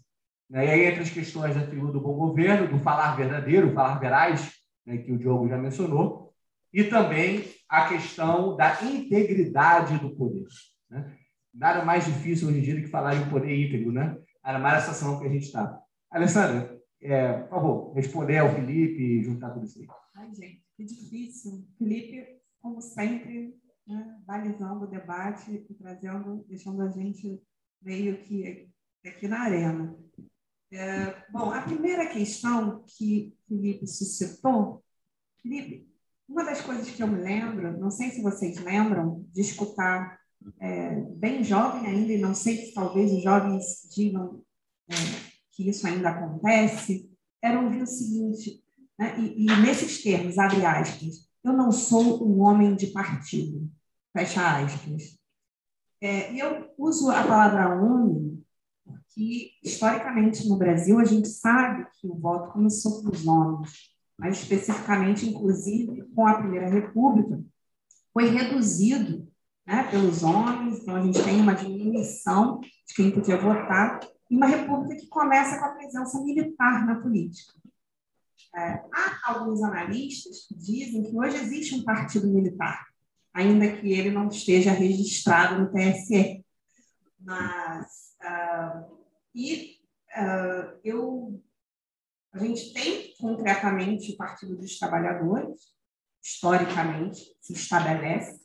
Né? 0.50 0.66
E 0.66 0.70
aí, 0.72 0.86
entre 0.86 1.04
as 1.04 1.12
questões 1.12 1.54
da 1.54 1.68
figura 1.68 1.92
do 1.92 2.02
bom 2.02 2.16
governo, 2.16 2.68
do 2.68 2.80
falar 2.80 3.16
verdadeiro, 3.16 3.74
falar 3.74 4.00
veraz, 4.00 4.54
né, 4.88 4.98
que 4.98 5.12
o 5.12 5.20
Diogo 5.20 5.48
já 5.48 5.56
mencionou, 5.56 6.34
e 6.74 6.84
também 6.84 7.46
a 7.70 7.90
questão 7.90 8.58
da 8.58 8.84
integridade 8.84 10.00
do 10.00 10.16
poder. 10.16 10.48
Né? 10.90 11.16
Nada 11.54 11.86
mais 11.86 12.06
difícil 12.06 12.48
hoje 12.48 12.58
em 12.58 12.62
dia 12.64 12.76
do 12.76 12.82
que 12.82 12.88
falar 12.88 13.16
em 13.16 13.30
poder 13.30 13.56
íntegro, 13.56 13.92
né? 13.92 14.18
Ainda 14.44 14.58
mais 14.58 14.78
essa 14.78 14.94
situação 14.94 15.20
que 15.20 15.28
a 15.28 15.30
gente 15.30 15.46
está. 15.46 15.80
Alessandra, 16.10 16.76
é, 17.00 17.34
por 17.34 17.50
favor, 17.50 17.94
responder 17.94 18.40
ao 18.40 18.50
Felipe 18.56 19.00
e 19.00 19.24
juntar 19.24 19.52
tudo 19.52 19.66
isso 19.66 19.80
aí. 19.80 19.86
Ai, 20.16 20.34
gente, 20.34 20.64
que 20.76 20.84
difícil. 20.84 21.68
Felipe, 21.78 22.42
como 22.64 22.82
sempre, 22.82 23.54
né, 23.86 24.18
balizando 24.26 24.86
o 24.86 24.88
debate 24.88 25.52
e 25.52 25.74
trazendo, 25.76 26.46
deixando 26.48 26.82
a 26.82 26.90
gente 26.90 27.44
meio 27.82 28.18
que 28.24 28.70
aqui 29.06 29.28
na 29.28 29.42
arena. 29.42 29.94
É, 30.72 31.30
bom, 31.30 31.52
a 31.52 31.62
primeira 31.62 32.08
questão 32.08 32.86
que 32.88 33.38
Felipe 33.48 33.86
suscitou, 33.86 34.82
Felipe, 35.42 35.88
uma 36.28 36.46
das 36.46 36.62
coisas 36.62 36.90
que 36.90 37.04
eu 37.04 37.08
me 37.08 37.22
lembro, 37.22 37.78
não 37.78 37.92
sei 37.92 38.10
se 38.12 38.22
vocês 38.22 38.58
lembram, 38.64 39.28
de 39.34 39.42
escutar 39.42 40.18
é, 40.60 40.96
bem 41.18 41.44
jovem 41.44 41.86
ainda, 41.86 42.14
e 42.14 42.18
não 42.18 42.34
sei 42.34 42.56
se 42.58 42.74
talvez 42.74 43.12
os 43.12 43.22
jovens 43.22 43.90
digam 43.94 44.42
é, 44.90 44.96
que 45.52 45.70
isso 45.70 45.86
ainda 45.86 46.10
acontece, 46.10 47.12
era 47.42 47.60
ouvir 47.60 47.82
o 47.82 47.88
seguinte, 47.88 48.64
né, 48.98 49.20
e, 49.20 49.44
e 49.44 49.62
nesses 49.62 50.02
termos, 50.02 50.38
abre 50.38 50.66
aspas, 50.66 51.33
eu 51.44 51.54
não 51.54 51.72
sou 51.72 52.26
um 52.26 52.42
homem 52.42 52.76
de 52.76 52.88
partido, 52.88 53.70
fecha 54.12 54.64
aspas. 54.64 55.18
É, 56.02 56.34
eu 56.34 56.70
uso 56.78 57.10
a 57.10 57.24
palavra 57.24 57.82
homem 57.82 58.44
que, 59.10 59.52
historicamente, 59.64 60.48
no 60.48 60.58
Brasil, 60.58 61.00
a 61.00 61.06
gente 61.06 61.28
sabe 61.28 61.86
que 62.00 62.08
o 62.08 62.16
voto 62.16 62.52
começou 62.52 63.02
com 63.04 63.10
os 63.10 63.28
homens, 63.28 63.72
mais 64.18 64.38
especificamente, 64.40 65.28
inclusive, 65.28 66.04
com 66.16 66.28
a 66.28 66.36
Primeira 66.36 66.70
República, 66.70 67.44
foi 68.12 68.30
reduzido 68.30 69.28
né, 69.66 69.88
pelos 69.90 70.24
homens, 70.24 70.80
então 70.80 70.96
a 70.96 71.02
gente 71.02 71.24
tem 71.24 71.40
uma 71.40 71.56
diminuição 71.56 72.60
de 72.60 72.94
quem 72.96 73.12
podia 73.12 73.38
votar, 73.38 74.00
e 74.30 74.36
uma 74.36 74.48
república 74.48 74.96
que 74.96 75.08
começa 75.08 75.60
com 75.60 75.66
a 75.66 75.76
presença 75.76 76.22
militar 76.24 76.86
na 76.86 77.00
política. 77.00 77.54
É, 78.56 78.84
há 78.94 79.32
alguns 79.32 79.64
analistas 79.64 80.46
que 80.48 80.56
dizem 80.56 81.04
que 81.04 81.18
hoje 81.18 81.38
existe 81.38 81.74
um 81.74 81.84
partido 81.84 82.28
militar, 82.28 82.86
ainda 83.34 83.76
que 83.78 83.92
ele 83.92 84.12
não 84.12 84.28
esteja 84.28 84.72
registrado 84.72 85.60
no 85.60 85.72
TSE. 85.72 86.46
Mas, 87.20 88.16
uh, 88.22 88.98
e 89.34 89.78
uh, 90.16 90.80
eu, 90.84 91.42
a 92.32 92.40
gente 92.40 92.74
tem 92.74 93.16
concretamente 93.20 94.12
o 94.12 94.18
Partido 94.18 94.56
dos 94.56 94.78
Trabalhadores, 94.78 95.74
historicamente 96.22 97.36
se 97.42 97.54
estabelece, 97.54 98.40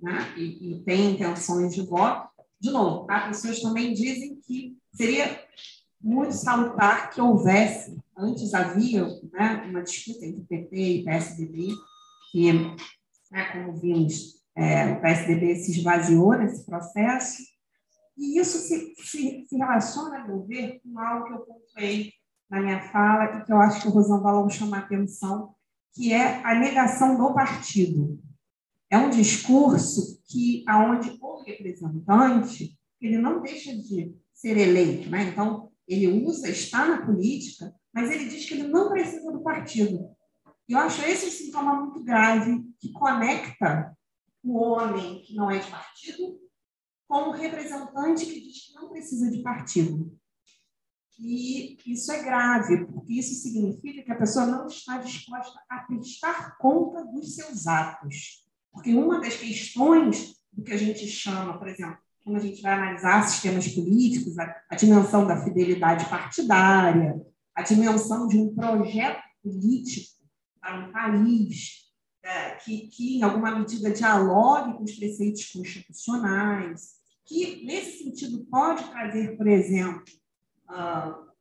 né? 0.00 0.34
e, 0.36 0.72
e 0.72 0.84
tem 0.84 1.12
intenções 1.12 1.74
de 1.74 1.86
voto. 1.86 2.28
De 2.60 2.70
novo, 2.70 3.06
as 3.10 3.28
pessoas 3.28 3.60
também 3.60 3.92
dizem 3.92 4.40
que 4.40 4.76
seria 4.92 5.41
muito 6.02 6.34
salutar 6.34 7.10
que 7.10 7.20
houvesse, 7.20 7.96
antes 8.16 8.52
havia 8.52 9.06
né, 9.32 9.64
uma 9.68 9.82
disputa 9.82 10.26
entre 10.26 10.42
PT 10.42 10.76
e 10.76 11.04
PSDB, 11.04 11.68
que, 12.30 12.52
né, 13.30 13.44
como 13.52 13.76
vimos, 13.80 14.42
é, 14.56 14.92
o 14.92 15.00
PSDB 15.00 15.54
se 15.56 15.72
esvaziou 15.72 16.36
nesse 16.36 16.66
processo, 16.66 17.42
e 18.16 18.38
isso 18.38 18.58
se, 18.58 18.94
se, 18.98 19.46
se 19.48 19.56
relaciona, 19.56 20.18
a 20.18 20.26
meu 20.26 20.44
ver, 20.44 20.80
com 20.82 20.98
algo 20.98 21.26
que 21.26 21.32
eu 21.32 21.40
pontuei 21.40 22.12
na 22.50 22.60
minha 22.60 22.80
fala 22.90 23.38
e 23.38 23.44
que 23.44 23.52
eu 23.52 23.56
acho 23.56 23.80
que 23.80 23.88
o 23.88 23.90
Rosão 23.90 24.22
Valon 24.22 24.48
chama 24.50 24.76
a 24.76 24.80
atenção, 24.80 25.54
que 25.94 26.12
é 26.12 26.44
a 26.44 26.54
negação 26.54 27.16
do 27.16 27.32
partido. 27.32 28.20
É 28.90 28.98
um 28.98 29.08
discurso 29.08 30.20
que, 30.26 30.62
aonde 30.68 31.16
o 31.20 31.42
representante, 31.42 32.78
ele 33.00 33.16
não 33.16 33.40
deixa 33.40 33.74
de 33.74 34.14
ser 34.34 34.58
eleito, 34.58 35.08
né? 35.08 35.24
Então, 35.24 35.71
ele 35.86 36.24
usa, 36.24 36.48
está 36.48 36.86
na 36.86 37.04
política, 37.04 37.74
mas 37.92 38.10
ele 38.10 38.28
diz 38.28 38.46
que 38.46 38.54
ele 38.54 38.68
não 38.68 38.90
precisa 38.90 39.30
do 39.30 39.42
partido. 39.42 40.10
Eu 40.68 40.78
acho 40.78 41.02
esse 41.02 41.30
sintoma 41.30 41.74
muito 41.74 42.02
grave 42.02 42.62
que 42.80 42.92
conecta 42.92 43.96
o 44.42 44.58
homem 44.58 45.22
que 45.22 45.34
não 45.34 45.50
é 45.50 45.58
de 45.58 45.70
partido 45.70 46.40
com 47.06 47.28
o 47.28 47.32
representante 47.32 48.24
que 48.24 48.40
diz 48.40 48.66
que 48.66 48.74
não 48.74 48.88
precisa 48.88 49.30
de 49.30 49.42
partido. 49.42 50.18
E 51.18 51.76
isso 51.86 52.10
é 52.10 52.22
grave, 52.22 52.86
porque 52.86 53.12
isso 53.12 53.34
significa 53.34 54.02
que 54.02 54.12
a 54.12 54.18
pessoa 54.18 54.46
não 54.46 54.66
está 54.66 54.98
disposta 54.98 55.60
a 55.68 55.80
prestar 55.80 56.56
conta 56.56 57.04
dos 57.04 57.34
seus 57.34 57.66
atos. 57.66 58.46
Porque 58.72 58.94
uma 58.94 59.20
das 59.20 59.36
questões 59.36 60.34
do 60.50 60.64
que 60.64 60.72
a 60.72 60.76
gente 60.76 61.06
chama, 61.06 61.58
por 61.58 61.68
exemplo, 61.68 62.01
quando 62.24 62.36
a 62.36 62.40
gente 62.40 62.62
vai 62.62 62.74
analisar 62.74 63.28
sistemas 63.28 63.68
políticos, 63.68 64.38
a, 64.38 64.62
a 64.70 64.76
dimensão 64.76 65.26
da 65.26 65.42
fidelidade 65.42 66.08
partidária, 66.08 67.20
a 67.54 67.62
dimensão 67.62 68.26
de 68.26 68.38
um 68.38 68.54
projeto 68.54 69.22
político 69.42 70.12
para 70.60 70.78
um 70.78 70.92
país 70.92 71.82
é, 72.24 72.50
que, 72.52 72.86
que, 72.88 73.18
em 73.18 73.22
alguma 73.22 73.58
medida, 73.58 73.90
dialogue 73.90 74.76
com 74.76 74.84
os 74.84 74.92
preceitos 74.92 75.50
constitucionais, 75.50 76.92
que, 77.26 77.64
nesse 77.64 78.04
sentido, 78.04 78.46
pode 78.50 78.84
trazer, 78.84 79.36
por 79.36 79.46
exemplo, 79.48 80.04
uh, 80.70 81.32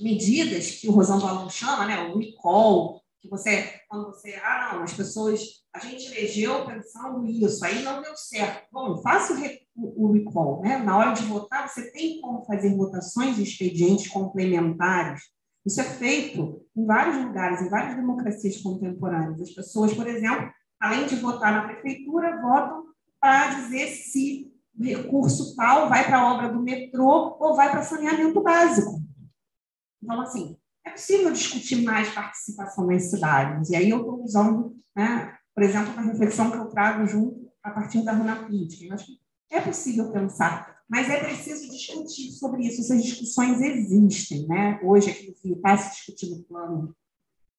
medidas 0.00 0.72
que 0.72 0.88
o 0.88 0.92
Rosão 0.92 1.20
Balão 1.20 1.50
chama, 1.50 1.86
né, 1.86 2.00
o 2.04 2.18
recall, 2.18 3.02
que 3.20 3.28
você, 3.28 3.80
quando 3.88 4.06
você, 4.06 4.34
ah, 4.36 4.72
não, 4.72 4.82
as 4.82 4.94
pessoas, 4.94 5.40
a 5.74 5.78
gente 5.78 6.06
elegeu 6.06 6.64
pensando 6.64 7.26
isso, 7.26 7.62
aí 7.64 7.82
não 7.82 8.00
deu 8.00 8.16
certo. 8.16 8.66
Bom, 8.72 8.96
faça 9.02 9.34
o, 9.34 9.36
o 9.82 10.12
recall, 10.12 10.60
né? 10.62 10.78
Na 10.78 10.96
hora 10.96 11.12
de 11.12 11.22
votar, 11.24 11.68
você 11.68 11.90
tem 11.90 12.20
como 12.20 12.44
fazer 12.44 12.76
votações 12.76 13.36
de 13.36 13.42
expedientes 13.42 14.08
complementares. 14.08 15.22
Isso 15.64 15.80
é 15.80 15.84
feito 15.84 16.62
em 16.76 16.84
vários 16.84 17.24
lugares, 17.24 17.62
em 17.62 17.68
várias 17.68 17.96
democracias 17.96 18.58
contemporâneas. 18.58 19.40
As 19.40 19.50
pessoas, 19.50 19.92
por 19.92 20.06
exemplo, 20.06 20.50
além 20.80 21.06
de 21.06 21.16
votar 21.16 21.52
na 21.52 21.68
prefeitura, 21.68 22.40
votam 22.40 22.84
para 23.20 23.54
dizer 23.54 23.88
se 23.88 24.50
recurso 24.78 25.54
tal 25.56 25.88
vai 25.88 26.06
para 26.06 26.20
a 26.20 26.34
obra 26.34 26.48
do 26.48 26.62
metrô 26.62 27.36
ou 27.38 27.54
vai 27.54 27.70
para 27.70 27.82
saneamento 27.82 28.42
básico. 28.42 29.00
Então, 30.02 30.20
assim, 30.22 30.56
é 30.84 30.90
possível 30.90 31.30
discutir 31.32 31.82
mais 31.82 32.08
participação 32.14 32.86
nas 32.86 33.10
cidades. 33.10 33.68
E 33.70 33.76
aí 33.76 33.90
eu 33.90 33.98
estou 33.98 34.24
usando, 34.24 34.76
né, 34.96 35.36
por 35.54 35.62
exemplo, 35.62 35.92
uma 35.92 36.02
reflexão 36.02 36.50
que 36.50 36.56
eu 36.56 36.70
trago 36.70 37.06
junto 37.06 37.50
a 37.62 37.70
partir 37.70 38.02
da 38.02 38.12
Runa 38.12 38.36
Política. 38.36 38.86
Eu 38.86 38.94
acho 38.94 39.06
que 39.06 39.20
é 39.50 39.60
possível 39.60 40.12
pensar, 40.12 40.80
mas 40.88 41.08
é 41.08 41.22
preciso 41.22 41.70
discutir 41.70 42.32
sobre 42.32 42.66
isso. 42.66 42.80
Essas 42.80 43.02
discussões 43.02 43.60
existem. 43.60 44.46
Né? 44.46 44.80
Hoje, 44.82 45.10
aqui 45.10 45.34
no 45.46 45.56
está 45.56 45.76
se 45.76 45.96
discutindo 45.96 46.40
o 46.40 46.44
plano 46.44 46.96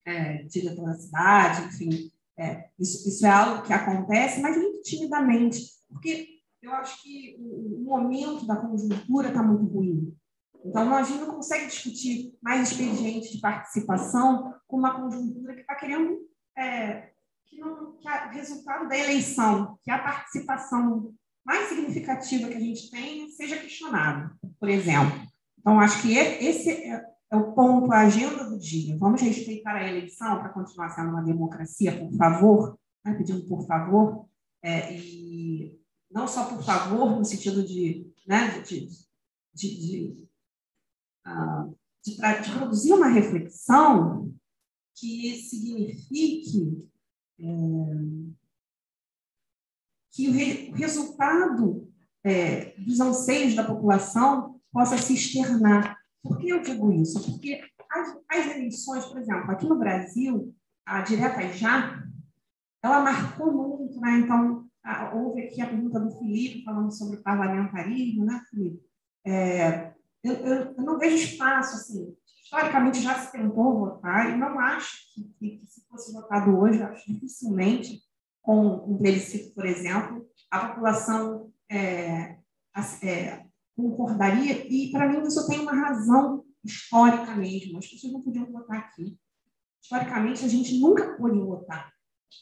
é, 0.05 0.43
diretor 0.43 0.85
da 0.85 0.93
cidade, 0.95 1.68
enfim. 1.68 2.11
É, 2.38 2.69
isso, 2.80 3.07
isso 3.07 3.26
é 3.26 3.30
algo 3.30 3.63
que 3.63 3.73
acontece, 3.73 4.41
mas 4.41 4.57
muito 4.57 4.81
timidamente, 4.81 5.63
porque 5.88 6.39
eu 6.61 6.73
acho 6.73 7.01
que 7.01 7.35
o, 7.39 7.81
o 7.81 7.84
momento 7.84 8.45
da 8.45 8.55
conjuntura 8.55 9.27
está 9.27 9.43
muito 9.43 9.65
ruim. 9.65 10.15
Então, 10.63 10.93
a 10.93 11.03
gente 11.03 11.19
não 11.19 11.35
consegue 11.35 11.68
discutir 11.68 12.38
mais 12.41 12.69
expediente 12.69 13.31
de 13.31 13.39
participação 13.39 14.53
com 14.68 14.77
uma 14.77 14.93
conjuntura 14.93 15.55
que 15.55 15.61
está 15.61 15.76
querendo 15.76 16.19
é, 16.57 17.11
que, 17.45 17.59
não, 17.59 17.97
que 17.97 18.07
o 18.07 18.30
resultado 18.31 18.88
da 18.88 18.97
eleição, 18.97 19.77
que 19.84 19.91
a 19.91 19.99
participação 19.99 21.13
mais 21.45 21.69
significativa 21.69 22.47
que 22.47 22.57
a 22.57 22.59
gente 22.59 22.89
tem 22.91 23.30
seja 23.30 23.57
questionado, 23.57 24.35
por 24.59 24.69
exemplo. 24.69 25.19
Então, 25.59 25.80
acho 25.80 26.01
que 26.01 26.15
esse 26.18 26.69
é, 26.72 27.03
é 27.31 27.35
o 27.35 27.53
ponto, 27.53 27.91
a 27.91 28.01
agenda 28.01 28.43
do 28.45 28.57
dia. 28.57 28.97
Vamos 28.97 29.22
respeitar 29.22 29.76
a 29.76 29.88
eleição 29.88 30.39
para 30.39 30.49
continuar 30.49 30.89
sendo 30.89 31.09
uma 31.09 31.23
democracia, 31.23 31.97
por 31.97 32.15
favor, 32.15 32.80
né? 33.05 33.13
pedindo 33.13 33.47
por 33.47 33.65
favor, 33.65 34.27
é, 34.63 34.93
e 34.97 35.80
não 36.11 36.27
só 36.27 36.45
por 36.45 36.63
favor, 36.63 37.18
no 37.18 37.26
sentido 37.26 37.63
de, 37.63 38.11
né, 38.27 38.59
de, 38.61 38.88
de, 39.53 39.77
de 39.77 40.31
de, 42.03 42.15
de, 42.15 42.51
produzir 42.51 42.93
uma 42.93 43.07
reflexão 43.07 44.34
que 44.95 45.35
signifique 45.38 46.89
é, 47.39 47.45
que 50.11 50.29
o, 50.29 50.31
re, 50.33 50.71
o 50.71 50.75
resultado 50.75 51.88
é, 52.23 52.73
dos 52.77 52.99
anseios 52.99 53.55
da 53.55 53.63
população 53.63 54.59
possa 54.71 54.97
se 54.97 55.13
externar. 55.13 55.97
Por 56.21 56.38
que 56.38 56.49
eu 56.49 56.61
digo 56.61 56.91
isso? 56.91 57.21
Porque 57.23 57.61
as, 57.89 58.17
as 58.29 58.55
eleições, 58.55 59.05
por 59.05 59.19
exemplo, 59.19 59.51
aqui 59.51 59.65
no 59.65 59.77
Brasil, 59.77 60.53
a 60.85 61.01
direta 61.01 61.41
já, 61.53 62.03
ela 62.83 63.01
marcou 63.01 63.51
muito, 63.51 63.99
né? 63.99 64.19
Então, 64.19 64.67
a, 64.83 65.13
houve 65.15 65.43
aqui 65.43 65.61
a 65.61 65.67
pergunta 65.67 65.99
do 65.99 66.11
Felipe 66.17 66.63
falando 66.63 66.91
sobre 66.91 67.17
o 67.17 67.23
parlamentarismo, 67.23 68.25
né, 68.25 68.41
Felipe? 68.49 68.79
É, 69.25 69.93
eu, 70.23 70.33
eu, 70.33 70.55
eu, 70.77 70.83
não 70.83 70.99
vejo 70.99 71.15
espaço, 71.15 71.75
assim, 71.75 72.15
historicamente 72.43 73.01
já 73.01 73.15
se 73.15 73.31
tentou 73.31 73.79
votar, 73.79 74.31
e 74.31 74.38
não 74.38 74.59
acho 74.59 75.13
que, 75.13 75.23
que, 75.39 75.57
que 75.57 75.67
se 75.67 75.85
fosse 75.88 76.11
votado 76.11 76.57
hoje, 76.57 76.81
acho 76.81 77.11
dificilmente, 77.11 78.01
com 78.41 78.91
um 78.91 78.97
plebiscito, 78.97 79.53
por 79.53 79.65
exemplo, 79.65 80.27
a 80.49 80.68
população 80.68 81.51
é, 81.69 82.38
é, 83.03 83.45
concordaria, 83.76 84.68
e 84.68 84.91
para 84.91 85.07
mim 85.07 85.26
isso 85.26 85.47
tem 85.47 85.59
uma 85.59 85.73
razão 85.73 86.43
histórica 86.63 87.35
mesmo, 87.35 87.77
as 87.77 87.88
pessoas 87.88 88.13
não 88.13 88.22
podiam 88.22 88.51
votar 88.51 88.77
aqui. 88.77 89.18
Historicamente, 89.81 90.45
a 90.45 90.47
gente 90.47 90.80
nunca 90.80 91.15
pôde 91.18 91.39
votar. 91.39 91.91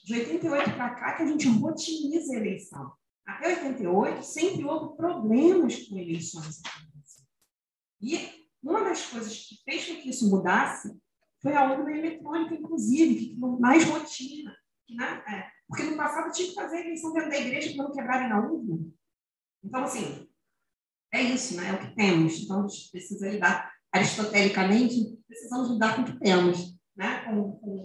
De 0.04 0.14
88 0.14 0.72
para 0.76 0.96
cá, 0.96 1.14
que 1.14 1.24
a 1.24 1.28
gente 1.28 1.48
rotiniza 1.48 2.34
a 2.34 2.38
eleição. 2.38 2.92
Até 3.26 3.64
88, 3.64 4.24
sempre 4.24 4.66
houve 4.66 4.98
problemas 4.98 5.88
com 5.88 5.98
eleições. 5.98 6.62
E 8.02 8.48
uma 8.62 8.84
das 8.84 9.06
coisas 9.06 9.36
que 9.36 9.56
fez 9.64 9.88
com 9.88 10.02
que 10.02 10.10
isso 10.10 10.30
mudasse 10.30 10.98
foi 11.42 11.54
a 11.54 11.72
urna 11.72 11.96
eletrônica, 11.96 12.56
inclusive, 12.56 13.16
que 13.16 13.36
criou 13.36 13.60
mais 13.60 13.84
rotina. 13.86 14.56
Né? 14.90 15.24
É, 15.28 15.59
porque 15.70 15.84
no 15.84 15.96
passado 15.96 16.34
tinha 16.34 16.50
que 16.50 16.56
fazer 16.56 16.78
a 16.78 16.82
eleição 16.82 17.14
dentro 17.14 17.30
da 17.30 17.38
igreja 17.38 17.76
para 17.76 17.84
não 17.84 17.94
quebrarem 17.94 18.28
na 18.28 18.42
urna. 18.42 18.80
Então, 19.64 19.84
assim, 19.84 20.28
é 21.14 21.22
isso, 21.22 21.56
né? 21.56 21.70
é 21.70 21.74
o 21.74 21.80
que 21.80 21.96
temos. 21.96 22.40
Então, 22.40 22.66
a 22.66 22.68
gente 22.68 22.90
precisa 22.90 23.30
lidar, 23.30 23.72
aristotelicamente, 23.92 25.16
precisamos 25.28 25.70
lidar 25.70 25.96
com 25.96 26.02
o 26.02 26.06
que 26.06 26.20
temos, 26.20 26.76
né? 26.98 27.24
com, 27.24 27.52
com 27.52 27.84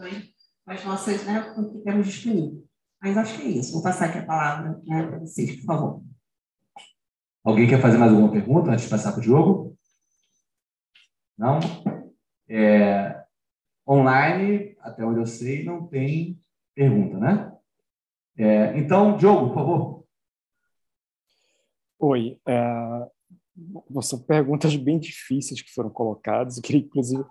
as 0.67 0.83
nossas, 0.83 1.25
né? 1.27 1.43
com 1.55 1.61
o 1.61 1.73
que 1.73 1.85
temos 1.85 2.07
disponível. 2.07 2.67
Mas 3.03 3.19
acho 3.19 3.37
que 3.37 3.43
é 3.43 3.51
isso. 3.51 3.75
Vou 3.75 3.83
passar 3.83 4.07
aqui 4.07 4.19
a 4.19 4.25
palavra 4.25 4.81
né, 4.87 5.07
para 5.07 5.19
vocês, 5.19 5.57
por 5.57 5.67
favor. 5.67 6.03
Alguém 7.45 7.69
quer 7.69 7.83
fazer 7.83 7.99
mais 7.99 8.11
alguma 8.11 8.33
pergunta 8.33 8.71
antes 8.71 8.85
de 8.85 8.91
passar 8.91 9.13
para 9.13 9.19
o 9.19 9.23
Diogo? 9.23 9.77
Não? 11.37 11.61
É, 12.49 13.23
online, 13.87 14.75
até 14.81 15.05
onde 15.05 15.21
eu 15.21 15.27
sei, 15.27 15.65
não 15.65 15.87
tem 15.87 16.41
pergunta, 16.75 17.19
né? 17.19 17.54
É, 18.37 18.77
então, 18.79 19.17
Diogo, 19.17 19.49
por 19.49 19.55
favor. 19.55 20.05
Oi. 21.99 22.39
Uh, 22.47 24.03
são 24.03 24.19
perguntas 24.19 24.75
bem 24.77 24.99
difíceis 24.99 25.63
que 25.63 25.73
foram 25.73 25.91
colocadas. 25.91 26.57
Eu 26.57 26.63
queria, 26.63 26.81
inclusive, 26.81 27.25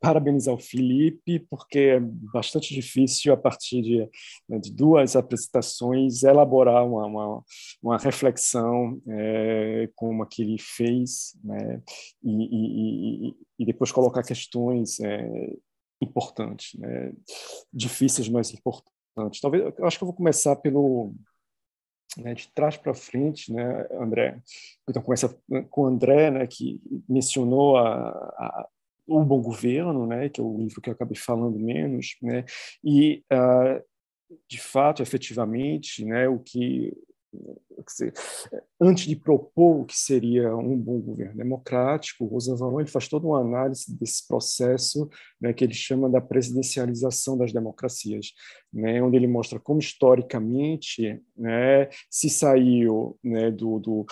parabenizar 0.00 0.54
o 0.54 0.58
Felipe, 0.58 1.40
porque 1.50 1.78
é 1.78 2.00
bastante 2.00 2.74
difícil, 2.74 3.32
a 3.32 3.36
partir 3.36 3.82
de, 3.82 4.08
né, 4.48 4.58
de 4.58 4.72
duas 4.72 5.14
apresentações, 5.14 6.22
elaborar 6.22 6.86
uma, 6.86 7.06
uma, 7.06 7.44
uma 7.82 7.98
reflexão 7.98 9.00
é, 9.06 9.88
como 9.94 10.22
a 10.22 10.26
que 10.26 10.42
ele 10.42 10.56
fez, 10.58 11.38
né, 11.44 11.82
e, 12.24 13.28
e, 13.28 13.36
e, 13.58 13.66
depois 13.66 13.92
colocar 13.92 14.22
questões 14.22 14.98
é, 15.00 15.52
importantes, 16.00 16.78
né, 16.80 17.12
difíceis, 17.72 18.28
mas 18.28 18.54
importantes. 18.54 18.99
Talvez, 19.14 19.72
eu 19.76 19.86
acho 19.86 19.98
que 19.98 20.04
eu 20.04 20.08
vou 20.08 20.16
começar 20.16 20.56
pelo 20.56 21.12
né, 22.16 22.34
de 22.34 22.48
trás 22.52 22.76
para 22.76 22.94
frente, 22.94 23.52
né, 23.52 23.86
André. 23.92 24.40
Então 24.88 25.02
começa 25.02 25.36
com 25.70 25.82
o 25.82 25.86
André, 25.86 26.30
né, 26.30 26.46
que 26.46 26.80
mencionou 27.08 27.76
a, 27.76 28.10
a 28.10 28.68
o 29.06 29.24
Bom 29.24 29.42
Governo, 29.42 30.06
né, 30.06 30.28
que 30.28 30.40
é 30.40 30.44
o 30.44 30.56
livro 30.56 30.80
que 30.80 30.88
eu 30.88 30.94
acabei 30.94 31.16
falando 31.16 31.58
menos, 31.58 32.16
né, 32.22 32.44
e 32.84 33.24
uh, 33.32 33.82
de 34.48 34.60
fato, 34.60 35.02
efetivamente, 35.02 36.04
né, 36.04 36.28
o 36.28 36.38
que 36.38 36.96
antes 38.80 39.06
de 39.06 39.16
propor 39.16 39.80
o 39.80 39.84
que 39.84 39.96
seria 39.96 40.54
um 40.56 40.76
bom 40.76 41.00
governo 41.00 41.36
democrático, 41.36 42.28
Valon 42.56 42.80
ele 42.80 42.90
faz 42.90 43.08
toda 43.08 43.26
uma 43.26 43.40
análise 43.40 43.96
desse 43.96 44.26
processo 44.26 45.08
né, 45.40 45.52
que 45.52 45.64
ele 45.64 45.74
chama 45.74 46.08
da 46.08 46.20
presidencialização 46.20 47.38
das 47.38 47.52
democracias, 47.52 48.32
né, 48.72 49.02
onde 49.02 49.16
ele 49.16 49.26
mostra 49.26 49.58
como 49.58 49.80
historicamente 49.80 51.20
né, 51.36 51.88
se 52.10 52.28
saiu 52.28 53.18
né, 53.22 53.50
do, 53.50 53.78
do 53.78 54.06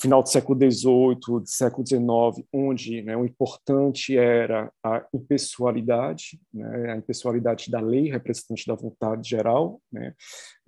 final 0.00 0.22
do 0.22 0.28
século 0.28 0.58
XVIII, 0.58 1.40
do 1.40 1.46
século 1.46 1.86
XIX, 1.86 2.46
onde 2.52 3.02
né, 3.02 3.16
o 3.16 3.24
importante 3.24 4.16
era 4.18 4.70
a 4.82 5.04
impessoalidade, 5.14 6.40
né, 6.52 6.92
a 6.92 6.96
impessoalidade 6.96 7.70
da 7.70 7.80
lei, 7.80 8.10
representante 8.10 8.66
da 8.66 8.74
vontade 8.74 9.28
geral, 9.28 9.80
né, 9.92 10.12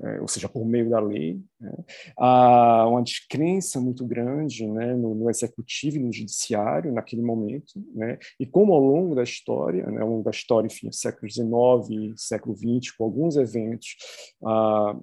é, 0.03 0.21
ou 0.21 0.29
seja, 0.29 0.49
por 0.49 0.65
meio 0.65 0.89
da 0.89 1.01
lei, 1.01 1.41
né, 1.61 1.73
há 2.17 2.87
uma 2.89 3.03
descrença 3.03 3.81
muito 3.81 4.07
grande 4.07 4.67
né, 4.67 4.95
no, 4.95 5.15
no, 5.15 5.29
executivo 5.29 5.97
e 5.97 6.01
no 6.01 6.13
judiciário 6.13 6.93
naquele 6.93 7.23
momento, 7.23 7.73
né, 7.95 8.19
e 8.39 8.47
como 8.47 8.73
ao 8.73 8.81
longo 8.81 9.15
da 9.15 9.25
história, 9.25 9.87
né, 9.87 10.03
ao 10.03 10.09
longo 10.09 10.23
da 10.23 10.31
história, 10.31 10.67
enfim, 10.67 10.91
século 10.93 11.29
XIX, 11.29 12.15
século 12.17 12.57
XX, 12.57 12.93
com 12.97 13.05
alguns 13.05 13.37
eventos 13.37 13.97
ah, 14.45 14.97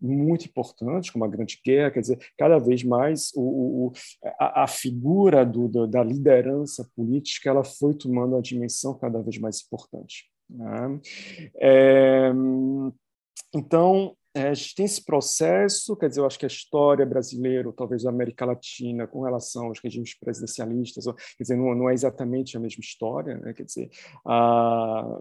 muito 0.00 0.46
importantes, 0.46 1.10
como 1.10 1.24
a 1.24 1.28
Grande 1.28 1.60
Guerra, 1.64 1.90
quer 1.90 2.00
dizer, 2.00 2.18
cada 2.36 2.58
vez 2.58 2.82
mais 2.84 3.30
o, 3.34 3.42
o 3.88 3.92
a, 4.38 4.64
a, 4.64 4.66
figura 4.66 5.44
do, 5.44 5.68
do, 5.68 5.86
da 5.86 6.02
liderança 6.02 6.88
política 6.94 7.50
ela 7.50 7.64
foi 7.64 7.94
tomando 7.94 8.34
uma 8.34 8.42
dimensão 8.42 8.96
cada 8.98 9.20
vez 9.20 9.38
mais 9.38 9.62
importante. 9.62 10.30
Né? 10.48 11.00
É, 11.56 12.32
então, 13.54 14.16
é, 14.34 14.48
a 14.48 14.54
gente 14.54 14.74
tem 14.74 14.84
esse 14.84 15.04
processo, 15.04 15.96
quer 15.96 16.08
dizer, 16.08 16.20
eu 16.20 16.26
acho 16.26 16.38
que 16.38 16.44
a 16.44 16.48
história 16.48 17.04
brasileira, 17.04 17.66
ou 17.66 17.72
talvez 17.72 18.04
a 18.06 18.10
América 18.10 18.44
Latina, 18.44 19.06
com 19.06 19.22
relação 19.22 19.66
aos 19.66 19.80
regimes 19.80 20.16
presidencialistas, 20.18 21.04
quer 21.06 21.42
dizer, 21.42 21.56
não, 21.56 21.74
não, 21.74 21.90
é 21.90 21.94
exatamente 21.94 22.56
a 22.56 22.60
mesma 22.60 22.80
história, 22.80 23.36
né? 23.38 23.52
quer 23.52 23.64
dizer, 23.64 23.90
a, 24.24 25.18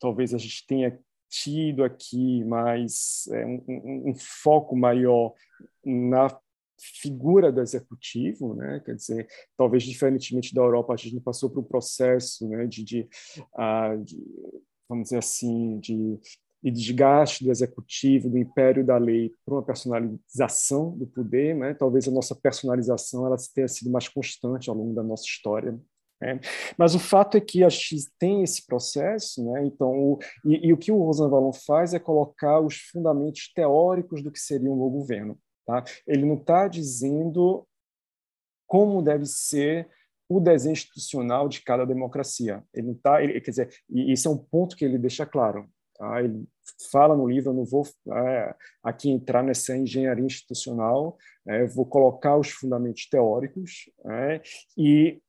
talvez 0.00 0.34
a 0.34 0.38
gente 0.38 0.66
tenha 0.66 0.98
tido 1.28 1.84
aqui 1.84 2.44
mais 2.44 3.28
é, 3.32 3.46
um, 3.46 4.10
um, 4.10 4.14
foco 4.14 4.76
maior 4.76 5.34
na 5.84 6.28
figura 6.78 7.50
do 7.50 7.60
executivo, 7.60 8.54
né? 8.54 8.80
Quer 8.84 8.94
dizer, 8.94 9.28
talvez 9.56 9.82
diferentemente 9.82 10.54
da 10.54 10.60
Europa, 10.60 10.92
a 10.92 10.96
gente 10.96 11.14
não 11.14 11.22
passou 11.22 11.50
por 11.50 11.60
um 11.60 11.64
processo, 11.64 12.48
né, 12.48 12.66
de, 12.66 12.84
de, 12.84 13.08
uh, 13.54 14.02
de 14.04 14.22
vamos 14.88 15.04
dizer 15.04 15.18
assim, 15.18 15.78
de 15.80 16.18
desgaste 16.62 17.44
do 17.44 17.50
executivo, 17.50 18.28
do 18.28 18.38
império 18.38 18.84
da 18.84 18.98
lei, 18.98 19.32
para 19.44 19.54
uma 19.54 19.62
personalização 19.62 20.96
do 20.98 21.06
poder, 21.06 21.54
né? 21.54 21.74
Talvez 21.74 22.08
a 22.08 22.10
nossa 22.10 22.34
personalização 22.34 23.26
ela 23.26 23.36
tenha 23.54 23.68
sido 23.68 23.90
mais 23.90 24.08
constante 24.08 24.68
ao 24.68 24.76
longo 24.76 24.94
da 24.94 25.02
nossa 25.02 25.24
história 25.24 25.78
né? 26.20 26.40
Mas 26.78 26.94
o 26.94 26.98
fato 26.98 27.36
é 27.36 27.40
que 27.40 27.62
a 27.62 27.70
X 27.70 28.10
tem 28.18 28.42
esse 28.42 28.66
processo, 28.66 29.44
né? 29.44 29.64
então, 29.64 29.90
o, 29.90 30.18
e, 30.44 30.68
e, 30.68 30.72
o 30.72 30.76
que 30.76 30.90
o 30.90 31.02
Rosanvallon 31.02 31.52
faz 31.52 31.92
é 31.94 31.98
colocar 31.98 32.60
os 32.60 32.76
fundamentos 32.76 33.52
teóricos 33.52 34.22
do 34.22 34.32
que 34.32 34.38
seria 34.38 34.70
um 34.70 34.76
bom 34.76 34.90
governo. 34.90 35.38
Tá? 35.66 35.84
Ele 36.06 36.24
não 36.24 36.36
está 36.36 36.68
dizendo 36.68 37.66
como 38.66 39.02
deve 39.02 39.26
ser 39.26 39.88
o 40.28 40.40
desenho 40.40 40.72
institucional 40.72 41.48
de 41.48 41.62
cada 41.62 41.84
democracia. 41.84 42.64
Ele 42.74 42.88
não 42.88 42.94
tá, 42.94 43.22
ele, 43.22 43.40
quer 43.40 43.50
dizer, 43.50 43.68
e 43.88 44.12
isso 44.12 44.26
é 44.26 44.30
um 44.30 44.38
ponto 44.38 44.76
que 44.76 44.84
ele 44.84 44.98
deixa 44.98 45.24
claro. 45.24 45.68
Tá? 45.96 46.22
Ele 46.22 46.44
fala 46.90 47.16
no 47.16 47.26
livro, 47.26 47.50
eu 47.50 47.54
não 47.54 47.64
vou 47.64 47.86
é, 48.12 48.54
aqui 48.82 49.10
entrar 49.10 49.42
nessa 49.42 49.76
engenharia 49.76 50.24
institucional, 50.24 51.16
é, 51.46 51.66
vou 51.66 51.86
colocar 51.86 52.36
os 52.36 52.50
fundamentos 52.50 53.08
teóricos 53.08 53.90
é, 54.06 54.42
e 54.76 55.20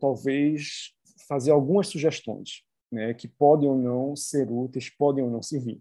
talvez 0.00 0.92
fazer 1.28 1.50
algumas 1.50 1.88
sugestões 1.88 2.62
né, 2.90 3.12
que 3.14 3.26
podem 3.26 3.68
ou 3.68 3.76
não 3.76 4.14
ser 4.14 4.50
úteis, 4.50 4.88
podem 4.90 5.24
ou 5.24 5.30
não 5.30 5.42
servir. 5.42 5.80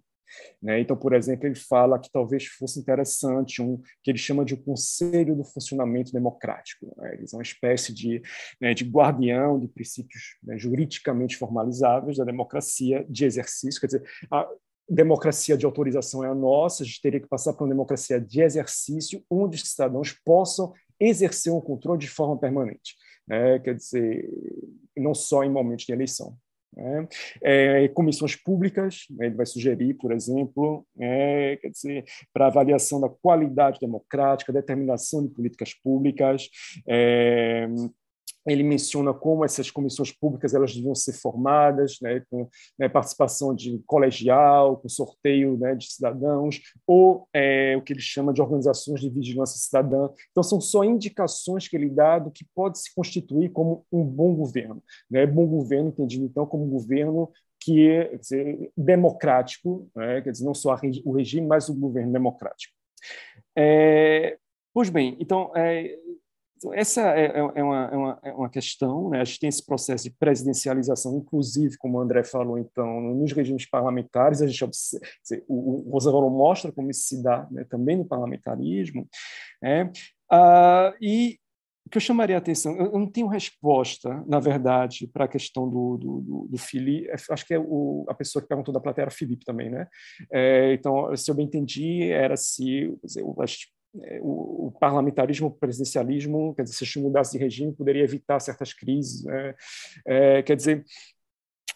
Né? 0.61 0.79
Então, 0.79 0.95
por 0.95 1.13
exemplo, 1.13 1.47
ele 1.47 1.55
fala 1.55 1.99
que 1.99 2.11
talvez 2.11 2.45
fosse 2.45 2.79
interessante 2.79 3.61
um 3.61 3.81
que 4.03 4.11
ele 4.11 4.17
chama 4.17 4.45
de 4.45 4.55
um 4.55 4.61
conselho 4.61 5.35
do 5.35 5.43
funcionamento 5.43 6.11
democrático. 6.11 6.93
Né? 6.97 7.15
Eles 7.15 7.29
são 7.29 7.39
uma 7.39 7.43
espécie 7.43 7.93
de, 7.93 8.21
né, 8.59 8.73
de 8.73 8.83
guardião 8.83 9.59
de 9.59 9.67
princípios 9.67 10.37
né, 10.43 10.57
juridicamente 10.57 11.37
formalizáveis 11.37 12.17
da 12.17 12.23
democracia 12.23 13.05
de 13.09 13.25
exercício. 13.25 13.79
Quer 13.79 13.87
dizer, 13.87 14.03
a 14.31 14.47
democracia 14.89 15.57
de 15.57 15.65
autorização 15.65 16.23
é 16.23 16.29
a 16.29 16.35
nossa, 16.35 16.83
a 16.83 16.85
gente 16.85 17.01
teria 17.01 17.19
que 17.19 17.27
passar 17.27 17.53
para 17.53 17.63
uma 17.63 17.73
democracia 17.73 18.19
de 18.19 18.41
exercício, 18.41 19.23
onde 19.29 19.57
os 19.57 19.69
cidadãos 19.69 20.11
possam 20.25 20.73
exercer 20.99 21.51
um 21.51 21.61
controle 21.61 21.99
de 21.99 22.07
forma 22.07 22.37
permanente. 22.37 22.95
Né? 23.27 23.59
Quer 23.59 23.75
dizer, 23.75 24.29
não 24.95 25.13
só 25.13 25.43
em 25.43 25.49
momentos 25.49 25.85
de 25.85 25.93
eleição. 25.93 26.37
Né? 26.75 27.07
É, 27.41 27.87
comissões 27.89 28.35
públicas, 28.35 29.05
né, 29.09 29.27
ele 29.27 29.35
vai 29.35 29.45
sugerir, 29.45 29.93
por 29.95 30.11
exemplo, 30.11 30.85
é, 30.99 31.59
para 32.33 32.47
avaliação 32.47 32.99
da 32.99 33.09
qualidade 33.09 33.79
democrática, 33.79 34.53
determinação 34.53 35.25
de 35.25 35.33
políticas 35.33 35.73
públicas, 35.73 36.49
é, 36.87 37.67
ele 38.45 38.63
menciona 38.63 39.13
como 39.13 39.45
essas 39.45 39.71
comissões 39.71 40.11
públicas 40.11 40.53
elas 40.53 40.73
deviam 40.73 40.95
ser 40.95 41.13
formadas, 41.13 41.97
né, 42.01 42.21
com 42.29 42.49
né, 42.77 42.89
participação 42.89 43.53
de 43.55 43.81
colegial, 43.85 44.77
com 44.77 44.89
sorteio 44.89 45.57
né, 45.57 45.75
de 45.75 45.91
cidadãos, 45.91 46.61
ou 46.85 47.27
é, 47.33 47.75
o 47.77 47.81
que 47.81 47.93
ele 47.93 48.01
chama 48.01 48.33
de 48.33 48.41
organizações 48.41 48.99
de 48.99 49.09
vigilância 49.09 49.57
cidadã. 49.57 50.09
Então, 50.31 50.43
são 50.43 50.59
só 50.59 50.83
indicações 50.83 51.67
que 51.67 51.75
ele 51.75 51.89
dá 51.89 52.19
do 52.19 52.31
que 52.31 52.45
pode 52.53 52.79
se 52.79 52.93
constituir 52.93 53.49
como 53.49 53.85
um 53.91 54.03
bom 54.03 54.35
governo. 54.35 54.83
Né? 55.09 55.25
Bom 55.25 55.47
governo 55.47 55.89
entendido, 55.89 56.25
então, 56.25 56.45
como 56.45 56.65
um 56.65 56.69
governo 56.69 57.31
que 57.59 57.89
é 57.89 58.17
dizer, 58.17 58.71
democrático, 58.75 59.89
né? 59.95 60.21
quer 60.21 60.31
dizer, 60.31 60.43
não 60.43 60.53
só 60.53 60.77
o 61.05 61.11
regime, 61.13 61.47
mas 61.47 61.69
o 61.69 61.73
governo 61.73 62.11
democrático. 62.11 62.73
É, 63.57 64.37
pois 64.73 64.89
bem, 64.89 65.15
então, 65.19 65.51
é, 65.55 65.97
essa 66.73 67.01
é, 67.17 67.25
é, 67.25 67.37
é, 67.37 67.63
uma, 67.63 67.85
é, 67.85 67.95
uma, 67.97 68.19
é 68.23 68.31
uma 68.31 68.49
questão, 68.49 69.09
né? 69.09 69.21
a 69.21 69.23
gente 69.23 69.39
tem 69.39 69.49
esse 69.49 69.65
processo 69.65 70.05
de 70.05 70.11
presidencialização, 70.11 71.17
inclusive, 71.17 71.77
como 71.77 71.97
o 71.97 72.01
André 72.01 72.23
falou, 72.23 72.57
então, 72.57 73.01
nos 73.01 73.31
regimes 73.31 73.69
parlamentares, 73.69 74.41
a 74.41 74.47
gente 74.47 74.63
o, 75.47 75.89
o 75.89 75.91
Roosevelt 75.91 76.31
mostra 76.31 76.71
como 76.71 76.89
isso 76.89 77.07
se 77.07 77.21
dá 77.21 77.47
né? 77.51 77.65
também 77.69 77.97
no 77.97 78.05
parlamentarismo, 78.05 79.07
né? 79.61 79.91
Ah, 80.31 80.93
e 81.01 81.37
o 81.85 81.89
que 81.89 81.97
eu 81.97 82.01
chamaria 82.01 82.35
a 82.35 82.39
atenção, 82.39 82.77
eu 82.77 82.97
não 82.97 83.07
tenho 83.07 83.27
resposta, 83.27 84.23
na 84.25 84.39
verdade, 84.39 85.05
para 85.05 85.25
a 85.25 85.27
questão 85.27 85.69
do, 85.69 85.97
do, 85.97 86.21
do, 86.21 86.47
do 86.49 86.57
Felipe, 86.57 87.09
é, 87.09 87.15
acho 87.29 87.45
que 87.45 87.53
é 87.53 87.59
o, 87.59 88.05
a 88.07 88.13
pessoa 88.13 88.41
que 88.41 88.47
perguntou 88.47 88.73
da 88.73 88.79
plateia 88.79 89.03
era 89.03 89.11
Felipe 89.11 89.43
também, 89.43 89.69
né? 89.69 89.87
É, 90.31 90.73
então, 90.73 91.15
se 91.15 91.29
eu 91.29 91.35
bem 91.35 91.45
entendi, 91.45 92.09
era 92.09 92.37
se, 92.37 92.97
dizer, 93.03 93.23
o, 94.21 94.67
o, 94.67 94.71
parlamentarismo, 94.71 95.47
o 95.47 95.51
presidencialismo, 95.51 96.53
quer 96.55 96.63
dizer, 96.63 96.85
se 96.85 96.99
mudasse 96.99 97.37
de 97.37 97.43
regime, 97.43 97.73
poderia 97.73 98.03
evitar 98.03 98.39
certas 98.39 98.73
crises. 98.73 99.23
Né? 99.23 99.55
É, 100.05 100.43
quer 100.43 100.55
dizer, 100.55 100.83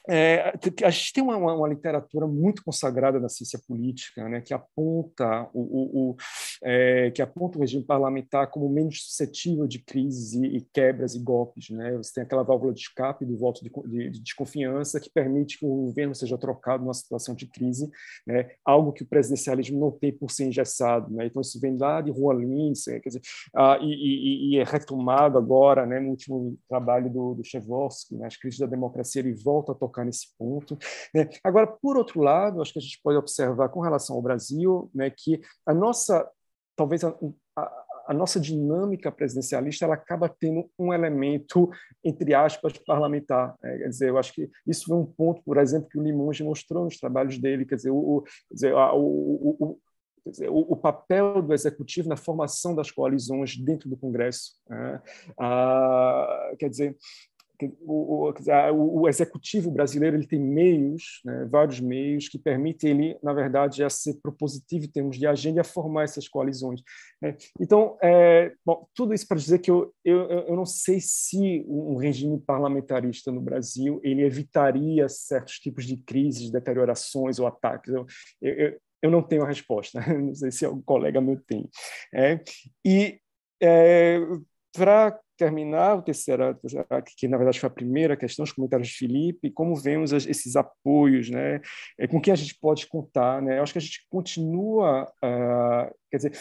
é, 0.07 0.53
a 0.83 0.89
gente 0.89 1.13
tem 1.13 1.23
uma, 1.23 1.35
uma, 1.37 1.67
literatura 1.67 2.25
muito 2.25 2.63
consagrada 2.63 3.19
na 3.19 3.27
ciência 3.27 3.59
política, 3.67 4.27
né, 4.29 4.41
que 4.41 4.53
aponta 4.53 5.49
o, 5.53 5.61
o, 5.61 6.11
o 6.11 6.15
é, 6.63 7.11
que 7.11 7.21
aponta 7.21 7.57
o 7.57 7.61
regime 7.61 7.83
parlamentar 7.83 8.49
como 8.49 8.69
menos 8.69 9.03
suscetível 9.03 9.67
de 9.67 9.79
crises 9.79 10.33
e, 10.33 10.45
e, 10.45 10.61
quebras 10.61 11.13
e 11.13 11.19
golpes. 11.19 11.69
Né? 11.69 11.95
Você 11.97 12.13
tem 12.13 12.23
aquela 12.23 12.43
válvula 12.43 12.73
de 12.73 12.79
escape 12.79 13.25
do 13.25 13.37
voto 13.37 13.61
de, 13.63 13.69
de, 13.69 14.09
de, 14.11 14.21
desconfiança 14.21 14.99
que 14.99 15.09
permite 15.09 15.59
que 15.59 15.65
o 15.65 15.85
governo 15.85 16.15
seja 16.15 16.37
trocado 16.37 16.83
numa 16.83 16.93
situação 16.93 17.35
de 17.35 17.45
crise, 17.47 17.89
né? 18.25 18.49
algo 18.65 18.93
que 18.93 19.03
o 19.03 19.07
presidencialismo 19.07 19.79
não 19.79 19.91
tem 19.91 20.11
por 20.11 20.31
ser 20.31 20.45
engessado. 20.45 21.13
Né? 21.13 21.25
Então 21.25 21.41
isso 21.41 21.59
vem 21.59 21.77
lá 21.77 22.01
de 22.01 22.11
Lins, 22.11 22.85
quer 22.85 22.99
dizer, 22.99 23.21
e, 23.81 23.85
e, 23.85 24.55
e, 24.55 24.59
é 24.59 24.63
retomado 24.63 25.37
agora, 25.37 25.85
né, 25.85 25.99
no 25.99 26.09
último 26.09 26.57
trabalho 26.67 27.09
do, 27.09 27.35
do 27.35 27.43
Chevorsky, 27.43 28.15
né, 28.15 28.27
as 28.27 28.37
crises 28.37 28.59
da 28.59 28.65
democracia, 28.65 29.21
ele 29.21 29.33
volta 29.33 29.71
a 29.71 29.75
tocar 29.75 29.96
tocar 29.97 30.05
nesse 30.05 30.27
ponto. 30.37 30.77
Né? 31.13 31.27
Agora, 31.43 31.67
por 31.67 31.97
outro 31.97 32.21
lado, 32.21 32.61
acho 32.61 32.73
que 32.73 32.79
a 32.79 32.81
gente 32.81 32.99
pode 33.03 33.17
observar 33.17 33.69
com 33.69 33.81
relação 33.81 34.15
ao 34.15 34.21
Brasil 34.21 34.89
né, 34.93 35.09
que 35.09 35.41
a 35.65 35.73
nossa, 35.73 36.29
talvez 36.75 37.03
a, 37.03 37.15
a, 37.57 37.85
a 38.09 38.13
nossa 38.13 38.39
dinâmica 38.39 39.11
presidencialista 39.11 39.85
ela 39.85 39.95
acaba 39.95 40.29
tendo 40.29 40.69
um 40.77 40.93
elemento, 40.93 41.69
entre 42.03 42.33
aspas, 42.33 42.73
parlamentar. 42.85 43.55
Né? 43.61 43.79
Quer 43.79 43.89
dizer, 43.89 44.09
eu 44.09 44.17
acho 44.17 44.33
que 44.33 44.49
isso 44.67 44.85
foi 44.85 44.97
um 44.97 45.05
ponto, 45.05 45.41
por 45.43 45.57
exemplo, 45.57 45.89
que 45.89 45.97
o 45.97 46.03
Limonge 46.03 46.43
mostrou 46.43 46.85
nos 46.85 46.97
trabalhos 46.97 47.39
dele. 47.39 47.65
Quer 47.65 47.75
dizer, 47.75 47.91
o, 47.91 48.23
quer 48.49 48.53
dizer, 48.53 48.73
o, 48.73 49.57
o, 49.59 49.79
o, 50.49 50.75
papel 50.75 51.41
do 51.41 51.53
executivo 51.53 52.09
na 52.09 52.17
formação 52.17 52.75
das 52.75 52.91
coalizões 52.91 53.55
dentro 53.57 53.89
do 53.89 53.95
Congresso. 53.95 54.55
Né? 54.69 55.01
Ah, 55.39 56.51
quer 56.59 56.69
dizer, 56.69 56.97
o, 57.81 58.31
o, 58.31 59.01
o, 59.01 59.09
executivo 59.09 59.71
brasileiro 59.71 60.15
ele 60.15 60.27
tem 60.27 60.39
meios, 60.39 61.21
né, 61.25 61.47
vários 61.49 61.79
meios 61.79 62.29
que 62.29 62.37
permitem 62.37 62.89
ele, 62.89 63.19
na 63.23 63.33
verdade, 63.33 63.83
a 63.83 63.89
ser 63.89 64.15
propositivo 64.21 64.85
em 64.85 64.89
termos 64.89 65.17
de 65.17 65.25
agenda 65.25 65.59
e 65.59 65.61
a 65.61 65.63
formar 65.63 66.03
essas 66.03 66.27
coalizões. 66.27 66.81
Né? 67.21 67.35
Então, 67.59 67.97
é, 68.01 68.53
bom, 68.65 68.87
tudo 68.93 69.13
isso 69.13 69.27
para 69.27 69.37
dizer 69.37 69.59
que 69.59 69.71
eu, 69.71 69.93
eu, 70.05 70.29
eu 70.29 70.55
não 70.55 70.65
sei 70.65 70.99
se 71.01 71.65
um 71.67 71.97
regime 71.97 72.39
parlamentarista 72.39 73.31
no 73.31 73.41
Brasil 73.41 73.99
ele 74.03 74.23
evitaria 74.23 75.09
certos 75.09 75.55
tipos 75.59 75.85
de 75.85 75.97
crises, 75.97 76.51
deteriorações 76.51 77.39
ou 77.39 77.47
ataques. 77.47 77.93
Eu, 77.93 78.05
eu, 78.41 78.79
eu 79.01 79.11
não 79.11 79.21
tenho 79.21 79.43
a 79.43 79.47
resposta, 79.47 79.99
não 80.17 80.33
sei 80.33 80.51
se 80.51 80.65
o 80.65 80.81
colega 80.83 81.21
meu 81.21 81.39
tem. 81.47 81.69
É, 82.13 82.39
e 82.85 83.19
é, 83.61 84.19
para 84.77 85.19
terminar 85.35 85.95
o 85.95 86.01
terceiro, 86.01 86.57
que 87.17 87.27
na 87.27 87.37
verdade 87.37 87.59
foi 87.59 87.67
a 87.67 87.73
primeira 87.73 88.15
questão, 88.15 88.43
os 88.43 88.51
comentários 88.51 88.89
de 88.89 88.95
Felipe, 88.95 89.51
como 89.51 89.75
vemos 89.75 90.11
esses 90.11 90.55
apoios, 90.55 91.29
né? 91.29 91.61
É, 91.99 92.07
com 92.07 92.21
quem 92.21 92.31
a 92.31 92.35
gente 92.35 92.57
pode 92.59 92.87
contar, 92.87 93.41
né? 93.41 93.57
Eu 93.57 93.63
acho 93.63 93.73
que 93.73 93.79
a 93.79 93.81
gente 93.81 94.05
continua, 94.09 95.03
uh, 95.23 95.93
quer 96.09 96.17
dizer, 96.17 96.39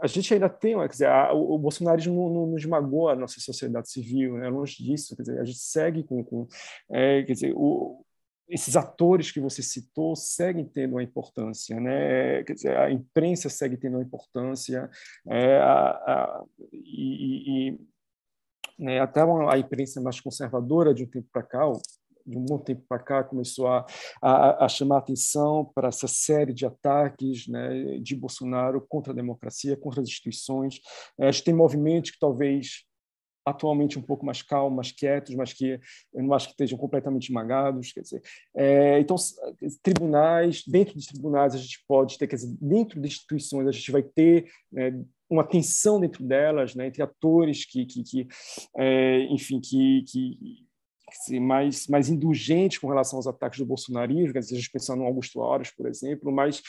a 0.00 0.06
gente 0.06 0.34
ainda 0.34 0.48
tem, 0.48 0.76
quer 0.76 0.88
dizer, 0.88 1.08
a, 1.08 1.32
o, 1.32 1.58
bolsonarismo 1.58 2.14
não, 2.14 2.34
não, 2.34 2.46
não, 2.48 2.56
esmagou 2.56 3.08
a 3.08 3.14
nossa 3.14 3.40
sociedade 3.40 3.90
civil, 3.90 4.36
né? 4.36 4.48
Longe 4.48 4.82
disso, 4.82 5.16
quer 5.16 5.22
dizer, 5.22 5.40
a 5.40 5.44
gente 5.44 5.58
segue 5.58 6.02
com, 6.02 6.24
com 6.24 6.46
é, 6.90 7.22
quer 7.22 7.32
dizer, 7.32 7.52
o, 7.54 8.04
esses 8.48 8.76
atores 8.76 9.30
que 9.30 9.40
você 9.40 9.62
citou 9.62 10.14
seguem 10.14 10.64
tendo 10.64 10.92
uma 10.92 11.02
importância, 11.02 11.78
né? 11.80 12.42
Quer 12.44 12.54
dizer, 12.54 12.76
a 12.76 12.90
imprensa 12.90 13.48
segue 13.48 13.76
tendo 13.76 13.96
uma 13.96 14.02
importância, 14.02 14.90
é, 15.26 15.56
a, 15.58 15.90
a, 15.90 16.44
e, 16.72 17.68
e 17.68 17.80
né, 18.78 19.00
até 19.00 19.20
a 19.22 19.58
imprensa 19.58 20.00
mais 20.00 20.20
conservadora 20.20 20.92
de 20.92 21.04
um 21.04 21.06
tempo 21.06 21.28
para 21.32 21.42
cá, 21.42 21.62
de 22.26 22.38
um 22.38 22.44
bom 22.44 22.58
tempo 22.58 22.84
para 22.88 22.98
cá, 22.98 23.24
começou 23.24 23.66
a, 23.68 23.86
a, 24.20 24.64
a, 24.64 24.68
chamar 24.68 24.98
atenção 24.98 25.70
para 25.74 25.88
essa 25.88 26.06
série 26.06 26.52
de 26.52 26.64
ataques 26.64 27.48
né, 27.48 27.98
de 27.98 28.14
Bolsonaro 28.14 28.84
contra 28.88 29.12
a 29.12 29.16
democracia, 29.16 29.76
contra 29.76 30.00
as 30.00 30.08
instituições. 30.08 30.80
É, 31.18 31.28
a 31.28 31.32
gente 31.32 31.44
tem 31.44 31.54
movimentos 31.54 32.12
que 32.12 32.18
talvez 32.18 32.84
atualmente 33.44 33.98
um 33.98 34.02
pouco 34.02 34.24
mais 34.24 34.42
calmos, 34.42 34.76
mais 34.76 34.92
quietos, 34.92 35.34
mas 35.34 35.52
que 35.52 35.80
eu 36.14 36.22
não 36.22 36.34
acho 36.34 36.46
que 36.48 36.52
estejam 36.52 36.78
completamente 36.78 37.24
esmagados. 37.24 37.92
Quer 37.92 38.00
dizer, 38.00 38.22
é, 38.54 38.98
então, 39.00 39.16
tribunais, 39.82 40.62
dentro 40.66 40.94
dos 40.94 41.06
tribunais 41.06 41.54
a 41.54 41.58
gente 41.58 41.84
pode 41.86 42.18
ter, 42.18 42.26
quer 42.26 42.36
dizer, 42.36 42.56
dentro 42.60 43.00
de 43.00 43.08
instituições 43.08 43.66
a 43.66 43.72
gente 43.72 43.90
vai 43.90 44.02
ter 44.02 44.50
né, 44.70 45.02
uma 45.28 45.44
tensão 45.44 45.98
dentro 45.98 46.24
delas, 46.24 46.74
né, 46.74 46.86
entre 46.86 47.02
atores 47.02 47.64
que, 47.64 47.84
que, 47.86 48.02
que 48.02 48.28
é, 48.76 49.20
enfim, 49.24 49.60
que, 49.60 50.04
que 50.06 51.40
mais, 51.40 51.86
mais 51.88 52.08
indulgentes 52.08 52.78
com 52.78 52.88
relação 52.88 53.18
aos 53.18 53.26
ataques 53.26 53.58
do 53.58 53.66
bolsonarismo, 53.66 54.32
quer 54.32 54.40
dizer, 54.40 54.54
a 54.54 54.58
gente 54.58 54.70
pensando 54.70 55.00
no 55.00 55.06
Augusto 55.06 55.42
Aras, 55.42 55.70
por 55.70 55.86
exemplo, 55.86 56.32
mas 56.32 56.62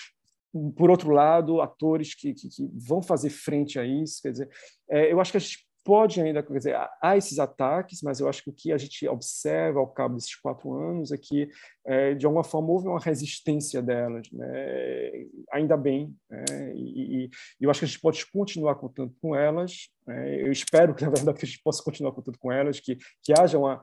por 0.75 0.89
outro 0.91 1.09
lado, 1.09 1.61
atores 1.61 2.13
que, 2.13 2.33
que, 2.33 2.47
que, 2.47 2.69
vão 2.75 3.01
fazer 3.01 3.31
frente 3.31 3.79
a 3.79 3.85
isso. 3.85 4.21
Quer 4.21 4.31
dizer, 4.31 4.49
é, 4.89 5.11
eu 5.11 5.19
acho 5.19 5.31
que 5.31 5.37
a 5.37 5.39
gente 5.39 5.65
pode 5.84 6.22
ainda, 6.22 6.41
quer 6.41 6.57
dizer, 6.57 6.76
há 7.01 7.18
esses 7.18 7.39
ataques, 7.39 8.01
mas 8.01 8.19
eu 8.19 8.27
acho 8.27 8.43
que 8.43 8.49
o 8.49 8.53
que 8.53 8.72
a 8.72 8.77
gente 8.77 9.07
observa 9.07 9.80
ao 9.80 9.88
cabo 9.88 10.15
desses 10.15 10.35
quatro 10.35 10.73
anos 10.73 11.11
é 11.11 11.18
que, 11.18 11.49
é, 11.85 12.14
de 12.14 12.26
alguma 12.26 12.43
forma, 12.43 12.69
houve 12.69 12.88
uma 12.88 12.99
resistência 12.99 13.81
delas, 13.81 14.30
né? 14.31 15.26
ainda 15.51 15.76
bem, 15.76 16.15
né? 16.30 16.73
e, 16.76 17.26
e, 17.26 17.30
eu 17.60 17.69
acho 17.69 17.80
que 17.80 17.85
a 17.85 17.88
gente 17.88 18.01
pode 18.01 18.26
continuar 18.31 18.76
contando 18.76 19.14
com 19.22 19.35
elas, 19.35 19.89
né? 20.07 20.41
eu 20.41 20.51
espero 20.51 20.95
que, 20.95 21.03
na 21.05 21.10
verdade, 21.10 21.39
a 21.41 21.45
gente 21.45 21.61
possa 21.64 21.84
continuar 21.84 22.14
contando 22.14 22.38
com 22.39 22.51
elas, 22.51 22.80
que, 22.80 22.97
que 23.22 23.34
haja 23.38 23.60
uma, 23.60 23.81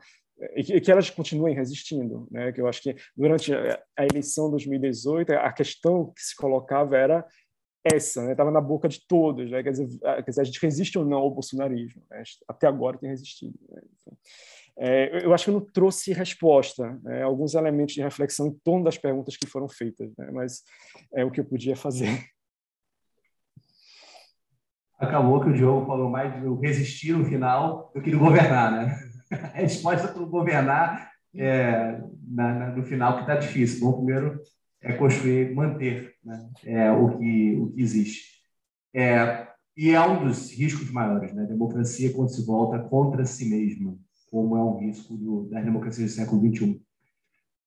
e 0.57 0.81
que 0.81 0.91
elas 0.91 1.11
continuem 1.11 1.55
resistindo, 1.55 2.27
né? 2.31 2.51
Que 2.51 2.63
eu 2.63 2.67
acho 2.67 2.81
que 2.83 2.97
durante 3.15 3.53
a 3.53 4.07
eleição 4.11 4.47
de 4.47 4.53
2018 4.53 5.33
a 5.33 5.53
questão 5.53 6.13
que 6.17 6.23
se 6.23 6.35
colocava 6.35 6.97
era 6.97 7.27
essa, 7.85 8.23
né? 8.25 8.33
Estava 8.33 8.51
na 8.51 8.61
boca 8.61 8.89
de 8.89 9.07
todos, 9.07 9.51
né? 9.51 9.63
Quer 9.63 9.71
dizer, 9.71 9.99
quer 9.99 10.25
dizer, 10.31 10.41
a 10.41 10.45
gente 10.45 10.61
resiste 10.61 10.99
ou 10.99 11.05
não 11.05 11.19
ao 11.19 11.31
bolsonarismo? 11.31 12.03
Né? 12.11 12.23
Até 12.47 12.67
agora 12.67 12.99
tem 12.99 13.09
resistido. 13.09 13.59
Né? 13.71 13.81
Então, 14.01 14.19
é, 14.79 15.25
eu 15.25 15.35
acho 15.35 15.45
que 15.45 15.51
eu 15.51 15.55
não 15.55 15.61
trouxe 15.61 16.13
resposta, 16.13 16.99
né? 17.03 17.23
alguns 17.23 17.55
elementos 17.55 17.95
de 17.95 18.03
reflexão 18.03 18.47
em 18.47 18.59
torno 18.65 18.85
das 18.85 18.99
perguntas 18.99 19.37
que 19.37 19.47
foram 19.47 19.69
feitas, 19.69 20.11
né? 20.17 20.31
mas 20.33 20.63
é 21.15 21.25
o 21.25 21.31
que 21.31 21.41
eu 21.41 21.45
podia 21.45 21.77
fazer. 21.77 22.25
Acabou 24.99 25.41
que 25.41 25.49
o 25.49 25.53
Diogo 25.55 25.87
falou 25.87 26.11
mais 26.11 26.43
do 26.43 26.61
resistir 26.61 27.13
no 27.13 27.25
final 27.25 27.91
do 27.95 28.03
que 28.03 28.11
do 28.11 28.19
governar, 28.19 28.71
né? 28.71 28.99
A 29.31 29.59
resposta 29.59 30.09
para 30.09 30.23
governar 30.25 31.11
é, 31.35 32.01
na, 32.29 32.53
na, 32.53 32.67
no 32.71 32.83
final 32.85 33.15
que 33.15 33.21
está 33.21 33.37
difícil. 33.37 33.81
Bom, 33.81 34.05
primeiro 34.05 34.41
é 34.83 34.93
construir, 34.95 35.55
manter 35.55 36.15
né, 36.25 36.51
é, 36.65 36.91
o, 36.91 37.19
que, 37.19 37.57
o 37.57 37.73
que 37.73 37.83
existe. 37.83 38.41
É, 38.95 39.47
e 39.77 39.91
é 39.91 40.01
um 40.01 40.27
dos 40.27 40.53
riscos 40.53 40.91
maiores, 40.91 41.33
né? 41.33 41.45
Democracia 41.45 42.13
quando 42.13 42.29
se 42.29 42.45
volta 42.45 42.79
contra 42.79 43.25
si 43.25 43.49
mesma, 43.49 43.97
como 44.31 44.57
é 44.57 44.63
um 44.63 44.79
risco 44.79 45.17
do, 45.17 45.49
da 45.49 45.61
democracia 45.61 46.05
do 46.05 46.11
século 46.11 46.41
XXI. 46.41 46.81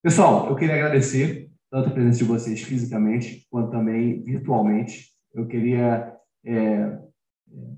Pessoal, 0.02 0.48
eu 0.48 0.56
queria 0.56 0.74
agradecer 0.74 1.50
tanto 1.70 1.88
a 1.88 1.92
presença 1.92 2.18
de 2.18 2.24
vocês 2.24 2.62
fisicamente, 2.62 3.46
quanto 3.50 3.70
também 3.70 4.22
virtualmente. 4.22 5.12
Eu 5.32 5.46
queria 5.46 6.14
é, 6.44 6.98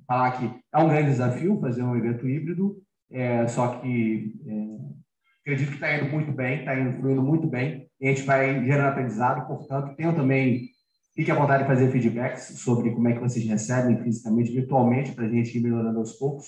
falar 0.06 0.32
que 0.32 0.60
é 0.72 0.78
um 0.78 0.88
grande 0.88 1.10
desafio 1.10 1.60
fazer 1.60 1.82
um 1.82 1.96
evento 1.96 2.28
híbrido, 2.28 2.76
é, 3.10 3.46
só 3.46 3.78
que 3.78 4.34
é, 4.46 4.76
acredito 5.40 5.68
que 5.68 5.74
está 5.74 5.96
indo 5.96 6.10
muito 6.10 6.32
bem, 6.32 6.58
está 6.58 6.78
indo 6.78 6.92
fluindo 6.98 7.22
muito 7.22 7.46
bem, 7.46 7.85
a 8.02 8.06
gente 8.06 8.22
vai 8.22 8.64
gerando 8.64 8.88
aprendizado, 8.88 9.46
portanto, 9.46 9.96
tenho 9.96 10.14
também, 10.14 10.68
fique 11.14 11.30
à 11.30 11.34
vontade 11.34 11.62
de 11.62 11.68
fazer 11.68 11.90
feedbacks 11.90 12.58
sobre 12.58 12.90
como 12.90 13.08
é 13.08 13.14
que 13.14 13.20
vocês 13.20 13.46
recebem 13.46 14.02
fisicamente, 14.02 14.52
virtualmente, 14.52 15.12
para 15.12 15.24
a 15.24 15.28
gente 15.28 15.56
ir 15.56 15.62
melhorando 15.62 15.98
aos 15.98 16.12
poucos. 16.12 16.46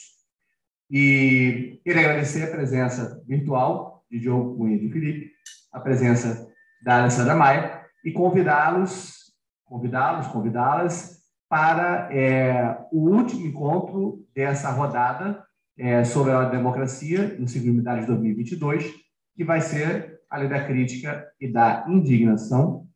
E 0.91 1.81
queria 1.85 2.03
agradecer 2.03 2.45
a 2.45 2.51
presença 2.51 3.23
virtual 3.27 4.05
de 4.11 4.21
Diogo 4.21 4.57
Cunha 4.57 4.77
e 4.77 4.81
de 4.81 4.91
Felipe, 4.91 5.33
a 5.73 5.81
presença 5.81 6.49
da 6.83 7.01
Alessandra 7.01 7.35
Maia, 7.35 7.83
e 8.05 8.13
convidá-los, 8.13 9.33
convidá-los, 9.65 10.27
convidá-las 10.29 11.19
para 11.49 12.09
é, 12.13 12.79
o 12.93 13.09
último 13.09 13.47
encontro 13.47 14.27
dessa 14.35 14.71
rodada 14.71 15.45
é, 15.79 16.05
sobre 16.05 16.33
a 16.33 16.45
democracia 16.45 17.37
no 17.39 17.49
ciclo 17.49 17.73
de 17.73 18.07
2022, 18.07 18.93
que 19.35 19.45
vai 19.45 19.61
ser, 19.61 20.08
além 20.31 20.49
da 20.49 20.65
crítica 20.65 21.27
e 21.41 21.51
da 21.51 21.85
indignação, 21.89 22.87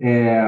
é, 0.00 0.42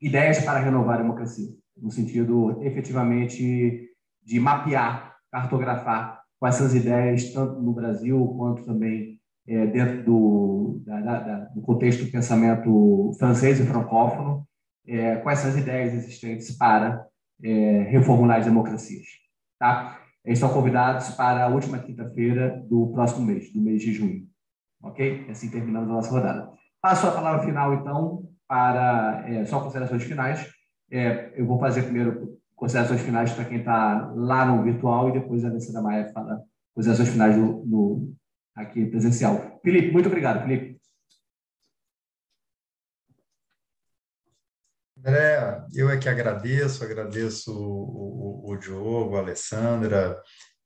ideias 0.00 0.44
para 0.44 0.60
renovar 0.60 0.96
a 0.96 1.02
democracia, 1.02 1.48
no 1.76 1.90
sentido 1.90 2.62
efetivamente 2.62 3.88
de 4.22 4.40
mapear, 4.40 5.16
cartografar 5.30 6.22
com 6.38 6.46
essas 6.46 6.74
ideias, 6.74 7.32
tanto 7.32 7.60
no 7.60 7.72
Brasil 7.72 8.34
quanto 8.36 8.64
também 8.64 9.20
é, 9.46 9.66
dentro 9.66 10.04
do, 10.04 10.82
da, 10.84 11.00
da, 11.00 11.38
do 11.46 11.60
contexto 11.60 12.04
do 12.04 12.10
pensamento 12.10 13.12
francês 13.18 13.60
e 13.60 13.66
francófono, 13.66 14.46
é, 14.86 15.16
com 15.16 15.30
essas 15.30 15.56
ideias 15.56 15.92
existentes 15.92 16.56
para 16.56 17.06
é, 17.42 17.82
reformular 17.82 18.38
as 18.38 18.46
democracias. 18.46 19.06
Tá? 19.58 20.00
Eles 20.24 20.38
estão 20.38 20.52
convidados 20.52 21.10
para 21.10 21.44
a 21.44 21.48
última 21.48 21.78
quinta-feira 21.78 22.62
do 22.68 22.88
próximo 22.92 23.26
mês, 23.26 23.52
do 23.52 23.60
mês 23.60 23.82
de 23.82 23.92
junho. 23.92 24.26
Ok? 24.82 25.26
Assim 25.30 25.50
terminamos 25.50 25.90
a 25.90 25.92
nossa 25.92 26.10
rodada. 26.10 26.50
Passo 26.80 27.06
a 27.06 27.12
palavra 27.12 27.44
final, 27.44 27.74
então, 27.74 28.28
para 28.48 29.24
é, 29.28 29.44
só 29.44 29.60
considerações 29.60 30.02
finais. 30.02 30.50
É, 30.90 31.32
eu 31.36 31.46
vou 31.46 31.58
fazer 31.58 31.82
primeiro 31.82 32.38
considerações 32.56 33.00
finais 33.00 33.32
para 33.32 33.44
quem 33.44 33.58
está 33.58 34.12
lá 34.14 34.44
no 34.44 34.62
virtual 34.62 35.08
e 35.08 35.12
depois 35.12 35.44
a 35.44 35.48
Alessandra 35.48 35.82
Maia 35.82 36.12
fala 36.12 36.42
considerações 36.74 37.08
finais 37.08 37.36
no, 37.36 37.64
no, 37.64 38.14
aqui 38.54 38.86
presencial. 38.86 39.60
Felipe, 39.62 39.92
muito 39.92 40.08
obrigado, 40.08 40.42
Felipe. 40.42 40.78
André, 44.98 45.64
eu 45.74 45.88
é 45.88 45.96
que 45.96 46.08
agradeço, 46.08 46.84
agradeço 46.84 47.52
o, 47.52 48.46
o, 48.46 48.52
o 48.52 48.56
Diogo, 48.58 49.16
a 49.16 49.20
Alessandra, 49.20 50.20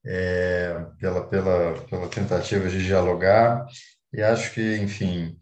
é, 0.04 0.86
pela, 0.98 1.26
pela, 1.28 1.80
pela 1.88 2.08
tentativa 2.08 2.68
de 2.68 2.84
dialogar, 2.84 3.64
e 4.14 4.22
acho 4.22 4.52
que, 4.52 4.76
enfim, 4.78 5.36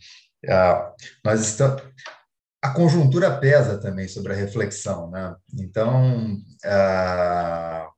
a, 0.49 0.93
nós 1.25 1.41
estamos. 1.41 1.83
A 2.63 2.71
conjuntura 2.71 3.39
pesa 3.39 3.79
também 3.79 4.07
sobre 4.07 4.33
a 4.33 4.37
reflexão, 4.37 5.11
né? 5.11 5.35
Então, 5.59 6.39
a, 6.65 7.89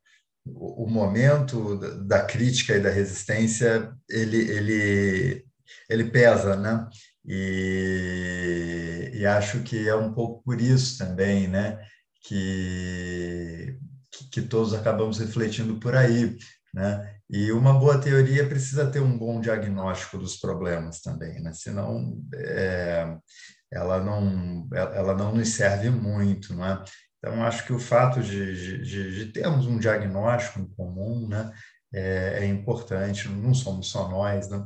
o, 0.47 0.85
o 0.85 0.91
momento 0.91 1.77
da 2.07 2.25
crítica 2.25 2.75
e 2.75 2.81
da 2.81 2.91
resistência, 2.91 3.93
ele, 4.09 4.39
ele, 4.51 5.45
ele 5.89 6.05
pesa, 6.11 6.57
né? 6.57 6.89
E, 7.27 9.11
e, 9.15 9.27
acho 9.27 9.63
que 9.63 9.89
é 9.89 9.95
um 9.95 10.13
pouco 10.13 10.43
por 10.43 10.61
isso 10.61 10.99
também, 10.99 11.49
né, 11.49 11.79
que, 12.23 13.79
que 14.31 14.43
todos 14.43 14.75
acabamos 14.75 15.19
refletindo 15.19 15.81
por 15.81 15.97
aí, 15.97 16.37
né? 16.75 17.14
E 17.31 17.51
uma 17.53 17.73
boa 17.73 17.99
teoria 17.99 18.47
precisa 18.47 18.91
ter 18.91 19.01
um 19.01 19.17
bom 19.17 19.41
diagnóstico 19.41 20.19
dos 20.19 20.37
problemas 20.37 21.01
também, 21.01 21.41
né? 21.43 21.53
Senão 21.53 22.19
é, 22.35 23.17
ela 23.73 24.03
não 24.03 24.69
ela 24.73 25.15
não 25.15 25.35
nos 25.35 25.49
serve 25.49 25.91
muito, 25.91 26.55
não 26.55 26.65
é? 26.65 26.85
Então 27.19 27.43
acho 27.43 27.65
que 27.65 27.73
o 27.73 27.79
fato 27.79 28.23
de, 28.23 28.83
de, 28.83 29.15
de 29.15 29.33
termos 29.33 29.67
um 29.67 29.79
diagnóstico 29.79 30.61
em 30.61 30.69
comum, 30.77 31.27
né, 31.27 31.51
é, 31.93 32.41
é 32.41 32.47
importante. 32.47 33.29
Não 33.29 33.55
somos 33.55 33.89
só 33.91 34.09
nós, 34.09 34.49
né? 34.51 34.65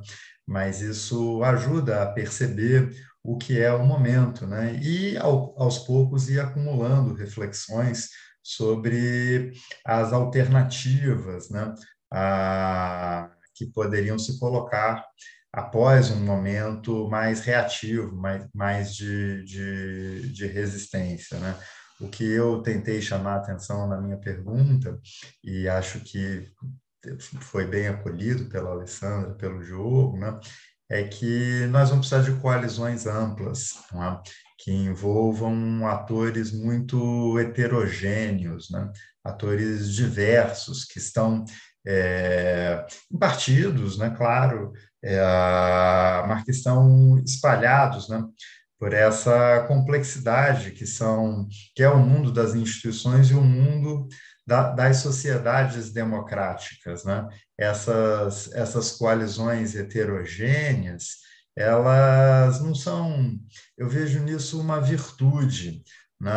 mas 0.49 0.81
isso 0.81 1.43
ajuda 1.45 2.03
a 2.03 2.07
perceber 2.07 2.91
o 3.23 3.37
que 3.37 3.61
é 3.61 3.71
o 3.71 3.85
momento, 3.85 4.47
né? 4.47 4.75
E 4.83 5.17
ao, 5.19 5.55
aos 5.61 5.79
poucos 5.79 6.31
ir 6.31 6.41
acumulando 6.41 7.15
reflexões 7.15 8.09
sobre 8.43 9.53
as 9.85 10.13
alternativas, 10.13 11.51
né? 11.51 11.75
A, 12.13 13.31
que 13.55 13.67
poderiam 13.67 14.19
se 14.19 14.39
colocar 14.39 15.05
após 15.53 16.11
um 16.11 16.25
momento 16.25 17.09
mais 17.09 17.41
reativo, 17.41 18.15
mais, 18.15 18.47
mais 18.55 18.95
de, 18.95 19.45
de, 19.45 20.33
de 20.33 20.47
resistência, 20.47 21.39
né? 21.39 21.57
O 22.01 22.09
que 22.09 22.25
eu 22.25 22.63
tentei 22.63 23.03
chamar 23.03 23.35
a 23.35 23.39
atenção 23.39 23.89
na 23.89 24.01
minha 24.01 24.17
pergunta, 24.17 24.99
e 25.43 25.69
acho 25.69 26.01
que 26.01 26.49
foi 27.41 27.67
bem 27.67 27.89
acolhido 27.89 28.49
pela 28.49 28.71
Alessandra, 28.71 29.35
pelo 29.35 29.65
Diogo, 29.65 30.17
né? 30.17 30.39
é 30.91 31.05
que 31.05 31.67
nós 31.67 31.91
vamos 31.91 32.09
precisar 32.09 32.31
de 32.31 32.41
coalizões 32.41 33.07
amplas, 33.07 33.73
é? 33.93 34.21
que 34.59 34.73
envolvam 34.73 35.87
atores 35.87 36.51
muito 36.51 37.39
heterogêneos, 37.39 38.71
né? 38.71 38.91
atores 39.23 39.93
diversos, 39.93 40.85
que 40.85 40.99
estão 40.99 41.45
é, 41.87 42.87
em 43.11 43.19
partidos, 43.19 43.99
né? 43.99 44.11
claro, 44.17 44.73
é, 45.03 45.21
mas 46.27 46.45
que 46.45 46.51
estão 46.51 47.19
espalhados 47.25 48.09
né? 48.09 48.23
por 48.79 48.93
essa 48.93 49.65
complexidade 49.67 50.73
que 50.73 50.87
são 50.87 51.49
que 51.75 51.83
é 51.83 51.89
o 51.89 51.99
mundo 51.99 52.33
das 52.33 52.55
instituições 52.55 53.31
e 53.31 53.35
o 53.35 53.43
mundo 53.43 54.07
da, 54.47 54.71
das 54.71 54.99
sociedades 54.99 55.91
democráticas, 55.91 57.05
né? 57.05 57.27
Essas 57.59 58.51
essas 58.55 58.93
coalizões 58.93 59.75
heterogêneas, 59.75 61.19
elas 61.59 62.61
não 62.61 62.75
são, 62.75 63.37
eu 63.77 63.89
vejo 63.89 64.21
nisso 64.21 64.61
uma 64.61 64.81
virtude, 64.81 65.83
né? 66.21 66.31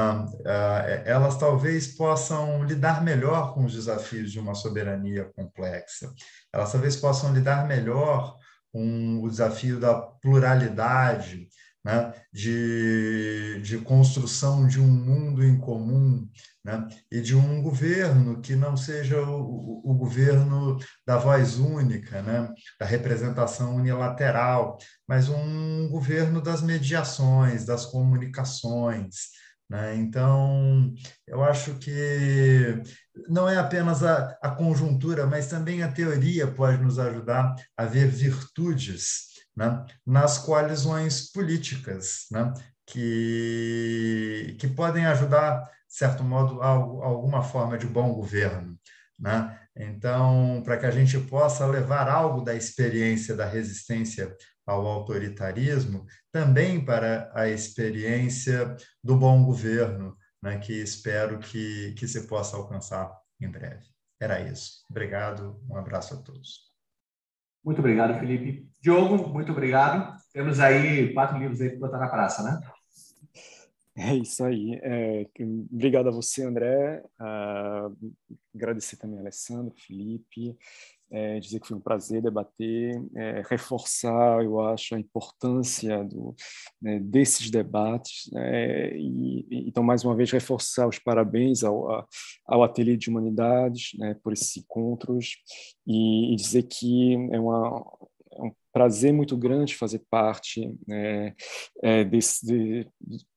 Ah, 0.45 0.85
elas 1.05 1.37
talvez 1.37 1.87
possam 1.87 2.63
lidar 2.63 3.03
melhor 3.03 3.53
com 3.53 3.65
os 3.65 3.73
desafios 3.73 4.31
de 4.31 4.39
uma 4.39 4.53
soberania 4.53 5.31
complexa. 5.35 6.13
Elas 6.53 6.71
talvez 6.71 6.95
possam 6.95 7.33
lidar 7.33 7.67
melhor 7.67 8.37
com 8.71 9.21
o 9.21 9.29
desafio 9.29 9.79
da 9.79 9.95
pluralidade, 9.95 11.47
né, 11.83 12.13
de, 12.31 13.59
de 13.63 13.79
construção 13.79 14.67
de 14.67 14.79
um 14.79 14.87
mundo 14.87 15.43
em 15.43 15.57
comum 15.57 16.29
né, 16.63 16.87
e 17.11 17.19
de 17.21 17.35
um 17.35 17.61
governo 17.61 18.39
que 18.39 18.55
não 18.55 18.77
seja 18.77 19.19
o, 19.19 19.81
o, 19.83 19.95
governo 19.95 20.77
da 21.05 21.17
voz 21.17 21.57
única, 21.57 22.21
né, 22.21 22.47
da 22.79 22.85
representação 22.85 23.75
unilateral, 23.75 24.77
mas 25.07 25.27
um 25.27 25.89
governo 25.89 26.39
das 26.39 26.61
mediações, 26.61 27.65
das 27.65 27.85
comunicações. 27.87 29.31
Né? 29.71 29.95
Então, 29.95 30.93
eu 31.25 31.41
acho 31.41 31.75
que 31.75 32.83
não 33.29 33.47
é 33.47 33.57
apenas 33.57 34.03
a, 34.03 34.37
a 34.41 34.49
conjuntura, 34.49 35.25
mas 35.25 35.47
também 35.47 35.81
a 35.81 35.89
teoria 35.89 36.45
pode 36.45 36.83
nos 36.83 36.99
ajudar 36.99 37.55
a 37.77 37.85
ver 37.85 38.09
virtudes 38.09 39.27
né, 39.55 39.85
nas 40.05 40.37
coalizões 40.37 41.31
políticas, 41.31 42.25
né, 42.29 42.53
que, 42.85 44.57
que 44.59 44.67
podem 44.67 45.05
ajudar, 45.05 45.61
de 45.61 45.95
certo 45.95 46.21
modo, 46.21 46.61
a, 46.61 46.67
a 46.67 46.73
alguma 46.73 47.41
forma 47.41 47.77
de 47.77 47.87
bom 47.87 48.13
governo. 48.13 48.77
Né? 49.17 49.57
Então, 49.73 50.61
para 50.65 50.75
que 50.75 50.85
a 50.85 50.91
gente 50.91 51.17
possa 51.17 51.65
levar 51.65 52.09
algo 52.09 52.41
da 52.41 52.53
experiência 52.53 53.37
da 53.37 53.45
resistência 53.45 54.35
ao 54.65 54.85
autoritarismo 54.85 56.05
também 56.31 56.83
para 56.83 57.31
a 57.33 57.47
experiência 57.47 58.75
do 59.03 59.17
bom 59.17 59.43
governo, 59.43 60.15
né, 60.41 60.57
que 60.57 60.73
espero 60.73 61.39
que, 61.39 61.93
que 61.93 62.07
se 62.07 62.27
possa 62.27 62.57
alcançar 62.57 63.11
em 63.39 63.49
breve. 63.49 63.85
Era 64.19 64.39
isso. 64.39 64.85
Obrigado, 64.89 65.59
um 65.69 65.75
abraço 65.75 66.13
a 66.13 66.17
todos. 66.17 66.71
Muito 67.63 67.79
obrigado, 67.79 68.19
Felipe. 68.19 68.67
Diogo, 68.79 69.29
muito 69.29 69.51
obrigado. 69.51 70.17
Temos 70.33 70.59
aí 70.59 71.13
quatro 71.13 71.37
livros 71.37 71.61
aí 71.61 71.69
para 71.69 71.79
botar 71.79 71.99
na 71.99 72.09
praça, 72.09 72.43
né? 72.43 72.59
É 73.95 74.15
isso 74.15 74.43
aí. 74.43 74.79
É, 74.81 75.27
obrigado 75.71 76.09
a 76.09 76.11
você, 76.11 76.43
André. 76.43 77.03
Uh, 77.19 78.13
agradecer 78.55 78.97
também 78.97 79.17
a 79.17 79.21
Alessandro, 79.21 79.75
Felipe. 79.77 80.57
É, 81.11 81.39
dizer 81.39 81.59
que 81.59 81.67
foi 81.67 81.75
um 81.75 81.81
prazer 81.81 82.21
debater, 82.21 83.03
é, 83.15 83.43
reforçar, 83.49 84.43
eu 84.43 84.61
acho, 84.61 84.95
a 84.95 84.99
importância 84.99 86.03
do, 86.05 86.33
né, 86.81 86.99
desses 86.99 87.51
debates, 87.51 88.29
né, 88.31 88.97
e, 88.97 89.45
então, 89.67 89.83
mais 89.83 90.05
uma 90.05 90.15
vez, 90.15 90.31
reforçar 90.31 90.87
os 90.87 90.97
parabéns 90.97 91.63
ao, 91.63 92.07
ao 92.47 92.63
Ateliê 92.63 92.95
de 92.95 93.09
Humanidades 93.09 93.91
né, 93.97 94.15
por 94.23 94.31
esses 94.31 94.55
encontros, 94.55 95.35
e, 95.85 96.33
e 96.33 96.35
dizer 96.35 96.63
que 96.63 97.15
é 97.31 97.39
uma, 97.39 97.83
é 98.33 98.41
um 98.41 98.51
prazer 98.71 99.13
muito 99.13 99.35
grande 99.37 99.75
fazer 99.75 100.01
parte 100.09 100.73
né, 100.87 101.33
é, 101.83 102.03
desse, 102.03 102.45
de, 102.45 102.87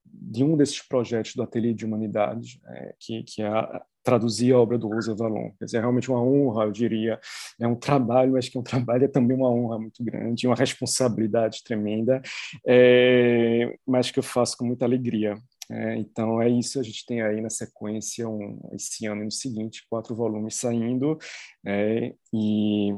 de, 0.04 0.44
um 0.44 0.56
desses 0.56 0.80
projetos 0.86 1.34
do 1.34 1.42
Ateliê 1.42 1.74
de 1.74 1.84
Humanidades, 1.84 2.60
é, 2.66 2.94
que, 2.98 3.22
que 3.24 3.42
é 3.42 3.46
a, 3.46 3.82
traduzir 4.04 4.52
a 4.52 4.58
obra 4.58 4.78
do 4.78 4.88
Rosa 4.88 5.14
Valon. 5.14 5.50
Quer 5.58 5.64
dizer, 5.64 5.78
é 5.78 5.80
realmente 5.80 6.10
uma 6.10 6.22
honra, 6.22 6.64
eu 6.64 6.70
diria. 6.70 7.18
É 7.58 7.66
um 7.66 7.74
trabalho, 7.74 8.32
mas 8.32 8.48
que 8.48 8.56
é 8.56 8.60
um 8.60 8.64
trabalho 8.64 9.04
é 9.04 9.08
também 9.08 9.36
uma 9.36 9.50
honra 9.50 9.78
muito 9.78 10.04
grande, 10.04 10.46
uma 10.46 10.54
responsabilidade 10.54 11.64
tremenda, 11.64 12.20
é, 12.66 13.74
mas 13.86 14.10
que 14.10 14.18
eu 14.18 14.22
faço 14.22 14.56
com 14.58 14.66
muita 14.66 14.84
alegria. 14.84 15.34
É, 15.70 15.96
então 15.96 16.42
é 16.42 16.48
isso, 16.48 16.78
a 16.78 16.82
gente 16.82 17.06
tem 17.06 17.22
aí 17.22 17.40
na 17.40 17.48
sequência 17.48 18.28
um, 18.28 18.60
esse 18.74 19.06
ano 19.06 19.22
e 19.22 19.24
no 19.24 19.30
seguinte 19.30 19.86
quatro 19.88 20.14
volumes 20.14 20.56
saindo 20.56 21.18
é, 21.66 22.12
e 22.30 22.92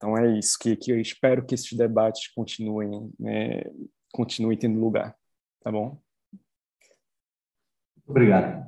então 0.00 0.16
é 0.16 0.38
isso 0.38 0.58
que, 0.58 0.74
que 0.76 0.90
eu 0.90 0.98
espero 0.98 1.44
que 1.44 1.54
esses 1.54 1.76
debates 1.76 2.32
continuem 2.32 3.12
né, 3.20 3.60
continuem 4.10 4.56
tendo 4.56 4.80
lugar, 4.80 5.14
tá 5.62 5.70
bom? 5.70 6.00
Obrigado. 8.06 8.66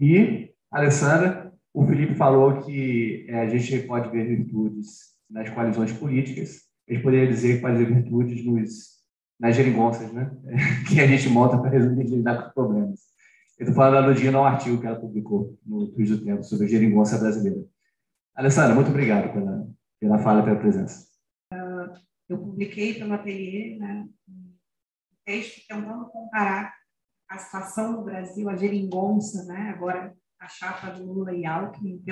E, 0.00 0.52
Alessandra, 0.68 1.52
o 1.72 1.86
Felipe 1.86 2.16
falou 2.16 2.60
que 2.62 3.24
é, 3.28 3.40
a 3.40 3.48
gente 3.48 3.86
pode 3.86 4.10
ver 4.10 4.26
virtudes 4.26 5.14
nas 5.30 5.48
coalizões 5.48 5.92
políticas. 5.92 6.62
Ele 6.88 7.02
poderia 7.02 7.28
dizer 7.28 7.60
ver 7.60 7.94
virtudes 7.94 8.44
nos, 8.44 8.98
nas 9.38 9.54
geringonças, 9.54 10.12
né? 10.12 10.28
que 10.88 11.00
a 11.00 11.06
gente 11.06 11.28
monta 11.28 11.56
para 11.56 11.70
resolver 11.70 12.02
lidar 12.02 12.42
com 12.42 12.48
os 12.48 12.54
problemas. 12.54 13.00
Eu 13.58 13.64
estou 13.64 13.74
falando 13.74 13.98
analogia 13.98 14.32
no 14.32 14.44
artigo 14.44 14.80
que 14.80 14.86
ela 14.86 15.00
publicou 15.00 15.56
no 15.64 15.86
Twitch 15.88 16.10
do 16.10 16.24
Tempo 16.24 16.42
sobre 16.42 16.66
a 16.66 16.68
geringonça 16.68 17.16
brasileira. 17.16 17.64
Alessandra, 18.34 18.74
muito 18.74 18.90
obrigado 18.90 19.32
pela, 19.32 19.57
pela 20.00 20.18
fala 20.18 20.42
pela 20.42 20.58
presença. 20.58 21.06
Uh, 21.52 21.92
eu 22.28 22.38
publiquei 22.38 22.94
pelo 22.94 23.14
ateliê 23.14 23.78
né, 23.78 24.06
um 24.28 24.54
texto 25.24 25.66
tentando 25.66 26.06
comparar 26.06 26.74
a 27.28 27.38
situação 27.38 27.92
no 27.92 28.04
Brasil, 28.04 28.48
a 28.48 28.56
geringonça, 28.56 29.44
né, 29.44 29.70
agora 29.74 30.14
a 30.40 30.48
chapa 30.48 30.90
do 30.90 31.04
Lula 31.04 31.34
e 31.34 31.44
Alckmin, 31.44 32.02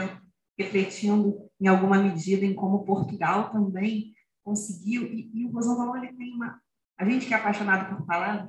refletindo 0.58 1.48
em 1.60 1.68
alguma 1.68 2.02
medida 2.02 2.44
em 2.44 2.54
como 2.54 2.84
Portugal 2.84 3.50
também 3.50 4.14
conseguiu, 4.44 5.04
e, 5.04 5.30
e 5.34 5.44
o 5.44 5.50
Rosão 5.50 5.76
Valon 5.76 5.96
ele 5.96 6.16
tem 6.16 6.34
uma... 6.34 6.60
A 6.98 7.04
gente 7.04 7.26
que 7.26 7.34
é 7.34 7.36
apaixonado 7.36 7.94
por 7.94 8.06
falar, 8.06 8.48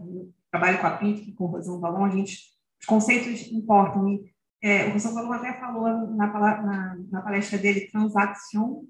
trabalho 0.49 0.79
com 0.79 0.87
a 0.87 0.97
PIT, 0.97 1.33
com 1.33 1.45
o 1.45 1.47
Rosão 1.47 1.79
Valon, 1.79 2.05
a 2.05 2.09
gente, 2.09 2.37
os 2.79 2.85
conceitos 2.85 3.51
importam, 3.51 4.07
e 4.07 4.33
é, 4.61 4.87
o 4.87 4.93
Rosão 4.93 5.13
Valon 5.13 5.33
até 5.33 5.59
falou 5.59 5.89
na, 6.15 6.27
na, 6.27 6.97
na 7.11 7.21
palestra 7.21 7.57
dele, 7.57 7.89
transação, 7.91 8.85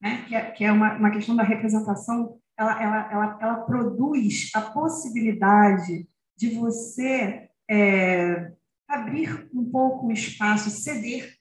né, 0.00 0.24
que 0.26 0.34
é, 0.34 0.50
que 0.50 0.64
é 0.64 0.72
uma, 0.72 0.94
uma 0.96 1.10
questão 1.10 1.36
da 1.36 1.42
representação, 1.42 2.38
ela, 2.58 2.82
ela, 2.82 3.12
ela, 3.12 3.38
ela 3.40 3.54
produz 3.62 4.50
a 4.54 4.60
possibilidade 4.60 6.08
de 6.36 6.54
você 6.54 7.48
é, 7.70 8.52
abrir 8.88 9.48
um 9.54 9.70
pouco 9.70 10.06
o 10.06 10.12
espaço, 10.12 10.70
ceder 10.70 11.34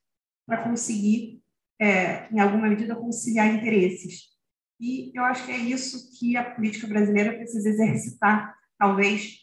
para 0.46 0.64
conseguir, 0.64 1.42
é, 1.80 2.28
em 2.34 2.40
alguma 2.40 2.68
medida, 2.68 2.96
conciliar 2.96 3.48
interesses. 3.48 4.30
E 4.80 5.12
eu 5.14 5.24
acho 5.24 5.46
que 5.46 5.52
é 5.52 5.58
isso 5.58 6.18
que 6.18 6.38
a 6.38 6.56
política 6.56 6.88
brasileira 6.88 7.36
precisa 7.36 7.70
exercitar. 7.70 8.56
Talvez 8.78 9.40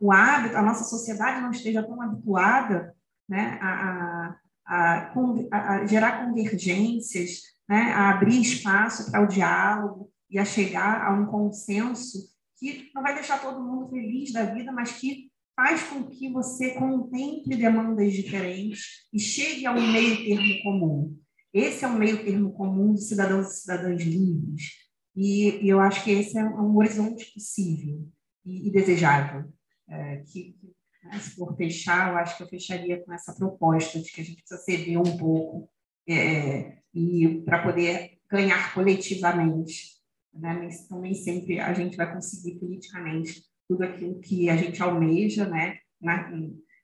o 0.00 0.10
hábito, 0.10 0.56
a 0.56 0.62
nossa 0.62 0.84
sociedade 0.84 1.42
não 1.42 1.50
esteja 1.50 1.82
tão 1.82 2.00
habituada 2.00 2.94
né, 3.28 3.58
a, 3.60 4.36
a, 4.66 5.12
a, 5.52 5.74
a 5.74 5.86
gerar 5.86 6.24
convergências, 6.24 7.53
né, 7.68 7.92
a 7.92 8.10
abrir 8.10 8.40
espaço 8.40 9.10
para 9.10 9.22
o 9.22 9.28
diálogo 9.28 10.10
e 10.30 10.38
a 10.38 10.44
chegar 10.44 11.06
a 11.06 11.12
um 11.12 11.26
consenso 11.26 12.18
que 12.58 12.90
não 12.94 13.02
vai 13.02 13.14
deixar 13.14 13.40
todo 13.40 13.62
mundo 13.62 13.90
feliz 13.90 14.32
da 14.32 14.44
vida, 14.44 14.72
mas 14.72 14.92
que 14.92 15.30
faz 15.56 15.82
com 15.84 16.04
que 16.04 16.30
você 16.32 16.74
contemple 16.74 17.56
demandas 17.56 18.12
diferentes 18.12 19.06
e 19.12 19.18
chegue 19.18 19.66
a 19.66 19.72
um 19.72 19.92
meio 19.92 20.16
termo 20.16 20.62
comum. 20.62 21.18
Esse 21.52 21.84
é 21.84 21.88
um 21.88 21.98
meio 21.98 22.24
termo 22.24 22.52
comum 22.52 22.94
de 22.94 23.02
cidadãos 23.02 23.52
e 23.52 23.60
cidadãs 23.60 24.02
livres. 24.02 24.84
E, 25.14 25.64
e 25.64 25.68
eu 25.68 25.80
acho 25.80 26.02
que 26.02 26.10
esse 26.10 26.36
é 26.36 26.44
um 26.44 26.76
horizonte 26.76 27.32
possível 27.32 28.08
e, 28.44 28.68
e 28.68 28.72
desejável. 28.72 29.52
É, 29.88 30.16
que, 30.26 30.56
né, 31.04 31.18
se 31.20 31.36
for 31.36 31.56
fechar, 31.56 32.10
eu 32.10 32.16
acho 32.16 32.36
que 32.36 32.42
eu 32.42 32.48
fecharia 32.48 33.04
com 33.04 33.12
essa 33.12 33.32
proposta 33.32 34.00
de 34.00 34.10
que 34.10 34.20
a 34.20 34.24
gente 34.24 34.42
precisa 34.42 34.60
ceder 34.60 34.98
um 34.98 35.16
pouco 35.16 35.70
é, 36.08 36.78
e 36.94 37.42
para 37.44 37.62
poder 37.62 38.18
ganhar 38.30 38.72
coletivamente. 38.72 39.94
Né? 40.32 40.68
Então, 40.70 41.00
nem 41.00 41.14
sempre 41.14 41.60
a 41.60 41.72
gente 41.72 41.96
vai 41.96 42.12
conseguir 42.12 42.58
politicamente 42.58 43.42
tudo 43.68 43.82
aquilo 43.82 44.20
que 44.20 44.48
a 44.48 44.56
gente 44.56 44.82
almeja, 44.82 45.46
né, 45.46 45.78
na, 46.00 46.30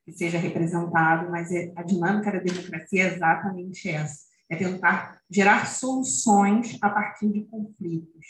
que 0.05 0.13
seja 0.13 0.39
representado, 0.39 1.31
mas 1.31 1.53
é, 1.53 1.73
a 1.77 1.83
dinâmica 1.83 2.33
da 2.33 2.39
democracia 2.39 3.05
é 3.05 3.15
exatamente 3.15 3.89
essa, 3.89 4.25
é 4.49 4.57
tentar 4.57 5.21
gerar 5.31 5.67
soluções 5.67 6.79
a 6.81 6.89
partir 6.89 7.31
de 7.31 7.45
conflitos. 7.45 8.27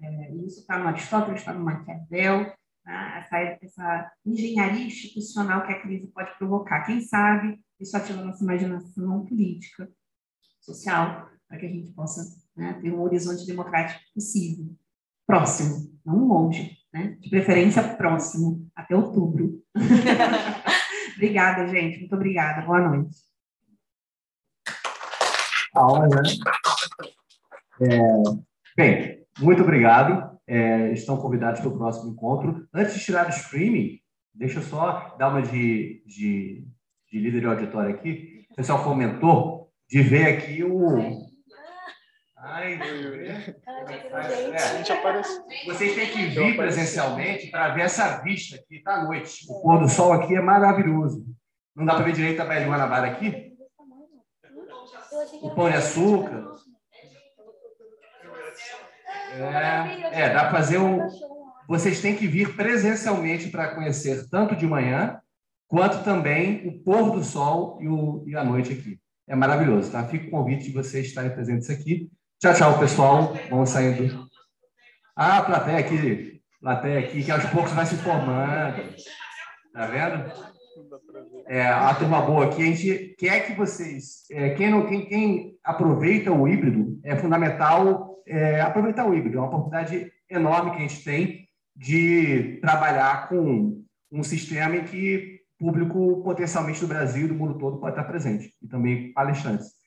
É, 0.00 0.34
isso 0.36 0.60
está 0.60 0.78
no 0.78 0.88
Aristóteles, 0.88 1.40
está 1.40 1.52
no 1.52 1.64
Maquiavel, 1.64 2.52
né, 2.84 3.18
essa, 3.18 3.58
essa 3.60 4.12
engenharia 4.24 4.86
institucional 4.86 5.66
que 5.66 5.72
a 5.72 5.80
crise 5.80 6.06
pode 6.08 6.36
provocar. 6.38 6.86
Quem 6.86 7.00
sabe 7.00 7.60
isso 7.78 7.96
ativa 7.96 8.22
nossa 8.22 8.44
imaginação 8.44 9.24
política, 9.24 9.90
social, 10.60 11.28
para 11.48 11.58
que 11.58 11.66
a 11.66 11.68
gente 11.68 11.90
possa 11.92 12.22
né, 12.56 12.78
ter 12.80 12.92
um 12.92 13.02
horizonte 13.02 13.46
democrático 13.46 14.00
possível, 14.14 14.66
próximo, 15.26 15.92
não 16.04 16.26
longe 16.26 16.80
né? 16.92 17.16
De 17.20 17.30
preferência 17.30 17.82
próximo, 17.94 18.68
até 18.74 18.96
outubro. 18.96 19.62
obrigada, 21.14 21.66
gente. 21.68 22.00
Muito 22.00 22.14
obrigada. 22.14 22.66
Boa 22.66 22.88
noite. 22.88 23.16
Aula, 25.74 26.08
né? 26.08 26.22
É, 27.82 27.98
bem, 28.76 29.24
muito 29.38 29.62
obrigado. 29.62 30.38
É, 30.46 30.92
estão 30.92 31.16
convidados 31.16 31.60
para 31.60 31.68
o 31.68 31.78
próximo 31.78 32.10
encontro. 32.10 32.68
Antes 32.74 32.94
de 32.94 33.04
tirar 33.04 33.26
o 33.26 33.30
streaming, 33.30 34.00
deixa 34.34 34.58
eu 34.58 34.62
só 34.64 35.14
dar 35.16 35.28
uma 35.28 35.42
de, 35.42 36.02
de, 36.04 36.66
de 37.08 37.18
líder 37.20 37.40
de 37.40 37.46
auditório 37.46 37.94
aqui. 37.94 38.46
O 38.50 38.56
pessoal 38.56 38.82
comentou 38.82 39.59
de 39.90 40.02
ver 40.02 40.38
aqui 40.38 40.62
o, 40.62 41.30
Ai, 42.42 42.74
é. 42.74 43.54
Vocês 45.66 45.94
têm 45.94 46.10
que 46.10 46.26
vir 46.26 46.56
presencialmente 46.56 47.50
para 47.50 47.74
ver 47.74 47.82
essa 47.82 48.18
vista 48.22 48.56
aqui 48.56 48.82
tá 48.82 48.94
à 48.94 49.04
noite. 49.04 49.44
O 49.48 49.60
pôr 49.60 49.80
do 49.80 49.88
sol 49.88 50.12
aqui 50.12 50.34
é 50.34 50.40
maravilhoso. 50.40 51.26
Não 51.76 51.84
dá 51.84 51.94
para 51.94 52.04
ver 52.04 52.14
direito 52.14 52.40
a 52.40 52.46
Bela 52.46 52.66
Guanabara 52.66 53.08
aqui? 53.08 53.52
O 55.42 55.50
pão 55.50 55.68
de 55.68 55.76
açúcar. 55.76 56.46
É, 59.32 60.22
é 60.22 60.32
dá 60.32 60.40
para 60.44 60.50
fazer 60.52 60.78
um. 60.78 61.06
Vocês 61.68 62.00
têm 62.00 62.16
que 62.16 62.26
vir 62.26 62.56
presencialmente 62.56 63.48
para 63.48 63.74
conhecer 63.74 64.28
tanto 64.30 64.56
de 64.56 64.66
manhã 64.66 65.20
quanto 65.68 66.02
também 66.02 66.66
o 66.66 66.82
pôr 66.82 67.12
do 67.12 67.22
sol 67.22 67.78
e, 67.80 67.88
o, 67.88 68.24
e 68.26 68.34
a 68.34 68.42
noite 68.42 68.72
aqui. 68.72 68.99
É 69.30 69.36
maravilhoso, 69.36 69.92
tá? 69.92 70.04
Fica 70.08 70.26
o 70.26 70.30
convite 70.30 70.64
de 70.64 70.72
vocês 70.72 71.06
estarem 71.06 71.30
presentes 71.30 71.70
aqui. 71.70 72.10
Tchau, 72.40 72.52
tchau, 72.52 72.78
pessoal. 72.80 73.36
Vamos 73.48 73.70
saindo. 73.70 74.26
Ah, 75.14 75.40
plateia 75.40 75.78
aqui, 75.78 76.42
plateia 76.60 76.98
aqui, 76.98 77.22
que 77.22 77.30
aos 77.30 77.44
poucos 77.44 77.70
vai 77.70 77.86
se 77.86 77.94
formando. 77.98 78.82
Tá 79.72 79.86
vendo? 79.86 80.32
É, 81.46 81.64
a 81.64 81.94
turma 81.94 82.20
boa 82.22 82.46
aqui, 82.46 82.60
a 82.60 82.66
gente 82.66 83.14
quer 83.16 83.46
que 83.46 83.52
vocês, 83.52 84.24
é, 84.32 84.50
quem, 84.54 84.68
não, 84.68 84.88
quem, 84.88 85.06
quem 85.06 85.56
aproveita 85.62 86.32
o 86.32 86.48
híbrido, 86.48 86.98
é 87.04 87.14
fundamental 87.14 88.20
é, 88.26 88.60
aproveitar 88.60 89.06
o 89.06 89.14
híbrido. 89.14 89.38
É 89.38 89.40
uma 89.42 89.46
oportunidade 89.46 90.10
enorme 90.28 90.72
que 90.72 90.78
a 90.78 90.88
gente 90.88 91.04
tem 91.04 91.48
de 91.76 92.58
trabalhar 92.60 93.28
com 93.28 93.80
um 94.10 94.24
sistema 94.24 94.74
em 94.74 94.82
que 94.82 95.29
público 95.60 96.22
potencialmente 96.24 96.80
do 96.80 96.88
Brasil 96.88 97.26
e 97.26 97.28
do 97.28 97.34
mundo 97.34 97.58
todo 97.58 97.78
pode 97.78 97.92
estar 97.92 98.04
presente, 98.04 98.52
e 98.60 98.66
também 98.66 99.12
palestrantes 99.12 99.80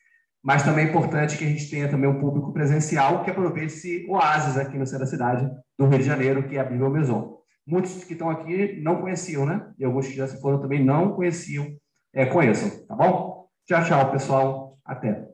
mas 0.43 0.61
também 0.61 0.85
é 0.85 0.89
importante 0.89 1.37
que 1.37 1.45
a 1.45 1.47
gente 1.47 1.69
tenha 1.69 1.89
também 1.89 2.09
um 2.09 2.19
público 2.19 2.51
presencial 2.51 3.23
que 3.23 3.31
aproveite 3.31 3.73
esse 3.73 4.05
oásis 4.09 4.57
aqui 4.57 4.77
no 4.77 4.85
centro 4.85 5.05
da 5.05 5.09
cidade 5.09 5.49
do 5.79 5.87
Rio 5.87 5.99
de 5.99 6.03
Janeiro, 6.03 6.43
que 6.43 6.57
é 6.57 6.59
a 6.59 6.65
Bíblia 6.65 6.89
Maison. 6.89 7.37
Muitos 7.65 8.03
que 8.03 8.11
estão 8.11 8.29
aqui 8.29 8.81
não 8.81 8.99
conheciam, 8.99 9.45
né? 9.45 9.65
E 9.79 9.85
alguns 9.85 10.07
que 10.07 10.15
já 10.15 10.27
se 10.27 10.41
foram 10.41 10.59
também 10.59 10.83
não 10.83 11.13
conheciam, 11.13 11.65
é, 12.13 12.25
conheçam, 12.25 12.85
tá 12.85 12.93
bom? 12.93 13.47
Tchau, 13.65 13.85
tchau, 13.85 14.11
pessoal. 14.11 14.77
Até. 14.83 15.25